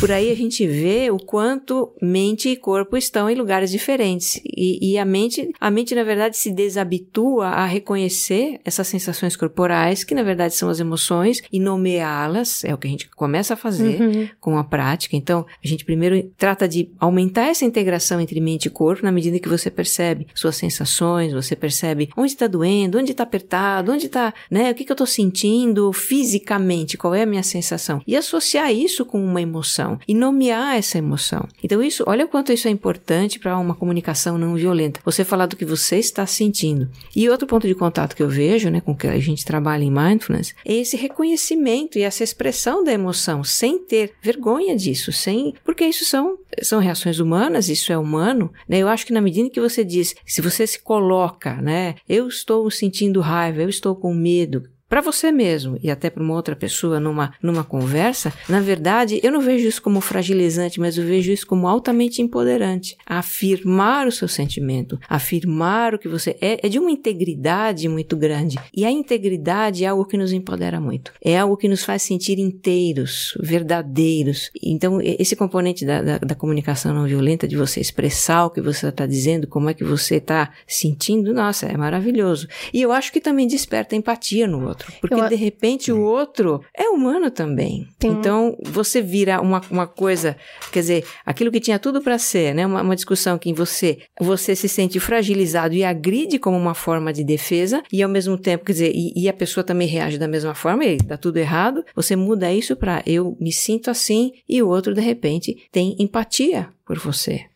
por 0.00 0.10
aí 0.10 0.30
a 0.30 0.36
gente 0.36 0.66
vê 0.66 1.10
o 1.10 1.18
quanto 1.18 1.92
mente 2.00 2.48
e 2.48 2.56
corpo 2.56 2.96
estão 2.96 3.28
em 3.28 3.34
lugares 3.34 3.70
diferentes. 3.70 4.40
E, 4.44 4.92
e 4.92 4.98
a 4.98 5.04
mente, 5.04 5.50
a 5.60 5.70
mente, 5.70 5.94
na 5.94 6.04
verdade, 6.04 6.36
se 6.36 6.50
desabitua 6.50 7.48
a 7.48 7.66
reconhecer 7.66 8.60
essas 8.64 8.86
sensações 8.88 9.36
corporais, 9.36 10.04
que 10.04 10.14
na 10.14 10.22
verdade 10.22 10.54
são 10.54 10.68
as 10.68 10.80
emoções, 10.80 11.42
e 11.52 11.60
nomeá-las, 11.60 12.64
é 12.64 12.72
o 12.72 12.78
que 12.78 12.86
a 12.86 12.90
gente 12.90 13.08
começa 13.10 13.54
a 13.54 13.56
fazer 13.56 14.00
Uhum. 14.00 14.28
com 14.40 14.56
a 14.58 14.64
prática. 14.64 15.16
Então, 15.16 15.44
a 15.62 15.66
gente 15.66 15.84
primeiro 15.84 16.30
trata 16.36 16.68
de 16.68 16.90
aumentar 16.98 17.46
essa 17.48 17.64
integração 17.64 18.20
entre 18.20 18.40
mente 18.40 18.66
e 18.66 18.70
corpo 18.70 19.04
na 19.04 19.12
medida 19.12 19.38
que 19.38 19.48
você 19.48 19.70
percebe 19.70 20.26
suas 20.34 20.56
sensações, 20.56 21.32
você 21.32 21.54
percebe 21.56 22.08
onde 22.16 22.32
está 22.32 22.46
doendo, 22.46 22.98
onde 22.98 23.12
está 23.18 23.24
apertado, 23.24 23.92
onde 23.92 24.06
está, 24.06 24.32
né, 24.50 24.70
o 24.70 24.74
que, 24.74 24.84
que 24.84 24.92
eu 24.92 24.94
estou 24.94 25.06
sentindo 25.06 25.92
fisicamente, 25.92 26.96
qual 26.96 27.14
é 27.14 27.22
a 27.22 27.26
minha 27.26 27.42
sensação. 27.42 28.00
E 28.06 28.16
associar 28.16 28.72
isso 28.72 29.04
com 29.04 29.22
uma 29.22 29.42
emoção 29.42 29.98
e 30.06 30.14
nomear 30.14 30.76
essa 30.76 30.98
emoção. 30.98 31.46
Então, 31.62 31.82
isso, 31.82 32.04
olha 32.06 32.24
o 32.24 32.28
quanto 32.28 32.52
isso 32.52 32.68
é 32.68 32.70
importante 32.70 33.38
para 33.38 33.58
uma 33.58 33.74
comunicação 33.74 34.38
não 34.38 34.54
violenta. 34.54 35.00
Você 35.04 35.24
falar 35.24 35.46
do 35.46 35.56
que 35.56 35.64
você 35.64 35.96
está 35.96 36.26
sentindo. 36.26 36.88
E 37.14 37.28
outro 37.28 37.46
ponto 37.46 37.66
de 37.66 37.74
contato 37.74 38.14
que 38.14 38.22
eu 38.22 38.28
vejo, 38.28 38.70
né, 38.70 38.80
com 38.80 38.94
que 38.94 39.06
a 39.06 39.18
gente 39.18 39.44
trabalha 39.44 39.84
em 39.84 39.90
mindfulness, 39.90 40.54
é 40.64 40.74
esse 40.74 40.96
reconhecimento 40.96 41.98
e 41.98 42.02
essa 42.02 42.24
expressão 42.24 42.84
da 42.84 42.92
emoção, 42.92 43.42
sem 43.42 43.78
ter 43.78 44.12
vergonha 44.22 44.76
disso, 44.76 45.12
sem, 45.12 45.54
porque 45.64 45.84
isso 45.84 46.04
são 46.04 46.38
são 46.62 46.80
reações 46.80 47.18
humanas, 47.18 47.68
isso 47.68 47.92
é 47.92 47.98
humano, 47.98 48.52
né? 48.68 48.78
Eu 48.78 48.88
acho 48.88 49.06
que 49.06 49.12
na 49.12 49.20
medida 49.20 49.50
que 49.50 49.60
você 49.60 49.84
diz, 49.84 50.14
se 50.26 50.40
você 50.40 50.66
se 50.66 50.80
coloca, 50.80 51.54
né, 51.56 51.94
eu 52.08 52.28
estou 52.28 52.70
sentindo 52.70 53.07
raiva, 53.20 53.62
eu 53.62 53.68
estou 53.68 53.96
com 53.96 54.12
medo, 54.14 54.68
para 54.88 55.00
você 55.00 55.30
mesmo 55.30 55.78
e 55.82 55.90
até 55.90 56.08
para 56.08 56.22
uma 56.22 56.34
outra 56.34 56.56
pessoa 56.56 56.98
numa, 56.98 57.34
numa 57.42 57.62
conversa, 57.62 58.32
na 58.48 58.60
verdade, 58.60 59.20
eu 59.22 59.30
não 59.30 59.40
vejo 59.40 59.68
isso 59.68 59.82
como 59.82 60.00
fragilizante, 60.00 60.80
mas 60.80 60.96
eu 60.96 61.04
vejo 61.04 61.30
isso 61.30 61.46
como 61.46 61.68
altamente 61.68 62.22
empoderante. 62.22 62.96
Afirmar 63.06 64.06
o 64.06 64.12
seu 64.12 64.26
sentimento, 64.26 64.98
afirmar 65.08 65.94
o 65.94 65.98
que 65.98 66.08
você 66.08 66.36
é, 66.40 66.66
é 66.66 66.68
de 66.68 66.78
uma 66.78 66.90
integridade 66.90 67.88
muito 67.88 68.16
grande. 68.16 68.58
E 68.74 68.84
a 68.84 68.90
integridade 68.90 69.84
é 69.84 69.88
algo 69.88 70.06
que 70.06 70.16
nos 70.16 70.32
empodera 70.32 70.80
muito. 70.80 71.12
É 71.22 71.38
algo 71.38 71.56
que 71.56 71.68
nos 71.68 71.84
faz 71.84 72.02
sentir 72.02 72.38
inteiros, 72.38 73.36
verdadeiros. 73.40 74.50
Então, 74.62 75.00
esse 75.02 75.36
componente 75.36 75.84
da, 75.84 76.02
da, 76.02 76.18
da 76.18 76.34
comunicação 76.34 76.94
não 76.94 77.04
violenta, 77.04 77.46
de 77.46 77.56
você 77.56 77.80
expressar 77.80 78.46
o 78.46 78.50
que 78.50 78.60
você 78.60 78.88
está 78.88 79.06
dizendo, 79.06 79.46
como 79.46 79.68
é 79.68 79.74
que 79.74 79.84
você 79.84 80.16
está 80.16 80.50
sentindo, 80.66 81.34
nossa, 81.34 81.66
é 81.66 81.76
maravilhoso. 81.76 82.48
E 82.72 82.80
eu 82.80 82.92
acho 82.92 83.12
que 83.12 83.20
também 83.20 83.46
desperta 83.46 83.96
empatia 83.96 84.46
no 84.46 84.66
outro. 84.66 84.77
Porque 85.00 85.14
Eu 85.14 85.28
de 85.28 85.34
repente 85.34 85.92
o 85.92 86.00
outro 86.00 86.62
é 86.74 86.88
humano 86.88 87.30
também. 87.30 87.86
Tem 87.98 88.10
Então 88.10 88.56
você 88.62 89.00
vira 89.00 89.40
uma, 89.40 89.60
uma 89.70 89.86
coisa, 89.86 90.36
quer 90.72 90.80
dizer, 90.80 91.04
aquilo 91.24 91.50
que 91.50 91.60
tinha 91.60 91.78
tudo 91.78 92.00
para 92.00 92.18
ser, 92.18 92.54
né? 92.54 92.66
Uma, 92.66 92.82
uma 92.82 92.96
discussão 92.96 93.38
que 93.38 93.50
em 93.50 93.54
você 93.54 93.98
você 94.20 94.54
se 94.54 94.68
sente 94.68 94.98
fragilizado 95.00 95.74
e 95.74 95.84
agride 95.84 96.38
como 96.38 96.56
uma 96.56 96.74
forma 96.74 97.12
de 97.12 97.24
defesa 97.24 97.82
e 97.92 98.02
ao 98.02 98.08
mesmo 98.08 98.36
tempo, 98.36 98.64
quer 98.64 98.72
dizer, 98.72 98.92
e, 98.94 99.12
e 99.16 99.28
a 99.28 99.32
pessoa 99.32 99.64
também 99.64 99.88
reage 99.88 100.18
da 100.18 100.28
mesma 100.28 100.54
forma 100.54 100.84
e 100.84 100.96
dá 100.96 101.16
tudo 101.16 101.36
errado. 101.38 101.84
Você 101.94 102.16
muda 102.16 102.52
isso 102.52 102.76
para 102.76 103.02
eu 103.06 103.36
me 103.40 103.52
sinto 103.52 103.90
assim 103.90 104.32
e 104.48 104.62
o 104.62 104.68
outro 104.68 104.94
de 104.94 105.00
repente 105.00 105.68
tem 105.70 105.96
empatia 105.98 106.68
por 106.84 106.98
você. 106.98 107.46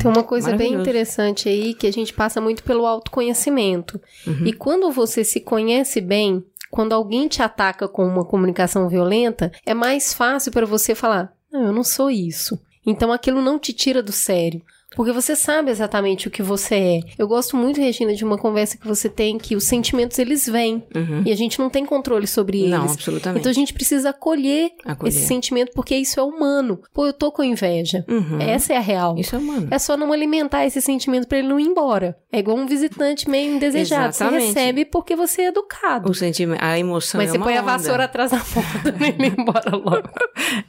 Tem 0.00 0.10
uma 0.10 0.22
coisa 0.22 0.54
bem 0.54 0.74
interessante 0.74 1.48
aí 1.48 1.72
que 1.72 1.86
a 1.86 1.90
gente 1.90 2.12
passa 2.12 2.40
muito 2.40 2.62
pelo 2.62 2.86
autoconhecimento. 2.86 4.00
Uhum. 4.26 4.46
E 4.46 4.52
quando 4.52 4.90
você 4.92 5.24
se 5.24 5.40
conhece 5.40 6.00
bem, 6.00 6.44
quando 6.72 6.94
alguém 6.94 7.28
te 7.28 7.42
ataca 7.42 7.86
com 7.86 8.02
uma 8.02 8.24
comunicação 8.24 8.88
violenta, 8.88 9.52
é 9.66 9.74
mais 9.74 10.14
fácil 10.14 10.50
para 10.50 10.64
você 10.64 10.94
falar: 10.94 11.30
Não, 11.52 11.66
eu 11.66 11.72
não 11.72 11.84
sou 11.84 12.10
isso. 12.10 12.58
Então 12.84 13.12
aquilo 13.12 13.42
não 13.42 13.58
te 13.58 13.74
tira 13.74 14.02
do 14.02 14.10
sério. 14.10 14.62
Porque 14.94 15.12
você 15.12 15.34
sabe 15.36 15.70
exatamente 15.70 16.28
o 16.28 16.30
que 16.30 16.42
você 16.42 16.74
é. 16.74 17.00
Eu 17.18 17.26
gosto 17.28 17.56
muito, 17.56 17.80
Regina, 17.80 18.14
de 18.14 18.24
uma 18.24 18.38
conversa 18.38 18.76
que 18.76 18.86
você 18.86 19.08
tem 19.08 19.38
que 19.38 19.56
os 19.56 19.64
sentimentos 19.64 20.18
eles 20.18 20.46
vêm 20.46 20.82
Uhum. 20.94 21.22
e 21.26 21.32
a 21.32 21.36
gente 21.36 21.58
não 21.58 21.70
tem 21.70 21.84
controle 21.84 22.26
sobre 22.26 22.58
eles. 22.60 22.70
Não, 22.70 22.84
absolutamente. 22.84 23.40
Então 23.40 23.50
a 23.50 23.54
gente 23.54 23.72
precisa 23.72 24.10
acolher, 24.10 24.70
Acolher. 24.84 25.12
esse 25.14 25.26
sentimento 25.26 25.72
porque 25.74 25.94
isso 25.96 26.18
é 26.20 26.22
humano. 26.22 26.80
Pô, 26.92 27.06
eu 27.06 27.12
tô 27.12 27.30
com 27.32 27.42
inveja. 27.42 28.04
Uhum. 28.08 28.40
Essa 28.40 28.74
é 28.74 28.76
a 28.76 28.80
real. 28.80 29.16
Isso 29.18 29.34
é 29.34 29.38
humano. 29.38 29.68
É 29.70 29.78
só 29.78 29.96
não 29.96 30.12
alimentar 30.12 30.64
esse 30.66 30.80
sentimento 30.80 31.26
pra 31.26 31.38
ele 31.38 31.48
não 31.48 31.58
ir 31.58 31.64
embora. 31.66 32.16
É 32.30 32.38
igual 32.38 32.56
um 32.56 32.66
visitante 32.66 33.28
meio 33.28 33.54
indesejado. 33.56 34.08
Exatamente. 34.10 34.42
Você 34.42 34.46
recebe 34.60 34.84
porque 34.84 35.14
você 35.16 35.42
é 35.42 35.46
educado. 35.48 36.10
O 36.10 36.14
sentimento, 36.14 36.62
a 36.62 36.78
emoção 36.78 37.18
Mas 37.20 37.30
é 37.30 37.32
você 37.32 37.38
põe 37.38 37.56
a 37.56 37.62
onda. 37.62 37.72
vassoura 37.72 38.04
atrás 38.04 38.30
da 38.30 38.38
porta 38.38 38.92
pra 38.92 39.08
ele 39.08 39.34
embora 39.38 39.70
logo. 39.76 40.08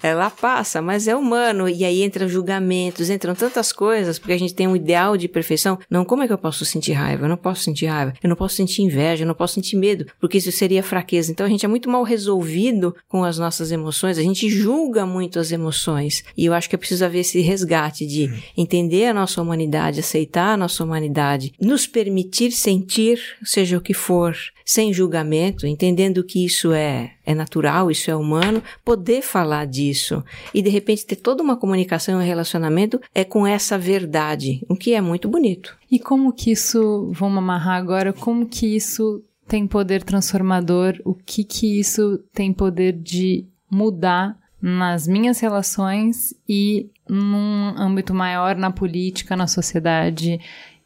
Ela 0.02 0.30
passa, 0.30 0.82
mas 0.82 1.08
é 1.08 1.16
humano. 1.16 1.68
E 1.70 1.84
aí 1.86 2.04
entram 2.04 2.28
julgamentos, 2.28 3.10
entram 3.10 3.34
tantas 3.36 3.72
coisas, 3.72 4.13
porque 4.20 4.34
a 4.34 4.40
gente 4.40 4.54
tem 4.54 4.68
um 4.68 4.76
ideal 4.76 5.18
de 5.18 5.28
perfeição. 5.28 5.78
Não, 5.90 6.06
como 6.06 6.24
é 6.24 6.28
que 6.28 6.34
eu 6.34 6.38
posso 6.38 6.66
sentir 6.66 6.94
raiva? 6.94 7.26
Eu 7.26 7.30
não 7.30 7.38
posso 7.38 7.64
sentir 7.64 7.86
raiva. 7.86 8.14
Eu 8.22 8.30
não 8.30 8.36
posso 8.36 8.56
sentir 8.56 8.82
inveja, 8.82 9.24
eu 9.24 9.28
não 9.28 9.36
posso 9.36 9.56
sentir 9.56 9.76
medo, 9.76 10.06
porque 10.20 10.38
isso 10.38 10.52
seria 10.52 10.84
fraqueza. 10.84 11.32
Então 11.32 11.46
a 11.46 11.50
gente 11.50 11.66
é 11.66 11.70
muito 11.70 11.90
mal 11.90 12.04
resolvido 12.04 12.96
com 13.08 13.24
as 13.24 13.38
nossas 13.38 13.72
emoções. 13.72 14.18
A 14.18 14.24
gente 14.24 14.50
julga 14.50 15.06
muito 15.06 15.40
as 15.40 15.52
emoções. 15.52 16.24
E 16.38 16.46
eu 16.46 16.54
acho 16.54 16.70
que 16.70 16.76
é 16.76 16.78
preciso 16.78 17.06
haver 17.06 17.20
esse 17.20 17.42
resgate 17.42 18.06
de 18.06 18.32
entender 18.58 19.06
a 19.06 19.14
nossa 19.14 19.42
humanidade, 19.42 20.00
aceitar 20.00 20.54
a 20.54 20.58
nossa 20.58 20.84
humanidade, 20.84 21.54
nos 21.60 21.88
permitir 21.88 22.52
sentir, 22.52 23.20
seja 23.44 23.78
o 23.78 23.82
que 23.82 23.94
for, 23.94 24.36
sem 24.66 24.94
julgamento, 24.94 25.68
entendendo 25.68 26.24
que 26.24 26.46
isso 26.46 26.72
é, 26.72 27.12
é 27.26 27.34
natural, 27.34 27.90
isso 27.90 28.12
é 28.12 28.16
humano, 28.16 28.62
poder 28.84 29.22
falar 29.22 29.66
disso 29.66 30.24
e 30.54 30.62
de 30.62 30.70
repente 30.70 31.06
ter 31.06 31.16
toda 31.16 31.44
uma 31.44 31.56
comunicação 31.56 32.16
e 32.16 32.24
um 32.24 32.28
relacionamento 32.28 33.00
é 33.14 33.24
com 33.24 33.48
essa 33.48 33.78
verdade, 33.78 34.66
o 34.68 34.76
que 34.76 34.94
é 34.94 35.02
muito 35.02 35.28
bonito. 35.28 35.78
E 35.90 36.00
como 36.00 36.34
que 36.34 36.52
isso, 36.52 37.12
vamos 37.14 37.38
amarrar 37.38 37.78
agora, 37.78 38.12
como 38.12 38.46
que 38.46 38.76
isso 38.76 39.24
tem 39.48 39.68
poder 39.68 40.04
transformador? 40.04 41.00
O 41.06 41.14
que 41.14 41.44
que 41.44 41.80
isso 41.80 42.20
tem 42.34 42.54
poder 42.54 42.94
de 42.94 43.46
mudar 43.70 44.38
nas 44.62 45.08
minhas 45.08 45.40
relações 45.40 46.34
e 46.48 46.90
num 47.08 47.74
âmbito 47.78 48.14
maior 48.14 48.56
na 48.56 48.72
política, 48.72 49.36
na 49.36 49.48
sociedade 49.48 50.40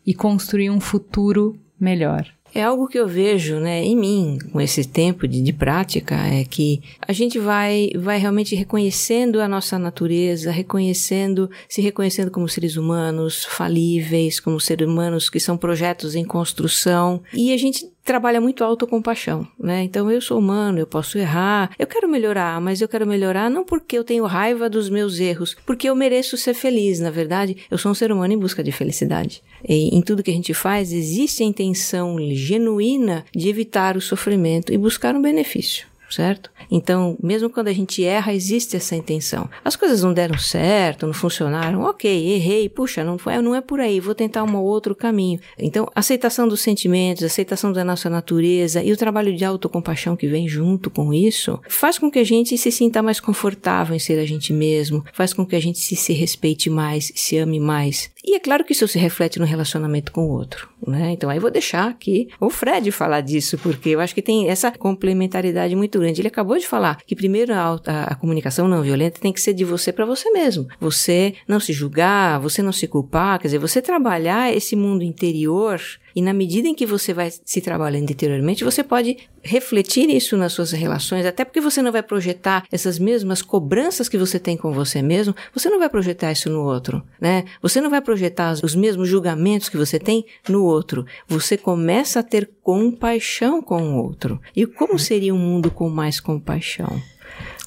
e 0.05 0.13
construir 0.13 0.69
um 0.69 0.79
futuro 0.79 1.59
melhor? 1.79 2.27
É 2.53 2.63
algo 2.63 2.87
que 2.87 2.97
eu 2.97 3.07
vejo, 3.07 3.59
né, 3.59 3.83
em 3.83 3.95
mim, 3.95 4.37
com 4.51 4.59
esse 4.59 4.83
tempo 4.83 5.27
de, 5.27 5.41
de 5.41 5.53
prática, 5.53 6.15
é 6.15 6.43
que 6.43 6.81
a 7.01 7.13
gente 7.13 7.37
vai, 7.37 7.91
vai 7.95 8.17
realmente 8.17 8.55
reconhecendo 8.55 9.39
a 9.39 9.47
nossa 9.47 9.77
natureza, 9.77 10.51
reconhecendo, 10.51 11.49
se 11.69 11.81
reconhecendo 11.81 12.31
como 12.31 12.49
seres 12.49 12.75
humanos 12.75 13.45
falíveis, 13.45 14.39
como 14.39 14.59
seres 14.59 14.87
humanos 14.87 15.29
que 15.29 15.39
são 15.39 15.57
projetos 15.57 16.15
em 16.15 16.25
construção, 16.25 17.21
e 17.33 17.53
a 17.53 17.57
gente 17.57 17.85
trabalha 18.07 18.39
muito 18.39 18.63
autocompaixão, 18.63 19.45
né? 19.59 19.83
Então 19.83 20.09
eu 20.09 20.21
sou 20.21 20.39
humano, 20.39 20.79
eu 20.79 20.87
posso 20.87 21.17
errar, 21.17 21.69
eu 21.77 21.85
quero 21.85 22.07
melhorar, 22.07 22.59
mas 22.61 22.79
eu 22.79 22.87
quero 22.87 23.05
melhorar 23.05 23.49
não 23.49 23.65
porque 23.65 23.97
eu 23.97 24.03
tenho 24.03 24.25
raiva 24.25 24.69
dos 24.69 24.89
meus 24.89 25.19
erros, 25.19 25.57
porque 25.65 25.89
eu 25.89 25.95
mereço 25.95 26.37
ser 26.37 26.53
feliz, 26.53 27.01
na 27.01 27.11
verdade, 27.11 27.57
eu 27.69 27.77
sou 27.77 27.91
um 27.91 27.95
ser 27.95 28.09
humano 28.09 28.33
em 28.33 28.39
busca 28.39 28.63
de 28.63 28.71
felicidade. 28.71 29.43
Em 29.68 30.01
tudo 30.01 30.24
que 30.24 30.32
a 30.32 30.34
gente 30.34 30.53
faz 30.53 30.93
existe 30.93 31.43
a 31.43 31.45
intenção 31.45 32.18
genuína 32.32 33.26
de 33.36 33.49
evitar 33.49 33.97
o 33.97 34.01
sofrimento 34.01 34.74
e 34.74 34.78
buscar 34.78 35.15
um 35.15 35.22
benefício. 35.22 35.86
Certo? 36.09 36.49
Então, 36.72 37.18
mesmo 37.22 37.49
quando 37.49 37.68
a 37.68 37.74
gente 37.74 38.03
erra, 38.03 38.34
existe 38.34 38.78
essa 38.78 38.95
intenção. 38.95 39.49
As 39.63 39.76
coisas 39.76 40.03
não 40.03 40.13
deram 40.13 40.38
certo, 40.38 41.05
não 41.05 41.13
funcionaram, 41.13 41.82
ok, 41.82 42.34
errei, 42.34 42.70
puxa, 42.70 43.03
não, 43.03 43.18
foi, 43.18 43.41
não 43.41 43.53
é 43.53 43.59
por 43.59 43.82
aí, 43.82 43.99
vou 43.99 44.15
tentar 44.15 44.43
um 44.43 44.55
outro 44.57 44.95
caminho. 44.95 45.39
Então, 45.57 45.89
aceitação 45.93 46.47
dos 46.47 46.61
sentimentos, 46.61 47.24
aceitação 47.24 47.74
da 47.74 47.84
nossa 47.84 48.09
natureza 48.09 48.82
e 48.82 48.91
o 48.91 48.97
trabalho 48.97 49.36
de 49.36 49.43
autocompaixão 49.43 50.15
que 50.15 50.28
vem 50.28 50.47
junto 50.47 50.89
com 50.89 51.13
isso, 51.13 51.59
faz 51.68 51.99
com 51.99 52.09
que 52.09 52.20
a 52.20 52.24
gente 52.24 52.57
se 52.57 52.72
sinta 52.72 53.03
mais 53.03 53.20
confortável 53.20 53.93
em 53.93 53.99
ser 53.99 54.18
a 54.18 54.26
gente 54.26 54.53
mesmo, 54.53 55.03
faz 55.11 55.34
com 55.34 55.45
que 55.45 55.57
a 55.57 55.61
gente 55.61 55.80
se, 55.80 55.95
se 55.95 56.13
respeite 56.13 56.70
mais, 56.70 57.11
se 57.15 57.38
ame 57.38 57.59
mais. 57.59 58.09
E 58.28 58.36
é 58.36 58.41
claro 58.41 58.65
que 58.65 58.73
isso 58.73 58.86
se 58.89 58.99
reflete 58.99 59.39
no 59.39 59.45
relacionamento 59.45 60.11
com 60.11 60.25
o 60.25 60.32
outro, 60.32 60.67
né? 60.86 61.11
Então, 61.11 61.30
aí 61.30 61.39
vou 61.39 61.49
deixar 61.49 61.88
aqui 61.88 62.28
o 62.41 62.49
Fred 62.49 62.91
falar 62.91 63.21
disso, 63.21 63.57
porque 63.57 63.88
eu 63.88 64.01
acho 64.01 64.13
que 64.13 64.21
tem 64.21 64.49
essa 64.49 64.69
complementaridade 64.69 65.73
muito 65.78 65.97
grande. 65.97 66.19
Ele 66.19 66.28
acabou 66.28 66.57
de 66.57 66.67
falar 66.67 66.97
que 67.07 67.15
primeiro 67.15 67.53
a, 67.53 67.80
a, 67.86 68.03
a 68.03 68.15
comunicação 68.15 68.67
não 68.67 68.84
violenta 68.84 69.21
tem 69.21 69.32
que 69.32 69.39
ser 69.39 69.53
de 69.53 69.63
você 69.63 69.93
para 69.93 70.05
você 70.05 70.30
mesmo. 70.30 70.67
Você 70.78 71.36
não 71.47 71.57
se 71.57 71.71
julgar, 71.71 72.38
você 72.41 72.61
não 72.61 72.73
se 72.73 72.86
culpar, 72.86 73.39
quer 73.39 73.47
dizer, 73.47 73.59
você 73.59 73.82
trabalhar 73.82 74.53
esse 74.53 74.75
mundo 74.75 75.05
interior 75.05 75.80
e 76.16 76.22
na 76.22 76.34
medida 76.34 76.68
em 76.68 76.76
que 76.76 76.86
você 76.86 77.14
vai 77.14 77.32
se 77.32 77.62
trabalhando 77.62 78.12
interiormente, 78.12 78.64
você 78.64 78.84
pode 78.84 79.18
refletir 79.41 80.10
isso 80.10 80.36
nas 80.36 80.53
suas 80.53 80.72
relações, 80.72 81.26
até 81.26 81.45
porque 81.45 81.62
você 81.62 81.82
não 81.82 81.91
vai 81.91 82.03
projetar 82.03 82.66
essas 82.72 82.99
mesmas 82.99 83.41
cobranças 83.41 84.10
que 84.10 84.18
você 84.18 84.39
tem 84.39 84.58
com 84.58 84.74
você 84.74 85.01
mesmo, 85.01 85.36
você 85.53 85.70
não 85.70 85.80
vai 85.80 85.89
projetar 85.89 86.32
isso 86.32 86.49
no 86.49 86.64
outro, 86.64 87.03
né? 87.20 87.45
Você 87.62 87.80
não 87.80 87.89
vai 87.89 88.01
projetar 88.01 88.53
os 88.64 88.76
mesmos 88.76 89.08
julgamentos 89.08 89.70
que 89.70 89.78
você 89.78 89.99
tem 89.99 90.26
no 90.49 90.64
outro. 90.64 91.05
Você 91.28 91.58
começa 91.58 92.20
a 92.20 92.24
ter 92.24 92.49
compaixão 92.62 93.62
com 93.62 93.82
o 93.82 94.03
outro. 94.03 94.41
E 94.55 94.66
como 94.66 94.99
seria 94.99 95.34
um 95.34 95.39
mundo 95.39 95.72
com 95.72 95.89
mais 95.89 96.20
compaixão? 96.20 97.01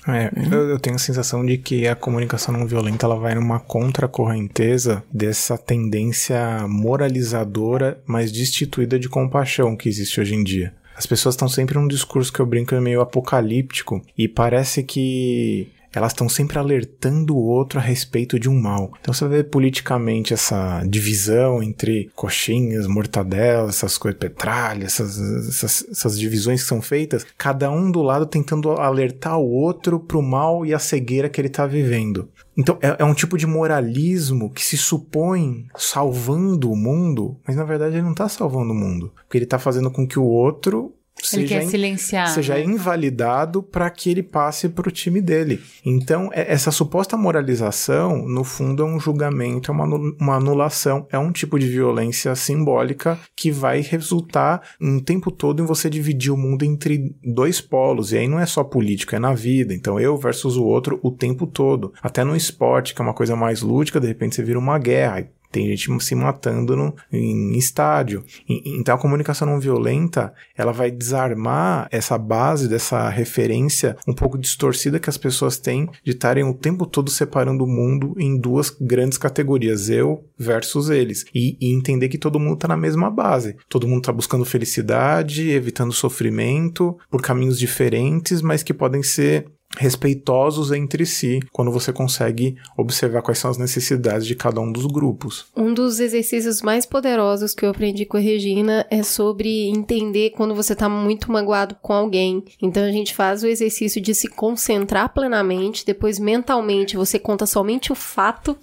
É, 0.09 0.31
eu, 0.51 0.71
eu 0.71 0.79
tenho 0.79 0.97
a 0.97 0.99
sensação 0.99 1.45
de 1.45 1.59
que 1.59 1.87
a 1.87 1.95
comunicação 1.95 2.55
não 2.55 2.67
violenta 2.67 3.07
ela 3.07 3.17
vai 3.17 3.35
numa 3.35 3.61
contracorrenteza 3.61 5.03
dessa 5.13 5.59
tendência 5.59 6.67
moralizadora, 6.67 8.01
mas 8.07 8.33
destituída 8.33 8.99
de 8.99 9.09
compaixão 9.09 9.77
que 9.77 9.89
existe 9.89 10.21
hoje 10.21 10.35
em 10.35 10.43
dia. 10.43 10.73
As 10.97 11.07
pessoas 11.07 11.35
estão 11.35 11.49
sempre 11.49 11.79
num 11.79 11.89
discurso 11.89 12.33
que 12.33 12.41
eu 12.41 12.47
brinco 12.47 12.75
é 12.75 12.81
meio 12.81 13.01
apocalíptico 13.01 14.03
e 14.17 14.29
parece 14.29 14.83
que 14.83 15.71
elas 15.93 16.13
estão 16.13 16.29
sempre 16.29 16.59
alertando 16.59 17.37
o 17.37 17.43
outro 17.43 17.79
a 17.79 17.83
respeito 17.83 18.39
de 18.39 18.49
um 18.49 18.61
mal. 18.61 18.93
Então 19.01 19.13
você 19.13 19.27
vê 19.27 19.43
politicamente 19.43 20.33
essa 20.33 20.83
divisão 20.87 21.63
entre 21.63 22.11
coxinhas, 22.15 22.87
mortadelas, 22.87 23.77
essas 23.77 23.99
coisas, 23.99 24.19
petralha, 24.19 24.85
essas, 24.85 25.19
essas, 25.49 25.87
essas, 25.91 26.19
divisões 26.19 26.63
que 26.63 26.69
são 26.69 26.83
feitas, 26.83 27.27
cada 27.37 27.71
um 27.71 27.91
do 27.91 28.03
lado 28.03 28.27
tentando 28.27 28.73
alertar 28.73 29.39
o 29.39 29.51
outro 29.51 29.99
pro 29.99 30.23
mal 30.23 30.65
e 30.65 30.75
a 30.75 30.79
cegueira 30.79 31.29
que 31.29 31.41
ele 31.41 31.49
tá 31.49 31.67
vivendo. 31.67 32.29
Então 32.57 32.79
é, 32.83 32.97
é 32.99 33.05
um 33.05 33.15
tipo 33.15 33.39
de 33.39 33.47
moralismo 33.47 34.51
que 34.51 34.63
se 34.63 34.77
supõe 34.77 35.67
salvando 35.77 36.71
o 36.71 36.77
mundo, 36.77 37.37
mas 37.47 37.57
na 37.57 37.65
verdade 37.65 37.97
ele 37.97 38.03
não 38.03 38.15
tá 38.15 38.29
salvando 38.29 38.73
o 38.73 38.77
mundo, 38.77 39.13
porque 39.25 39.39
ele 39.39 39.47
tá 39.47 39.59
fazendo 39.59 39.91
com 39.91 40.07
que 40.07 40.19
o 40.19 40.25
outro 40.25 40.93
ele 41.37 41.47
seja, 41.49 41.61
quer 41.61 41.67
silenciar. 41.69 42.29
seja 42.29 42.55
né? 42.55 42.65
invalidado 42.65 43.63
para 43.63 43.89
que 43.91 44.11
ele 44.11 44.23
passe 44.23 44.69
para 44.69 44.89
o 44.89 44.93
time 44.93 45.21
dele. 45.21 45.61
Então, 45.85 46.31
é- 46.33 46.53
essa 46.53 46.71
suposta 46.71 47.17
moralização, 47.17 48.27
no 48.27 48.45
fundo, 48.45 48.83
é 48.83 48.87
um 48.87 48.99
julgamento, 49.01 49.71
é 49.71 49.75
uma, 49.75 49.85
anu- 49.85 50.17
uma 50.21 50.37
anulação, 50.37 51.07
é 51.11 51.19
um 51.19 51.33
tipo 51.33 51.59
de 51.59 51.67
violência 51.67 52.35
simbólica 52.35 53.19
que 53.37 53.51
vai 53.51 53.81
resultar 53.81 54.63
um 54.81 55.01
tempo 55.01 55.31
todo 55.31 55.63
em 55.63 55.67
você 55.67 55.91
dividir 55.91 56.33
o 56.33 56.37
mundo 56.37 56.65
entre 56.65 57.15
dois 57.25 57.61
polos. 57.61 58.13
E 58.13 58.19
aí 58.19 58.29
não 58.29 58.39
é 58.39 58.47
só 58.47 58.63
política, 58.65 59.17
é 59.17 59.19
na 59.19 59.35
vida. 59.35 59.75
Então, 59.75 59.99
eu 59.99 60.17
versus 60.17 60.57
o 60.57 60.65
outro 60.65 60.99
o 61.03 61.11
tempo 61.11 61.47
todo. 61.47 61.93
Até 62.03 62.25
no 62.25 62.37
esporte, 62.37 62.95
que 62.95 63.01
é 63.01 63.05
uma 63.05 63.15
coisa 63.15 63.35
mais 63.37 63.63
lúdica, 63.63 64.01
de 64.01 64.07
repente 64.07 64.35
você 64.35 64.43
vira 64.43 64.59
uma 64.59 64.79
guerra. 64.79 65.27
Tem 65.51 65.67
gente 65.75 66.05
se 66.05 66.15
matando 66.15 66.77
no, 66.77 66.95
em 67.13 67.57
estádio. 67.57 68.25
Então 68.49 68.95
a 68.95 68.99
comunicação 68.99 69.49
não 69.49 69.61
violenta, 69.61 70.33
ela 70.57 70.73
vai 70.73 70.91
desarmar 70.91 71.89
essa 71.91 72.17
base 72.17 72.69
dessa 72.69 73.09
referência 73.09 73.97
um 74.07 74.15
pouco 74.15 74.39
distorcida 74.39 75.01
que 75.01 75.11
as 75.11 75.17
pessoas 75.17 75.59
têm 75.59 75.89
de 76.05 76.13
estarem 76.13 76.45
o 76.45 76.55
tempo 76.55 76.87
todo 76.87 77.11
separando 77.11 77.65
o 77.65 77.69
mundo 77.69 78.15
em 78.19 78.39
duas 78.39 78.71
grandes 78.71 79.19
categorias, 79.19 79.91
eu 79.91 80.25
versus 80.39 80.89
eles. 80.89 81.25
E, 81.35 81.57
e 81.61 81.75
entender 81.75 82.09
que 82.09 82.19
todo 82.19 82.41
mundo 82.41 82.55
está 82.55 82.69
na 82.69 82.77
mesma 82.77 83.11
base. 83.11 83.57
Todo 83.69 83.89
mundo 83.89 84.01
está 84.01 84.13
buscando 84.13 84.45
felicidade, 84.45 85.51
evitando 85.51 85.93
sofrimento, 85.93 86.97
por 87.11 87.21
caminhos 87.21 87.59
diferentes, 87.59 88.41
mas 88.43 88.63
que 88.63 88.75
podem 88.75 89.03
ser 89.03 89.47
respeitosos 89.79 90.73
entre 90.73 91.07
si 91.07 91.41
quando 91.53 91.71
você 91.71 91.93
consegue 91.93 92.57
observar 92.77 93.23
quais 93.23 93.39
são 93.39 93.51
as 93.51 93.59
necessidades 93.59 94.27
de 94.27 94.35
cada 94.35 94.61
um 94.61 94.71
dos 94.71 94.87
grupos. 94.87 95.47
Um 95.57 95.73
dos 95.73 96.01
exercícios 96.01 96.61
mais 96.61 96.85
poderosos 96.85 97.55
que 97.55 97.65
eu 97.65 97.71
aprendi 97.71 98.05
com 98.05 98.17
a 98.17 98.21
Regina 98.21 98.87
é 98.91 99.03
sobre 99.03 99.69
entender 99.69 100.31
quando 100.31 100.55
você 100.55 100.75
tá 100.75 100.89
muito 100.89 101.31
magoado 101.31 101.77
com 101.81 101.93
alguém. 101.93 102.45
Então 102.61 102.83
a 102.83 102.91
gente 102.91 103.15
faz 103.15 103.43
o 103.43 103.47
exercício 103.47 104.01
de 104.01 104.15
se 104.15 104.29
concentrar 104.29 105.15
plenamente, 105.15 105.87
depois 105.87 106.19
mentalmente 106.19 106.97
você 106.97 107.19
conta 107.19 107.47
somente 107.47 107.93
o 107.93 107.95
fato 107.95 108.57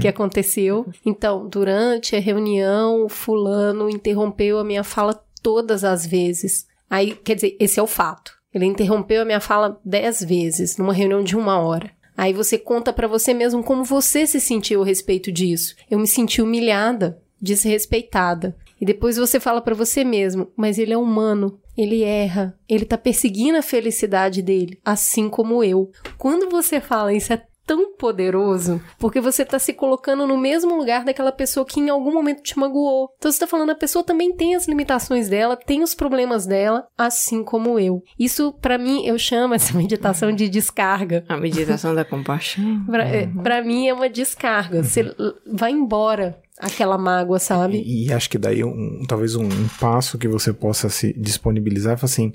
que 0.00 0.06
aconteceu. 0.06 0.86
Então, 1.04 1.48
durante 1.48 2.14
a 2.14 2.20
reunião, 2.20 3.08
fulano 3.08 3.90
interrompeu 3.90 4.58
a 4.58 4.64
minha 4.64 4.84
fala 4.84 5.20
todas 5.42 5.82
as 5.82 6.06
vezes. 6.06 6.66
Aí, 6.88 7.16
quer 7.24 7.34
dizer, 7.34 7.56
esse 7.58 7.80
é 7.80 7.82
o 7.82 7.86
fato. 7.86 8.41
Ele 8.54 8.66
interrompeu 8.66 9.22
a 9.22 9.24
minha 9.24 9.40
fala 9.40 9.80
dez 9.84 10.22
vezes 10.22 10.76
numa 10.76 10.92
reunião 10.92 11.22
de 11.22 11.36
uma 11.36 11.58
hora. 11.58 11.90
Aí 12.16 12.32
você 12.32 12.58
conta 12.58 12.92
para 12.92 13.08
você 13.08 13.32
mesmo 13.32 13.62
como 13.62 13.84
você 13.84 14.26
se 14.26 14.40
sentiu 14.40 14.82
a 14.82 14.86
respeito 14.86 15.32
disso. 15.32 15.74
Eu 15.90 15.98
me 15.98 16.06
senti 16.06 16.42
humilhada, 16.42 17.20
desrespeitada. 17.40 18.56
E 18.80 18.84
depois 18.84 19.16
você 19.16 19.38
fala 19.40 19.60
para 19.60 19.74
você 19.74 20.04
mesmo, 20.04 20.48
mas 20.56 20.78
ele 20.78 20.92
é 20.92 20.98
humano, 20.98 21.60
ele 21.76 22.02
erra, 22.02 22.58
ele 22.68 22.84
tá 22.84 22.98
perseguindo 22.98 23.56
a 23.56 23.62
felicidade 23.62 24.42
dele, 24.42 24.78
assim 24.84 25.28
como 25.28 25.62
eu. 25.62 25.90
Quando 26.18 26.50
você 26.50 26.80
fala 26.80 27.14
isso 27.14 27.32
é 27.32 27.44
tão 27.72 27.94
poderoso, 27.96 28.82
porque 28.98 29.18
você 29.18 29.46
tá 29.46 29.58
se 29.58 29.72
colocando 29.72 30.26
no 30.26 30.36
mesmo 30.36 30.76
lugar 30.76 31.04
daquela 31.06 31.32
pessoa 31.32 31.64
que 31.64 31.80
em 31.80 31.88
algum 31.88 32.12
momento 32.12 32.42
te 32.42 32.58
magoou. 32.58 33.08
Então 33.16 33.32
você 33.32 33.40
tá 33.40 33.46
falando, 33.46 33.70
a 33.70 33.74
pessoa 33.74 34.04
também 34.04 34.36
tem 34.36 34.54
as 34.54 34.68
limitações 34.68 35.26
dela, 35.26 35.56
tem 35.56 35.82
os 35.82 35.94
problemas 35.94 36.44
dela, 36.44 36.86
assim 36.98 37.42
como 37.42 37.78
eu. 37.78 38.02
Isso, 38.18 38.52
para 38.60 38.76
mim, 38.76 39.06
eu 39.06 39.18
chamo 39.18 39.54
essa 39.54 39.72
meditação 39.78 40.32
de 40.32 40.50
descarga. 40.50 41.24
A 41.26 41.38
meditação 41.38 41.94
da 41.94 42.04
compaixão. 42.04 42.84
Pra, 42.84 43.04
uhum. 43.06 43.42
pra 43.42 43.62
mim 43.62 43.88
é 43.88 43.94
uma 43.94 44.08
descarga. 44.08 44.82
Você 44.82 45.14
vai 45.46 45.70
embora 45.70 46.38
aquela 46.58 46.98
mágoa, 46.98 47.38
sabe? 47.38 47.78
E, 47.78 48.08
e 48.08 48.12
acho 48.12 48.28
que 48.28 48.36
daí 48.36 48.62
um, 48.62 49.02
talvez 49.08 49.34
um, 49.34 49.44
um, 49.44 49.68
passo 49.80 50.18
que 50.18 50.28
você 50.28 50.52
possa 50.52 50.90
se 50.90 51.12
disponibilizar 51.14 51.98
é 51.98 52.04
assim. 52.04 52.32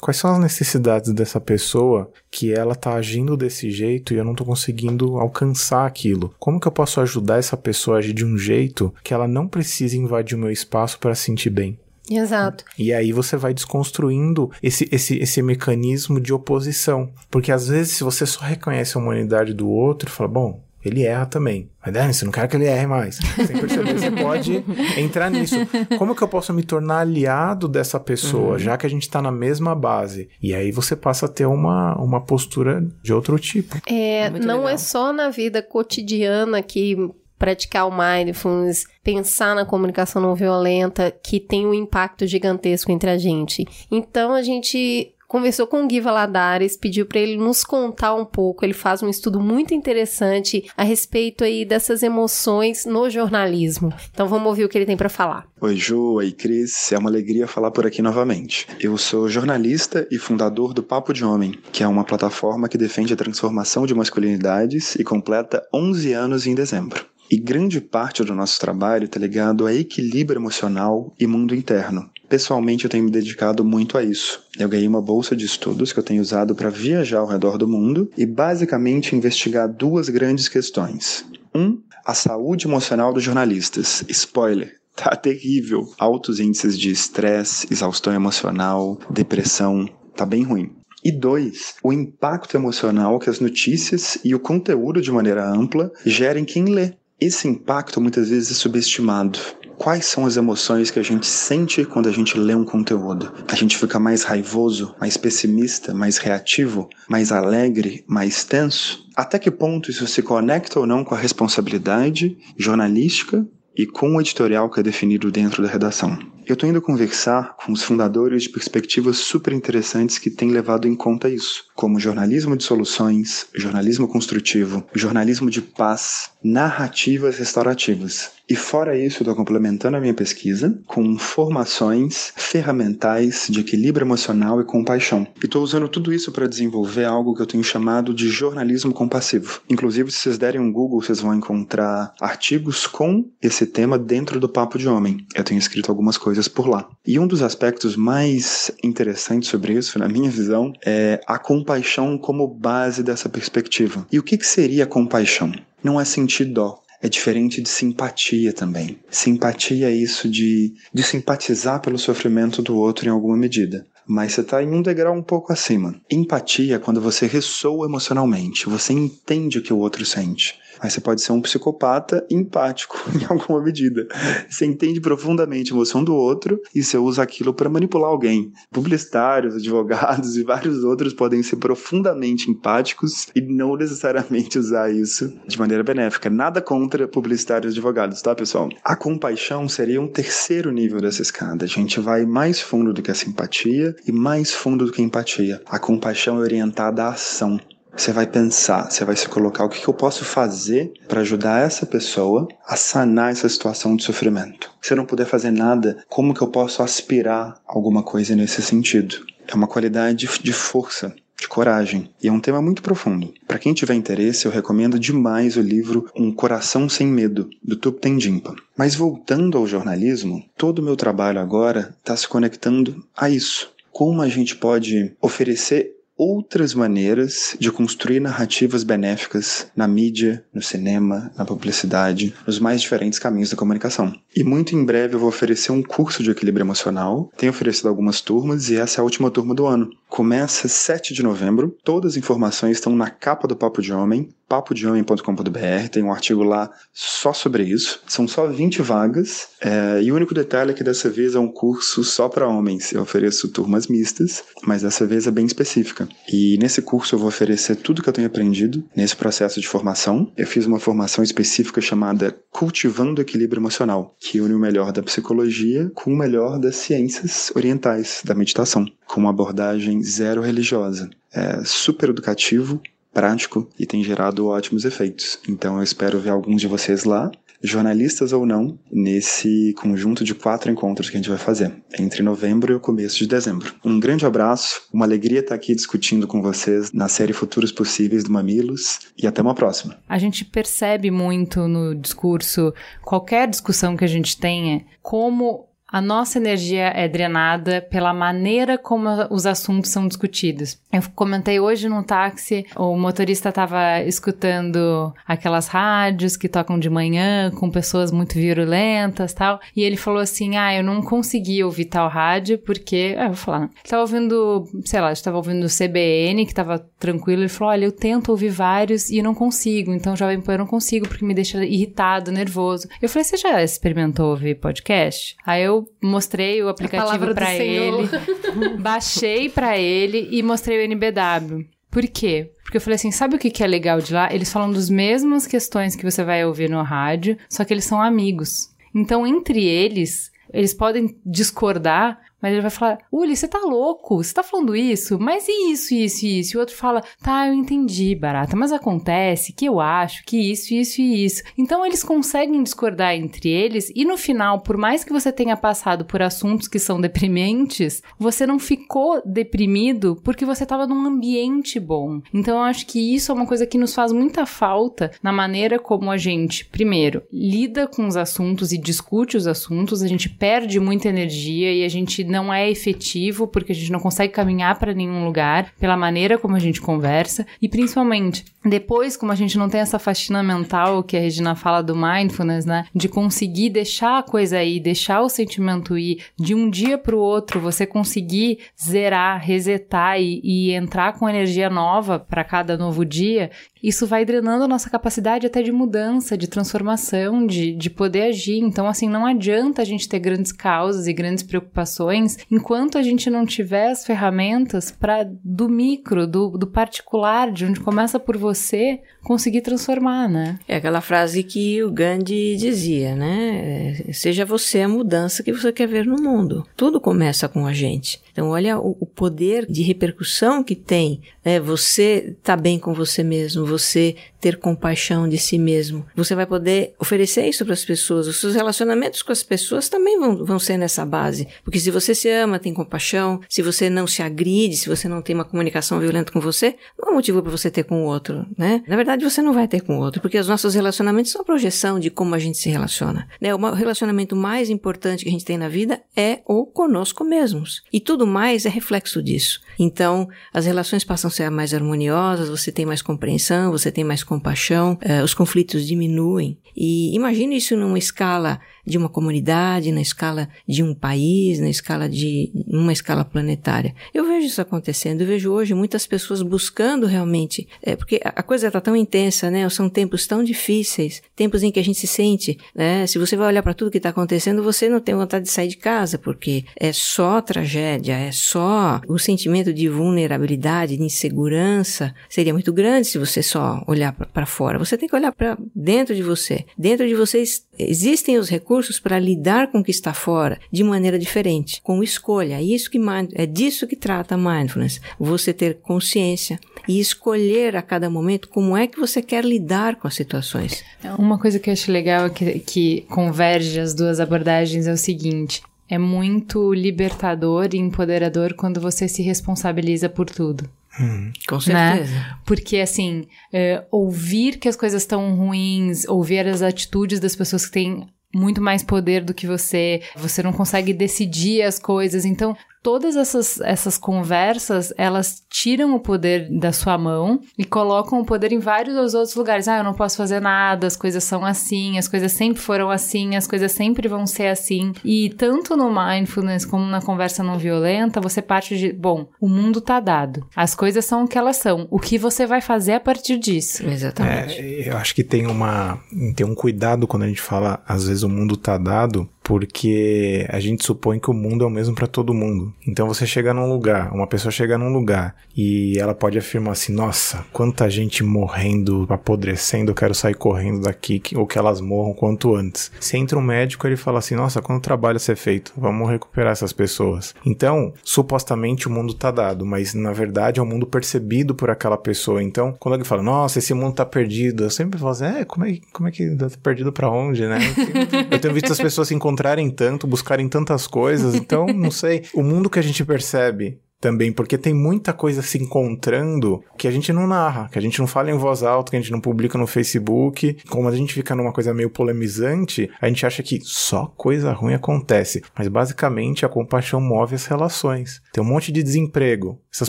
Quais 0.00 0.16
são 0.16 0.32
as 0.32 0.38
necessidades 0.38 1.12
dessa 1.12 1.40
pessoa 1.40 2.10
que 2.30 2.52
ela 2.52 2.74
tá 2.74 2.94
agindo 2.94 3.36
desse 3.36 3.70
jeito 3.70 4.14
e 4.14 4.16
eu 4.16 4.24
não 4.24 4.34
tô 4.34 4.44
conseguindo 4.44 5.18
alcançar 5.18 5.86
aquilo? 5.86 6.34
Como 6.38 6.60
que 6.60 6.68
eu 6.68 6.72
posso 6.72 7.00
ajudar 7.00 7.38
essa 7.38 7.56
pessoa 7.56 7.96
a 7.96 7.98
agir 7.98 8.12
de 8.12 8.24
um 8.24 8.38
jeito 8.38 8.94
que 9.02 9.12
ela 9.12 9.26
não 9.26 9.48
precise 9.48 9.98
invadir 9.98 10.36
o 10.36 10.40
meu 10.40 10.50
espaço 10.50 10.98
para 10.98 11.14
sentir 11.14 11.50
bem? 11.50 11.78
Exato. 12.10 12.64
E 12.78 12.92
aí 12.92 13.12
você 13.12 13.36
vai 13.36 13.52
desconstruindo 13.52 14.50
esse, 14.62 14.88
esse, 14.90 15.18
esse 15.18 15.42
mecanismo 15.42 16.20
de 16.20 16.32
oposição. 16.32 17.10
Porque 17.30 17.52
às 17.52 17.68
vezes, 17.68 17.96
se 17.96 18.04
você 18.04 18.24
só 18.24 18.40
reconhece 18.40 18.96
a 18.96 19.00
humanidade 19.00 19.52
do 19.52 19.68
outro, 19.68 20.10
fala, 20.10 20.28
bom, 20.28 20.67
ele 20.84 21.02
erra 21.02 21.26
também. 21.26 21.68
Mas 21.84 21.92
Dani, 21.94 22.12
não 22.24 22.32
quero 22.32 22.48
que 22.48 22.56
ele 22.56 22.66
erre 22.66 22.86
mais. 22.86 23.16
Sem 23.16 23.58
perceber, 23.58 23.94
você 23.94 24.10
pode 24.10 24.64
entrar 24.96 25.30
nisso. 25.30 25.56
Como 25.98 26.14
que 26.14 26.22
eu 26.22 26.28
posso 26.28 26.52
me 26.52 26.62
tornar 26.62 27.00
aliado 27.00 27.66
dessa 27.66 27.98
pessoa, 27.98 28.52
uhum. 28.52 28.58
já 28.58 28.76
que 28.76 28.86
a 28.86 28.90
gente 28.90 29.02
está 29.02 29.20
na 29.20 29.32
mesma 29.32 29.74
base? 29.74 30.28
E 30.42 30.54
aí 30.54 30.70
você 30.70 30.94
passa 30.94 31.26
a 31.26 31.28
ter 31.28 31.46
uma, 31.46 31.96
uma 31.96 32.20
postura 32.20 32.84
de 33.02 33.12
outro 33.12 33.38
tipo. 33.38 33.76
É, 33.86 34.30
Muito 34.30 34.46
não 34.46 34.54
é 34.54 34.58
legal. 34.58 34.74
é 34.74 34.78
só 34.78 35.12
na 35.12 35.30
vida 35.30 35.62
cotidiana 35.62 36.62
que 36.62 36.96
praticar 37.38 37.86
o 37.86 37.92
mindfulness, 37.96 38.84
pensar 39.02 39.54
na 39.54 39.64
comunicação 39.64 40.20
não 40.20 40.34
violenta, 40.34 41.10
que 41.10 41.38
tem 41.38 41.66
um 41.66 41.72
impacto 41.72 42.26
gigantesco 42.26 42.90
entre 42.90 43.10
a 43.10 43.16
gente. 43.16 43.64
Então 43.90 44.32
a 44.32 44.42
gente 44.42 45.14
conversou 45.28 45.66
com 45.66 45.84
o 45.84 45.86
Gui 45.86 46.00
Valadares, 46.00 46.76
pediu 46.76 47.04
para 47.04 47.20
ele 47.20 47.36
nos 47.36 47.62
contar 47.62 48.14
um 48.14 48.24
pouco. 48.24 48.64
Ele 48.64 48.72
faz 48.72 49.02
um 49.02 49.08
estudo 49.10 49.38
muito 49.38 49.74
interessante 49.74 50.64
a 50.74 50.82
respeito 50.82 51.44
aí 51.44 51.66
dessas 51.66 52.02
emoções 52.02 52.86
no 52.86 53.08
jornalismo. 53.10 53.92
Então 54.10 54.26
vamos 54.26 54.48
ouvir 54.48 54.64
o 54.64 54.68
que 54.68 54.78
ele 54.78 54.86
tem 54.86 54.96
para 54.96 55.10
falar. 55.10 55.46
Oi, 55.60 55.76
Ju, 55.76 56.14
oi, 56.14 56.32
Cris. 56.32 56.90
É 56.90 56.98
uma 56.98 57.10
alegria 57.10 57.46
falar 57.46 57.70
por 57.70 57.86
aqui 57.86 58.00
novamente. 58.00 58.66
Eu 58.80 58.96
sou 58.96 59.28
jornalista 59.28 60.08
e 60.10 60.16
fundador 60.18 60.72
do 60.72 60.82
Papo 60.82 61.12
de 61.12 61.24
Homem, 61.24 61.52
que 61.70 61.82
é 61.82 61.88
uma 61.88 62.04
plataforma 62.04 62.68
que 62.68 62.78
defende 62.78 63.12
a 63.12 63.16
transformação 63.16 63.84
de 63.84 63.94
masculinidades 63.94 64.94
e 64.94 65.04
completa 65.04 65.62
11 65.74 66.12
anos 66.14 66.46
em 66.46 66.54
dezembro. 66.54 67.04
E 67.30 67.36
grande 67.36 67.78
parte 67.78 68.24
do 68.24 68.34
nosso 68.34 68.58
trabalho 68.58 69.04
está 69.04 69.20
ligado 69.20 69.66
a 69.66 69.74
equilíbrio 69.74 70.38
emocional 70.38 71.12
e 71.20 71.26
mundo 71.26 71.54
interno. 71.54 72.08
Pessoalmente, 72.28 72.84
eu 72.84 72.90
tenho 72.90 73.04
me 73.04 73.10
dedicado 73.10 73.64
muito 73.64 73.96
a 73.96 74.02
isso. 74.02 74.42
Eu 74.58 74.68
ganhei 74.68 74.86
uma 74.86 75.00
bolsa 75.00 75.34
de 75.34 75.46
estudos 75.46 75.92
que 75.92 75.98
eu 75.98 76.02
tenho 76.02 76.20
usado 76.20 76.54
para 76.54 76.68
viajar 76.68 77.20
ao 77.20 77.26
redor 77.26 77.56
do 77.56 77.66
mundo 77.66 78.10
e 78.16 78.26
basicamente 78.26 79.16
investigar 79.16 79.68
duas 79.68 80.08
grandes 80.08 80.48
questões. 80.48 81.24
Um, 81.54 81.80
a 82.04 82.14
saúde 82.14 82.66
emocional 82.66 83.12
dos 83.12 83.22
jornalistas. 83.22 84.04
Spoiler, 84.08 84.74
tá 84.94 85.16
terrível. 85.16 85.88
Altos 85.98 86.38
índices 86.38 86.78
de 86.78 86.90
estresse, 86.90 87.66
exaustão 87.70 88.12
emocional, 88.12 88.98
depressão, 89.10 89.88
tá 90.14 90.26
bem 90.26 90.42
ruim. 90.42 90.70
E 91.04 91.12
dois, 91.12 91.76
o 91.82 91.92
impacto 91.92 92.56
emocional 92.56 93.18
que 93.18 93.30
as 93.30 93.40
notícias 93.40 94.18
e 94.24 94.34
o 94.34 94.40
conteúdo 94.40 95.00
de 95.00 95.12
maneira 95.12 95.48
ampla 95.48 95.92
gerem 96.04 96.44
quem 96.44 96.64
lê. 96.64 96.92
Esse 97.20 97.48
impacto 97.48 98.00
muitas 98.00 98.28
vezes 98.28 98.52
é 98.52 98.54
subestimado. 98.54 99.38
Quais 99.78 100.06
são 100.06 100.26
as 100.26 100.36
emoções 100.36 100.90
que 100.90 100.98
a 100.98 101.04
gente 101.04 101.24
sente 101.24 101.84
quando 101.84 102.08
a 102.08 102.12
gente 102.12 102.36
lê 102.36 102.52
um 102.52 102.64
conteúdo? 102.64 103.32
A 103.46 103.54
gente 103.54 103.78
fica 103.78 104.00
mais 104.00 104.24
raivoso, 104.24 104.92
mais 105.00 105.16
pessimista, 105.16 105.94
mais 105.94 106.18
reativo, 106.18 106.90
mais 107.08 107.30
alegre, 107.30 108.04
mais 108.08 108.42
tenso? 108.42 109.06
Até 109.14 109.38
que 109.38 109.52
ponto 109.52 109.88
isso 109.88 110.04
se 110.08 110.20
conecta 110.20 110.80
ou 110.80 110.86
não 110.86 111.04
com 111.04 111.14
a 111.14 111.18
responsabilidade 111.18 112.36
jornalística 112.56 113.46
e 113.76 113.86
com 113.86 114.16
o 114.16 114.20
editorial 114.20 114.68
que 114.68 114.80
é 114.80 114.82
definido 114.82 115.30
dentro 115.30 115.62
da 115.62 115.68
redação? 115.68 116.18
Eu 116.48 116.54
estou 116.54 116.66
indo 116.66 116.80
conversar 116.80 117.54
com 117.58 117.72
os 117.72 117.82
fundadores 117.82 118.44
de 118.44 118.48
perspectivas 118.48 119.18
super 119.18 119.52
interessantes 119.52 120.16
que 120.16 120.30
têm 120.30 120.50
levado 120.50 120.88
em 120.88 120.96
conta 120.96 121.28
isso, 121.28 121.66
como 121.74 122.00
jornalismo 122.00 122.56
de 122.56 122.64
soluções, 122.64 123.46
jornalismo 123.54 124.08
construtivo, 124.08 124.82
jornalismo 124.94 125.50
de 125.50 125.60
paz, 125.60 126.30
narrativas 126.42 127.36
restaurativas. 127.36 128.30
E 128.48 128.56
fora 128.56 128.96
isso, 128.96 129.22
estou 129.22 129.36
complementando 129.36 129.98
a 129.98 130.00
minha 130.00 130.14
pesquisa 130.14 130.80
com 130.86 131.18
formações 131.18 132.32
ferramentais 132.34 133.46
de 133.50 133.60
equilíbrio 133.60 134.06
emocional 134.06 134.58
e 134.58 134.64
compaixão. 134.64 135.26
E 135.42 135.44
estou 135.44 135.62
usando 135.62 135.86
tudo 135.86 136.14
isso 136.14 136.32
para 136.32 136.48
desenvolver 136.48 137.04
algo 137.04 137.34
que 137.34 137.42
eu 137.42 137.46
tenho 137.46 137.62
chamado 137.62 138.14
de 138.14 138.30
jornalismo 138.30 138.94
compassivo. 138.94 139.60
Inclusive, 139.68 140.10
se 140.10 140.20
vocês 140.20 140.38
derem 140.38 140.62
um 140.62 140.72
Google, 140.72 141.02
vocês 141.02 141.20
vão 141.20 141.34
encontrar 141.34 142.14
artigos 142.22 142.86
com 142.86 143.30
esse 143.42 143.66
tema 143.66 143.98
dentro 143.98 144.40
do 144.40 144.48
Papo 144.48 144.78
de 144.78 144.88
Homem. 144.88 145.26
Eu 145.34 145.44
tenho 145.44 145.58
escrito 145.58 145.90
algumas 145.90 146.16
coisas 146.16 146.37
por 146.46 146.68
lá. 146.68 146.88
E 147.06 147.18
um 147.18 147.26
dos 147.26 147.42
aspectos 147.42 147.96
mais 147.96 148.70
interessantes 148.84 149.48
sobre 149.48 149.72
isso, 149.72 149.98
na 149.98 150.08
minha 150.08 150.30
visão, 150.30 150.72
é 150.84 151.20
a 151.26 151.38
compaixão 151.38 152.18
como 152.18 152.46
base 152.46 153.02
dessa 153.02 153.28
perspectiva. 153.28 154.06
E 154.12 154.18
o 154.18 154.22
que, 154.22 154.36
que 154.36 154.46
seria 154.46 154.86
compaixão? 154.86 155.50
Não 155.82 156.00
é 156.00 156.04
sentir 156.04 156.44
dó, 156.44 156.82
é 157.00 157.08
diferente 157.08 157.62
de 157.62 157.68
simpatia 157.68 158.52
também. 158.52 158.98
Simpatia 159.10 159.88
é 159.88 159.94
isso 159.94 160.28
de, 160.28 160.74
de 160.92 161.02
simpatizar 161.02 161.80
pelo 161.80 161.98
sofrimento 161.98 162.60
do 162.60 162.76
outro 162.76 163.06
em 163.06 163.10
alguma 163.10 163.36
medida. 163.36 163.86
Mas 164.06 164.32
você 164.32 164.40
está 164.40 164.62
em 164.62 164.72
um 164.72 164.80
degrau 164.80 165.14
um 165.14 165.22
pouco 165.22 165.52
acima. 165.52 165.94
Empatia 166.10 166.76
é 166.76 166.78
quando 166.78 167.00
você 167.00 167.26
ressoa 167.26 167.86
emocionalmente, 167.86 168.66
você 168.66 168.94
entende 168.94 169.58
o 169.58 169.62
que 169.62 169.72
o 169.72 169.78
outro 169.78 170.04
sente. 170.04 170.58
Mas 170.82 170.92
você 170.92 171.00
pode 171.00 171.22
ser 171.22 171.32
um 171.32 171.40
psicopata 171.40 172.26
empático 172.30 172.96
em 173.14 173.24
alguma 173.28 173.62
medida. 173.62 174.06
Você 174.48 174.66
entende 174.66 175.00
profundamente 175.00 175.72
a 175.72 175.76
emoção 175.76 176.02
do 176.02 176.14
outro 176.14 176.60
e 176.74 176.82
você 176.82 176.96
usa 176.96 177.22
aquilo 177.22 177.52
para 177.52 177.68
manipular 177.68 178.10
alguém. 178.10 178.52
Publicitários, 178.70 179.54
advogados 179.54 180.36
e 180.36 180.42
vários 180.42 180.84
outros 180.84 181.12
podem 181.12 181.42
ser 181.42 181.56
profundamente 181.56 182.50
empáticos 182.50 183.28
e 183.34 183.40
não 183.40 183.76
necessariamente 183.76 184.58
usar 184.58 184.92
isso 184.92 185.32
de 185.46 185.58
maneira 185.58 185.82
benéfica. 185.82 186.30
Nada 186.30 186.60
contra 186.60 187.08
publicitários 187.08 187.74
e 187.74 187.78
advogados, 187.78 188.20
tá, 188.22 188.34
pessoal? 188.34 188.68
A 188.84 188.96
compaixão 188.96 189.68
seria 189.68 190.00
um 190.00 190.08
terceiro 190.08 190.70
nível 190.70 191.00
dessa 191.00 191.22
escada. 191.22 191.64
A 191.64 191.68
gente 191.68 192.00
vai 192.00 192.24
mais 192.24 192.60
fundo 192.60 192.92
do 192.92 193.02
que 193.02 193.10
a 193.10 193.14
simpatia 193.14 193.94
e 194.06 194.12
mais 194.12 194.52
fundo 194.52 194.86
do 194.86 194.92
que 194.92 195.00
a 195.00 195.04
empatia. 195.04 195.60
A 195.66 195.78
compaixão 195.78 196.38
é 196.38 196.40
orientada 196.40 197.04
à 197.04 197.08
ação. 197.10 197.58
Você 197.98 198.12
vai 198.12 198.28
pensar, 198.28 198.88
você 198.88 199.04
vai 199.04 199.16
se 199.16 199.28
colocar 199.28 199.64
o 199.64 199.68
que, 199.68 199.88
eu 199.88 199.92
posso 199.92 200.24
fazer 200.24 200.92
para 201.08 201.22
ajudar 201.22 201.66
essa 201.66 201.84
pessoa 201.84 202.46
a 202.64 202.76
sanar 202.76 203.32
essa 203.32 203.48
situação 203.48 203.96
de 203.96 204.04
sofrimento. 204.04 204.70
Se 204.80 204.92
eu 204.92 204.96
não 204.96 205.04
puder 205.04 205.26
fazer 205.26 205.50
nada, 205.50 205.98
como 206.08 206.32
que 206.32 206.40
eu 206.40 206.46
posso 206.46 206.80
aspirar 206.80 207.60
alguma 207.66 208.04
coisa 208.04 208.36
nesse 208.36 208.62
sentido? 208.62 209.26
É 209.48 209.54
uma 209.54 209.66
qualidade 209.66 210.28
de 210.40 210.52
força, 210.52 211.12
de 211.40 211.48
coragem. 211.48 212.08
E 212.22 212.28
é 212.28 212.32
um 212.32 212.38
tema 212.38 212.62
muito 212.62 212.82
profundo. 212.82 213.34
Para 213.48 213.58
quem 213.58 213.74
tiver 213.74 213.94
interesse, 213.94 214.46
eu 214.46 214.52
recomendo 214.52 214.96
demais 214.96 215.56
o 215.56 215.60
livro 215.60 216.08
Um 216.14 216.32
Coração 216.32 216.88
Sem 216.88 217.08
Medo, 217.08 217.50
do 217.60 217.74
Thupten 217.74 218.20
Jinpa. 218.20 218.54
Mas 218.76 218.94
voltando 218.94 219.58
ao 219.58 219.66
jornalismo, 219.66 220.44
todo 220.56 220.78
o 220.78 220.84
meu 220.84 220.94
trabalho 220.94 221.40
agora 221.40 221.96
está 221.98 222.16
se 222.16 222.28
conectando 222.28 223.04
a 223.16 223.28
isso. 223.28 223.72
Como 223.90 224.22
a 224.22 224.28
gente 224.28 224.54
pode 224.54 225.16
oferecer 225.20 225.97
outras 226.18 226.74
maneiras 226.74 227.56
de 227.60 227.70
construir 227.70 228.18
narrativas 228.18 228.82
benéficas 228.82 229.68
na 229.76 229.86
mídia, 229.86 230.44
no 230.52 230.60
cinema, 230.60 231.30
na 231.38 231.44
publicidade, 231.44 232.34
nos 232.44 232.58
mais 232.58 232.82
diferentes 232.82 233.20
caminhos 233.20 233.50
da 233.50 233.56
comunicação. 233.56 234.12
E 234.34 234.42
muito 234.42 234.74
em 234.74 234.84
breve 234.84 235.14
eu 235.14 235.20
vou 235.20 235.28
oferecer 235.28 235.70
um 235.70 235.82
curso 235.82 236.22
de 236.22 236.30
equilíbrio 236.30 236.64
emocional. 236.64 237.30
Tenho 237.36 237.52
oferecido 237.52 237.88
algumas 237.88 238.20
turmas 238.20 238.68
e 238.68 238.76
essa 238.76 238.98
é 238.98 239.00
a 239.00 239.04
última 239.04 239.30
turma 239.30 239.54
do 239.54 239.66
ano. 239.66 239.88
Começa 240.08 240.66
7 240.66 241.14
de 241.14 241.22
novembro. 241.22 241.76
Todas 241.84 242.12
as 242.12 242.16
informações 242.16 242.78
estão 242.78 242.96
na 242.96 243.08
capa 243.08 243.46
do 243.46 243.54
Papo 243.54 243.80
de 243.80 243.92
Homem 243.92 244.28
papodehomem.com.br, 244.48 245.88
tem 245.92 246.02
um 246.02 246.12
artigo 246.12 246.42
lá 246.42 246.70
só 246.92 247.32
sobre 247.32 247.64
isso. 247.64 248.00
São 248.06 248.26
só 248.26 248.46
20 248.46 248.80
vagas, 248.82 249.48
é, 249.60 250.02
e 250.02 250.10
o 250.10 250.14
único 250.16 250.34
detalhe 250.34 250.70
é 250.70 250.74
que 250.74 250.82
dessa 250.82 251.10
vez 251.10 251.34
é 251.34 251.38
um 251.38 251.48
curso 251.48 252.02
só 252.02 252.28
para 252.28 252.48
homens. 252.48 252.92
Eu 252.92 253.02
ofereço 253.02 253.48
turmas 253.48 253.86
mistas, 253.86 254.44
mas 254.62 254.82
dessa 254.82 255.06
vez 255.06 255.26
é 255.26 255.30
bem 255.30 255.44
específica. 255.44 256.08
E 256.32 256.56
nesse 256.58 256.80
curso 256.80 257.14
eu 257.14 257.18
vou 257.18 257.28
oferecer 257.28 257.76
tudo 257.76 258.02
que 258.02 258.08
eu 258.08 258.12
tenho 258.12 258.26
aprendido 258.26 258.82
nesse 258.96 259.14
processo 259.14 259.60
de 259.60 259.68
formação. 259.68 260.32
Eu 260.36 260.46
fiz 260.46 260.64
uma 260.64 260.80
formação 260.80 261.22
específica 261.22 261.80
chamada 261.80 262.34
Cultivando 262.50 263.20
o 263.20 263.22
Equilíbrio 263.22 263.60
Emocional, 263.60 264.16
que 264.18 264.40
une 264.40 264.54
o 264.54 264.58
melhor 264.58 264.92
da 264.92 265.02
psicologia 265.02 265.90
com 265.94 266.12
o 266.12 266.16
melhor 266.16 266.58
das 266.58 266.76
ciências 266.76 267.52
orientais, 267.54 268.22
da 268.24 268.34
meditação, 268.34 268.86
com 269.06 269.20
uma 269.20 269.30
abordagem 269.30 270.02
zero 270.02 270.40
religiosa. 270.40 271.10
É 271.32 271.62
super 271.64 272.08
educativo, 272.08 272.80
prático 273.18 273.68
e 273.76 273.84
tem 273.84 274.04
gerado 274.04 274.46
ótimos 274.46 274.84
efeitos. 274.84 275.40
Então 275.48 275.78
eu 275.78 275.82
espero 275.82 276.20
ver 276.20 276.30
alguns 276.30 276.60
de 276.60 276.68
vocês 276.68 277.02
lá, 277.02 277.32
jornalistas 277.60 278.32
ou 278.32 278.46
não, 278.46 278.78
nesse 278.92 279.74
conjunto 279.76 280.22
de 280.22 280.36
quatro 280.36 280.70
encontros 280.70 281.10
que 281.10 281.16
a 281.16 281.18
gente 281.18 281.28
vai 281.28 281.38
fazer, 281.38 281.72
entre 281.98 282.22
novembro 282.22 282.72
e 282.72 282.76
o 282.76 282.80
começo 282.80 283.18
de 283.18 283.26
dezembro. 283.26 283.74
Um 283.84 283.98
grande 283.98 284.24
abraço, 284.24 284.82
uma 284.92 285.04
alegria 285.04 285.40
estar 285.40 285.56
aqui 285.56 285.74
discutindo 285.74 286.28
com 286.28 286.40
vocês 286.40 286.92
na 286.92 287.08
série 287.08 287.32
Futuros 287.32 287.72
Possíveis 287.72 288.22
do 288.22 288.30
Mamilos 288.30 289.00
e 289.20 289.26
até 289.26 289.42
uma 289.42 289.54
próxima. 289.54 289.98
A 290.08 290.18
gente 290.18 290.44
percebe 290.44 291.10
muito 291.10 291.66
no 291.66 291.96
discurso, 291.96 292.72
qualquer 293.02 293.48
discussão 293.48 293.96
que 293.96 294.04
a 294.04 294.08
gente 294.08 294.38
tenha, 294.38 294.84
como 295.02 295.67
a 295.90 296.02
nossa 296.02 296.38
energia 296.38 296.92
é 296.94 297.08
drenada 297.08 297.80
pela 297.80 298.12
maneira 298.12 298.76
como 298.76 299.08
os 299.30 299.46
assuntos 299.46 299.90
são 299.90 300.06
discutidos. 300.06 300.78
Eu 300.92 301.02
comentei 301.14 301.58
hoje 301.58 301.88
no 301.88 302.02
táxi, 302.02 302.66
o 302.76 302.94
motorista 302.96 303.48
estava 303.48 304.02
escutando 304.02 305.14
aquelas 305.26 305.66
rádios 305.66 306.36
que 306.36 306.48
tocam 306.48 306.78
de 306.78 306.90
manhã 306.90 307.50
com 307.50 307.70
pessoas 307.70 308.12
muito 308.12 308.34
virulentas 308.34 309.32
tal, 309.32 309.60
e 309.74 309.82
ele 309.82 309.96
falou 309.96 310.20
assim: 310.20 310.56
Ah, 310.56 310.74
eu 310.74 310.84
não 310.84 311.00
consegui 311.00 311.64
ouvir 311.64 311.86
tal 311.86 312.08
rádio 312.08 312.58
porque. 312.58 313.14
Ah, 313.16 313.24
eu 313.24 313.28
vou 313.28 313.36
falar. 313.36 313.70
Estava 313.82 314.02
ouvindo, 314.02 314.68
sei 314.84 315.00
lá, 315.00 315.12
estava 315.12 315.36
ouvindo 315.38 315.64
o 315.64 315.70
CBN, 315.70 316.44
que 316.44 316.52
estava 316.52 316.78
tranquilo. 316.98 317.42
Ele 317.42 317.48
falou: 317.48 317.72
Olha, 317.72 317.84
eu 317.86 317.92
tento 317.92 318.28
ouvir 318.28 318.50
vários 318.50 319.08
e 319.08 319.22
não 319.22 319.34
consigo. 319.34 319.92
Então, 319.94 320.16
Jovem 320.16 320.40
Pan 320.40 320.52
eu 320.52 320.58
não 320.58 320.66
consigo 320.66 321.08
porque 321.08 321.24
me 321.24 321.34
deixa 321.34 321.64
irritado, 321.64 322.30
nervoso. 322.30 322.88
Eu 323.00 323.08
falei: 323.08 323.24
Você 323.24 323.38
já 323.38 323.62
experimentou 323.62 324.30
ouvir 324.30 324.56
podcast? 324.56 325.36
Aí 325.46 325.62
eu 325.62 325.77
mostrei 326.02 326.62
o 326.62 326.68
aplicativo 326.68 327.34
para 327.34 327.54
ele, 327.54 328.08
baixei 328.80 329.48
para 329.48 329.78
ele 329.78 330.28
e 330.30 330.42
mostrei 330.42 330.78
o 330.78 330.82
NBW. 330.82 331.66
Por 331.90 332.06
quê? 332.06 332.52
Porque 332.62 332.76
eu 332.76 332.80
falei 332.80 332.96
assim, 332.96 333.10
sabe 333.10 333.36
o 333.36 333.38
que, 333.38 333.50
que 333.50 333.64
é 333.64 333.66
legal 333.66 334.00
de 334.00 334.12
lá? 334.12 334.32
Eles 334.32 334.52
falam 334.52 334.70
das 334.70 334.90
mesmas 334.90 335.46
questões 335.46 335.96
que 335.96 336.04
você 336.04 336.22
vai 336.22 336.44
ouvir 336.44 336.68
no 336.68 336.82
rádio, 336.82 337.36
só 337.48 337.64
que 337.64 337.72
eles 337.72 337.84
são 337.84 338.00
amigos. 338.00 338.68
Então, 338.94 339.26
entre 339.26 339.64
eles, 339.64 340.30
eles 340.52 340.74
podem 340.74 341.18
discordar, 341.24 342.20
mas 342.40 342.52
ele 342.52 342.62
vai 342.62 342.70
falar: 342.70 342.98
Uli, 343.10 343.36
você 343.36 343.48
tá 343.48 343.58
louco? 343.58 344.22
Você 344.22 344.32
tá 344.32 344.42
falando 344.42 344.74
isso? 344.74 345.18
Mas 345.18 345.46
e 345.48 345.72
isso, 345.72 345.94
isso 345.94 346.26
e 346.26 346.40
isso? 346.40 346.54
E 346.54 346.56
o 346.56 346.60
outro 346.60 346.74
fala: 346.74 347.02
Tá, 347.22 347.48
eu 347.48 347.54
entendi, 347.54 348.14
barata, 348.14 348.56
mas 348.56 348.72
acontece 348.72 349.52
que 349.52 349.66
eu 349.66 349.80
acho 349.80 350.24
que 350.24 350.36
isso, 350.38 350.74
isso 350.74 351.00
e 351.00 351.24
isso. 351.24 351.42
Então 351.56 351.84
eles 351.84 352.02
conseguem 352.02 352.62
discordar 352.62 353.14
entre 353.14 353.48
eles 353.48 353.90
e 353.94 354.04
no 354.04 354.16
final, 354.16 354.60
por 354.60 354.76
mais 354.76 355.04
que 355.04 355.12
você 355.12 355.32
tenha 355.32 355.56
passado 355.56 356.04
por 356.04 356.22
assuntos 356.22 356.68
que 356.68 356.78
são 356.78 357.00
deprimentes, 357.00 358.02
você 358.18 358.46
não 358.46 358.58
ficou 358.58 359.22
deprimido 359.24 360.20
porque 360.22 360.44
você 360.44 360.64
tava 360.64 360.86
num 360.86 361.06
ambiente 361.06 361.80
bom. 361.80 362.20
Então 362.32 362.58
eu 362.58 362.62
acho 362.62 362.86
que 362.86 363.14
isso 363.14 363.32
é 363.32 363.34
uma 363.34 363.46
coisa 363.46 363.66
que 363.66 363.78
nos 363.78 363.94
faz 363.94 364.12
muita 364.12 364.46
falta 364.46 365.10
na 365.22 365.32
maneira 365.32 365.78
como 365.78 366.10
a 366.10 366.16
gente, 366.16 366.64
primeiro, 366.66 367.22
lida 367.32 367.86
com 367.86 368.06
os 368.06 368.16
assuntos 368.16 368.72
e 368.72 368.78
discute 368.78 369.36
os 369.36 369.46
assuntos, 369.46 370.02
a 370.02 370.06
gente 370.06 370.28
perde 370.28 370.78
muita 370.78 371.08
energia 371.08 371.72
e 371.72 371.84
a 371.84 371.88
gente 371.88 372.24
não 372.28 372.52
é 372.52 372.70
efetivo 372.70 373.46
porque 373.46 373.72
a 373.72 373.74
gente 373.74 373.90
não 373.90 374.00
consegue 374.00 374.32
caminhar 374.32 374.78
para 374.78 374.94
nenhum 374.94 375.24
lugar 375.24 375.72
pela 375.78 375.96
maneira 375.96 376.38
como 376.38 376.56
a 376.56 376.58
gente 376.60 376.80
conversa. 376.80 377.46
E 377.60 377.68
principalmente 377.68 378.44
depois 378.64 379.16
como 379.16 379.32
a 379.32 379.34
gente 379.34 379.56
não 379.56 379.68
tem 379.68 379.80
essa 379.80 379.98
faxina 379.98 380.42
mental 380.42 381.02
que 381.02 381.16
a 381.16 381.20
Regina 381.20 381.54
fala 381.54 381.82
do 381.82 381.96
mindfulness, 381.96 382.66
né, 382.66 382.86
de 382.94 383.08
conseguir 383.08 383.70
deixar 383.70 384.18
a 384.18 384.22
coisa 384.22 384.58
aí, 384.58 384.78
deixar 384.78 385.20
o 385.22 385.28
sentimento 385.28 385.96
ir 385.96 386.22
de 386.38 386.54
um 386.54 386.68
dia 386.68 386.98
para 386.98 387.16
o 387.16 387.20
outro, 387.20 387.60
você 387.60 387.86
conseguir 387.86 388.58
zerar, 388.80 389.40
resetar 389.42 390.20
e, 390.20 390.40
e 390.42 390.72
entrar 390.72 391.14
com 391.14 391.28
energia 391.28 391.70
nova 391.70 392.18
para 392.18 392.44
cada 392.44 392.76
novo 392.76 393.04
dia, 393.04 393.50
isso 393.82 394.06
vai 394.06 394.24
drenando 394.24 394.64
a 394.64 394.68
nossa 394.68 394.90
capacidade 394.90 395.46
até 395.46 395.62
de 395.62 395.72
mudança, 395.72 396.36
de 396.36 396.48
transformação, 396.48 397.46
de, 397.46 397.72
de 397.74 397.90
poder 397.90 398.22
agir. 398.22 398.58
Então, 398.58 398.86
assim, 398.86 399.08
não 399.08 399.26
adianta 399.26 399.82
a 399.82 399.84
gente 399.84 400.08
ter 400.08 400.18
grandes 400.18 400.52
causas 400.52 401.06
e 401.06 401.12
grandes 401.12 401.42
preocupações 401.42 402.38
enquanto 402.50 402.98
a 402.98 403.02
gente 403.02 403.30
não 403.30 403.46
tiver 403.46 403.90
as 403.90 404.04
ferramentas 404.04 404.90
para 404.90 405.28
do 405.44 405.68
micro, 405.68 406.26
do, 406.26 406.50
do 406.50 406.66
particular, 406.66 407.50
de 407.50 407.64
onde 407.64 407.80
começa 407.80 408.18
por 408.18 408.36
você, 408.36 409.00
conseguir 409.28 409.60
transformar, 409.60 410.26
né? 410.26 410.58
É 410.66 410.76
aquela 410.76 411.02
frase 411.02 411.42
que 411.42 411.82
o 411.84 411.90
Gandhi 411.90 412.56
dizia, 412.56 413.14
né? 413.14 413.98
É, 414.08 414.12
seja 414.14 414.46
você 414.46 414.80
a 414.80 414.88
mudança 414.88 415.42
que 415.42 415.52
você 415.52 415.70
quer 415.70 415.86
ver 415.86 416.06
no 416.06 416.16
mundo. 416.16 416.66
Tudo 416.74 416.98
começa 416.98 417.46
com 417.46 417.66
a 417.66 417.74
gente. 417.74 418.22
Então, 418.32 418.50
olha 418.50 418.78
o, 418.78 419.04
poder 419.04 419.66
de 419.66 419.82
repercussão 419.82 420.62
que 420.62 420.76
tem 420.76 421.20
é, 421.44 421.58
você 421.58 422.36
estar 422.38 422.56
tá 422.56 422.62
bem 422.62 422.78
com 422.78 422.94
você 422.94 423.24
mesmo, 423.24 423.66
você 423.66 424.14
ter 424.40 424.58
compaixão 424.58 425.28
de 425.28 425.36
si 425.36 425.58
mesmo. 425.58 426.06
Você 426.14 426.34
vai 426.34 426.46
poder 426.46 426.94
oferecer 427.00 427.48
isso 427.48 427.64
para 427.64 427.74
as 427.74 427.84
pessoas. 427.84 428.28
Os 428.28 428.40
seus 428.40 428.54
relacionamentos 428.54 429.22
com 429.22 429.32
as 429.32 429.42
pessoas 429.42 429.88
também 429.88 430.18
vão, 430.20 430.44
vão 430.44 430.58
ser 430.58 430.76
nessa 430.76 431.04
base. 431.04 431.48
Porque 431.64 431.80
se 431.80 431.90
você 431.90 432.14
se 432.14 432.30
ama, 432.30 432.60
tem 432.60 432.72
compaixão, 432.72 433.40
se 433.48 433.60
você 433.60 433.90
não 433.90 434.06
se 434.06 434.22
agride, 434.22 434.76
se 434.76 434.88
você 434.88 435.08
não 435.08 435.20
tem 435.20 435.34
uma 435.34 435.44
comunicação 435.44 435.98
violenta 435.98 436.32
com 436.32 436.40
você, 436.40 436.76
não 436.96 437.10
é 437.10 437.14
motivo 437.14 437.42
para 437.42 437.50
você 437.50 437.70
ter 437.70 437.82
com 437.82 438.04
o 438.04 438.06
outro, 438.06 438.46
né? 438.56 438.84
Na 438.86 438.94
verdade, 438.94 439.17
você 439.24 439.42
não 439.42 439.52
vai 439.52 439.66
ter 439.66 439.80
com 439.80 439.98
o 439.98 440.00
outro, 440.00 440.20
porque 440.20 440.38
os 440.38 440.48
nossos 440.48 440.74
relacionamentos 440.74 441.32
são 441.32 441.42
a 441.42 441.44
projeção 441.44 441.98
de 441.98 442.10
como 442.10 442.34
a 442.34 442.38
gente 442.38 442.58
se 442.58 442.68
relaciona. 442.68 443.28
Né? 443.40 443.54
O 443.54 443.58
relacionamento 443.72 444.36
mais 444.36 444.70
importante 444.70 445.22
que 445.22 445.28
a 445.28 445.32
gente 445.32 445.44
tem 445.44 445.58
na 445.58 445.68
vida 445.68 446.00
é 446.16 446.40
o 446.46 446.66
conosco 446.66 447.24
mesmos. 447.24 447.82
E 447.92 448.00
tudo 448.00 448.26
mais 448.26 448.66
é 448.66 448.68
reflexo 448.68 449.22
disso. 449.22 449.60
Então, 449.78 450.28
as 450.52 450.66
relações 450.66 451.04
passam 451.04 451.28
a 451.28 451.32
ser 451.32 451.50
mais 451.50 451.72
harmoniosas, 451.72 452.48
você 452.48 452.72
tem 452.72 452.84
mais 452.84 453.02
compreensão, 453.02 453.70
você 453.70 453.90
tem 453.90 454.04
mais 454.04 454.22
compaixão, 454.24 454.98
uh, 455.04 455.24
os 455.24 455.34
conflitos 455.34 455.86
diminuem. 455.86 456.58
E 456.76 457.14
imagine 457.14 457.56
isso 457.56 457.76
numa 457.76 457.98
escala 457.98 458.60
de 458.88 458.96
uma 458.96 459.08
comunidade, 459.08 459.92
na 459.92 460.00
escala 460.00 460.48
de 460.66 460.82
um 460.82 460.94
país, 460.94 461.60
na 461.60 461.68
escala 461.68 462.08
de 462.08 462.50
uma 462.66 462.92
escala 462.92 463.24
planetária. 463.24 463.94
Eu 464.14 464.26
vejo 464.26 464.46
isso 464.46 464.60
acontecendo, 464.60 465.20
eu 465.20 465.26
vejo 465.26 465.52
hoje 465.52 465.74
muitas 465.74 466.06
pessoas 466.06 466.40
buscando 466.40 467.06
realmente, 467.06 467.68
é, 467.82 467.94
porque 467.94 468.18
a 468.24 468.42
coisa 468.42 468.68
está 468.68 468.80
tão 468.80 468.96
intensa, 468.96 469.50
né? 469.50 469.68
São 469.68 469.88
tempos 469.88 470.26
tão 470.26 470.42
difíceis, 470.42 471.22
tempos 471.36 471.62
em 471.62 471.70
que 471.70 471.78
a 471.78 471.84
gente 471.84 471.98
se 471.98 472.06
sente, 472.06 472.58
né? 472.74 473.06
Se 473.06 473.18
você 473.18 473.36
vai 473.36 473.48
olhar 473.48 473.62
para 473.62 473.74
tudo 473.74 473.90
que 473.90 473.98
está 473.98 474.08
acontecendo, 474.08 474.62
você 474.62 474.88
não 474.88 475.00
tem 475.00 475.14
vontade 475.14 475.44
de 475.44 475.50
sair 475.50 475.68
de 475.68 475.76
casa, 475.76 476.18
porque 476.18 476.64
é 476.74 476.92
só 476.92 477.42
tragédia, 477.42 478.14
é 478.14 478.32
só 478.32 479.00
o 479.06 479.18
sentimento 479.18 479.72
de 479.72 479.88
vulnerabilidade, 479.88 480.96
de 480.96 481.02
insegurança, 481.02 482.14
seria 482.28 482.54
muito 482.54 482.72
grande 482.72 483.06
se 483.06 483.18
você 483.18 483.42
só 483.42 483.84
olhar 483.86 484.12
para 484.12 484.46
fora. 484.46 484.78
Você 484.78 484.96
tem 484.96 485.08
que 485.08 485.14
olhar 485.14 485.32
para 485.32 485.58
dentro 485.74 486.14
de 486.14 486.22
você. 486.22 486.64
Dentro 486.76 487.06
de 487.06 487.14
vocês 487.14 487.67
existem 487.78 488.38
os 488.38 488.48
recursos 488.48 488.98
para 488.98 489.18
lidar 489.18 489.70
com 489.70 489.78
o 489.78 489.84
que 489.84 489.90
está 489.90 490.12
fora 490.12 490.58
de 490.70 490.82
maneira 490.82 491.18
diferente, 491.18 491.80
com 491.82 492.02
escolha. 492.02 492.54
É 492.54 492.62
isso 492.62 492.90
que 492.90 492.98
é 493.34 493.46
disso 493.46 493.86
que 493.86 493.96
trata 493.96 494.36
mindfulness. 494.36 495.00
Você 495.18 495.52
ter 495.52 495.78
consciência 495.80 496.58
e 496.86 496.98
escolher 497.00 497.76
a 497.76 497.82
cada 497.82 498.10
momento 498.10 498.48
como 498.48 498.76
é 498.76 498.86
que 498.86 498.98
você 498.98 499.22
quer 499.22 499.44
lidar 499.44 499.96
com 499.96 500.08
as 500.08 500.14
situações. 500.14 500.82
Uma 501.18 501.38
coisa 501.38 501.58
que 501.58 501.70
eu 501.70 501.72
acho 501.72 501.92
legal 501.92 502.26
é 502.26 502.30
que, 502.30 502.58
que 502.60 503.00
converge 503.08 503.78
as 503.78 503.94
duas 503.94 504.20
abordagens 504.20 504.86
é 504.86 504.92
o 504.92 504.96
seguinte: 504.96 505.62
é 505.88 505.98
muito 505.98 506.72
libertador 506.74 507.68
e 507.72 507.78
empoderador 507.78 508.54
quando 508.54 508.80
você 508.80 509.08
se 509.08 509.22
responsabiliza 509.22 510.08
por 510.08 510.26
tudo. 510.26 510.68
Hum, 511.00 511.32
com 511.46 511.56
né? 511.56 511.60
certeza. 511.96 512.14
Né? 512.14 512.38
Porque, 512.44 512.78
assim, 512.78 513.26
é, 513.52 513.84
ouvir 513.90 514.58
que 514.58 514.68
as 514.68 514.76
coisas 514.76 515.02
estão 515.02 515.34
ruins, 515.34 516.06
ouvir 516.06 516.46
as 516.46 516.62
atitudes 516.62 517.20
das 517.20 517.36
pessoas 517.36 517.66
que 517.66 517.72
têm 517.72 518.08
muito 518.34 518.60
mais 518.60 518.82
poder 518.82 519.24
do 519.24 519.32
que 519.32 519.46
você, 519.46 520.02
você 520.16 520.42
não 520.42 520.52
consegue 520.52 520.92
decidir 520.92 521.62
as 521.62 521.78
coisas. 521.78 522.24
Então, 522.24 522.56
todas 522.88 523.16
essas, 523.16 523.60
essas 523.60 523.98
conversas, 523.98 524.94
elas 524.96 525.42
tiram 525.50 525.94
o 525.94 526.00
poder 526.00 526.48
da 526.58 526.72
sua 526.72 526.96
mão 526.96 527.38
e 527.58 527.62
colocam 527.62 528.18
o 528.18 528.24
poder 528.24 528.50
em 528.50 528.58
vários 528.58 529.12
outros 529.12 529.34
lugares. 529.34 529.68
Ah, 529.68 529.76
eu 529.76 529.84
não 529.84 529.92
posso 529.92 530.16
fazer 530.16 530.40
nada, 530.40 530.86
as 530.86 530.96
coisas 530.96 531.22
são 531.22 531.44
assim, 531.44 531.98
as 531.98 532.08
coisas 532.08 532.32
sempre 532.32 532.62
foram 532.62 532.90
assim, 532.90 533.36
as 533.36 533.46
coisas 533.46 533.72
sempre 533.72 534.08
vão 534.08 534.26
ser 534.26 534.46
assim. 534.46 534.94
E 535.04 535.28
tanto 535.36 535.76
no 535.76 535.94
mindfulness 535.94 536.64
como 536.64 536.86
na 536.86 537.02
conversa 537.02 537.42
não 537.42 537.58
violenta, 537.58 538.22
você 538.22 538.40
parte 538.40 538.78
de, 538.78 538.90
bom, 538.90 539.28
o 539.38 539.50
mundo 539.50 539.82
tá 539.82 540.00
dado. 540.00 540.46
As 540.56 540.74
coisas 540.74 541.04
são 541.04 541.24
o 541.24 541.28
que 541.28 541.36
elas 541.36 541.58
são. 541.58 541.86
O 541.90 542.00
que 542.00 542.16
você 542.16 542.46
vai 542.46 542.62
fazer 542.62 542.94
a 542.94 543.00
partir 543.00 543.36
disso? 543.36 543.86
Exatamente. 543.86 544.58
É, 544.58 544.88
eu 544.88 544.96
acho 544.96 545.14
que 545.14 545.22
tem 545.22 545.46
uma 545.46 546.00
tem 546.34 546.46
um 546.46 546.54
cuidado 546.54 547.06
quando 547.06 547.24
a 547.24 547.28
gente 547.28 547.42
fala, 547.42 547.82
às 547.86 548.08
vezes 548.08 548.22
o 548.22 548.30
mundo 548.30 548.56
tá 548.56 548.78
dado, 548.78 549.28
porque 549.48 550.46
a 550.50 550.60
gente 550.60 550.84
supõe 550.84 551.18
que 551.18 551.30
o 551.30 551.32
mundo 551.32 551.64
é 551.64 551.66
o 551.66 551.70
mesmo 551.70 551.94
para 551.94 552.06
todo 552.06 552.34
mundo. 552.34 552.70
Então 552.86 553.08
você 553.08 553.26
chega 553.26 553.54
num 553.54 553.66
lugar, 553.66 554.12
uma 554.12 554.26
pessoa 554.26 554.52
chega 554.52 554.76
num 554.76 554.92
lugar 554.92 555.34
e 555.56 555.98
ela 555.98 556.14
pode 556.14 556.36
afirmar 556.36 556.72
assim: 556.72 556.92
"Nossa, 556.92 557.46
quanta 557.50 557.88
gente 557.88 558.22
morrendo, 558.22 559.06
apodrecendo, 559.08 559.90
eu 559.90 559.94
quero 559.94 560.14
sair 560.14 560.34
correndo 560.34 560.82
daqui 560.82 561.22
ou 561.34 561.46
que 561.46 561.58
elas 561.58 561.80
morram 561.80 562.12
quanto 562.12 562.54
antes". 562.54 562.92
Se 563.00 563.16
entra 563.16 563.38
um 563.38 563.42
médico, 563.42 563.86
ele 563.86 563.96
fala 563.96 564.18
assim: 564.18 564.34
"Nossa, 564.34 564.60
quanto 564.60 564.82
trabalho 564.82 565.16
a 565.16 565.18
ser 565.18 565.34
feito? 565.34 565.72
Vamos 565.74 566.10
recuperar 566.10 566.52
essas 566.52 566.74
pessoas". 566.74 567.34
Então, 567.46 567.94
supostamente 568.04 568.86
o 568.86 568.90
mundo 568.90 569.14
tá 569.14 569.30
dado, 569.30 569.64
mas 569.64 569.94
na 569.94 570.12
verdade 570.12 570.60
é 570.60 570.62
um 570.62 570.66
mundo 570.66 570.86
percebido 570.86 571.54
por 571.54 571.70
aquela 571.70 571.96
pessoa. 571.96 572.42
Então, 572.42 572.76
quando 572.78 572.92
alguém 572.92 573.06
fala: 573.06 573.22
"Nossa, 573.22 573.60
esse 573.60 573.72
mundo 573.72 573.94
tá 573.94 574.04
perdido", 574.04 574.64
eu 574.64 574.70
sempre 574.70 575.00
falo 575.00 575.12
assim: 575.12 575.24
"É, 575.24 575.44
como 575.46 575.64
é, 575.64 575.78
como 575.90 576.06
é 576.06 576.12
que 576.12 576.36
tá 576.36 576.50
perdido 576.62 576.92
para 576.92 577.08
onde, 577.08 577.46
né?" 577.46 577.60
eu 578.30 578.38
tenho 578.38 578.52
visto 578.52 578.70
as 578.70 578.78
pessoas 578.78 579.08
se 579.08 579.14
encontrarem 579.14 579.37
encontrarem 579.38 579.70
tanto, 579.70 580.06
buscarem 580.06 580.48
tantas 580.48 580.86
coisas. 580.86 581.34
Então, 581.34 581.66
não 581.66 581.90
sei. 581.90 582.24
O 582.34 582.42
mundo 582.42 582.68
que 582.68 582.78
a 582.78 582.82
gente 582.82 583.04
percebe 583.04 583.80
também, 584.00 584.32
porque 584.32 584.56
tem 584.56 584.72
muita 584.72 585.12
coisa 585.12 585.42
se 585.42 585.58
encontrando 585.58 586.62
que 586.76 586.86
a 586.86 586.90
gente 586.90 587.12
não 587.12 587.26
narra, 587.26 587.68
que 587.68 587.78
a 587.78 587.82
gente 587.82 587.98
não 587.98 588.06
fala 588.06 588.30
em 588.30 588.38
voz 588.38 588.62
alta, 588.62 588.90
que 588.90 588.96
a 588.96 589.00
gente 589.00 589.10
não 589.10 589.20
publica 589.20 589.58
no 589.58 589.66
Facebook. 589.66 590.56
Como 590.68 590.88
a 590.88 590.94
gente 590.94 591.14
fica 591.14 591.34
numa 591.34 591.52
coisa 591.52 591.74
meio 591.74 591.90
polemizante, 591.90 592.90
a 593.00 593.08
gente 593.08 593.26
acha 593.26 593.42
que 593.42 593.60
só 593.62 594.06
coisa 594.16 594.52
ruim 594.52 594.74
acontece. 594.74 595.42
Mas 595.56 595.68
basicamente 595.68 596.46
a 596.46 596.48
compaixão 596.48 597.00
move 597.00 597.34
as 597.34 597.46
relações. 597.46 598.22
Tem 598.32 598.42
um 598.42 598.46
monte 598.46 598.70
de 598.70 598.82
desemprego. 598.82 599.60
Essas 599.72 599.88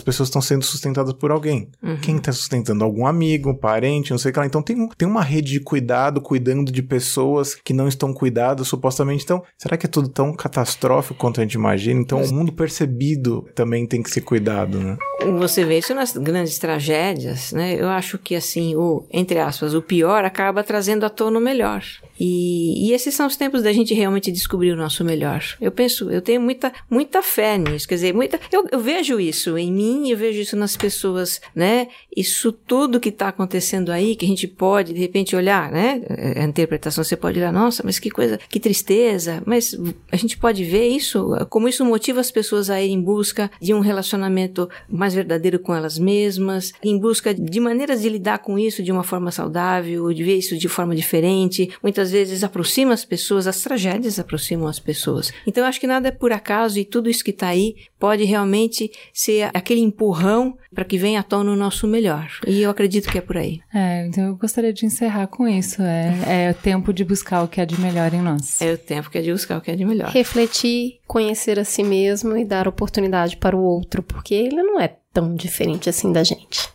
pessoas 0.00 0.28
estão 0.28 0.42
sendo 0.42 0.64
sustentadas 0.64 1.12
por 1.12 1.30
alguém. 1.30 1.68
Uhum. 1.82 1.96
Quem 1.96 2.16
está 2.16 2.32
sustentando? 2.32 2.84
Algum 2.84 3.06
amigo, 3.06 3.54
parente, 3.54 4.10
não 4.10 4.18
sei 4.18 4.30
o 4.30 4.34
que 4.34 4.40
lá. 4.40 4.46
Então 4.46 4.62
tem, 4.62 4.88
tem 4.96 5.08
uma 5.08 5.22
rede 5.22 5.52
de 5.52 5.60
cuidado, 5.60 6.20
cuidando 6.20 6.70
de 6.70 6.82
pessoas 6.82 7.54
que 7.54 7.72
não 7.72 7.88
estão 7.88 8.12
cuidadas, 8.12 8.68
supostamente. 8.68 9.24
Então, 9.24 9.42
será 9.58 9.76
que 9.76 9.86
é 9.86 9.88
tudo 9.88 10.08
tão 10.08 10.32
catastrófico 10.32 11.18
quanto 11.18 11.40
a 11.40 11.42
gente 11.42 11.54
imagina? 11.54 12.00
Então, 12.00 12.22
o 12.22 12.32
mundo 12.32 12.52
percebido 12.52 13.48
também 13.54 13.86
tem 13.86 13.99
que 14.02 14.10
ser 14.10 14.22
cuidado, 14.22 14.78
né? 14.78 14.96
Você 15.38 15.64
vê 15.64 15.78
isso 15.78 15.94
nas 15.94 16.16
grandes 16.16 16.58
tragédias, 16.58 17.52
né? 17.52 17.74
Eu 17.74 17.88
acho 17.88 18.18
que, 18.18 18.34
assim, 18.34 18.74
o, 18.76 19.04
entre 19.12 19.38
aspas, 19.38 19.74
o 19.74 19.82
pior 19.82 20.24
acaba 20.24 20.62
trazendo 20.62 21.04
à 21.04 21.10
tona 21.10 21.38
o 21.38 21.42
melhor. 21.42 21.82
E, 22.20 22.88
e, 22.88 22.92
esses 22.92 23.14
são 23.14 23.26
os 23.26 23.34
tempos 23.34 23.62
da 23.62 23.72
gente 23.72 23.94
realmente 23.94 24.30
descobrir 24.30 24.72
o 24.72 24.76
nosso 24.76 25.02
melhor. 25.02 25.42
Eu 25.58 25.72
penso, 25.72 26.10
eu 26.10 26.20
tenho 26.20 26.38
muita, 26.38 26.70
muita 26.90 27.22
fé 27.22 27.56
nisso. 27.56 27.88
Quer 27.88 27.94
dizer, 27.94 28.14
muita, 28.14 28.38
eu, 28.52 28.66
eu 28.70 28.78
vejo 28.78 29.18
isso 29.18 29.56
em 29.56 29.72
mim, 29.72 30.10
eu 30.10 30.18
vejo 30.18 30.38
isso 30.38 30.54
nas 30.54 30.76
pessoas, 30.76 31.40
né? 31.54 31.88
Isso 32.14 32.52
tudo 32.52 33.00
que 33.00 33.08
está 33.08 33.28
acontecendo 33.28 33.90
aí, 33.90 34.14
que 34.14 34.26
a 34.26 34.28
gente 34.28 34.46
pode, 34.46 34.92
de 34.92 35.00
repente, 35.00 35.34
olhar, 35.34 35.72
né? 35.72 36.02
A 36.36 36.44
interpretação, 36.44 37.02
você 37.02 37.16
pode 37.16 37.38
olhar, 37.38 37.52
nossa, 37.52 37.82
mas 37.82 37.98
que 37.98 38.10
coisa, 38.10 38.38
que 38.50 38.60
tristeza. 38.60 39.42
Mas 39.46 39.74
a 40.12 40.16
gente 40.16 40.36
pode 40.36 40.62
ver 40.62 40.88
isso, 40.88 41.30
como 41.48 41.68
isso 41.68 41.86
motiva 41.86 42.20
as 42.20 42.30
pessoas 42.30 42.68
a 42.68 42.82
ir 42.82 42.90
em 42.90 43.00
busca 43.00 43.50
de 43.58 43.72
um 43.72 43.80
relacionamento 43.80 44.68
mais 44.86 45.14
verdadeiro 45.14 45.58
com 45.58 45.74
elas 45.74 45.98
mesmas, 45.98 46.74
em 46.84 46.98
busca 46.98 47.32
de 47.32 47.60
maneiras 47.60 48.02
de 48.02 48.10
lidar 48.10 48.40
com 48.40 48.58
isso 48.58 48.82
de 48.82 48.92
uma 48.92 49.02
forma 49.02 49.30
saudável, 49.30 50.12
de 50.12 50.22
ver 50.22 50.36
isso 50.36 50.58
de 50.58 50.68
forma 50.68 50.94
diferente. 50.94 51.70
Muitas 51.82 52.09
às 52.10 52.28
vezes 52.28 52.44
aproxima 52.44 52.92
as 52.92 53.04
pessoas, 53.04 53.46
as 53.46 53.60
tragédias 53.60 54.18
aproximam 54.18 54.66
as 54.66 54.80
pessoas. 54.80 55.32
Então 55.46 55.62
eu 55.62 55.68
acho 55.68 55.80
que 55.80 55.86
nada 55.86 56.08
é 56.08 56.10
por 56.10 56.32
acaso 56.32 56.78
e 56.78 56.84
tudo 56.84 57.08
isso 57.08 57.24
que 57.24 57.30
está 57.30 57.48
aí 57.48 57.76
pode 57.98 58.24
realmente 58.24 58.90
ser 59.12 59.50
aquele 59.54 59.80
empurrão 59.80 60.56
para 60.74 60.84
que 60.84 60.98
venha 60.98 61.20
à 61.20 61.22
tona 61.22 61.52
o 61.52 61.56
nosso 61.56 61.86
melhor. 61.86 62.28
E 62.46 62.62
eu 62.62 62.70
acredito 62.70 63.10
que 63.10 63.18
é 63.18 63.20
por 63.20 63.36
aí. 63.36 63.60
É, 63.72 64.06
então 64.06 64.24
eu 64.24 64.36
gostaria 64.36 64.72
de 64.72 64.84
encerrar 64.84 65.26
com 65.28 65.46
isso. 65.46 65.82
É, 65.82 66.48
é 66.48 66.50
o 66.50 66.54
tempo 66.54 66.92
de 66.92 67.04
buscar 67.04 67.42
o 67.42 67.48
que 67.48 67.60
é 67.60 67.66
de 67.66 67.80
melhor 67.80 68.12
em 68.12 68.20
nós. 68.20 68.60
É 68.60 68.72
o 68.72 68.78
tempo 68.78 69.10
que 69.10 69.18
é 69.18 69.22
de 69.22 69.32
buscar 69.32 69.58
o 69.58 69.60
que 69.60 69.70
é 69.70 69.76
de 69.76 69.84
melhor. 69.84 70.10
Refletir, 70.10 70.98
conhecer 71.06 71.58
a 71.58 71.64
si 71.64 71.82
mesmo 71.82 72.36
e 72.36 72.44
dar 72.44 72.66
oportunidade 72.66 73.36
para 73.36 73.56
o 73.56 73.62
outro, 73.62 74.02
porque 74.02 74.34
ele 74.34 74.62
não 74.62 74.80
é 74.80 74.96
tão 75.12 75.34
diferente 75.34 75.88
assim 75.88 76.12
da 76.12 76.24
gente. 76.24 76.68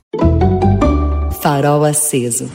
Farol 1.41 1.84
aceso. 1.84 2.49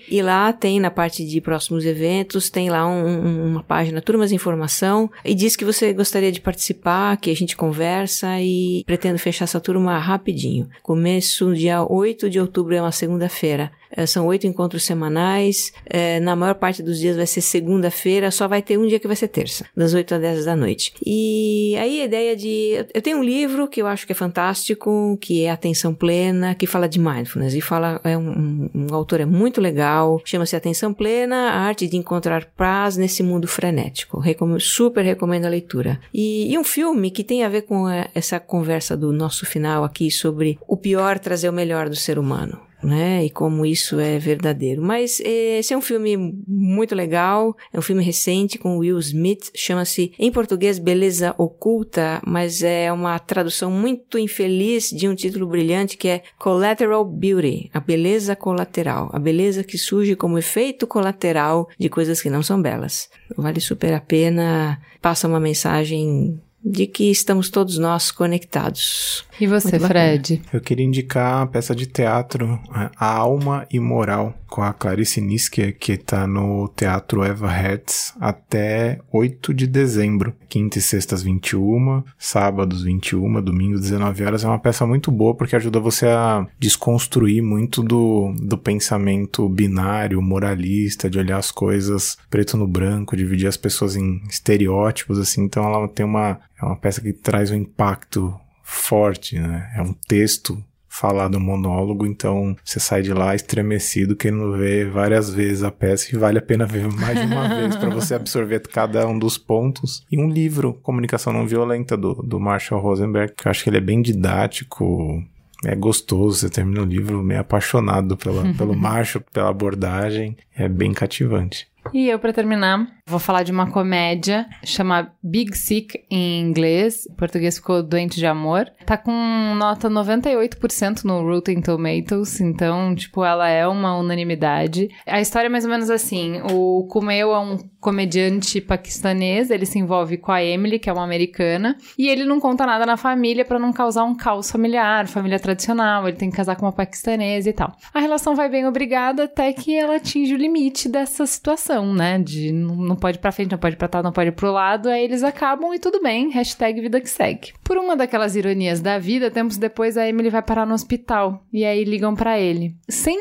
e 0.09 0.21
lá 0.21 0.51
tem 0.51 0.77
na 0.77 0.91
parte 0.91 1.25
de 1.25 1.39
próximos 1.39 1.85
eventos, 1.85 2.49
tem 2.49 2.69
lá 2.69 2.85
um, 2.85 3.51
uma 3.51 3.63
página 3.63 4.01
Turmas 4.01 4.33
Informação 4.33 5.09
e 5.23 5.33
diz 5.33 5.55
que 5.55 5.63
você 5.63 5.93
gostaria 5.93 6.33
de 6.33 6.41
participar, 6.41 7.15
que 7.15 7.31
a 7.31 7.35
gente 7.35 7.55
conversa 7.55 8.41
e 8.41 8.83
pretendo 8.85 9.17
fechar 9.17 9.45
essa 9.45 9.61
turma 9.61 9.97
rapidinho. 9.97 10.67
Começo 10.83 11.53
dia 11.53 11.89
8 11.89 12.29
de 12.29 12.41
outubro, 12.41 12.75
é 12.75 12.81
uma 12.81 12.91
segunda-feira. 12.91 13.71
É, 13.95 14.05
são 14.05 14.27
oito 14.27 14.45
encontros 14.47 14.83
semanais. 14.83 15.71
É, 15.85 16.19
na 16.19 16.35
maior 16.35 16.55
parte 16.55 16.83
dos 16.83 16.99
dias 16.99 17.15
vai 17.15 17.25
ser 17.25 17.41
segunda-feira, 17.41 18.31
só 18.31 18.47
vai 18.47 18.61
ter 18.61 18.77
um 18.77 18.87
dia 18.87 18.99
que 18.99 19.07
vai 19.07 19.15
ser 19.15 19.27
terça, 19.27 19.65
das 19.75 19.93
8 19.93 20.15
às 20.15 20.21
10 20.21 20.45
da 20.45 20.55
noite. 20.55 20.93
E 21.05 21.75
aí 21.79 22.01
a 22.01 22.05
ideia 22.05 22.35
de. 22.35 22.85
Eu 22.93 23.01
tenho 23.01 23.17
um 23.19 23.23
livro 23.23 23.67
que 23.67 23.81
eu 23.81 23.87
acho 23.87 24.05
que 24.05 24.11
é 24.11 24.15
fantástico, 24.15 25.17
que 25.21 25.43
é 25.43 25.51
Atenção 25.51 25.93
Plena, 25.93 26.55
que 26.55 26.67
fala 26.67 26.87
de 26.87 26.99
mindfulness. 26.99 27.53
E 27.53 27.61
fala, 27.61 28.01
é 28.03 28.17
um, 28.17 28.69
um, 28.73 28.93
autor 28.93 29.21
é 29.21 29.25
muito 29.25 29.61
legal, 29.61 30.21
chama-se 30.25 30.55
Atenção 30.55 30.93
Plena, 30.93 31.51
a 31.51 31.59
arte 31.59 31.87
de 31.87 31.97
encontrar 31.97 32.45
paz 32.57 32.97
nesse 32.97 33.23
mundo 33.23 33.47
frenético. 33.47 34.19
Recom 34.19 34.59
super 34.59 35.03
recomendo 35.03 35.45
a 35.45 35.49
leitura. 35.49 35.99
E, 36.13 36.51
e 36.51 36.57
um 36.57 36.63
filme 36.63 37.11
que 37.11 37.23
tem 37.23 37.43
a 37.43 37.49
ver 37.49 37.63
com 37.63 37.89
é, 37.89 38.09
essa 38.13 38.39
conversa 38.39 38.95
do 38.95 39.11
nosso 39.11 39.45
final 39.45 39.83
aqui 39.83 40.11
sobre 40.11 40.57
o 40.67 40.77
pior 40.77 41.19
trazer 41.19 41.49
o 41.49 41.53
melhor 41.53 41.89
do 41.89 41.95
ser 41.95 42.19
humano 42.19 42.59
né? 42.83 43.25
E 43.25 43.29
como 43.29 43.65
isso 43.65 43.99
é 43.99 44.17
verdadeiro. 44.17 44.81
Mas 44.81 45.19
eh, 45.19 45.59
esse 45.59 45.73
é 45.73 45.77
um 45.77 45.81
filme 45.81 46.17
muito 46.47 46.95
legal, 46.95 47.55
é 47.73 47.79
um 47.79 47.81
filme 47.81 48.03
recente 48.03 48.57
com 48.57 48.77
Will 48.77 48.99
Smith, 48.99 49.51
chama-se 49.55 50.13
em 50.19 50.31
português 50.31 50.79
Beleza 50.79 51.33
Oculta, 51.37 52.21
mas 52.25 52.63
é 52.63 52.91
uma 52.91 53.17
tradução 53.19 53.71
muito 53.71 54.17
infeliz 54.17 54.89
de 54.89 55.07
um 55.07 55.15
título 55.15 55.47
brilhante 55.47 55.97
que 55.97 56.07
é 56.07 56.23
Collateral 56.37 57.05
Beauty, 57.05 57.69
a 57.73 57.79
beleza 57.79 58.35
colateral, 58.35 59.09
a 59.13 59.19
beleza 59.19 59.63
que 59.63 59.77
surge 59.77 60.15
como 60.15 60.37
efeito 60.37 60.87
colateral 60.87 61.67
de 61.79 61.89
coisas 61.89 62.21
que 62.21 62.29
não 62.29 62.43
são 62.43 62.61
belas. 62.61 63.09
Vale 63.35 63.59
super 63.59 63.93
a 63.93 63.99
pena, 63.99 64.79
passa 65.01 65.27
uma 65.27 65.39
mensagem 65.39 66.39
de 66.65 66.87
que 66.87 67.11
estamos 67.11 67.51
todos 67.51 67.77
nós 67.77 68.09
conectados. 68.09 69.23
E 69.39 69.45
você, 69.45 69.77
Fred? 69.77 70.41
Eu 70.51 70.59
queria 70.59 70.85
indicar 70.85 71.43
a 71.43 71.45
peça 71.47 71.75
de 71.75 71.85
teatro 71.85 72.59
A 72.71 73.05
Alma 73.05 73.67
Imoral, 73.71 74.33
com 74.47 74.63
a 74.63 74.73
Clarice 74.73 75.19
Nisker, 75.19 75.77
que 75.77 75.91
está 75.91 76.25
no 76.25 76.69
Teatro 76.69 77.23
Eva 77.23 77.51
Hertz 77.51 78.13
até 78.19 78.99
8 79.11 79.53
de 79.53 79.67
dezembro. 79.67 80.33
Quinta 80.47 80.79
e 80.79 80.81
sextas 80.81 81.21
21, 81.21 82.01
sábados 82.17 82.83
21, 82.83 83.41
domingo 83.41 83.77
19 83.77 84.23
horas. 84.23 84.45
É 84.45 84.47
uma 84.47 84.57
peça 84.57 84.87
muito 84.87 85.11
boa 85.11 85.35
porque 85.35 85.57
ajuda 85.57 85.81
você 85.81 86.07
a 86.07 86.47
desconstruir 86.57 87.43
muito 87.43 87.83
do, 87.83 88.33
do 88.39 88.57
pensamento 88.57 89.49
binário, 89.49 90.21
moralista, 90.21 91.09
de 91.09 91.19
olhar 91.19 91.37
as 91.37 91.51
coisas 91.51 92.17
preto 92.29 92.55
no 92.55 92.65
branco, 92.65 93.17
dividir 93.17 93.47
as 93.47 93.57
pessoas 93.57 93.97
em 93.97 94.21
estereótipos, 94.29 95.19
assim. 95.19 95.43
Então 95.43 95.65
ela 95.65 95.85
tem 95.89 96.05
uma 96.05 96.39
é 96.61 96.65
uma 96.65 96.75
peça 96.75 97.01
que 97.01 97.13
traz 97.13 97.51
um 97.51 97.55
impacto 97.55 98.33
forte, 98.63 99.39
né? 99.39 99.71
É 99.75 99.81
um 99.81 99.93
texto 99.93 100.63
falar 100.95 101.27
do 101.27 101.39
monólogo, 101.41 102.05
então 102.05 102.55
você 102.63 102.79
sai 102.79 103.01
de 103.01 103.13
lá 103.13 103.35
estremecido, 103.35 104.15
querendo 104.15 104.53
ver 104.53 104.89
várias 104.89 105.29
vezes 105.29 105.61
a 105.61 105.69
peça 105.69 106.15
e 106.15 106.17
vale 106.17 106.39
a 106.39 106.41
pena 106.41 106.65
ver 106.65 106.87
mais 106.87 107.19
de 107.19 107.25
uma 107.25 107.49
vez 107.53 107.75
para 107.75 107.89
você 107.89 108.15
absorver 108.15 108.61
cada 108.61 109.05
um 109.05 109.19
dos 109.19 109.37
pontos. 109.37 110.05
E 110.09 110.17
um 110.17 110.29
livro, 110.29 110.73
Comunicação 110.75 111.33
Não 111.33 111.45
Violenta, 111.45 111.97
do, 111.97 112.13
do 112.15 112.39
Marshall 112.39 112.81
Rosenberg, 112.81 113.33
que 113.35 113.45
eu 113.45 113.51
acho 113.51 113.63
que 113.63 113.69
ele 113.69 113.77
é 113.77 113.81
bem 113.81 114.01
didático, 114.01 115.21
é 115.65 115.75
gostoso, 115.75 116.39
você 116.39 116.49
termina 116.49 116.81
o 116.81 116.85
livro 116.85 117.21
meio 117.21 117.41
apaixonado 117.41 118.15
pela, 118.15 118.53
pelo 118.53 118.73
Marshall, 118.77 119.23
pela 119.33 119.49
abordagem, 119.49 120.37
é 120.55 120.69
bem 120.69 120.93
cativante. 120.93 121.67
E 121.93 122.09
eu, 122.09 122.19
para 122.19 122.33
terminar, 122.33 122.87
vou 123.07 123.19
falar 123.19 123.43
de 123.43 123.51
uma 123.51 123.69
comédia, 123.69 124.47
chama 124.63 125.11
Big 125.23 125.55
Sick 125.55 126.03
em 126.09 126.41
inglês, 126.41 127.07
em 127.09 127.13
português 127.13 127.57
ficou 127.57 127.83
Doente 127.83 128.17
de 128.17 128.25
Amor. 128.25 128.69
Tá 128.85 128.97
com 128.97 129.11
nota 129.55 129.89
98% 129.89 131.03
no 131.03 131.21
Rotten 131.21 131.61
Tomatoes, 131.61 132.41
então, 132.41 132.95
tipo, 132.95 133.23
ela 133.23 133.47
é 133.47 133.67
uma 133.67 133.97
unanimidade. 133.97 134.89
A 135.05 135.21
história 135.21 135.47
é 135.47 135.49
mais 135.49 135.65
ou 135.65 135.71
menos 135.71 135.89
assim: 135.89 136.41
o 136.51 136.87
Kumail 136.89 137.31
é 137.31 137.39
um 137.39 137.57
comediante 137.85 138.59
paquistanês, 138.59 139.51
ele 139.51 139.65
se 139.65 139.77
envolve 139.77 140.17
com 140.17 140.31
a 140.31 140.43
Emily, 140.43 140.79
que 140.79 140.89
é 140.89 140.93
uma 140.93 141.03
americana, 141.03 141.77
e 141.95 142.09
ele 142.09 142.25
não 142.25 142.39
conta 142.39 142.65
nada 142.65 142.83
na 142.83 142.97
família 142.97 143.45
para 143.45 143.59
não 143.59 143.71
causar 143.71 144.05
um 144.05 144.15
caos 144.15 144.49
familiar, 144.49 145.07
família 145.07 145.39
tradicional, 145.39 146.07
ele 146.07 146.17
tem 146.17 146.31
que 146.31 146.35
casar 146.35 146.55
com 146.55 146.65
uma 146.65 146.71
paquistanesa 146.71 147.47
e 147.47 147.53
tal. 147.53 147.75
A 147.93 147.99
relação 147.99 148.35
vai 148.35 148.49
bem 148.49 148.65
obrigada 148.65 149.25
até 149.25 149.53
que 149.53 149.75
ela 149.75 149.97
atinge 149.97 150.33
o 150.33 150.37
limite 150.37 150.89
dessa 150.89 151.27
situação, 151.27 151.74
né? 151.83 152.19
De 152.19 152.51
não 152.51 152.95
pode 152.95 153.17
ir 153.17 153.21
pra 153.21 153.31
frente, 153.31 153.51
não 153.51 153.57
pode 153.57 153.75
ir 153.75 153.77
pra 153.77 154.03
não 154.03 154.11
pode 154.11 154.29
ir 154.29 154.33
pro 154.33 154.51
lado, 154.51 154.89
aí 154.89 155.03
eles 155.03 155.23
acabam 155.23 155.73
e 155.73 155.79
tudo 155.79 156.01
bem, 156.01 156.29
hashtag 156.29 156.79
vida 156.81 157.01
que 157.01 157.09
segue. 157.09 157.53
Por 157.63 157.77
uma 157.77 157.95
daquelas 157.95 158.35
ironias 158.35 158.81
da 158.81 158.99
vida, 158.99 159.31
tempos 159.31 159.57
depois 159.57 159.97
a 159.97 160.07
Emily 160.07 160.29
vai 160.29 160.41
parar 160.41 160.65
no 160.65 160.73
hospital, 160.73 161.43
e 161.51 161.65
aí 161.65 161.83
ligam 161.83 162.13
para 162.13 162.39
ele. 162.39 162.75
Sem 162.87 163.19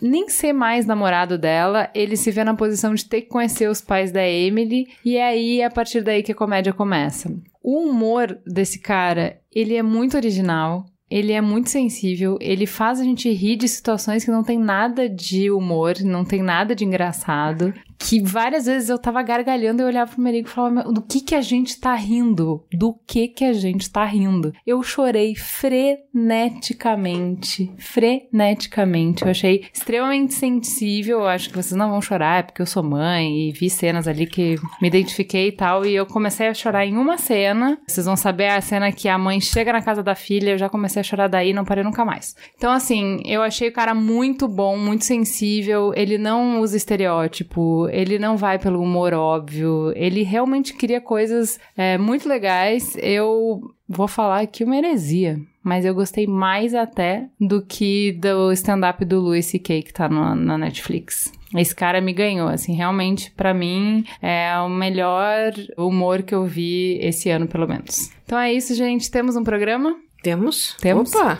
nem 0.00 0.28
ser 0.28 0.52
mais 0.52 0.86
namorado 0.86 1.36
dela, 1.36 1.90
ele 1.94 2.16
se 2.16 2.30
vê 2.30 2.42
na 2.42 2.54
posição 2.54 2.94
de 2.94 3.04
ter 3.04 3.22
que 3.22 3.28
conhecer 3.28 3.68
os 3.68 3.80
pais 3.80 4.10
da 4.10 4.26
Emily, 4.26 4.86
e 5.04 5.16
é 5.16 5.26
aí, 5.26 5.62
a 5.62 5.70
partir 5.70 6.02
daí 6.02 6.22
que 6.22 6.32
a 6.32 6.36
comédia 6.36 6.72
começa. 6.72 7.30
O 7.62 7.80
humor 7.80 8.38
desse 8.46 8.78
cara, 8.78 9.38
ele 9.54 9.74
é 9.74 9.82
muito 9.82 10.16
original, 10.16 10.86
ele 11.10 11.32
é 11.32 11.40
muito 11.40 11.68
sensível, 11.68 12.38
ele 12.40 12.66
faz 12.66 13.00
a 13.00 13.04
gente 13.04 13.28
rir 13.30 13.56
de 13.56 13.66
situações 13.66 14.24
que 14.24 14.30
não 14.30 14.44
tem 14.44 14.58
nada 14.58 15.08
de 15.08 15.50
humor, 15.50 15.94
não 16.00 16.24
tem 16.24 16.42
nada 16.42 16.74
de 16.74 16.84
engraçado. 16.84 17.72
Que 17.98 18.22
várias 18.22 18.64
vezes 18.64 18.88
eu 18.88 18.98
tava 18.98 19.22
gargalhando 19.22 19.82
e 19.82 19.84
olhava 19.84 20.12
pro 20.12 20.22
Merigo 20.22 20.48
e 20.48 20.50
falava: 20.50 20.90
do 20.90 21.02
que 21.02 21.20
que 21.20 21.34
a 21.34 21.42
gente 21.42 21.78
tá 21.78 21.94
rindo? 21.94 22.64
Do 22.72 22.94
que 23.06 23.28
que 23.28 23.44
a 23.44 23.52
gente 23.52 23.90
tá 23.90 24.06
rindo? 24.06 24.54
Eu 24.66 24.82
chorei 24.82 25.34
freneticamente. 25.34 27.70
Freneticamente. 27.76 29.22
Eu 29.22 29.30
achei 29.30 29.66
extremamente 29.70 30.32
sensível. 30.32 31.18
Eu 31.18 31.28
acho 31.28 31.50
que 31.50 31.56
vocês 31.56 31.76
não 31.76 31.90
vão 31.90 32.00
chorar, 32.00 32.38
é 32.38 32.42
porque 32.42 32.62
eu 32.62 32.66
sou 32.66 32.82
mãe 32.82 33.48
e 33.48 33.52
vi 33.52 33.68
cenas 33.68 34.08
ali 34.08 34.26
que 34.26 34.56
me 34.80 34.88
identifiquei 34.88 35.48
e 35.48 35.52
tal. 35.52 35.84
E 35.84 35.94
eu 35.94 36.06
comecei 36.06 36.48
a 36.48 36.54
chorar 36.54 36.86
em 36.86 36.96
uma 36.96 37.18
cena. 37.18 37.78
Vocês 37.86 38.06
vão 38.06 38.16
saber 38.16 38.48
a 38.48 38.62
cena 38.62 38.90
que 38.92 39.10
a 39.10 39.18
mãe 39.18 39.38
chega 39.42 39.74
na 39.74 39.82
casa 39.82 40.02
da 40.02 40.14
filha. 40.14 40.52
Eu 40.52 40.58
já 40.58 40.70
comecei 40.70 40.99
a 41.00 41.04
chorar 41.04 41.28
daí 41.28 41.50
e 41.50 41.54
não 41.54 41.64
parei 41.64 41.84
nunca 41.84 42.04
mais. 42.04 42.36
Então, 42.56 42.70
assim, 42.70 43.22
eu 43.24 43.42
achei 43.42 43.68
o 43.68 43.72
cara 43.72 43.94
muito 43.94 44.46
bom, 44.46 44.76
muito 44.76 45.04
sensível. 45.04 45.92
Ele 45.94 46.18
não 46.18 46.60
usa 46.60 46.76
estereótipo 46.76 47.70
ele 47.90 48.18
não 48.18 48.36
vai 48.36 48.58
pelo 48.58 48.80
humor 48.80 49.12
óbvio, 49.12 49.92
ele 49.94 50.22
realmente 50.22 50.74
cria 50.74 51.00
coisas 51.00 51.58
é, 51.76 51.96
muito 51.98 52.28
legais. 52.28 52.96
Eu 53.00 53.60
vou 53.88 54.08
falar 54.08 54.40
aqui 54.40 54.64
uma 54.64 54.76
heresia, 54.76 55.38
mas 55.62 55.84
eu 55.84 55.94
gostei 55.94 56.26
mais 56.26 56.74
até 56.74 57.26
do 57.40 57.62
que 57.62 58.12
do 58.12 58.52
stand-up 58.52 59.04
do 59.04 59.20
Louis 59.20 59.46
C.K. 59.46 59.82
que 59.82 59.92
tá 59.92 60.08
no, 60.08 60.34
na 60.34 60.58
Netflix. 60.58 61.32
Esse 61.56 61.74
cara 61.74 62.00
me 62.00 62.12
ganhou, 62.12 62.48
assim, 62.48 62.74
realmente, 62.74 63.32
para 63.32 63.52
mim, 63.52 64.04
é 64.22 64.56
o 64.60 64.68
melhor 64.68 65.52
humor 65.76 66.22
que 66.22 66.32
eu 66.32 66.44
vi 66.44 66.98
esse 67.02 67.28
ano, 67.28 67.48
pelo 67.48 67.66
menos. 67.66 68.12
Então 68.24 68.38
é 68.38 68.52
isso, 68.52 68.72
gente. 68.74 69.10
Temos 69.10 69.34
um 69.34 69.42
programa? 69.42 69.96
Temos? 70.22 70.76
Temos. 70.80 71.14
Opa! 71.14 71.38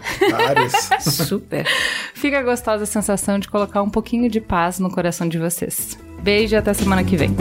Super. 1.01 1.67
Fica 2.15 2.43
gostosa 2.43 2.85
a 2.85 2.87
sensação 2.87 3.39
de 3.39 3.49
colocar 3.49 3.83
um 3.83 3.91
pouquinho 3.91 4.29
de 4.31 4.41
paz 4.41 4.79
no 4.79 4.91
coração 4.91 5.29
de 5.29 5.39
vocês. 5.39 5.99
Beijo 6.23 6.55
e 6.55 6.57
até 6.57 6.73
semana 6.73 7.05
que 7.05 7.17
vem. 7.17 7.35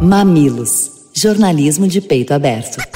Mamilos. 0.00 1.10
Jornalismo 1.12 1.88
de 1.88 2.00
peito 2.00 2.32
aberto. 2.32 2.95